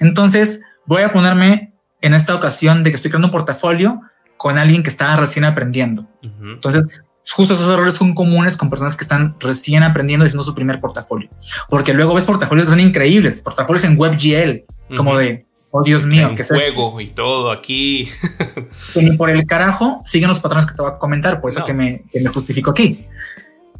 Entonces, 0.00 0.60
voy 0.84 1.02
a 1.02 1.12
ponerme 1.12 1.72
en 2.02 2.14
esta 2.14 2.34
ocasión 2.34 2.82
de 2.82 2.90
que 2.90 2.96
estoy 2.96 3.10
creando 3.10 3.28
un 3.28 3.32
portafolio 3.32 4.02
con 4.38 4.56
alguien 4.56 4.82
que 4.82 4.88
está 4.88 5.14
recién 5.16 5.44
aprendiendo. 5.44 6.08
Entonces, 6.40 7.02
justo 7.30 7.54
esos 7.54 7.68
errores 7.68 7.94
son 7.94 8.14
comunes 8.14 8.56
con 8.56 8.70
personas 8.70 8.96
que 8.96 9.04
están 9.04 9.36
recién 9.40 9.82
aprendiendo 9.82 10.24
y 10.24 10.28
haciendo 10.28 10.44
su 10.44 10.54
primer 10.54 10.80
portafolio. 10.80 11.28
Porque 11.68 11.92
luego 11.92 12.14
ves 12.14 12.24
portafolios 12.24 12.66
que 12.66 12.70
son 12.70 12.80
increíbles, 12.80 13.42
portafolios 13.42 13.84
en 13.84 13.98
WebGL, 13.98 14.96
como 14.96 15.18
de, 15.18 15.44
oh 15.72 15.82
Dios 15.82 16.04
mío, 16.04 16.34
que 16.36 16.42
es 16.42 16.48
juego 16.48 17.00
y 17.00 17.08
todo 17.08 17.50
aquí. 17.50 18.08
ni 18.94 19.16
por 19.16 19.28
el 19.28 19.44
carajo 19.44 20.00
siguen 20.04 20.28
los 20.28 20.38
patrones 20.38 20.66
que 20.66 20.74
te 20.74 20.82
voy 20.82 20.92
a 20.92 20.98
comentar, 20.98 21.40
por 21.40 21.50
eso 21.50 21.64
que, 21.64 21.74
me, 21.74 22.04
que 22.12 22.20
me 22.20 22.28
justifico 22.28 22.70
aquí. 22.70 23.04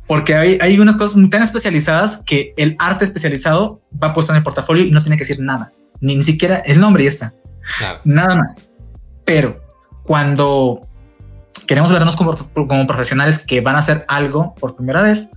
Porque 0.08 0.34
hay, 0.34 0.58
hay 0.60 0.80
unas 0.80 0.96
cosas 0.96 1.22
tan 1.30 1.42
especializadas 1.42 2.22
que 2.26 2.52
el 2.56 2.74
arte 2.80 3.04
especializado 3.04 3.80
va 4.02 4.12
puesto 4.12 4.32
en 4.32 4.38
el 4.38 4.42
portafolio 4.42 4.84
y 4.84 4.90
no 4.90 5.02
tiene 5.02 5.16
que 5.16 5.22
decir 5.22 5.38
nada, 5.38 5.72
ni, 6.00 6.16
ni 6.16 6.24
siquiera 6.24 6.56
el 6.66 6.80
nombre 6.80 7.04
y 7.04 7.06
está. 7.06 7.32
Nada 8.04 8.34
más. 8.34 8.70
Pero 9.24 9.67
cuando 10.08 10.88
queremos 11.66 11.92
vernos 11.92 12.16
como, 12.16 12.34
como, 12.54 12.86
profesionales 12.86 13.40
que 13.40 13.60
van 13.60 13.76
a 13.76 13.80
hacer 13.80 14.06
algo 14.08 14.54
por 14.54 14.74
primera 14.74 15.02
vez, 15.02 15.28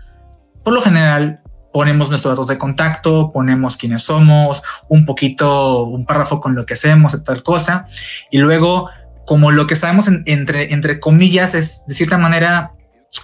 por 0.64 0.74
lo 0.74 0.82
general 0.82 1.42
ponemos 1.74 2.10
nuestros 2.10 2.32
datos 2.32 2.48
de 2.48 2.58
contacto, 2.58 3.32
ponemos 3.34 3.76
quiénes 3.76 4.04
somos, 4.04 4.64
un 4.88 5.06
poquito, 5.06 5.84
un 5.84 6.06
párrafo 6.06 6.40
con 6.40 6.56
lo 6.56 6.66
que 6.66 6.76
hacemos, 6.76 7.22
tal 7.26 7.44
cosa, 7.44 7.86
y 8.32 8.38
luego 8.38 8.90
como 9.26 9.52
lo 9.52 9.68
que 9.68 9.76
sabemos 9.76 10.08
entre, 10.08 10.74
entre 10.74 11.02
comillas 11.02 11.54
es 11.54 11.82
de 11.86 11.94
cierta 11.94 12.18
manera 12.18 12.72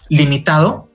limitado, 0.09 0.91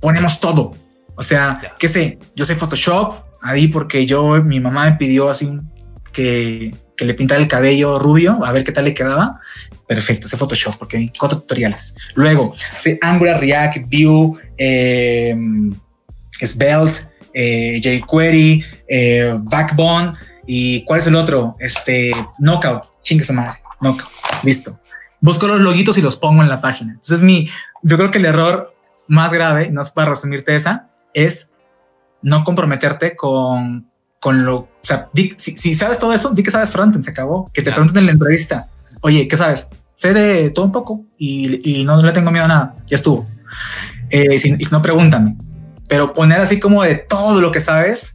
ponemos 0.00 0.38
todo. 0.38 0.74
O 1.14 1.22
sea, 1.22 1.74
qué 1.78 1.88
sé, 1.88 2.18
yo 2.36 2.44
sé 2.44 2.56
Photoshop 2.56 3.24
ahí 3.40 3.68
porque 3.68 4.04
yo, 4.04 4.42
mi 4.42 4.60
mamá 4.60 4.84
me 4.84 4.96
pidió 4.96 5.30
así 5.30 5.50
que, 6.12 6.74
que 6.96 7.04
le 7.04 7.14
pintara 7.14 7.40
el 7.40 7.48
cabello 7.48 7.98
rubio, 7.98 8.44
a 8.44 8.52
ver 8.52 8.64
qué 8.64 8.72
tal 8.72 8.84
le 8.84 8.94
quedaba. 8.94 9.40
Perfecto, 9.86 10.28
sé 10.28 10.36
Photoshop 10.36 10.76
porque 10.78 10.96
hay 10.96 11.12
cuatro 11.18 11.40
tutoriales. 11.40 11.94
Luego, 12.14 12.54
sé 12.76 12.98
Angular, 13.02 13.40
React, 13.40 13.86
Vue, 13.90 14.40
eh, 14.56 15.36
Svelte, 16.40 17.00
eh, 17.34 17.80
jQuery, 17.80 18.64
eh, 18.88 19.34
Backbone 19.38 20.14
y 20.46 20.84
¿cuál 20.84 21.00
es 21.00 21.06
el 21.06 21.16
otro? 21.16 21.56
Este, 21.58 22.12
Knockout, 22.38 22.84
chingue 23.02 23.24
su 23.24 23.32
madre, 23.32 23.60
Knockout, 23.80 24.10
listo. 24.42 24.78
Busco 25.20 25.46
los 25.46 25.60
loguitos 25.60 25.98
y 25.98 26.02
los 26.02 26.16
pongo 26.16 26.42
en 26.42 26.48
la 26.48 26.60
página. 26.60 26.92
Entonces, 26.92 27.20
mi, 27.20 27.48
yo 27.82 27.96
creo 27.96 28.10
que 28.10 28.18
el 28.18 28.26
error 28.26 28.74
más 29.06 29.32
grave, 29.32 29.70
no 29.70 29.82
es 29.82 29.90
para 29.90 30.10
resumirte 30.10 30.56
esa, 30.56 30.88
es 31.14 31.50
no 32.22 32.44
comprometerte 32.44 33.14
con, 33.14 33.90
con 34.20 34.44
lo, 34.44 34.68
o 34.82 34.84
sea, 34.84 35.08
si, 35.36 35.74
sabes 35.74 35.98
todo 35.98 36.12
eso, 36.12 36.30
di 36.30 36.42
que 36.42 36.50
sabes 36.50 36.70
frontend, 36.70 37.04
se 37.04 37.10
acabó. 37.10 37.48
Que 37.52 37.62
te 37.62 37.70
pregunten 37.70 37.98
en 37.98 38.06
la 38.06 38.12
entrevista, 38.12 38.68
oye, 39.02 39.28
¿qué 39.28 39.36
sabes? 39.36 39.68
Sé 39.96 40.12
de 40.12 40.50
todo 40.50 40.64
un 40.64 40.72
poco 40.72 41.04
y, 41.16 41.84
no, 41.84 42.02
le 42.02 42.12
tengo 42.12 42.32
miedo 42.32 42.46
a 42.46 42.48
nada, 42.48 42.76
ya 42.88 42.96
estuvo. 42.96 43.26
Eh, 44.10 44.38
si, 44.40 44.56
si, 44.56 44.70
no, 44.72 44.82
pregúntame. 44.82 45.36
Pero 45.86 46.14
poner 46.14 46.40
así 46.40 46.58
como 46.58 46.82
de 46.82 46.96
todo 46.96 47.40
lo 47.40 47.52
que 47.52 47.60
sabes 47.60 48.14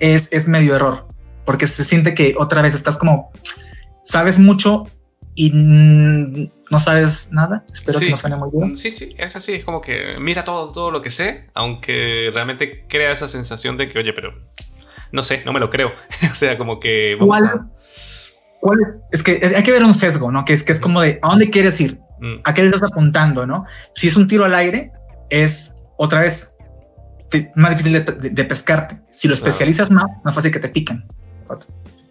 es, 0.00 0.28
es 0.32 0.48
medio 0.48 0.74
error, 0.74 1.06
porque 1.44 1.68
se 1.68 1.84
siente 1.84 2.14
que 2.14 2.34
otra 2.36 2.62
vez 2.62 2.74
estás 2.74 2.96
como, 2.96 3.30
sabes 4.02 4.38
mucho 4.38 4.88
y 5.36 5.52
no 5.52 6.78
sabes 6.80 7.28
nada. 7.30 7.64
Espero 7.72 8.00
que 8.00 8.10
no 8.10 8.16
suene 8.16 8.36
muy 8.36 8.50
bien. 8.52 8.74
Sí, 8.74 8.90
sí, 8.90 9.14
es 9.18 9.36
así. 9.36 9.52
Es 9.52 9.64
como 9.64 9.80
que 9.80 10.16
mira 10.18 10.42
todo, 10.42 10.72
todo 10.72 10.90
lo 10.90 11.00
que 11.00 11.10
sé, 11.10 11.48
aunque 11.54 12.30
realmente 12.34 12.86
crea 12.88 13.12
esa 13.12 13.28
sensación 13.28 13.76
de 13.76 13.88
que, 13.88 14.00
oye, 14.00 14.12
pero 14.12 14.34
no 15.12 15.22
sé, 15.22 15.42
no 15.44 15.52
me 15.52 15.60
lo 15.60 15.70
creo. 15.70 15.92
o 16.32 16.34
sea, 16.34 16.56
como 16.58 16.80
que. 16.80 17.16
¿Cuál, 17.18 17.62
¿Cuál 18.60 18.80
es? 18.80 18.88
es? 19.12 19.22
que 19.22 19.40
hay 19.54 19.62
que 19.62 19.72
ver 19.72 19.84
un 19.84 19.94
sesgo, 19.94 20.32
¿no? 20.32 20.44
Que 20.44 20.52
es 20.52 20.62
que 20.62 20.72
es 20.72 20.80
como 20.80 21.00
de 21.00 21.18
a 21.22 21.28
dónde 21.28 21.50
quieres 21.50 21.80
ir, 21.80 22.00
mm. 22.20 22.40
a 22.44 22.54
qué 22.54 22.62
le 22.62 22.68
estás 22.68 22.90
apuntando, 22.90 23.46
¿no? 23.46 23.64
Si 23.94 24.08
es 24.08 24.16
un 24.16 24.28
tiro 24.28 24.44
al 24.44 24.54
aire, 24.54 24.92
es 25.30 25.74
otra 25.96 26.20
vez 26.20 26.54
más 27.54 27.70
difícil 27.70 28.04
de, 28.04 28.44
pescarte. 28.44 29.00
Si 29.12 29.26
lo 29.28 29.34
especializas 29.34 29.90
más, 29.90 30.06
más 30.24 30.34
fácil 30.34 30.50
que 30.50 30.58
te 30.58 30.68
pican 30.68 31.06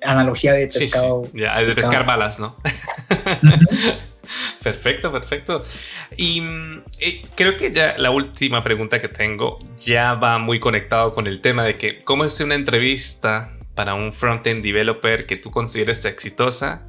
analogía 0.04 0.54
de 0.54 0.68
pescado. 0.68 1.28
Ya, 1.34 1.60
de 1.60 1.74
pescar 1.74 2.06
balas, 2.06 2.40
¿no? 2.40 2.56
perfecto, 4.64 5.12
perfecto. 5.12 5.64
Y 6.18 6.42
eh, 7.00 7.26
creo 7.36 7.58
que 7.58 7.72
ya 7.72 7.98
la 7.98 8.12
última 8.12 8.64
pregunta 8.64 9.02
que 9.02 9.08
tengo 9.08 9.60
ya 9.78 10.14
va 10.14 10.38
muy 10.40 10.60
conectado 10.60 11.14
con 11.14 11.28
el 11.28 11.42
tema 11.42 11.64
de 11.64 11.78
que 11.78 12.04
cómo 12.04 12.26
es 12.26 12.40
una 12.40 12.56
entrevista 12.56 13.54
para 13.76 13.94
un 13.94 14.14
front-end 14.14 14.64
developer 14.64 15.26
que 15.26 15.38
tú 15.38 15.52
consideres 15.52 16.04
exitosa. 16.06 16.86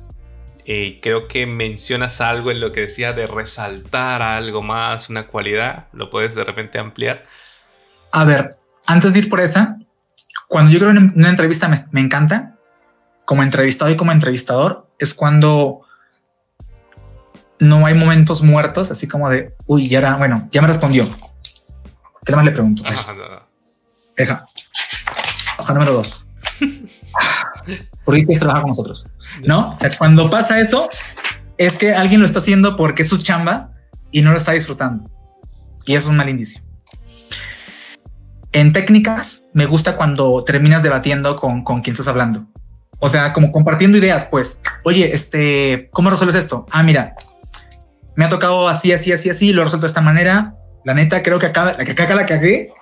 Eh, 0.64 1.01
creo 1.03 1.26
que 1.26 1.45
mencionas 1.47 2.20
algo 2.20 2.51
en 2.51 2.61
lo 2.61 2.70
que 2.70 2.82
decía 2.82 3.12
de 3.12 3.26
resaltar 3.26 4.22
algo 4.22 4.62
más, 4.62 5.09
una 5.09 5.26
cualidad. 5.26 5.88
¿Lo 5.93 6.11
puedes 6.11 6.34
de 6.34 6.45
repente 6.45 6.78
ampliar? 6.78 7.26
A 8.12 8.24
ver, 8.24 8.59
antes 8.86 9.12
de 9.12 9.20
ir 9.20 9.28
por 9.28 9.40
esa, 9.40 9.78
cuando 10.49 10.70
yo 10.70 10.78
creo 10.78 10.90
en 10.90 11.12
una 11.16 11.30
entrevista 11.30 11.68
me 11.90 12.01
encanta 12.01 12.57
como 13.24 13.43
entrevistado 13.43 13.90
y 13.90 13.97
como 13.97 14.12
entrevistador 14.12 14.88
es 14.99 15.14
cuando 15.14 15.82
no 17.62 17.86
hay 17.86 17.94
momentos 17.94 18.42
muertos, 18.42 18.90
así 18.90 19.06
como 19.06 19.30
de, 19.30 19.54
uy, 19.66 19.88
ya 19.88 19.98
era, 19.98 20.16
bueno, 20.16 20.48
ya 20.50 20.60
me 20.60 20.68
respondió. 20.68 21.08
¿Qué 22.24 22.34
más 22.34 22.44
le 22.44 22.50
pregunto? 22.50 22.82
Deja. 24.16 24.46
Hoja 25.58 25.72
número 25.72 25.92
dos. 25.92 26.26
¿Por 28.04 28.14
qué 28.14 28.24
quieres 28.24 28.40
trabajar 28.40 28.62
con 28.62 28.70
nosotros? 28.70 29.06
¿No? 29.44 29.70
O 29.70 29.78
sea, 29.78 29.90
cuando 29.96 30.28
pasa 30.28 30.60
eso, 30.60 30.90
es 31.56 31.74
que 31.74 31.94
alguien 31.94 32.20
lo 32.20 32.26
está 32.26 32.40
haciendo 32.40 32.76
porque 32.76 33.02
es 33.02 33.08
su 33.08 33.18
chamba 33.18 33.70
y 34.10 34.22
no 34.22 34.32
lo 34.32 34.38
está 34.38 34.52
disfrutando. 34.52 35.08
Y 35.86 35.94
eso 35.94 36.06
es 36.06 36.10
un 36.10 36.16
mal 36.16 36.28
indicio. 36.28 36.60
En 38.50 38.72
técnicas, 38.72 39.44
me 39.52 39.66
gusta 39.66 39.96
cuando 39.96 40.42
terminas 40.42 40.82
debatiendo 40.82 41.36
con, 41.36 41.62
con 41.62 41.80
quien 41.80 41.92
estás 41.92 42.08
hablando. 42.08 42.44
O 42.98 43.08
sea, 43.08 43.32
como 43.32 43.52
compartiendo 43.52 43.98
ideas, 43.98 44.26
pues, 44.30 44.58
oye, 44.82 45.14
este, 45.14 45.88
¿cómo 45.92 46.10
resuelves 46.10 46.36
esto? 46.36 46.66
Ah, 46.70 46.82
mira, 46.82 47.14
me 48.14 48.24
ha 48.24 48.28
tocado 48.28 48.68
así, 48.68 48.92
así, 48.92 49.12
así, 49.12 49.30
así, 49.30 49.52
lo 49.52 49.62
he 49.62 49.64
resuelto 49.64 49.86
de 49.86 49.90
esta 49.90 50.00
manera. 50.00 50.54
La 50.84 50.94
neta, 50.94 51.22
creo 51.22 51.38
que 51.38 51.46
acá 51.46 51.76
la, 51.76 51.84
que 51.84 51.92
acá 51.92 52.14
la 52.14 52.26
cagué, 52.26 52.72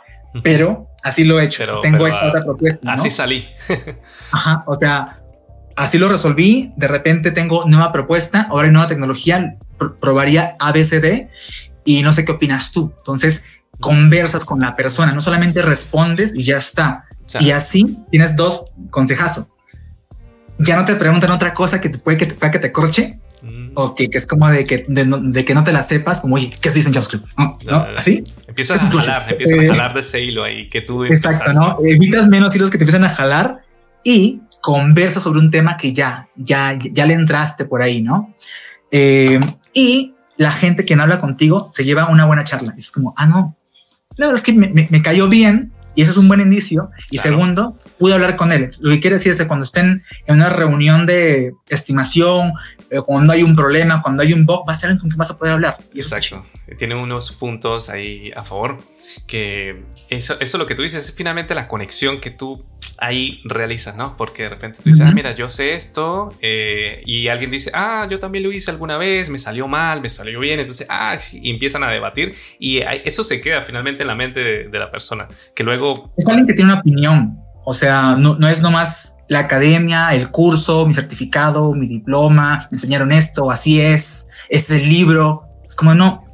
pero 0.43 0.89
así 1.03 1.25
lo 1.25 1.39
he 1.39 1.45
hecho. 1.45 1.65
Tengo 1.81 2.07
esta 2.07 2.29
otra 2.29 2.45
propuesta. 2.45 2.93
Así 2.93 3.11
salí. 3.11 3.49
Ajá, 4.33 4.63
o 4.67 4.75
sea, 4.75 5.21
así 5.77 5.99
lo 5.99 6.09
resolví. 6.09 6.73
De 6.77 6.89
repente 6.89 7.31
tengo 7.31 7.65
nueva 7.67 7.93
propuesta, 7.93 8.47
ahora 8.51 8.69
hay 8.69 8.73
nueva 8.73 8.89
tecnología, 8.89 9.57
probaría 10.01 10.57
ABCD 10.59 11.29
y 11.85 12.03
no 12.03 12.13
sé 12.13 12.25
qué 12.25 12.33
opinas 12.33 12.73
tú. 12.73 12.93
Entonces, 12.99 13.43
conversas 13.79 14.45
con 14.45 14.61
la 14.61 14.77
persona, 14.77 15.13
no 15.13 15.21
solamente 15.21 15.63
respondes 15.63 16.35
y 16.35 16.43
ya 16.43 16.57
está. 16.57 17.05
y 17.39 17.51
así 17.51 17.99
tienes 18.11 18.35
dos 18.35 18.65
consejazos 18.91 19.47
ya 20.61 20.77
no 20.77 20.85
te 20.85 20.95
preguntan 20.97 21.31
otra 21.31 21.55
cosa 21.55 21.81
que 21.81 21.89
te 21.89 21.99
puede 21.99 22.19
que 22.19 22.27
te, 22.27 22.51
que 22.51 22.59
te 22.59 22.73
corche 22.73 23.20
mm. 23.43 23.73
o 23.75 23.95
que, 23.95 24.09
es 24.13 24.27
como 24.27 24.49
de 24.49 24.65
que, 24.65 24.85
de, 24.89 25.45
que 25.45 25.55
no 25.55 25.65
te 25.65 25.73
la 25.73 25.83
sepas, 25.83 26.21
como, 26.21 26.37
oye, 26.37 26.53
¿qué 26.61 26.71
se 26.71 26.77
dice 26.77 26.89
en 26.89 26.95
JavaScript? 26.95 27.27
¿No? 27.37 27.87
¿Así? 27.97 28.25
Empiezas 28.47 28.83
a 28.83 28.91
jalar, 28.91 29.33
empiezas 29.33 29.59
a 29.59 29.63
eh, 29.63 29.69
jalar 29.69 29.95
de 29.95 30.01
ese 30.01 30.21
hilo 30.21 30.45
ahí 30.45 30.69
que 30.69 30.81
tú 30.81 31.05
Exacto, 31.05 31.53
¿no? 31.53 31.79
Evitas 31.85 32.29
menos 32.29 32.55
hilos 32.55 32.71
que 32.71 32.79
te 32.79 32.85
empiezan 32.85 33.05
a 33.05 33.11
jalar 33.11 33.61
y 34.05 34.41
conversas 34.61 35.23
sobre 35.23 35.39
un 35.39 35.51
tema 35.51 35.77
que 35.77 35.93
ya, 35.93 36.29
ya, 36.37 36.79
ya 36.81 37.07
le 37.07 37.15
entraste 37.15 37.65
por 37.65 37.83
ahí, 37.83 38.03
¿no? 38.03 38.35
Eh, 38.91 39.41
y 39.73 40.15
la 40.37 40.53
gente 40.53 40.85
que 40.85 40.97
no 40.97 41.03
habla 41.03 41.21
contigo 41.21 41.69
se 41.73 41.85
lleva 41.85 42.09
una 42.09 42.25
buena 42.25 42.45
charla. 42.45 42.75
es 42.77 42.91
como, 42.91 43.15
ah, 43.17 43.27
no, 43.27 43.57
la 44.17 44.27
verdad 44.27 44.41
es 44.41 44.45
que 44.45 44.53
me, 44.53 44.69
me 44.69 45.03
cayó 45.03 45.29
bien, 45.29 45.73
y 45.95 46.03
eso 46.03 46.13
es 46.13 46.17
un 46.17 46.29
buen 46.29 46.41
indicio. 46.41 46.91
Y 47.11 47.19
segundo, 47.19 47.77
pude 47.99 48.15
hablar 48.15 48.37
con 48.37 48.53
él. 48.53 48.71
Lo 48.81 48.91
que 48.91 49.01
quiere 49.01 49.17
decir 49.17 49.33
es 49.33 49.39
que 49.39 49.47
cuando 49.47 49.65
estén 49.65 50.03
en 50.27 50.37
una 50.37 50.49
reunión 50.49 51.07
de 51.07 51.53
estimación, 51.69 52.53
cuando 53.07 53.33
hay 53.33 53.43
un 53.43 53.55
problema, 53.55 54.03
cuando 54.03 54.23
hay 54.23 54.33
un 54.33 54.45
bug, 54.45 54.69
va 54.69 54.73
a 54.73 54.77
ser 54.77 54.89
alguien 54.89 55.01
con 55.01 55.11
quien 55.11 55.19
vas 55.19 55.31
a 55.31 55.37
poder 55.37 55.55
hablar. 55.55 55.79
Exacto. 55.95 56.45
Tiene 56.79 56.95
unos 56.95 57.33
puntos 57.33 57.89
ahí 57.89 58.33
a 58.35 58.43
favor 58.43 58.79
que 59.27 59.85
eso, 60.09 60.37
eso 60.41 60.59
lo 60.59 60.67
que 60.67 60.75
tú 60.75 60.83
dices 60.83 61.05
es 61.05 61.15
finalmente 61.15 61.55
la 61.55 61.69
conexión 61.69 62.21
que 62.21 62.31
tú 62.31 62.65
ahí 62.99 63.41
realizas, 63.45 63.97
¿no? 63.97 64.17
Porque 64.17 64.45
de 64.45 64.49
repente 64.51 64.83
tú 64.83 64.91
dices, 64.91 65.07
ah, 65.07 65.13
mira, 65.13 65.33
yo 65.33 65.49
sé 65.49 65.75
esto 65.75 66.35
eh, 66.41 67.03
y 67.07 67.29
alguien 67.29 67.51
dice, 67.51 67.71
ah, 67.75 68.07
yo 68.11 68.19
también 68.19 68.45
lo 68.45 68.53
hice 68.53 68.71
alguna 68.71 68.99
vez, 68.99 69.31
me 69.31 69.39
salió 69.39 69.69
mal, 69.69 70.01
me 70.01 70.09
salió 70.09 70.41
bien, 70.41 70.61
entonces, 70.61 70.87
ah, 70.91 71.19
sí, 71.19 71.41
y 71.43 71.51
empiezan 71.51 71.83
a 71.83 71.91
debatir 71.91 72.35
y 72.59 72.81
eso 73.05 73.25
se 73.25 73.41
queda 73.41 73.63
finalmente 73.63 74.03
en 74.03 74.09
la 74.09 74.15
mente 74.15 74.41
de, 74.69 74.79
la 74.81 74.91
persona, 74.91 75.29
que 75.55 75.63
luego... 75.63 76.13
Es 76.17 76.27
alguien 76.27 76.47
que 76.47 76.55
tiene 76.55 76.73
una 76.73 76.81
opinión, 76.81 77.39
o 77.65 77.75
sea, 77.75 78.17
no, 78.17 78.37
no 78.37 78.49
es 78.49 78.61
nomás 78.61 79.17
la 79.31 79.39
academia, 79.39 80.13
el 80.13 80.33
curso, 80.33 80.85
mi 80.87 80.93
certificado, 80.93 81.73
mi 81.73 81.87
diploma, 81.87 82.67
me 82.69 82.75
enseñaron 82.75 83.13
esto, 83.13 83.53
así 83.53 83.81
es, 83.81 84.27
este 84.49 84.75
es 84.75 84.83
el 84.83 84.89
libro, 84.89 85.45
es 85.65 85.77
como 85.77 85.95
no, 85.95 86.25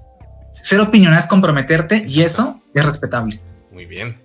ser 0.50 0.80
opinión 0.80 1.12
es 1.12 1.26
comprometerte 1.26 2.06
y 2.08 2.22
eso 2.22 2.58
es 2.74 2.86
respetable. 2.86 3.38
Muy 3.70 3.84
bien. 3.84 4.18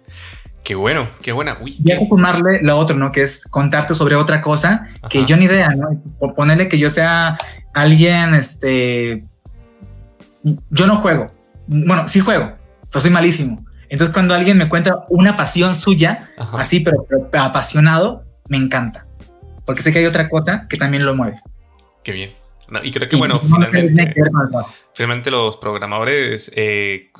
Qué 0.63 0.75
bueno, 0.75 1.09
qué 1.21 1.33
buena. 1.33 1.57
Uy, 1.59 1.75
y 1.83 1.91
eso 1.91 2.05
sumarle 2.07 2.61
lo 2.61 2.77
otro, 2.77 2.95
¿no? 2.95 3.11
Que 3.11 3.23
es 3.23 3.45
contarte 3.45 3.93
sobre 3.93 4.15
otra 4.15 4.39
cosa 4.39 4.87
que 5.09 5.25
yo 5.25 5.35
ni 5.35 5.45
idea, 5.45 5.71
¿no? 5.75 6.01
Por 6.17 6.33
ponerle 6.33 6.69
que 6.69 6.79
yo 6.79 6.89
sea 6.89 7.37
alguien, 7.73 8.33
este, 8.35 9.25
yo 10.43 10.87
no 10.87 10.95
juego. 10.95 11.29
Bueno, 11.67 12.07
sí 12.07 12.21
juego, 12.21 12.53
pero 12.89 13.01
soy 13.01 13.11
malísimo. 13.11 13.65
Entonces 13.89 14.13
cuando 14.13 14.33
alguien 14.33 14.57
me 14.57 14.69
cuenta 14.69 15.03
una 15.09 15.35
pasión 15.35 15.75
suya, 15.75 16.31
así, 16.37 16.79
pero, 16.79 17.05
apasionado, 17.33 18.30
me 18.49 18.57
encanta. 18.57 19.05
Porque 19.65 19.81
sé 19.81 19.91
que 19.91 19.99
hay 19.99 20.05
otra 20.05 20.27
cosa 20.27 20.67
que 20.67 20.77
también 20.77 21.05
lo 21.05 21.15
mueve. 21.15 21.37
Qué 22.03 22.11
bien 22.11 22.41
y 22.83 22.91
creo 22.91 23.09
que, 23.09 23.15
bueno, 23.17 23.39
finalmente, 23.39 24.13
finalmente 24.93 25.31
los 25.31 25.57
programadores 25.57 26.51
eh, 26.55 27.11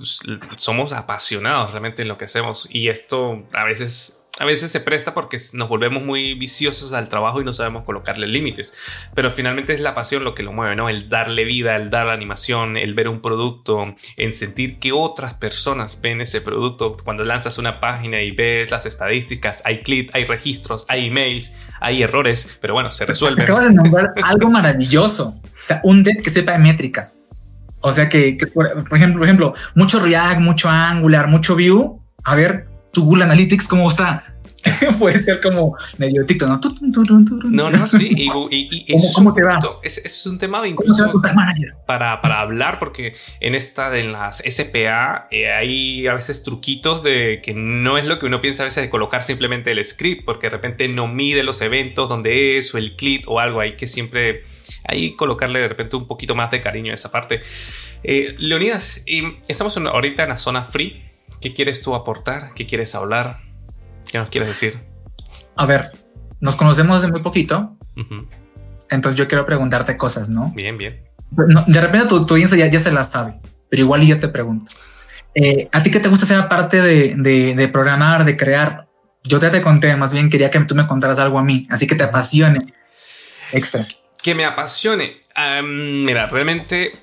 somos 0.56 0.93
apasionados 0.93 1.72
realmente 1.72 2.03
en 2.03 2.07
lo 2.07 2.18
que 2.18 2.26
hacemos 2.26 2.68
y 2.72 2.88
esto 2.88 3.48
a 3.53 3.65
veces 3.65 4.20
a 4.40 4.45
veces 4.45 4.72
se 4.72 4.80
presta 4.80 5.14
porque 5.14 5.38
nos 5.53 5.68
volvemos 5.68 6.03
muy 6.03 6.34
viciosos 6.36 6.94
al 6.94 7.10
trabajo 7.10 7.41
y 7.41 7.44
no 7.44 7.53
sabemos 7.53 7.84
colocarle 7.84 8.28
límites. 8.28 8.74
Pero 9.14 9.30
finalmente 9.30 9.74
es 9.74 9.82
la 9.82 9.94
pasión 9.94 10.24
lo 10.24 10.34
que 10.34 10.41
lo 10.41 10.53
mueve, 10.53 10.76
¿no? 10.76 10.90
El 10.90 11.10
darle 11.10 11.44
vida, 11.44 11.76
el 11.76 11.90
dar 11.90 12.10
animación, 12.10 12.78
el 12.78 12.94
ver 12.94 13.08
un 13.08 13.22
producto, 13.22 13.95
en 14.16 14.34
sentir 14.34 14.80
que 14.80 14.94
otras 14.94 15.34
personas 15.34 15.99
ven 16.02 16.22
ese 16.22 16.41
producto. 16.41 16.98
Cuando 17.03 17.24
lanzas 17.24 17.58
una 17.58 17.80
página 17.80 18.22
y 18.22 18.32
ves 18.32 18.72
las 18.72 18.86
estadísticas, 18.86 19.62
hay 19.66 19.82
clics, 19.82 20.16
hay 20.16 20.26
registros, 20.26 20.86
hay 20.88 21.08
emails, 21.08 21.53
hay 21.80 22.02
errores, 22.02 22.58
pero 22.62 22.74
bueno, 22.74 22.90
se 22.90 23.06
resuelven. 23.06 23.44
Acabas 23.44 23.68
de 23.68 23.76
nombrar 23.76 24.14
algo 24.24 24.49
maravilloso. 24.49 25.40
O 25.44 25.66
sea, 25.66 25.82
un 25.84 26.03
dev 26.03 26.24
que 26.24 26.30
sepa 26.30 26.53
de 26.53 26.60
métricas. 26.60 27.22
O 27.82 27.91
sea, 27.91 28.08
que, 28.08 28.38
por, 28.53 28.66
ejemplo, 28.95 29.20
por 29.20 29.28
ejemplo, 29.28 29.53
mucho 29.76 29.99
React, 29.99 30.40
mucho 30.40 30.70
Angular, 30.70 31.28
mucho 31.28 31.56
Vue. 31.56 31.99
A 32.24 32.36
ver, 32.36 32.70
tu 32.91 33.05
Google 33.05 33.23
Analytics, 33.23 33.68
¿cómo 33.68 33.89
está? 33.89 34.31
Puede 34.99 35.23
ser 35.23 35.41
como 35.41 35.76
medio 35.97 36.26
TikTok, 36.26 36.49
¿no? 36.49 36.59
No, 37.49 37.69
no, 37.69 37.88
sí. 37.88 38.09
Y, 38.15 38.27
¿Cómo, 39.13 39.34
te 39.34 39.43
va? 39.43 39.59
Es, 39.81 39.97
es, 39.97 40.26
un 40.27 40.38
tema 40.38 40.68
incluso 40.68 41.11
para, 41.85 42.22
para 42.22 42.39
hablar, 42.39 42.80
porque 42.80 43.15
en 43.39 43.55
esta, 43.55 43.97
en 43.97 44.11
las 44.11 44.43
SPA, 44.47 45.27
eh, 45.31 45.51
hay 45.51 46.07
a 46.07 46.13
veces 46.13 46.43
truquitos 46.43 47.01
de 47.01 47.41
que 47.43 47.53
no 47.53 47.97
es 47.97 48.05
lo 48.05 48.19
que 48.19 48.27
uno 48.27 48.41
piensa 48.41 48.63
a 48.63 48.65
veces 48.65 48.84
de 48.84 48.89
colocar 48.89 49.23
simplemente 49.23 49.72
el 49.72 49.84
script, 49.84 50.26
porque 50.26 50.47
de 50.47 50.51
repente 50.51 50.88
no 50.88 51.07
mide 51.07 51.43
los 51.43 51.61
eventos 51.61 52.07
donde 52.07 52.57
es, 52.57 52.73
o 52.76 52.77
el 52.77 52.95
clip 52.95 53.27
o 53.27 53.39
algo. 53.39 53.61
Hay 53.61 53.76
que 53.76 53.88
siempre 53.88 54.43
ahí 54.84 55.15
colocarle 55.15 55.59
de 55.59 55.69
repente 55.69 55.95
un 55.95 56.07
poquito 56.07 56.35
más 56.35 56.51
de 56.51 56.61
cariño 56.61 56.91
a 56.91 56.95
esa 56.95 57.11
parte. 57.11 57.41
Eh, 58.03 58.35
Leonidas, 58.38 59.03
estamos 59.47 59.76
ahorita 59.77 60.23
en 60.23 60.30
la 60.30 60.38
zona 60.38 60.63
free. 60.63 61.11
¿Qué 61.41 61.53
quieres 61.53 61.81
tú 61.81 61.95
aportar? 61.95 62.53
¿Qué 62.53 62.68
quieres 62.68 62.93
hablar? 62.93 63.39
¿Qué 64.09 64.19
nos 64.19 64.30
quieres 64.30 64.49
decir? 64.49 64.80
A 65.55 65.65
ver, 65.65 65.91
nos 66.39 66.55
conocemos 66.55 67.01
desde 67.01 67.11
muy 67.11 67.22
poquito. 67.22 67.77
Entonces 68.89 69.18
yo 69.18 69.27
quiero 69.27 69.45
preguntarte 69.45 69.97
cosas, 69.97 70.30
¿no? 70.30 70.51
Bien, 70.55 70.77
bien. 70.77 71.03
de 71.31 71.81
repente 71.81 72.07
tu, 72.07 72.26
tu 72.26 72.35
audiencia 72.35 72.57
ya, 72.57 72.68
ya, 72.68 72.80
se 72.80 72.91
la 72.91 73.03
sabe, 73.03 73.39
pero 73.69 73.81
igual 73.81 74.01
yo 74.05 74.19
te 74.19 74.27
pregunto. 74.27 74.72
Eh, 75.34 75.68
¿A 75.72 75.81
ti 75.81 75.89
qué 75.89 75.99
te 75.99 76.09
gusta 76.09 76.26
ser 76.26 76.38
aparte 76.38 76.81
de, 76.81 77.15
de, 77.55 77.68
programar, 77.69 78.23
de 78.23 78.38
crear? 78.38 78.88
Yo 79.23 79.39
ya 79.39 79.49
te 79.49 79.61
conté, 79.61 79.95
más 79.95 80.13
bien 80.13 80.30
quería 80.30 80.51
que 80.51 80.59
tú 80.61 80.76
me 80.76 80.85
contaras 80.88 81.19
algo 81.19 81.39
a 81.39 81.43
mí, 81.43 81.68
así 81.72 81.88
que 81.88 81.95
te 81.95 82.03
apasione 82.03 82.73
extra. 83.51 83.88
Que 84.22 84.35
me 84.35 84.45
apasione. 84.45 85.22
mira, 85.63 86.27
realmente 86.27 86.93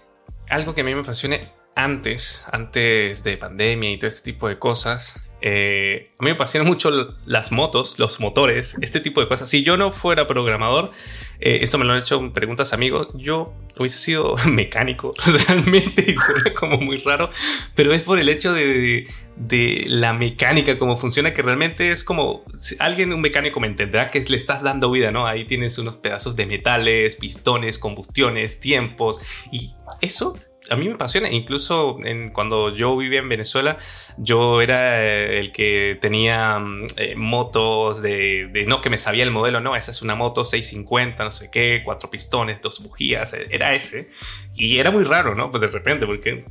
algo 0.48 0.74
que 0.74 0.82
a 0.82 0.84
mí 0.84 0.94
me 0.94 1.00
apasione 1.00 1.57
antes, 1.78 2.44
antes 2.50 3.22
de 3.22 3.36
pandemia 3.36 3.92
y 3.92 3.98
todo 3.98 4.08
este 4.08 4.32
tipo 4.32 4.48
de 4.48 4.58
cosas, 4.58 5.22
eh, 5.40 6.10
a 6.18 6.24
mí 6.24 6.30
me 6.30 6.32
apasionan 6.32 6.66
mucho 6.66 6.90
las 7.24 7.52
motos, 7.52 8.00
los 8.00 8.18
motores, 8.18 8.76
este 8.80 8.98
tipo 8.98 9.20
de 9.20 9.28
cosas. 9.28 9.48
Si 9.48 9.62
yo 9.62 9.76
no 9.76 9.92
fuera 9.92 10.26
programador, 10.26 10.90
eh, 11.38 11.60
esto 11.62 11.78
me 11.78 11.84
lo 11.84 11.92
han 11.92 12.00
hecho 12.00 12.32
preguntas 12.32 12.72
amigos, 12.72 13.06
yo 13.14 13.54
hubiese 13.78 13.98
sido 13.98 14.34
mecánico 14.46 15.12
realmente 15.46 16.04
y 16.10 16.16
suena 16.18 16.52
como 16.52 16.78
muy 16.78 16.98
raro, 16.98 17.30
pero 17.76 17.92
es 17.92 18.02
por 18.02 18.18
el 18.18 18.28
hecho 18.28 18.52
de, 18.52 19.06
de, 19.36 19.84
la 19.86 20.12
mecánica, 20.12 20.80
cómo 20.80 20.96
funciona, 20.96 21.32
que 21.32 21.42
realmente 21.42 21.92
es 21.92 22.02
como 22.02 22.42
alguien, 22.80 23.12
un 23.12 23.20
mecánico 23.20 23.60
me 23.60 23.68
entenderá 23.68 24.10
que 24.10 24.20
le 24.20 24.36
estás 24.36 24.64
dando 24.64 24.90
vida, 24.90 25.12
¿no? 25.12 25.28
Ahí 25.28 25.44
tienes 25.44 25.78
unos 25.78 25.98
pedazos 25.98 26.34
de 26.34 26.44
metales, 26.44 27.14
pistones, 27.14 27.78
combustiones, 27.78 28.58
tiempos 28.58 29.20
y 29.52 29.74
eso 30.00 30.36
a 30.70 30.76
mí 30.76 30.88
me 30.88 30.94
apasiona. 30.94 31.30
Incluso 31.30 31.98
en, 32.04 32.30
cuando 32.30 32.74
yo 32.74 32.96
vivía 32.96 33.20
en 33.20 33.28
Venezuela, 33.28 33.78
yo 34.16 34.60
era 34.60 35.04
eh, 35.04 35.38
el 35.38 35.52
que 35.52 35.98
tenía 36.00 36.58
mm, 36.58 36.86
eh, 36.96 37.14
motos 37.16 38.00
de, 38.00 38.64
no 38.66 38.80
que 38.80 38.90
me 38.90 38.98
sabía 38.98 39.24
el 39.24 39.30
modelo, 39.30 39.60
no, 39.60 39.76
esa 39.76 39.90
es 39.90 40.02
una 40.02 40.14
moto 40.14 40.44
650, 40.44 41.24
no 41.24 41.30
sé 41.30 41.50
qué, 41.50 41.82
cuatro 41.84 42.10
pistones, 42.10 42.60
dos 42.60 42.82
bujías, 42.82 43.32
eh, 43.34 43.46
era 43.50 43.74
ese. 43.74 44.10
Y 44.54 44.78
era 44.78 44.90
muy 44.90 45.04
raro, 45.04 45.34
¿no? 45.34 45.50
Pues 45.50 45.60
de 45.60 45.68
repente, 45.68 46.06
porque 46.06 46.44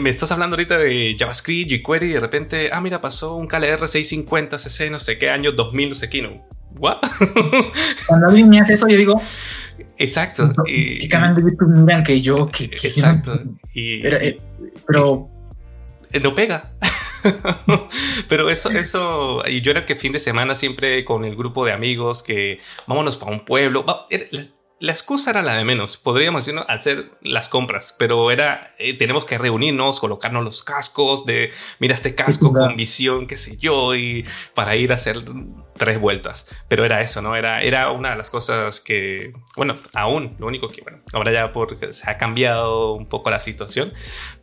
me 0.00 0.10
estás 0.10 0.30
hablando 0.30 0.54
ahorita 0.54 0.78
de 0.78 1.16
JavaScript, 1.18 1.70
jQuery, 1.72 2.10
y 2.10 2.12
de 2.14 2.20
repente, 2.20 2.70
ah, 2.72 2.80
mira, 2.80 3.00
pasó 3.00 3.34
un 3.34 3.46
KLR 3.48 3.88
650, 3.88 4.58
CC, 4.58 4.90
no 4.90 5.00
sé 5.00 5.18
qué, 5.18 5.30
año 5.30 5.52
2000, 5.52 5.88
no 5.88 5.94
sé 5.94 6.08
qué, 6.08 6.22
¿no? 6.22 6.46
¿What? 6.76 6.98
Cuando 8.06 8.28
alguien 8.28 8.48
me 8.48 8.60
hace 8.60 8.74
eso, 8.74 8.86
yo 8.88 8.96
digo, 8.96 9.20
Exacto. 9.98 10.52
¿Qué 10.64 11.08
canal 11.10 11.34
de 11.34 11.42
YouTube 11.42 11.70
miran 11.78 12.02
que 12.02 12.20
yo? 12.20 12.46
Que, 12.46 12.64
exacto. 12.64 13.40
y, 13.74 14.00
pero, 14.02 14.16
eh, 14.18 14.38
eh, 16.12 16.20
no 16.20 16.34
pega. 16.34 16.72
pero 18.28 18.48
eso, 18.48 18.70
eso, 18.70 19.42
y 19.46 19.60
yo 19.60 19.70
era 19.70 19.84
que 19.84 19.94
fin 19.94 20.12
de 20.12 20.20
semana 20.20 20.54
siempre 20.54 21.04
con 21.04 21.24
el 21.24 21.36
grupo 21.36 21.64
de 21.64 21.72
amigos 21.72 22.22
que 22.22 22.60
vámonos 22.86 23.16
para 23.16 23.32
un 23.32 23.44
pueblo. 23.44 23.84
La 24.80 24.92
excusa 24.92 25.32
era 25.32 25.42
la 25.42 25.56
de 25.56 25.64
menos, 25.66 25.98
podríamos 25.98 26.50
hacer 26.66 27.10
las 27.20 27.50
compras, 27.50 27.94
pero 27.98 28.30
era, 28.30 28.72
eh, 28.78 28.96
tenemos 28.96 29.26
que 29.26 29.36
reunirnos, 29.36 30.00
colocarnos 30.00 30.42
los 30.42 30.62
cascos 30.62 31.26
de, 31.26 31.50
mira 31.80 31.92
este 31.92 32.14
casco 32.14 32.50
con 32.50 32.76
visión, 32.76 33.26
qué 33.26 33.36
sé 33.36 33.58
yo, 33.58 33.94
y 33.94 34.24
para 34.54 34.76
ir 34.76 34.90
a 34.92 34.94
hacer 34.94 35.22
tres 35.76 36.00
vueltas. 36.00 36.48
Pero 36.66 36.86
era 36.86 37.02
eso, 37.02 37.20
¿no? 37.20 37.36
Era, 37.36 37.60
era 37.60 37.90
una 37.90 38.12
de 38.12 38.16
las 38.16 38.30
cosas 38.30 38.80
que, 38.80 39.34
bueno, 39.54 39.76
aún, 39.92 40.34
lo 40.38 40.46
único 40.46 40.70
que, 40.70 40.80
bueno, 40.80 41.00
ahora 41.12 41.30
ya 41.30 41.52
porque 41.52 41.92
se 41.92 42.10
ha 42.10 42.16
cambiado 42.16 42.94
un 42.94 43.06
poco 43.06 43.28
la 43.28 43.38
situación, 43.38 43.92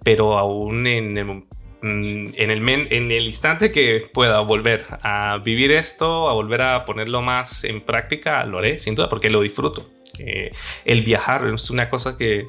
pero 0.03 0.37
aún 0.37 0.85
en 0.85 1.17
el 1.17 1.25
mm, 1.25 1.45
en 1.81 2.51
el, 2.51 2.69
en 2.69 3.11
el 3.11 3.25
instante 3.25 3.71
que 3.71 4.07
pueda 4.13 4.41
volver 4.41 4.85
a 5.01 5.39
vivir 5.43 5.71
esto, 5.71 6.29
a 6.29 6.33
volver 6.33 6.61
a 6.61 6.85
ponerlo 6.85 7.23
más 7.23 7.63
en 7.63 7.81
práctica, 7.81 8.45
lo 8.45 8.59
haré, 8.59 8.77
sin 8.77 8.93
duda, 8.93 9.09
porque 9.09 9.31
lo 9.31 9.41
disfruto 9.41 9.96
el 10.85 11.03
viajar 11.03 11.47
es 11.47 11.69
una 11.69 11.89
cosa 11.89 12.17
que 12.17 12.47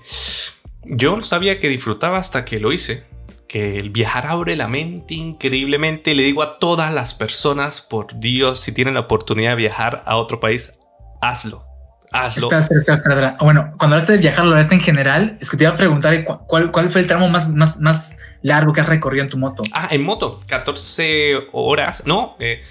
yo 0.85 1.21
sabía 1.23 1.61
que 1.61 1.69
disfrutaba 1.69 2.19
hasta 2.19 2.45
que 2.45 2.61
lo 2.61 2.73
hice. 2.73 3.05
Que 3.47 3.77
el 3.77 3.91
viajar 3.91 4.27
abre 4.27 4.57
la 4.57 4.69
mente 4.69 5.15
increíblemente. 5.15 6.15
Le 6.15 6.23
digo 6.23 6.43
a 6.43 6.59
todas 6.59 6.93
las 6.93 7.15
personas, 7.15 7.81
por 7.81 8.19
Dios, 8.21 8.61
si 8.61 8.73
tienen 8.73 8.95
la 8.95 9.01
oportunidad 9.01 9.51
de 9.51 9.57
viajar 9.57 10.03
a 10.07 10.17
otro 10.17 10.39
país, 10.39 10.75
hazlo. 11.23 11.65
Hazlo. 12.11 12.49
Bueno, 13.41 13.75
cuando 13.79 13.97
hablaste 13.97 14.13
de 14.13 14.19
viajar, 14.19 14.45
lo 14.45 14.53
hablaste 14.53 14.75
en 14.75 14.81
general. 14.81 15.39
Es 15.41 15.51
que 15.51 15.57
te 15.57 15.65
iba 15.65 15.73
a 15.73 15.77
preguntar 15.77 16.25
cuál, 16.25 16.71
cuál 16.71 16.91
fue 16.91 17.03
el 17.03 17.07
tramo 17.07 17.29
más, 17.29 17.51
más, 17.53 17.81
más 17.81 18.17
largo 18.43 18.73
que 18.73 18.81
has 18.81 18.89
recorrido 18.89 19.25
en 19.25 19.31
tu 19.31 19.39
moto. 19.39 19.63
Ah, 19.73 19.89
en 19.91 20.03
moto, 20.05 20.41
14 20.47 21.49
horas. 21.53 22.05
No, 22.07 22.37
eh, 22.41 22.63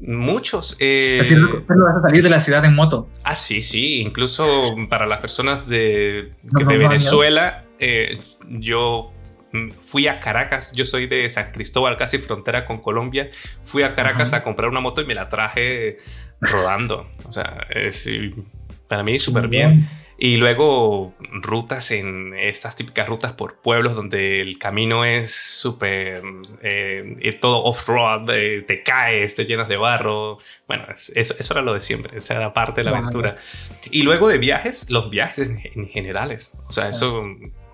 Muchos. 0.00 0.76
Eh, 0.78 1.20
vas 1.68 1.96
a 1.96 2.02
salir 2.02 2.22
de 2.22 2.30
la 2.30 2.40
ciudad 2.40 2.64
en 2.64 2.74
moto. 2.74 3.08
Ah, 3.24 3.34
sí, 3.34 3.62
sí. 3.62 4.00
Incluso 4.00 4.44
para 4.88 5.06
las 5.06 5.20
personas 5.20 5.66
de, 5.66 6.30
de 6.42 6.64
Venezuela, 6.78 7.64
eh, 7.78 8.20
yo 8.48 9.12
fui 9.80 10.06
a 10.06 10.20
Caracas. 10.20 10.72
Yo 10.72 10.86
soy 10.86 11.06
de 11.06 11.28
San 11.28 11.50
Cristóbal, 11.52 11.96
casi 11.96 12.18
frontera 12.18 12.64
con 12.64 12.78
Colombia. 12.78 13.30
Fui 13.62 13.82
a 13.82 13.94
Caracas 13.94 14.32
a 14.32 14.42
comprar 14.42 14.70
una 14.70 14.80
moto 14.80 15.00
y 15.00 15.06
me 15.06 15.14
la 15.14 15.28
traje 15.28 15.98
rodando. 16.40 17.08
O 17.24 17.32
sea, 17.32 17.66
Para 18.90 19.04
mí 19.04 19.20
súper 19.20 19.46
bien. 19.46 19.86
Y 20.18 20.36
luego 20.36 21.14
rutas 21.30 21.92
en 21.92 22.34
estas 22.34 22.74
típicas 22.74 23.08
rutas 23.08 23.34
por 23.34 23.58
pueblos 23.60 23.94
donde 23.94 24.40
el 24.40 24.58
camino 24.58 25.04
es 25.04 25.32
súper, 25.32 26.22
eh, 26.60 27.38
todo 27.40 27.62
off-road, 27.62 28.28
eh, 28.30 28.62
te 28.66 28.82
caes, 28.82 29.36
te 29.36 29.46
llenas 29.46 29.68
de 29.68 29.76
barro. 29.76 30.38
Bueno, 30.66 30.86
eso, 31.14 31.34
eso 31.38 31.54
era 31.54 31.62
lo 31.62 31.72
de 31.72 31.80
siempre, 31.80 32.18
esa 32.18 32.34
era 32.34 32.52
parte 32.52 32.82
de 32.82 32.90
la 32.90 32.98
aventura. 32.98 33.36
Y 33.92 34.02
luego 34.02 34.26
de 34.26 34.38
viajes, 34.38 34.90
los 34.90 35.08
viajes 35.08 35.50
en, 35.50 35.88
generales. 35.88 36.52
O 36.66 36.72
sea, 36.72 36.88
eso, 36.88 37.22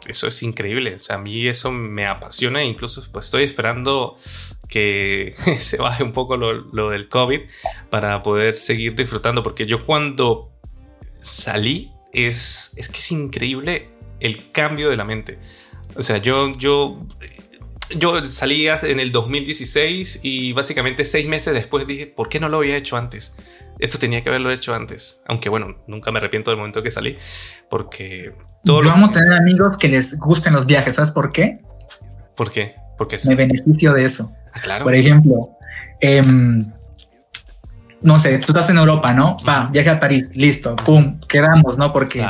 eso 0.07 0.27
es 0.27 0.43
increíble. 0.43 0.97
O 0.97 0.99
sea, 0.99 1.17
a 1.17 1.19
mí 1.19 1.49
eso 1.49 1.73
me 1.73 2.07
apasiona. 2.07 2.63
Incluso 2.63 3.03
pues 3.11 3.25
estoy 3.25 3.45
esperando 3.45 4.19
que 4.69 5.35
se 5.59 5.79
baje 5.79 6.05
un 6.05 6.13
poco 6.13 6.37
lo, 6.37 6.53
lo 6.53 6.91
del 6.91 7.09
COVID 7.09 7.41
para 7.89 8.23
poder 8.23 8.59
seguir 8.59 8.95
disfrutando. 8.95 9.43
Porque 9.43 9.67
yo 9.67 9.85
cuando 9.85 10.53
salí 11.27 11.93
es, 12.13 12.71
es 12.77 12.89
que 12.89 12.99
es 13.01 13.13
increíble 13.13 13.91
el 14.21 14.53
cambio 14.53 14.89
de 14.89 14.97
la 14.97 15.05
mente. 15.05 15.39
O 15.97 16.03
sea, 16.03 16.19
yo, 16.19 16.53
yo, 16.53 17.01
yo 17.97 18.25
salí 18.25 18.69
en 18.69 19.01
el 19.01 19.13
2016 19.13 20.21
y 20.23 20.53
básicamente 20.53 21.05
seis 21.05 21.27
meses 21.27 21.55
después 21.55 21.87
dije, 21.87 22.07
¿por 22.07 22.29
qué 22.29 22.41
no 22.41 22.49
lo 22.49 22.59
había 22.59 22.77
hecho 22.77 22.97
antes? 22.97 23.37
Esto 23.79 23.99
tenía 23.99 24.23
que 24.23 24.31
haberlo 24.31 24.51
hecho 24.51 24.75
antes. 24.75 25.23
Aunque 25.27 25.49
bueno, 25.49 25.77
nunca 25.87 26.11
me 26.11 26.19
arrepiento 26.19 26.51
del 26.51 26.59
momento 26.59 26.83
que 26.83 26.91
salí, 26.91 27.19
porque 27.69 28.33
todo 28.65 28.83
yo 28.83 28.91
amo 28.91 29.11
tener 29.11 29.33
amigos 29.35 29.77
que 29.77 29.89
les 29.89 30.19
gusten 30.19 30.55
los 30.55 30.65
viajes. 30.65 30.95
¿Sabes 30.95 31.11
por 31.11 31.33
qué? 31.33 31.61
¿Por 32.35 32.51
qué? 32.51 32.75
Porque 32.97 33.19
me 33.27 33.35
beneficio 33.35 33.93
de 33.93 34.05
eso. 34.05 34.33
Ah, 34.53 34.61
claro. 34.61 34.85
Por 34.85 34.95
ejemplo, 34.95 35.51
eh, 36.01 36.23
no 38.07 38.21
sé, 38.21 38.39
tú 38.39 38.53
estás 38.53 38.71
en 38.71 38.79
Europa, 38.79 39.13
¿no? 39.13 39.37
Va, 39.47 39.69
viaje 39.73 39.91
a 39.91 39.99
París, 39.99 40.31
listo, 40.37 40.77
pum, 40.77 41.19
quedamos, 41.29 41.77
¿no? 41.77 41.93
Porque 41.93 42.25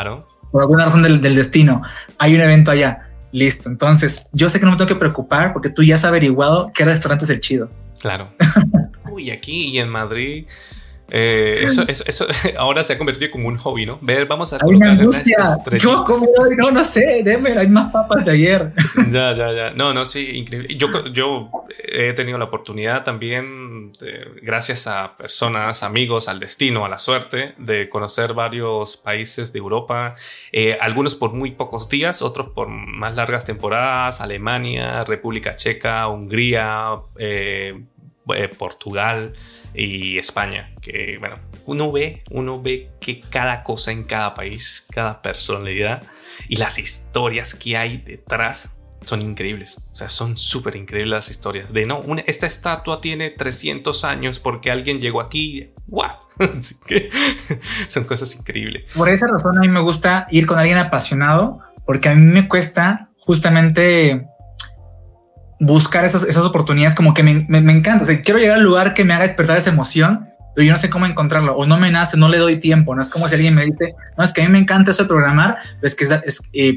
por 0.50 0.62
alguna 0.62 0.86
razón 0.86 1.02
del, 1.02 1.20
destino 1.20 1.82
hay 2.18 2.34
un 2.34 2.40
evento 2.40 2.70
allá, 2.70 3.10
listo. 3.30 3.68
Entonces, 3.68 4.26
yo 4.32 4.48
sé 4.48 4.58
que 4.58 4.64
no 4.64 4.72
me 4.72 4.78
tengo 4.78 4.88
que 4.88 4.96
preocupar 4.96 5.52
porque 5.52 5.68
tú 5.68 5.82
ya 5.82 5.96
has 5.96 6.04
averiguado 6.04 6.72
qué 6.74 6.86
restaurante 6.86 7.26
es 7.26 7.30
el 7.30 7.40
chido. 7.40 7.68
Claro. 8.00 8.30
Uy, 9.10 9.30
aquí 9.30 9.68
y 9.68 9.78
en 9.78 9.90
Madrid 9.90 10.46
eh, 11.08 11.58
eso, 11.62 11.84
eso, 11.86 12.04
eso, 12.06 12.26
ahora 12.58 12.82
se 12.82 12.94
ha 12.94 12.98
convertido 12.98 13.30
como 13.30 13.48
un 13.48 13.56
hobby, 13.58 13.86
¿no? 13.86 13.98
Ver, 14.02 14.26
vamos 14.26 14.52
a 14.52 14.58
colocar 14.58 14.90
una 14.90 15.00
angustia. 15.00 15.56
Yo, 15.78 16.04
como, 16.04 16.26
no, 16.56 16.70
no 16.70 16.84
sé, 16.84 17.22
déme, 17.24 17.56
hay 17.56 17.68
más 17.68 17.92
papas 17.92 18.24
de 18.24 18.32
ayer. 18.32 18.72
Ya, 19.10 19.32
ya, 19.36 19.52
ya. 19.52 19.70
No, 19.70 19.94
no, 19.94 20.04
sí, 20.04 20.30
increíble. 20.34 20.76
Yo, 20.76 20.88
yo 21.12 21.50
he 21.78 22.12
tenido 22.14 22.38
la 22.38 22.46
oportunidad 22.46 23.04
también, 23.04 23.65
gracias 24.42 24.86
a 24.86 25.16
personas, 25.16 25.82
amigos, 25.82 26.28
al 26.28 26.40
destino, 26.40 26.84
a 26.84 26.88
la 26.88 26.98
suerte, 26.98 27.54
de 27.58 27.88
conocer 27.88 28.34
varios 28.34 28.96
países 28.96 29.52
de 29.52 29.58
Europa, 29.58 30.14
eh, 30.52 30.78
algunos 30.80 31.14
por 31.14 31.32
muy 31.34 31.52
pocos 31.52 31.88
días, 31.88 32.22
otros 32.22 32.50
por 32.50 32.68
más 32.68 33.14
largas 33.14 33.44
temporadas, 33.44 34.20
Alemania, 34.20 35.04
República 35.04 35.56
Checa, 35.56 36.08
Hungría, 36.08 36.94
eh, 37.18 37.84
Portugal 38.58 39.34
y 39.74 40.18
España, 40.18 40.74
que 40.80 41.16
bueno, 41.18 41.38
uno 41.64 41.92
ve, 41.92 42.24
uno 42.30 42.60
ve 42.60 42.90
que 43.00 43.20
cada 43.20 43.62
cosa 43.62 43.92
en 43.92 44.04
cada 44.04 44.34
país, 44.34 44.86
cada 44.90 45.22
personalidad 45.22 46.02
y 46.48 46.56
las 46.56 46.78
historias 46.78 47.54
que 47.54 47.76
hay 47.76 47.98
detrás 47.98 48.75
son 49.06 49.22
increíbles. 49.22 49.86
O 49.92 49.94
sea, 49.94 50.08
son 50.08 50.36
súper 50.36 50.76
increíbles 50.76 51.10
las 51.10 51.30
historias. 51.30 51.70
De 51.70 51.86
no, 51.86 52.02
esta 52.26 52.46
estatua 52.46 53.00
tiene 53.00 53.30
300 53.30 54.04
años 54.04 54.40
porque 54.40 54.70
alguien 54.70 54.98
llegó 55.00 55.20
aquí. 55.20 55.70
¡Wow! 55.86 56.10
Así 56.58 56.74
que 56.84 57.08
son 57.88 58.04
cosas 58.04 58.34
increíbles. 58.34 58.92
Por 58.94 59.08
esa 59.08 59.26
razón 59.26 59.56
a 59.56 59.60
mí 59.60 59.68
me 59.68 59.80
gusta 59.80 60.26
ir 60.30 60.46
con 60.46 60.58
alguien 60.58 60.78
apasionado 60.78 61.60
porque 61.86 62.08
a 62.08 62.14
mí 62.14 62.20
me 62.20 62.48
cuesta 62.48 63.10
justamente 63.20 64.26
buscar 65.60 66.04
esas, 66.04 66.24
esas 66.24 66.44
oportunidades 66.44 66.94
como 66.94 67.14
que 67.14 67.22
me, 67.22 67.46
me, 67.48 67.72
encanta. 67.72 68.02
O 68.02 68.06
sea, 68.06 68.20
quiero 68.20 68.40
llegar 68.40 68.56
al 68.56 68.64
lugar 68.64 68.92
que 68.92 69.04
me 69.04 69.14
haga 69.14 69.22
despertar 69.22 69.56
esa 69.56 69.70
emoción, 69.70 70.28
pero 70.54 70.66
yo 70.66 70.72
no 70.72 70.78
sé 70.78 70.90
cómo 70.90 71.06
encontrarlo 71.06 71.54
o 71.54 71.64
no 71.64 71.78
me 71.78 71.90
nace, 71.92 72.16
no 72.16 72.28
le 72.28 72.38
doy 72.38 72.56
tiempo. 72.56 72.94
No 72.94 73.02
es 73.02 73.08
como 73.08 73.28
si 73.28 73.36
alguien 73.36 73.54
me 73.54 73.64
dice, 73.64 73.94
no, 74.18 74.24
es 74.24 74.32
que 74.32 74.42
a 74.42 74.44
mí 74.46 74.50
me 74.50 74.58
encanta 74.58 74.90
eso 74.90 75.04
de 75.04 75.08
programar, 75.08 75.58
es 75.80 75.94
que 75.94 76.04
es, 76.24 76.42
eh, 76.52 76.76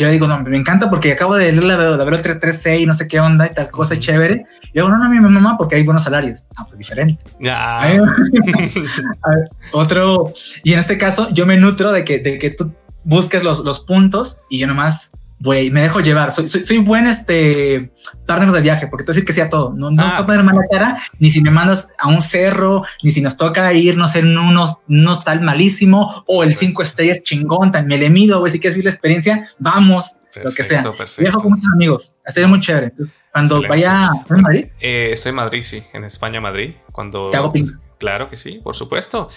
yo 0.00 0.06
le 0.06 0.12
digo, 0.12 0.26
no, 0.26 0.42
me 0.42 0.56
encanta 0.56 0.88
porque 0.88 1.12
acabo 1.12 1.34
de 1.34 1.52
leer 1.52 1.62
la, 1.62 1.76
la 1.76 2.06
336 2.06 2.80
y 2.80 2.86
no 2.86 2.94
sé 2.94 3.06
qué 3.06 3.20
onda 3.20 3.46
y 3.46 3.54
tal 3.54 3.70
cosa 3.70 3.98
chévere. 3.98 4.46
Y 4.62 4.72
digo, 4.72 4.88
no, 4.88 4.96
no, 4.96 5.10
mi 5.10 5.20
mamá, 5.20 5.58
porque 5.58 5.76
hay 5.76 5.82
buenos 5.82 6.04
salarios. 6.04 6.46
Ah, 6.56 6.64
pues 6.66 6.78
diferente. 6.78 7.22
otro, 9.72 10.32
y 10.64 10.72
en 10.72 10.78
este 10.78 10.96
caso, 10.96 11.28
yo 11.32 11.44
me 11.44 11.58
nutro 11.58 11.92
de 11.92 12.02
que, 12.02 12.18
de 12.18 12.38
que 12.38 12.48
tú 12.48 12.72
busques 13.04 13.44
los, 13.44 13.60
los 13.60 13.80
puntos 13.80 14.38
y 14.48 14.58
yo 14.58 14.66
nomás 14.66 15.10
güey, 15.40 15.70
me 15.70 15.82
dejo 15.82 16.00
llevar. 16.00 16.30
Soy, 16.30 16.48
soy, 16.48 16.64
soy, 16.64 16.78
buen 16.78 17.06
este 17.06 17.90
partner 18.26 18.52
de 18.52 18.60
viaje, 18.60 18.86
porque 18.86 19.04
te 19.04 19.12
decir 19.12 19.24
que 19.24 19.32
sea 19.32 19.48
todo. 19.48 19.72
No, 19.74 19.90
no 19.90 20.02
ah. 20.04 20.24
poner 20.24 20.44
mala 20.44 20.60
cara, 20.70 20.98
ni 21.18 21.30
si 21.30 21.40
me 21.40 21.50
mandas 21.50 21.88
a 21.98 22.08
un 22.08 22.20
cerro, 22.20 22.84
ni 23.02 23.10
si 23.10 23.20
nos 23.20 23.36
toca 23.36 23.72
ir, 23.72 23.96
no 23.96 24.06
sé, 24.06 24.20
en 24.20 24.36
unos, 24.36 24.78
unos 24.88 25.24
tal 25.24 25.40
malísimo, 25.40 26.24
o 26.26 26.44
el 26.44 26.54
cinco 26.54 26.82
estrellas 26.82 27.22
chingón, 27.22 27.72
tan 27.72 27.86
me 27.86 27.98
le 27.98 28.10
mido, 28.10 28.38
güey, 28.40 28.52
si 28.52 28.60
quieres 28.60 28.74
vivir 28.74 28.84
la 28.84 28.92
experiencia, 28.92 29.50
vamos, 29.58 30.16
lo 30.42 30.52
que 30.52 30.62
sea. 30.62 30.84
Viajo 31.18 31.40
con 31.40 31.52
muchos 31.52 31.68
amigos, 31.74 32.12
estaría 32.24 32.48
muy 32.48 32.60
chévere. 32.60 32.92
Cuando 33.32 33.62
vaya 33.62 34.08
a 34.08 34.24
Madrid. 34.28 34.66
Eh, 34.80 35.10
estoy 35.12 35.30
en 35.30 35.36
Madrid, 35.36 35.62
sí, 35.62 35.82
en 35.92 36.04
España, 36.04 36.40
Madrid. 36.40 36.74
Cuando. 36.92 37.30
Te 37.30 37.36
hago 37.36 37.52
ping. 37.52 37.66
Claro 37.98 38.30
que 38.30 38.36
sí, 38.36 38.60
por 38.64 38.74
supuesto. 38.74 39.28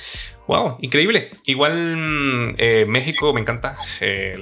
Wow, 0.48 0.78
increíble. 0.80 1.32
Igual 1.46 1.98
mm, 1.98 2.56
eh, 2.58 2.86
México 2.88 3.34
me 3.34 3.42
encanta. 3.42 3.78
Eh, 4.00 4.38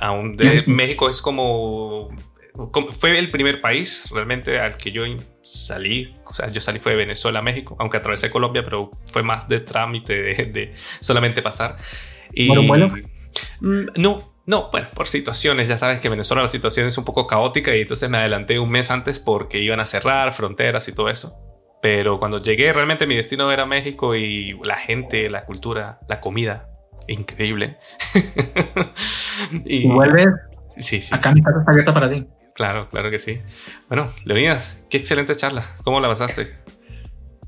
aún 0.00 0.36
de 0.36 0.64
México 0.66 1.08
es 1.08 1.20
como, 1.22 2.08
fue 2.98 3.18
el 3.18 3.30
primer 3.30 3.60
país 3.60 4.08
realmente 4.10 4.58
al 4.58 4.76
que 4.76 4.90
yo 4.90 5.04
salí, 5.42 6.16
o 6.24 6.34
sea, 6.34 6.50
yo 6.50 6.60
salí 6.60 6.78
fue 6.78 6.92
de 6.92 6.98
Venezuela 6.98 7.38
a 7.38 7.42
México, 7.42 7.76
aunque 7.78 7.96
atravesé 7.96 8.30
Colombia, 8.30 8.64
pero 8.64 8.90
fue 9.06 9.22
más 9.22 9.48
de 9.48 9.60
trámite 9.60 10.14
de, 10.46 10.74
solamente 11.00 11.42
pasar. 11.42 11.76
Y, 12.32 12.48
bueno, 12.66 12.88
mm, 13.60 13.86
No, 13.96 14.34
no, 14.46 14.70
bueno, 14.70 14.88
por 14.94 15.06
situaciones, 15.06 15.68
ya 15.68 15.78
sabes 15.78 16.00
que 16.00 16.08
en 16.08 16.12
Venezuela 16.12 16.42
la 16.42 16.48
situación 16.48 16.86
es 16.86 16.96
un 16.96 17.04
poco 17.04 17.26
caótica 17.26 17.76
y 17.76 17.82
entonces 17.82 18.08
me 18.08 18.18
adelanté 18.18 18.58
un 18.58 18.70
mes 18.70 18.90
antes 18.90 19.18
porque 19.18 19.58
iban 19.58 19.78
a 19.78 19.86
cerrar 19.86 20.32
fronteras 20.32 20.88
y 20.88 20.92
todo 20.92 21.10
eso. 21.10 21.36
Pero 21.80 22.18
cuando 22.18 22.42
llegué, 22.42 22.72
realmente 22.72 23.06
mi 23.06 23.14
destino 23.14 23.52
era 23.52 23.66
México 23.66 24.16
y 24.16 24.58
la 24.64 24.76
gente, 24.76 25.30
la 25.30 25.44
cultura, 25.44 26.00
la 26.08 26.18
comida, 26.20 26.68
increíble. 27.08 27.78
y 29.64 29.88
vuelves. 29.88 30.28
Sí, 30.76 31.00
sí. 31.00 31.14
Acá 31.14 31.32
mi 31.32 31.42
casa 31.42 31.58
está 31.58 31.70
abierta 31.70 31.94
para 31.94 32.08
ti. 32.08 32.26
Claro, 32.54 32.88
claro 32.88 33.10
que 33.10 33.18
sí. 33.18 33.40
Bueno, 33.88 34.10
Leonidas, 34.24 34.84
qué 34.90 34.96
excelente 34.98 35.34
charla. 35.34 35.76
¿Cómo 35.84 36.00
la 36.00 36.08
pasaste? 36.08 36.56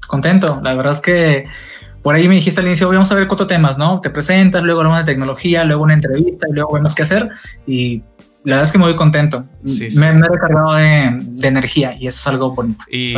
Contento. 0.06 0.60
La 0.62 0.74
verdad 0.74 0.94
es 0.94 1.00
que 1.00 1.46
por 2.02 2.14
ahí 2.14 2.28
me 2.28 2.36
dijiste 2.36 2.60
al 2.60 2.66
inicio, 2.66 2.88
vamos 2.88 3.10
a 3.12 3.14
ver 3.14 3.28
cuatro 3.28 3.46
temas, 3.46 3.76
¿no? 3.76 4.00
Te 4.00 4.08
presentas, 4.08 4.62
luego 4.62 4.80
hablamos 4.80 5.00
de 5.00 5.12
tecnología, 5.12 5.64
luego 5.64 5.82
una 5.82 5.94
entrevista 5.94 6.46
y 6.48 6.52
luego 6.52 6.72
vemos 6.74 6.94
qué 6.94 7.02
hacer. 7.02 7.28
Y 7.66 8.02
la 8.42 8.56
verdad 8.56 8.66
es 8.68 8.72
que 8.72 8.78
me 8.78 8.84
voy 8.84 8.96
contento. 8.96 9.44
Me, 9.96 10.06
he 10.08 10.12
recargado 10.12 10.74
de, 10.74 11.46
energía 11.46 11.94
y 11.98 12.06
eso 12.06 12.20
es 12.20 12.26
algo 12.26 12.54
bonito. 12.54 12.82
Y, 12.90 13.14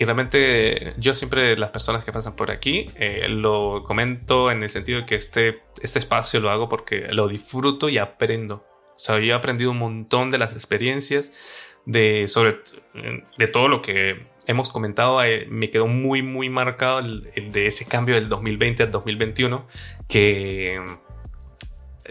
realmente 0.00 0.94
yo 0.96 1.14
siempre 1.14 1.58
las 1.58 1.70
personas 1.70 2.04
que 2.04 2.12
pasan 2.12 2.34
por 2.34 2.50
aquí 2.50 2.90
eh, 2.96 3.26
lo 3.28 3.84
comento 3.84 4.50
en 4.50 4.62
el 4.62 4.70
sentido 4.70 5.00
de 5.00 5.06
que 5.06 5.14
este, 5.14 5.62
este 5.82 5.98
espacio 5.98 6.40
lo 6.40 6.50
hago 6.50 6.68
porque 6.68 7.08
lo 7.10 7.28
disfruto 7.28 7.88
y 7.90 7.98
aprendo. 7.98 8.64
O 8.96 8.98
sea, 8.98 9.18
yo 9.18 9.26
he 9.26 9.36
aprendido 9.36 9.70
un 9.70 9.78
montón 9.78 10.30
de 10.30 10.38
las 10.38 10.54
experiencias, 10.54 11.30
de, 11.84 12.28
sobre, 12.28 12.60
de 13.36 13.48
todo 13.48 13.68
lo 13.68 13.82
que 13.82 14.26
hemos 14.46 14.70
comentado. 14.70 15.22
Eh, 15.22 15.46
me 15.50 15.70
quedó 15.70 15.86
muy, 15.86 16.22
muy 16.22 16.48
marcado 16.48 17.02
de 17.02 17.66
ese 17.66 17.84
cambio 17.84 18.14
del 18.14 18.28
2020 18.30 18.84
al 18.84 18.90
2021 18.90 19.66
que 20.08 20.80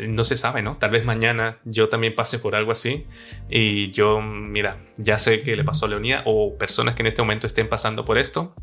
no 0.07 0.25
se 0.25 0.35
sabe, 0.35 0.61
¿no? 0.61 0.77
Tal 0.77 0.91
vez 0.91 1.05
mañana 1.05 1.57
yo 1.65 1.89
también 1.89 2.15
pase 2.15 2.39
por 2.39 2.55
algo 2.55 2.71
así 2.71 3.05
y 3.49 3.91
yo, 3.91 4.21
mira, 4.21 4.77
ya 4.97 5.17
sé 5.17 5.41
que 5.41 5.55
le 5.55 5.63
pasó 5.63 5.85
a 5.85 5.89
Leonía 5.89 6.21
o 6.25 6.55
personas 6.55 6.95
que 6.95 7.03
en 7.03 7.07
este 7.07 7.21
momento 7.21 7.47
estén 7.47 7.69
pasando 7.69 8.05
por 8.05 8.17
esto. 8.17 8.53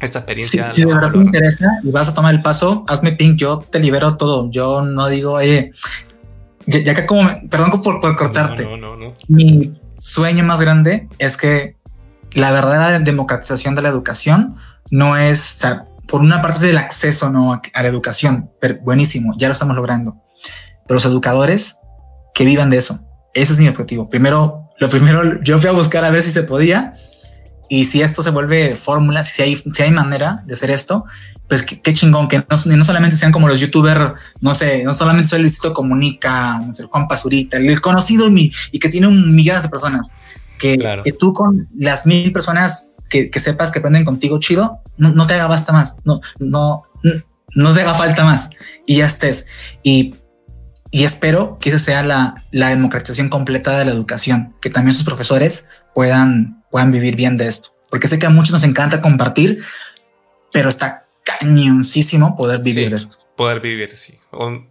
Esta 0.00 0.20
experiencia. 0.20 0.72
si 0.74 0.82
de 0.84 0.94
verdad 0.94 1.10
te 1.10 1.18
interesa 1.18 1.66
y 1.82 1.90
vas 1.90 2.08
a 2.08 2.14
tomar 2.14 2.34
el 2.34 2.40
paso, 2.40 2.84
hazme 2.88 3.12
ping, 3.12 3.36
yo 3.36 3.58
te 3.58 3.80
libero 3.80 4.16
todo. 4.16 4.50
Yo 4.50 4.82
no 4.82 5.08
digo, 5.08 5.32
oye, 5.32 5.72
ya, 6.66 6.94
que 6.94 7.06
como, 7.06 7.28
perdón 7.48 7.82
por, 7.82 8.00
por 8.00 8.16
cortarte. 8.16 8.64
No, 8.64 8.76
no, 8.76 8.96
no, 8.96 9.14
Mi 9.28 9.78
sueño 9.98 10.44
más 10.44 10.60
grande 10.60 11.08
es 11.18 11.36
que 11.36 11.76
la 12.32 12.52
verdadera 12.52 12.98
democratización 13.00 13.74
de 13.74 13.82
la 13.82 13.88
educación 13.88 14.56
no 14.90 15.16
es, 15.16 15.54
o 15.54 15.58
sea, 15.58 15.84
por 16.06 16.20
una 16.20 16.40
parte 16.40 16.58
es 16.58 16.64
el 16.64 16.78
acceso 16.78 17.30
¿no? 17.30 17.52
a 17.52 17.82
la 17.82 17.88
educación, 17.88 18.50
pero 18.60 18.76
buenísimo, 18.80 19.34
ya 19.36 19.48
lo 19.48 19.52
estamos 19.52 19.74
logrando 19.74 20.16
los 20.88 21.04
educadores 21.04 21.76
que 22.34 22.44
vivan 22.44 22.70
de 22.70 22.78
eso. 22.78 23.00
Ese 23.34 23.52
es 23.52 23.60
mi 23.60 23.68
objetivo. 23.68 24.08
Primero, 24.08 24.70
lo 24.78 24.88
primero, 24.88 25.42
yo 25.42 25.58
fui 25.58 25.68
a 25.68 25.72
buscar 25.72 26.04
a 26.04 26.10
ver 26.10 26.22
si 26.22 26.30
se 26.30 26.42
podía 26.42 26.94
Y 27.68 27.84
si 27.84 28.00
esto 28.00 28.22
se 28.22 28.30
vuelve 28.30 28.76
fórmula, 28.76 29.24
si 29.24 29.42
hay, 29.42 29.56
si 29.56 29.82
hay 29.82 29.90
manera 29.90 30.42
de 30.46 30.54
hacer 30.54 30.70
esto, 30.70 31.04
pues 31.48 31.62
qué, 31.62 31.94
chingón 31.94 32.28
que 32.28 32.38
no, 32.38 32.76
no, 32.76 32.84
solamente 32.84 33.16
sean 33.16 33.32
como 33.32 33.48
los 33.48 33.60
youtubers, 33.60 34.12
no 34.40 34.54
sé, 34.54 34.84
no 34.84 34.94
solamente 34.94 35.28
soy 35.28 35.40
Luisito 35.40 35.74
Comunica, 35.74 36.60
no 36.60 36.72
sé, 36.72 36.84
Juan 36.84 37.08
Pazurita, 37.08 37.58
el 37.58 37.80
conocido 37.80 38.28
y, 38.28 38.52
y 38.72 38.78
que 38.78 38.88
tiene 38.88 39.06
un 39.06 39.34
millón 39.34 39.60
de 39.60 39.68
personas, 39.68 40.12
que, 40.58 40.78
que, 41.04 41.12
tú 41.12 41.32
con 41.32 41.68
las 41.76 42.06
mil 42.06 42.32
personas 42.32 42.88
que, 43.08 43.30
que, 43.30 43.40
sepas 43.40 43.70
que 43.70 43.80
aprenden 43.80 44.04
contigo 44.04 44.40
chido, 44.40 44.80
no, 44.96 45.10
no 45.10 45.26
te 45.26 45.34
haga 45.34 45.46
basta 45.46 45.72
más, 45.72 45.96
no, 46.04 46.20
no, 46.38 46.84
no 47.54 47.74
te 47.74 47.82
haga 47.82 47.94
falta 47.94 48.24
más 48.24 48.50
y 48.86 48.96
ya 48.96 49.06
estés. 49.06 49.46
Y, 49.82 50.14
y 50.90 51.04
espero 51.04 51.58
que 51.60 51.70
esa 51.70 51.78
sea 51.78 52.02
la, 52.02 52.44
la 52.50 52.68
democratización 52.68 53.28
completa 53.28 53.78
de 53.78 53.84
la 53.84 53.92
educación, 53.92 54.54
que 54.60 54.70
también 54.70 54.94
sus 54.94 55.04
profesores 55.04 55.68
puedan, 55.94 56.64
puedan 56.70 56.92
vivir 56.92 57.16
bien 57.16 57.36
de 57.36 57.46
esto, 57.46 57.70
porque 57.90 58.08
sé 58.08 58.18
que 58.18 58.26
a 58.26 58.30
muchos 58.30 58.52
nos 58.52 58.64
encanta 58.64 59.00
compartir, 59.00 59.62
pero 60.52 60.68
está 60.68 61.08
cañoncísimo 61.24 62.36
poder 62.36 62.60
vivir 62.60 62.90
de 62.90 62.96
esto. 62.96 63.16
Poder 63.36 63.60
vivir, 63.60 63.94
sí. 63.94 64.18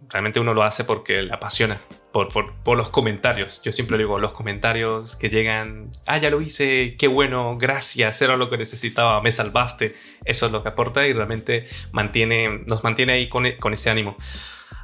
realmente 0.08 0.40
uno 0.40 0.54
lo 0.54 0.62
hace 0.62 0.84
porque 0.84 1.22
le 1.22 1.32
apasiona. 1.32 1.80
Por, 2.12 2.32
por, 2.32 2.54
por, 2.64 2.76
los 2.76 2.88
comentarios. 2.88 3.60
Yo 3.62 3.70
siempre 3.70 3.98
digo, 3.98 4.18
los 4.18 4.32
comentarios 4.32 5.14
que 5.14 5.28
llegan, 5.28 5.90
ah, 6.06 6.16
ya 6.16 6.30
lo 6.30 6.40
hice, 6.40 6.96
qué 6.98 7.06
bueno, 7.06 7.56
gracias, 7.58 8.22
era 8.22 8.36
lo 8.36 8.48
que 8.48 8.56
necesitaba, 8.56 9.20
me 9.20 9.30
salvaste. 9.30 9.94
Eso 10.24 10.46
es 10.46 10.52
lo 10.52 10.62
que 10.62 10.70
aporta 10.70 11.06
y 11.06 11.12
realmente 11.12 11.66
mantiene, 11.92 12.64
nos 12.66 12.82
mantiene 12.82 13.12
ahí 13.12 13.28
con, 13.28 13.44
con 13.60 13.74
ese 13.74 13.90
ánimo. 13.90 14.16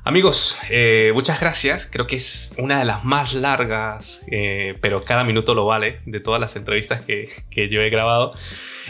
Amigos, 0.06 0.58
eh, 0.68 1.12
muchas 1.14 1.40
gracias. 1.40 1.86
Creo 1.90 2.06
que 2.06 2.16
es 2.16 2.54
una 2.58 2.78
de 2.78 2.84
las 2.84 3.04
más 3.04 3.32
largas, 3.32 4.22
eh, 4.30 4.74
pero 4.82 5.02
cada 5.02 5.24
minuto 5.24 5.54
lo 5.54 5.64
vale, 5.64 6.00
de 6.04 6.20
todas 6.20 6.38
las 6.38 6.56
entrevistas 6.56 7.00
que, 7.00 7.30
que 7.50 7.70
yo 7.70 7.80
he 7.80 7.88
grabado. 7.88 8.34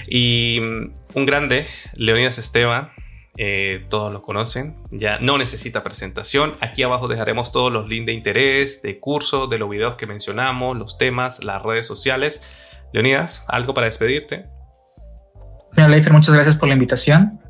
Y 0.08 0.58
mm, 0.60 0.92
un 1.14 1.24
grande, 1.24 1.68
Leonidas 1.94 2.38
Esteban, 2.38 2.90
eh, 3.36 3.84
todos 3.90 4.12
lo 4.12 4.22
conocen, 4.22 4.74
ya 4.90 5.20
no 5.20 5.38
necesita 5.38 5.84
presentación. 5.84 6.56
Aquí 6.60 6.82
abajo 6.82 7.06
dejaremos 7.06 7.52
todos 7.52 7.72
los 7.72 7.88
links 7.88 8.06
de 8.06 8.12
interés, 8.12 8.82
de 8.82 8.98
curso, 8.98 9.46
de 9.46 9.58
los 9.58 9.70
videos 9.70 9.94
que 9.94 10.08
mencionamos, 10.08 10.76
los 10.76 10.98
temas, 10.98 11.44
las 11.44 11.62
redes 11.62 11.86
sociales. 11.86 12.42
Leonidas, 12.92 13.44
¿algo 13.46 13.72
para 13.72 13.86
despedirte? 13.86 14.46
Mira, 15.76 15.88
Leifer, 15.88 16.12
muchas 16.12 16.34
gracias 16.34 16.56
por 16.56 16.66
la 16.66 16.74
invitación 16.74 17.43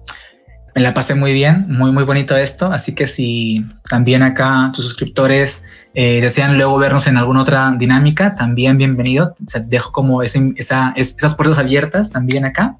me 0.74 0.82
la 0.82 0.92
pasé 0.92 1.14
muy 1.14 1.32
bien, 1.32 1.66
muy, 1.68 1.92
muy 1.92 2.02
bonito 2.02 2.36
esto. 2.36 2.72
Así 2.72 2.94
que 2.94 3.06
si 3.06 3.64
también 3.88 4.22
acá 4.22 4.70
tus 4.74 4.84
suscriptores 4.84 5.62
eh, 5.94 6.20
desean 6.20 6.56
luego 6.56 6.76
vernos 6.78 7.06
en 7.06 7.16
alguna 7.16 7.42
otra 7.42 7.72
dinámica, 7.78 8.34
también 8.34 8.76
bienvenido. 8.76 9.36
dejo 9.66 9.92
como 9.92 10.22
esa, 10.22 10.92
esas 10.96 11.34
puertas 11.36 11.58
abiertas 11.58 12.10
también 12.10 12.44
acá. 12.44 12.78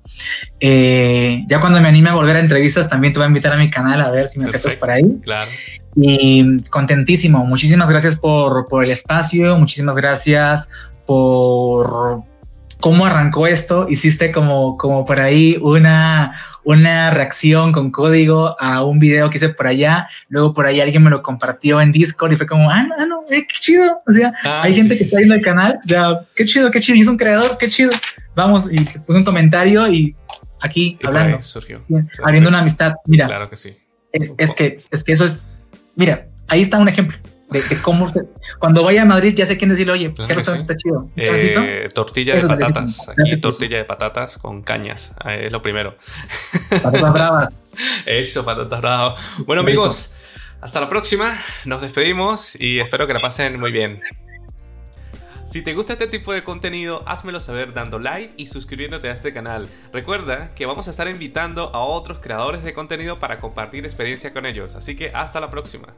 Eh, 0.59 1.45
ya 1.47 1.61
cuando 1.61 1.81
me 1.81 1.89
anime 1.89 2.11
a 2.11 2.15
volver 2.15 2.37
a 2.37 2.41
entrevistas, 2.41 2.89
también 2.89 3.12
te 3.12 3.21
voy 3.21 3.27
a 3.27 3.29
invitar 3.29 3.53
a 3.53 3.57
mi 3.57 3.71
canal 3.71 4.01
a 4.01 4.11
ver 4.11 4.27
si 4.27 4.41
me 4.41 4.47
aceptas 4.47 4.75
por 4.75 4.91
ahí. 4.91 5.21
Claro. 5.23 5.51
Y 5.95 6.57
contentísimo. 6.71 7.45
Muchísimas 7.45 7.89
gracias 7.89 8.16
por, 8.16 8.66
por 8.66 8.83
el 8.83 8.91
espacio. 8.91 9.57
Muchísimas 9.57 9.95
gracias 9.95 10.69
por 11.07 12.25
cómo 12.81 13.07
arrancó 13.07 13.47
esto. 13.47 13.87
Hiciste 13.89 14.33
como, 14.33 14.77
como 14.77 15.05
por 15.05 15.21
ahí 15.21 15.57
una, 15.62 16.35
una 16.65 17.11
reacción 17.11 17.73
con 17.73 17.91
código 17.91 18.57
a 18.59 18.85
un 18.85 18.99
video 18.99 19.31
que 19.31 19.36
hice 19.39 19.51
por 19.51 19.66
allá. 19.66 20.09
Luego 20.28 20.55
por 20.55 20.66
ahí 20.66 20.81
alguien 20.81 21.03
me 21.03 21.11
lo 21.11 21.23
compartió 21.23 21.81
en 21.81 21.93
Discord 21.93 22.32
y 22.32 22.36
fue 22.36 22.47
como, 22.47 22.70
ah, 22.70 22.82
no, 22.82 22.95
ah, 22.99 23.07
no 23.07 23.24
eh, 23.31 23.47
qué 23.47 23.57
chido. 23.61 24.03
O 24.07 24.12
sea, 24.12 24.32
ah, 24.45 24.62
hay 24.62 24.74
gente 24.74 24.97
que 24.97 25.05
está 25.05 25.19
viendo 25.19 25.35
el 25.35 25.43
canal. 25.43 25.78
O 25.85 25.89
sea, 25.89 26.20
qué 26.35 26.45
chido, 26.45 26.70
qué 26.70 26.81
chido. 26.81 26.97
Y 26.97 27.03
es 27.03 27.09
un 27.09 27.16
creador, 27.16 27.57
qué 27.59 27.69
chido. 27.69 27.93
Vamos, 28.35 28.66
y 28.70 28.78
puse 29.01 29.19
un 29.19 29.24
comentario 29.24 29.86
y 29.89 30.16
aquí 30.61 30.99
hablando. 31.05 31.41
Surgió. 31.43 31.85
Abriendo 32.23 32.49
una 32.49 32.61
amistad. 32.61 32.95
Mira. 33.07 33.27
Claro 33.27 33.51
que 33.51 33.57
sí. 33.57 33.77
es, 34.12 34.55
que, 34.55 34.82
es 34.91 35.05
que 35.05 35.12
eso 35.12 35.24
es. 35.24 35.45
Mira, 35.95 36.28
ahí 36.49 36.62
está 36.62 36.78
un 36.78 36.89
ejemplo 36.89 37.19
de, 37.51 37.83
cómo 37.83 38.11
cuando 38.59 38.83
vaya 38.83 39.03
a 39.03 39.05
Madrid 39.05 39.35
ya 39.37 39.47
sé 39.47 39.59
quién 39.59 39.71
decirle, 39.71 39.93
oye, 39.93 40.15
¿qué 40.15 40.35
restaurante 40.35 40.73
está 40.73 40.77
chido? 40.77 41.11
Eh, 41.16 41.89
tortilla 41.95 42.35
de 42.35 42.47
patatas. 42.47 43.09
Aquí 43.09 43.37
tortilla 43.37 43.79
de 43.79 43.85
patatas 43.85 44.39
con 44.39 44.62
cañas. 44.62 45.15
Es 45.27 45.53
lo 45.53 45.62
primero. 45.62 45.97
Patatas 46.71 47.12
bravas. 47.12 47.49
Eso, 48.07 48.45
patatas 48.45 48.81
bravas. 48.81 49.21
Bueno, 49.47 49.62
amigos, 49.62 50.12
hasta 50.61 50.81
la 50.81 50.89
próxima. 50.89 51.39
Nos 51.65 51.83
despedimos 51.83 52.59
y 52.61 52.81
espero 52.81 53.07
que 53.07 53.15
la 53.15 53.21
pasen 53.21 53.61
muy 53.61 53.71
bien. 53.71 54.01
Si 55.47 55.62
te 55.62 55.75
gusta 55.75 55.93
este 55.93 56.09
tipo 56.09 56.33
de 56.33 56.43
contenido, 56.43 57.05
házmelo 57.07 57.41
saber 57.41 57.75
dando 57.75 58.01
like 58.01 58.35
y 58.37 58.49
suscribiéndote 58.49 59.09
a 59.09 59.12
este 59.12 59.33
canal. 59.33 59.69
Recuerda 59.93 60.53
que 60.55 60.66
vamos 60.66 60.89
a 60.89 60.91
estar 60.91 61.07
invitando 61.07 61.71
a 61.73 61.79
otros 61.79 62.19
creadores 62.19 62.65
de 62.65 62.73
contenido 62.75 63.21
para 63.21 63.39
compartir 63.39 63.85
experiencia 63.85 64.33
con 64.33 64.47
ellos, 64.47 64.75
así 64.75 64.97
que 64.97 65.11
hasta 65.15 65.39
la 65.39 65.51
próxima. 65.51 65.95